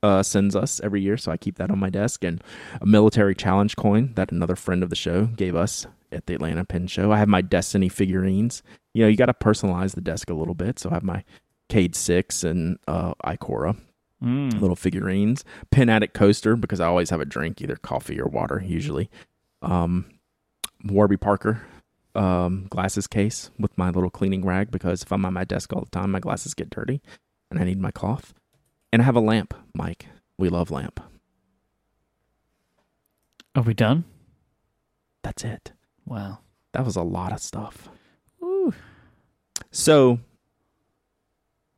uh, 0.03 0.22
sends 0.22 0.57
us 0.57 0.81
every 0.83 1.03
year, 1.03 1.16
so 1.16 1.31
I 1.31 1.37
keep 1.37 1.57
that 1.57 1.70
on 1.70 1.78
my 1.78 1.91
desk, 1.91 2.24
and 2.24 2.43
a 2.81 2.87
military 2.87 3.35
challenge 3.35 3.76
coin 3.76 4.12
that 4.14 4.33
another 4.33 4.57
friend 4.57 4.83
of 4.83 4.91
the 4.91 4.97
show 4.97 5.26
gave 5.26 5.55
us 5.55 5.87
at 6.11 6.26
the 6.26 6.35
Atlanta 6.35 6.64
Pen 6.64 6.87
Show. 6.87 7.12
I 7.12 7.18
have 7.18 7.28
my 7.28 7.43
Destiny 7.43 7.89
figurines. 7.89 8.62
You 8.95 9.05
know, 9.05 9.09
you 9.09 9.16
got 9.16 9.26
to 9.26 9.35
personalize 9.35 9.95
the 9.95 10.01
desk 10.01 10.31
a 10.31 10.35
little 10.35 10.55
bit, 10.55 10.78
so 10.78 10.91
I 10.91 10.95
have 10.95 11.05
my 11.05 11.22
Cayde 11.68 11.95
Six 11.95 12.43
and 12.43 12.78
uh, 12.89 13.14
Ikora 13.24 13.76
Mm. 14.22 14.60
little 14.60 14.76
figurines. 14.76 15.44
Pen 15.70 15.88
Addict 15.88 16.12
coaster 16.12 16.54
because 16.54 16.78
I 16.78 16.86
always 16.86 17.08
have 17.10 17.20
a 17.20 17.24
drink, 17.24 17.62
either 17.62 17.76
coffee 17.76 18.20
or 18.20 18.26
water, 18.26 18.62
usually. 18.64 19.10
Um, 19.62 20.06
Warby 20.84 21.16
Parker 21.16 21.62
um, 22.14 22.66
glasses 22.68 23.06
case 23.06 23.50
with 23.58 23.76
my 23.78 23.90
little 23.90 24.10
cleaning 24.10 24.44
rag 24.44 24.70
because 24.70 25.02
if 25.02 25.12
I'm 25.12 25.24
on 25.24 25.34
my 25.34 25.44
desk 25.44 25.72
all 25.72 25.82
the 25.82 25.90
time, 25.90 26.10
my 26.10 26.20
glasses 26.20 26.54
get 26.54 26.70
dirty 26.70 27.00
and 27.50 27.58
I 27.58 27.64
need 27.64 27.80
my 27.80 27.90
cloth. 27.90 28.34
And 28.92 29.02
I 29.02 29.04
have 29.04 29.16
a 29.16 29.20
lamp, 29.20 29.54
Mike. 29.74 30.06
We 30.38 30.48
love 30.48 30.70
lamp. 30.70 31.00
Are 33.54 33.62
we 33.62 33.74
done? 33.74 34.04
That's 35.22 35.44
it. 35.44 35.72
Wow. 36.06 36.38
That 36.72 36.84
was 36.84 36.96
a 36.96 37.02
lot 37.02 37.32
of 37.32 37.40
stuff. 37.40 37.88
Ooh. 38.42 38.72
So 39.70 40.20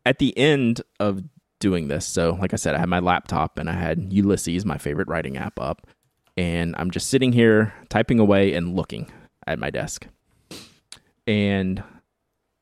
at 0.05 0.19
the 0.19 0.37
end 0.37 0.83
of 1.01 1.25
doing 1.63 1.87
this, 1.87 2.05
so 2.05 2.37
like 2.41 2.53
I 2.53 2.57
said, 2.57 2.75
I 2.75 2.79
had 2.79 2.89
my 2.89 2.99
laptop 2.99 3.57
and 3.57 3.71
I 3.71 3.75
had 3.75 4.13
Ulysses, 4.13 4.67
my 4.67 4.77
favorite 4.77 5.07
writing 5.07 5.37
app, 5.37 5.61
up, 5.61 5.87
and 6.37 6.75
I'm 6.77 6.91
just 6.91 7.09
sitting 7.09 7.33
here 7.33 7.73
typing 7.89 8.19
away 8.19 8.53
and 8.53 8.75
looking 8.75 9.11
at 9.47 9.61
my 9.61 9.71
desk. 9.71 10.09
And 11.29 11.83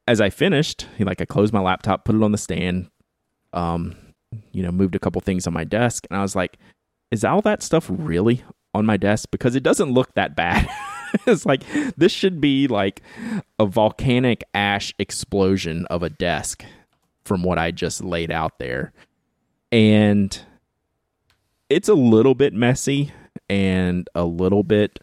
as 0.06 0.20
I 0.20 0.28
finished, 0.28 0.86
like 0.98 1.22
I 1.22 1.24
closed 1.24 1.54
my 1.54 1.60
laptop, 1.60 2.04
put 2.04 2.14
it 2.14 2.22
on 2.22 2.32
the 2.32 2.38
stand, 2.38 2.90
um, 3.54 3.96
you 4.52 4.62
know, 4.62 4.70
moved 4.70 4.94
a 4.94 4.98
couple 4.98 5.20
things 5.22 5.46
on 5.46 5.54
my 5.54 5.64
desk, 5.64 6.06
and 6.10 6.18
I 6.18 6.22
was 6.22 6.36
like, 6.36 6.58
is 7.10 7.24
all 7.24 7.40
that 7.42 7.62
stuff 7.62 7.86
really 7.88 8.44
on 8.74 8.84
my 8.84 8.98
desk? 8.98 9.30
Because 9.32 9.56
it 9.56 9.62
doesn't 9.62 9.92
look 9.92 10.12
that 10.14 10.36
bad. 10.36 10.68
it's 11.26 11.46
like 11.46 11.64
this 11.96 12.12
should 12.12 12.38
be 12.38 12.68
like 12.68 13.00
a 13.58 13.64
volcanic 13.64 14.44
ash 14.52 14.94
explosion 14.98 15.86
of 15.86 16.02
a 16.02 16.10
desk 16.10 16.64
from 17.24 17.42
what 17.42 17.58
I 17.58 17.70
just 17.70 18.02
laid 18.02 18.30
out 18.30 18.58
there. 18.58 18.92
And 19.72 20.38
it's 21.68 21.88
a 21.88 21.94
little 21.94 22.34
bit 22.34 22.52
messy 22.52 23.12
and 23.48 24.08
a 24.14 24.24
little 24.24 24.62
bit, 24.62 25.00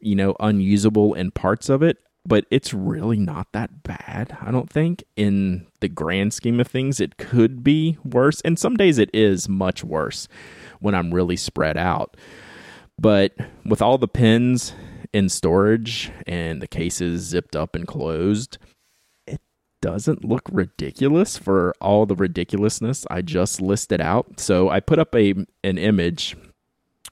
you 0.00 0.14
know, 0.14 0.34
unusable 0.40 1.14
in 1.14 1.30
parts 1.30 1.68
of 1.68 1.82
it, 1.82 1.98
but 2.24 2.46
it's 2.50 2.72
really 2.72 3.18
not 3.18 3.48
that 3.52 3.82
bad. 3.82 4.36
I 4.40 4.50
don't 4.50 4.70
think 4.70 5.04
in 5.16 5.66
the 5.80 5.88
grand 5.88 6.32
scheme 6.32 6.60
of 6.60 6.66
things, 6.66 7.00
it 7.00 7.18
could 7.18 7.62
be 7.62 7.98
worse. 8.04 8.40
And 8.42 8.58
some 8.58 8.76
days 8.76 8.98
it 8.98 9.10
is 9.12 9.48
much 9.48 9.84
worse 9.84 10.28
when 10.80 10.94
I'm 10.94 11.12
really 11.12 11.36
spread 11.36 11.76
out. 11.76 12.16
But 12.98 13.34
with 13.64 13.82
all 13.82 13.98
the 13.98 14.08
pins 14.08 14.74
in 15.12 15.28
storage 15.28 16.10
and 16.26 16.62
the 16.62 16.66
cases 16.66 17.22
zipped 17.22 17.54
up 17.54 17.76
and 17.76 17.86
closed, 17.86 18.58
doesn't 19.80 20.24
look 20.24 20.42
ridiculous 20.50 21.36
for 21.36 21.74
all 21.80 22.06
the 22.06 22.14
ridiculousness 22.16 23.04
I 23.10 23.22
just 23.22 23.60
listed 23.60 24.00
out. 24.00 24.40
So 24.40 24.68
I 24.68 24.80
put 24.80 24.98
up 24.98 25.14
a 25.14 25.30
an 25.64 25.78
image 25.78 26.36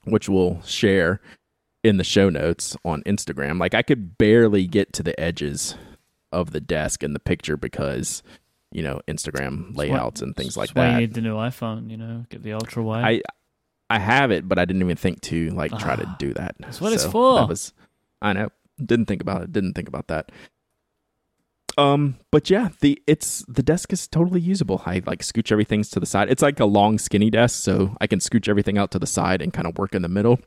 which 0.04 0.28
we'll 0.28 0.60
share 0.62 1.20
in 1.82 1.96
the 1.98 2.04
show 2.04 2.28
notes 2.30 2.76
on 2.84 3.02
Instagram. 3.04 3.58
Like 3.60 3.74
I 3.74 3.82
could 3.82 4.18
barely 4.18 4.66
get 4.66 4.92
to 4.94 5.02
the 5.02 5.18
edges 5.20 5.76
of 6.32 6.50
the 6.50 6.60
desk 6.60 7.02
in 7.02 7.12
the 7.12 7.20
picture 7.20 7.56
because 7.56 8.22
you 8.72 8.82
know 8.82 9.00
Instagram 9.06 9.76
layouts 9.76 10.20
and 10.20 10.34
things 10.36 10.56
like 10.56 10.70
why 10.70 10.86
that. 10.88 10.92
you 10.94 11.00
need 11.00 11.14
the 11.14 11.20
new 11.20 11.36
iPhone, 11.36 11.90
you 11.90 11.96
know, 11.96 12.24
get 12.28 12.42
the 12.42 12.52
ultra 12.54 12.82
wide. 12.82 13.04
I 13.04 13.22
I 13.94 13.98
have 13.98 14.30
it, 14.30 14.48
but 14.48 14.58
I 14.58 14.64
didn't 14.64 14.82
even 14.82 14.96
think 14.96 15.20
to 15.22 15.50
like 15.50 15.70
try 15.78 15.94
to 15.96 16.06
Ah, 16.06 16.16
do 16.18 16.32
that. 16.34 16.56
that's 16.58 16.80
what 16.80 16.92
it's 16.92 17.04
for. 17.04 17.40
That 17.40 17.48
was 17.48 17.72
I 18.22 18.32
know. 18.32 18.48
Didn't 18.84 19.06
think 19.06 19.20
about 19.22 19.42
it. 19.42 19.52
Didn't 19.52 19.74
think 19.74 19.86
about 19.88 20.08
that. 20.08 20.32
Um, 21.76 22.18
but 22.30 22.50
yeah, 22.50 22.68
the 22.80 23.02
it's 23.06 23.44
the 23.48 23.62
desk 23.62 23.92
is 23.92 24.06
totally 24.06 24.40
usable. 24.40 24.82
I 24.86 25.02
like 25.06 25.22
scooch 25.22 25.50
everything 25.50 25.82
to 25.82 25.98
the 26.00 26.06
side. 26.06 26.30
It's 26.30 26.42
like 26.42 26.60
a 26.60 26.64
long 26.66 26.98
skinny 26.98 27.30
desk, 27.30 27.62
so 27.62 27.96
I 28.00 28.06
can 28.06 28.20
scooch 28.20 28.48
everything 28.48 28.78
out 28.78 28.90
to 28.92 28.98
the 28.98 29.06
side 29.08 29.42
and 29.42 29.52
kind 29.52 29.66
of 29.66 29.76
work 29.76 29.94
in 29.94 30.02
the 30.02 30.08
middle. 30.08 30.38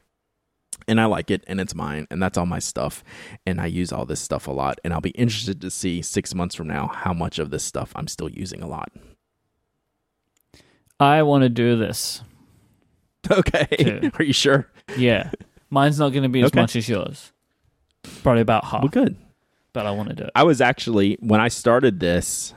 And 0.88 1.02
I 1.02 1.06
like 1.06 1.30
it, 1.32 1.44
and 1.48 1.60
it's 1.60 1.76
mine, 1.76 2.08
and 2.12 2.22
that's 2.24 2.38
all 2.38 2.46
my 2.46 2.60
stuff. 2.60 3.04
And 3.46 3.60
I 3.60 3.66
use 3.66 3.92
all 3.92 4.06
this 4.06 4.22
stuff 4.22 4.48
a 4.48 4.52
lot, 4.52 4.80
and 4.86 4.94
I'll 4.94 5.02
be 5.02 5.10
interested 5.12 5.60
to 5.62 5.70
see 5.72 6.02
six 6.02 6.34
months 6.34 6.56
from 6.56 6.68
now 6.68 6.88
how 6.88 7.14
much 7.14 7.40
of 7.40 7.50
this 7.50 7.64
stuff 7.64 7.92
I'm 7.96 8.08
still 8.08 8.30
using 8.30 8.62
a 8.62 8.68
lot. 8.68 8.90
I 11.00 11.24
want 11.24 11.44
to 11.44 11.50
do 11.50 11.78
this. 11.78 12.22
Okay, 13.30 13.66
Two. 13.78 14.12
are 14.18 14.24
you 14.24 14.32
sure? 14.32 14.70
Yeah. 14.96 15.32
Mine's 15.70 16.00
not 16.00 16.12
going 16.14 16.24
to 16.24 16.30
be 16.30 16.40
as 16.44 16.48
Okay. 16.48 16.62
much 16.62 16.78
as 16.78 16.88
yours. 16.88 17.34
Probably 18.24 18.42
about 18.42 18.64
half. 18.64 18.84
Well, 18.84 18.90
good. 18.90 19.18
But 19.78 19.86
I 19.86 19.92
want 19.92 20.10
to 20.10 20.16
do 20.16 20.24
it. 20.24 20.32
I 20.34 20.42
was 20.42 20.60
actually 20.60 21.18
when 21.20 21.40
I 21.40 21.50
started 21.50 22.00
this, 22.00 22.56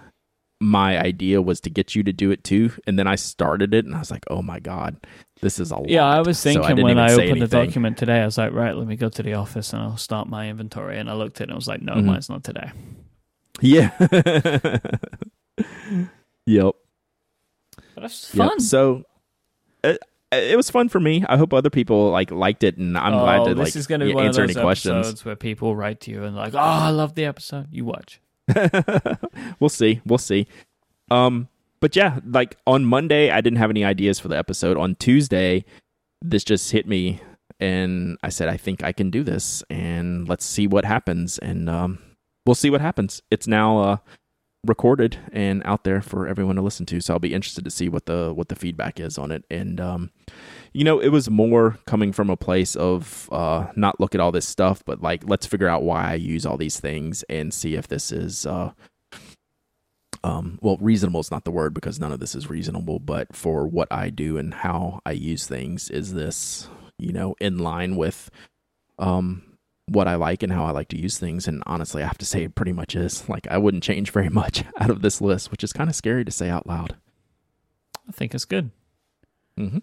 my 0.59 0.99
idea 0.99 1.43
was 1.43 1.61
to 1.61 1.71
get 1.71 1.95
you 1.95 2.03
to 2.05 2.13
do 2.15 2.31
it 2.31 2.43
too, 2.45 2.73
and 2.87 2.99
then 2.99 3.07
I 3.07 3.17
started 3.17 3.75
it, 3.75 3.85
and 3.85 3.95
I 3.95 3.99
was 3.99 4.11
like, 4.11 4.25
"Oh 4.31 4.41
my 4.41 4.59
god, 4.59 4.97
this 5.43 5.59
is 5.61 5.71
a 5.71 5.77
lot." 5.77 5.91
Yeah, 5.91 6.07
I 6.07 6.21
was 6.23 6.43
thinking 6.43 6.63
didn't 6.77 6.83
when 6.85 6.99
I 6.99 7.13
opened 7.13 7.43
the 7.43 7.47
document 7.47 7.99
today, 7.99 8.21
I 8.23 8.25
was 8.25 8.39
like, 8.39 8.53
right, 8.55 8.75
let 8.75 8.87
me 8.87 8.97
go 8.97 9.11
to 9.11 9.23
the 9.23 9.35
office 9.35 9.75
and 9.75 9.83
I'll 9.83 9.99
start 9.99 10.29
my 10.29 10.49
inventory. 10.49 10.99
And 10.99 11.11
I 11.11 11.13
looked 11.15 11.37
at 11.43 11.43
it 11.43 11.45
and 11.51 11.53
I 11.53 11.57
was 11.57 11.69
like, 11.69 11.83
no, 11.83 11.93
Mhm. 11.95 12.05
mine's 12.07 12.31
not 12.31 12.43
today. 12.43 12.71
Yeah. 13.61 13.91
yep. 16.47 16.75
But 17.95 18.01
that's 18.03 18.35
Yep. 18.35 18.49
fun. 18.49 18.61
So 18.61 19.05
it, 19.85 19.99
it 20.33 20.57
was 20.57 20.71
fun 20.71 20.89
for 20.89 21.01
me. 21.01 21.25
I 21.29 21.37
hope 21.37 21.53
other 21.53 21.71
people 21.71 22.11
like 22.11 22.31
liked 22.31 22.63
it, 22.63 22.77
and 22.77 22.97
I'm 22.97 23.15
oh, 23.15 23.21
glad 23.21 23.45
to 23.45 23.55
this 23.55 23.75
like 23.75 23.77
is 23.77 23.87
to 23.87 23.99
be 23.99 24.07
yeah, 24.07 24.15
one 24.15 24.25
of 24.25 24.29
answer 24.29 24.47
those 24.47 24.57
any 24.57 24.63
questions. 24.63 25.25
where 25.25 25.37
people 25.37 25.75
write 25.75 26.01
to 26.03 26.11
you 26.11 26.25
and 26.25 26.37
like, 26.37 26.55
oh, 26.55 26.59
I 26.59 26.91
love 26.91 27.15
the 27.15 27.25
episode. 27.25 27.69
You 27.71 27.85
watch. 27.85 28.21
we'll 29.61 29.69
see. 29.71 30.01
We'll 30.07 30.19
see. 30.19 30.47
Um, 31.11 31.49
but 31.81 31.97
yeah, 31.97 32.21
like 32.25 32.57
on 32.67 32.85
Monday, 32.85 33.31
I 33.31 33.41
didn't 33.41 33.59
have 33.59 33.71
any 33.71 33.85
ideas 33.85 34.21
for 34.21 34.29
the 34.29 34.37
episode. 34.37 34.77
On 34.77 34.95
Tuesday, 34.97 35.65
this 36.23 36.45
just 36.45 36.71
hit 36.71 36.87
me, 36.87 37.21
and 37.59 38.17
I 38.23 38.29
said, 38.29 38.49
I 38.49 38.57
think 38.57 38.85
I 38.85 38.93
can 38.93 39.11
do 39.11 39.25
this, 39.25 39.65
and 39.69 40.29
let's 40.29 40.45
see 40.45 40.67
what 40.67 40.85
happens. 40.85 41.39
And 41.39 41.69
um, 41.69 41.99
we'll 42.47 42.55
see 42.55 42.71
what 42.71 42.81
happens. 42.81 43.23
It's 43.31 43.49
now 43.49 43.79
uh, 43.81 43.97
recorded 44.67 45.19
and 45.33 45.63
out 45.65 45.85
there 45.85 46.03
for 46.03 46.27
everyone 46.29 46.57
to 46.57 46.63
listen 46.63 46.85
to. 46.87 47.01
So 47.01 47.15
I'll 47.15 47.21
be 47.21 47.35
interested 47.35 47.65
to 47.65 47.71
see 47.71 47.89
what 47.89 48.07
the 48.07 48.33
what 48.35 48.49
the 48.49 48.57
feedback 48.57 49.01
is 49.01 49.19
on 49.19 49.33
it. 49.33 49.45
And 49.51 49.81
um, 49.81 50.11
you 50.73 50.85
know, 50.85 51.01
it 51.01 51.09
was 51.09 51.31
more 51.31 51.79
coming 51.87 52.13
from 52.13 52.31
a 52.31 52.37
place 52.37 52.77
of 52.77 53.29
uh, 53.33 53.69
not 53.77 54.01
look 54.01 54.15
at 54.15 54.21
all 54.21 54.33
this 54.33 54.47
stuff, 54.47 54.83
but 54.85 55.03
like 55.03 55.23
let's 55.29 55.47
figure 55.47 55.69
out 55.69 55.83
why 55.83 56.11
I 56.11 56.15
use 56.15 56.45
all 56.45 56.57
these 56.57 56.79
things 56.79 57.25
and 57.29 57.53
see 57.55 57.75
if 57.75 57.89
this 57.89 58.13
is 58.13 58.47
uh, 58.47 58.73
um, 60.23 60.59
well, 60.61 60.77
reasonable 60.81 61.21
is 61.21 61.31
not 61.31 61.45
the 61.45 61.51
word 61.51 61.73
because 61.73 61.99
none 61.99 62.13
of 62.13 62.21
this 62.21 62.35
is 62.35 62.51
reasonable, 62.51 62.99
but 62.99 63.35
for 63.35 63.67
what 63.67 63.89
I 63.91 64.11
do 64.11 64.37
and 64.37 64.53
how 64.53 65.01
I 65.07 65.13
use 65.13 65.47
things, 65.47 65.89
is 65.89 66.13
this, 66.13 66.69
you 66.99 67.13
know, 67.13 67.35
in 67.41 67.59
line 67.59 67.97
with 67.97 68.31
um, 68.99 69.43
what 69.91 70.09
I 70.09 70.15
like 70.15 70.43
and 70.43 70.53
how 70.53 70.65
I 70.65 70.71
like 70.71 70.89
to 70.89 70.99
use 70.99 71.19
things? 71.19 71.49
And 71.49 71.63
honestly, 71.67 72.03
I 72.03 72.07
have 72.07 72.19
to 72.19 72.27
say 72.27 72.45
it 72.45 72.55
pretty 72.55 72.73
much 72.73 72.95
is. 72.95 73.29
Like, 73.29 73.47
I 73.51 73.59
wouldn't 73.59 73.83
change 73.83 74.11
very 74.11 74.29
much 74.41 74.65
out 74.79 74.91
of 74.91 75.03
this 75.03 75.21
list, 75.21 75.51
which 75.51 75.65
is 75.65 75.73
kind 75.73 75.91
of 75.91 75.97
scary 75.97 76.25
to 76.25 76.31
say 76.31 76.49
out 76.49 76.67
loud. 76.67 76.97
I 78.09 78.13
think 78.13 78.35
it's 78.35 78.45
good. 78.45 78.71
Mm-hmm. 79.59 79.79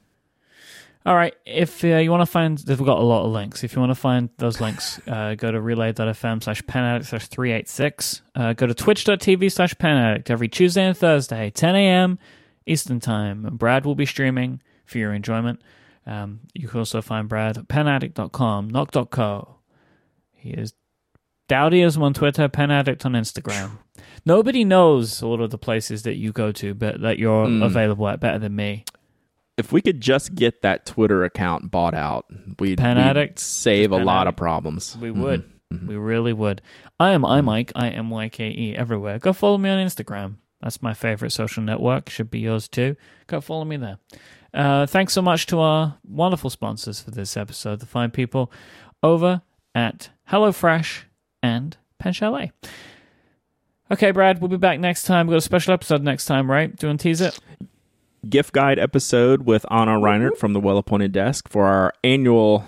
All 1.05 1.15
right. 1.15 1.34
If 1.45 1.84
uh, 1.85 1.88
you 1.88 2.11
want 2.11 2.21
to 2.21 2.25
find, 2.25 2.57
they've 2.57 2.77
got 2.77 2.97
a 2.97 3.03
lot 3.03 3.25
of 3.25 3.31
links. 3.31 3.63
If 3.63 3.73
you 3.73 3.79
want 3.79 3.91
to 3.91 3.95
find 3.95 4.29
those 4.38 4.59
links, 4.59 4.99
uh, 5.07 5.35
go 5.35 5.51
to 5.51 5.61
relay.fm 5.61 6.43
slash 6.43 6.61
penaddict 6.63 7.05
slash 7.05 7.27
386. 7.27 8.21
Uh, 8.35 8.53
go 8.53 8.67
to 8.67 8.73
twitch.tv 8.73 9.51
slash 9.51 9.73
penaddict 9.75 10.29
every 10.29 10.49
Tuesday 10.49 10.84
and 10.84 10.97
Thursday, 10.97 11.49
10 11.49 11.75
a.m. 11.75 12.19
Eastern 12.65 12.99
Time. 12.99 13.47
Brad 13.53 13.85
will 13.85 13.95
be 13.95 14.05
streaming 14.05 14.61
for 14.85 14.97
your 14.97 15.13
enjoyment. 15.13 15.61
Um, 16.05 16.41
you 16.53 16.67
can 16.67 16.79
also 16.79 17.01
find 17.01 17.29
Brad 17.29 17.57
at 17.57 17.67
penaddict.com, 17.67 18.69
nock.co. 18.69 19.56
He 20.48 20.53
is 20.61 20.74
Dowdyism 21.49 22.02
on 22.02 22.14
Twitter, 22.14 22.49
penaddict 22.49 23.06
on 23.06 23.14
Instagram. 23.14 23.72
Nobody 24.26 24.65
knows 24.65 25.24
all 25.24 25.41
of 25.41 25.49
the 25.52 25.57
places 25.57 26.03
that 26.03 26.15
you 26.15 26.32
go 26.34 26.52
to, 26.53 26.74
but 26.74 26.99
that 27.02 27.19
you're 27.19 27.48
Mm. 27.48 27.64
available 27.64 28.07
at 28.10 28.19
better 28.19 28.40
than 28.40 28.56
me. 28.56 28.84
If 29.57 29.72
we 29.72 29.82
could 29.82 30.02
just 30.02 30.36
get 30.36 30.61
that 30.61 30.86
Twitter 30.86 31.24
account 31.24 31.72
bought 31.72 31.94
out, 31.94 32.26
we'd, 32.60 32.78
Pen 32.78 32.98
we'd 32.98 33.03
Addict? 33.03 33.40
save 33.40 33.91
a 33.91 33.98
lot 33.98 34.22
Addict. 34.28 34.34
of 34.34 34.38
problems. 34.38 34.98
We 34.99 35.10
Mhm. 35.10 35.15
would. 35.24 35.44
Mhm. 35.74 35.88
We 35.88 35.95
really 35.95 36.34
would. 36.34 36.61
I 36.99 37.11
am 37.11 37.22
iMyke. 37.24 37.72
I 37.76 37.88
am 37.88 38.10
YKE 38.11 38.76
everywhere. 38.76 39.18
Go 39.18 39.34
follow 39.34 39.57
me 39.57 39.69
on 39.69 39.86
Instagram. 39.86 40.36
That's 40.61 40.82
my 40.82 40.94
favorite 40.94 41.32
social 41.32 41.64
network. 41.64 42.10
Should 42.10 42.30
be 42.30 42.40
yours 42.40 42.68
too. 42.68 42.95
Go 43.28 43.40
follow 43.41 43.64
me 43.65 43.78
there. 43.78 43.98
Uh, 44.53 44.86
thanks 44.86 45.14
so 45.14 45.22
much 45.22 45.45
to 45.48 45.60
our 45.60 45.98
wonderful 46.07 46.49
sponsors 46.49 46.99
for 47.02 47.11
this 47.11 47.36
episode, 47.38 47.80
the 47.80 47.86
fine 47.86 48.11
people 48.11 48.52
over 49.03 49.41
at 49.78 50.10
HelloFresh 50.32 51.04
and 51.44 51.78
Pen 51.99 52.14
Chalet. 52.14 52.52
Okay, 53.91 54.12
Brad, 54.12 54.41
we'll 54.41 54.49
be 54.49 54.58
back 54.58 54.80
next 54.80 55.04
time. 55.04 55.28
We've 55.28 55.34
got 55.34 55.38
a 55.38 55.41
special 55.41 55.74
episode 55.74 56.04
next 56.04 56.26
time, 56.26 56.49
right? 56.49 56.76
Do 56.76 56.88
you 56.88 56.90
want 56.90 56.99
to 56.99 57.04
tease 57.04 57.22
it? 57.22 57.40
gift 58.28 58.52
guide 58.52 58.80
episode 58.80 59.44
with 59.44 59.66
Ana 59.72 59.91
Reinert 59.91 60.38
from 60.38 60.52
the 60.52 60.60
Well 60.60 60.78
Appointed 60.78 61.12
Desk 61.12 61.48
for 61.48 61.66
our 61.66 61.94
annual 62.04 62.66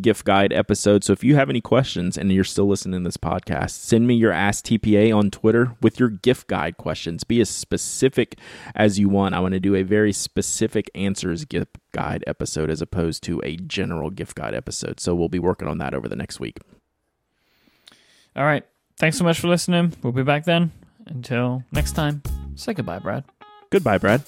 gift 0.00 0.24
guide 0.24 0.52
episode. 0.52 1.04
So 1.04 1.12
if 1.12 1.22
you 1.22 1.36
have 1.36 1.48
any 1.48 1.60
questions 1.60 2.18
and 2.18 2.32
you're 2.32 2.44
still 2.44 2.66
listening 2.66 3.00
to 3.00 3.08
this 3.08 3.16
podcast, 3.16 3.70
send 3.70 4.06
me 4.06 4.14
your 4.14 4.32
Ask 4.32 4.64
TPA 4.64 5.16
on 5.16 5.30
Twitter 5.30 5.76
with 5.80 6.00
your 6.00 6.08
gift 6.08 6.48
guide 6.48 6.76
questions. 6.76 7.24
Be 7.24 7.40
as 7.40 7.48
specific 7.48 8.38
as 8.74 8.98
you 8.98 9.08
want. 9.08 9.34
I 9.34 9.40
want 9.40 9.54
to 9.54 9.60
do 9.60 9.74
a 9.74 9.82
very 9.82 10.12
specific 10.12 10.90
answers 10.94 11.44
gift 11.44 11.78
guide 11.92 12.24
episode 12.26 12.70
as 12.70 12.82
opposed 12.82 13.22
to 13.24 13.40
a 13.44 13.56
general 13.56 14.10
gift 14.10 14.36
guide 14.36 14.54
episode. 14.54 15.00
So 15.00 15.14
we'll 15.14 15.28
be 15.28 15.38
working 15.38 15.68
on 15.68 15.78
that 15.78 15.94
over 15.94 16.08
the 16.08 16.16
next 16.16 16.40
week. 16.40 16.58
All 18.36 18.44
right. 18.44 18.64
Thanks 18.98 19.18
so 19.18 19.24
much 19.24 19.40
for 19.40 19.48
listening. 19.48 19.92
We'll 20.02 20.12
be 20.12 20.22
back 20.22 20.44
then. 20.44 20.72
Until 21.06 21.62
next 21.72 21.92
time, 21.92 22.22
say 22.54 22.72
goodbye, 22.74 22.98
Brad. 22.98 23.24
Goodbye, 23.70 23.98
Brad. 23.98 24.22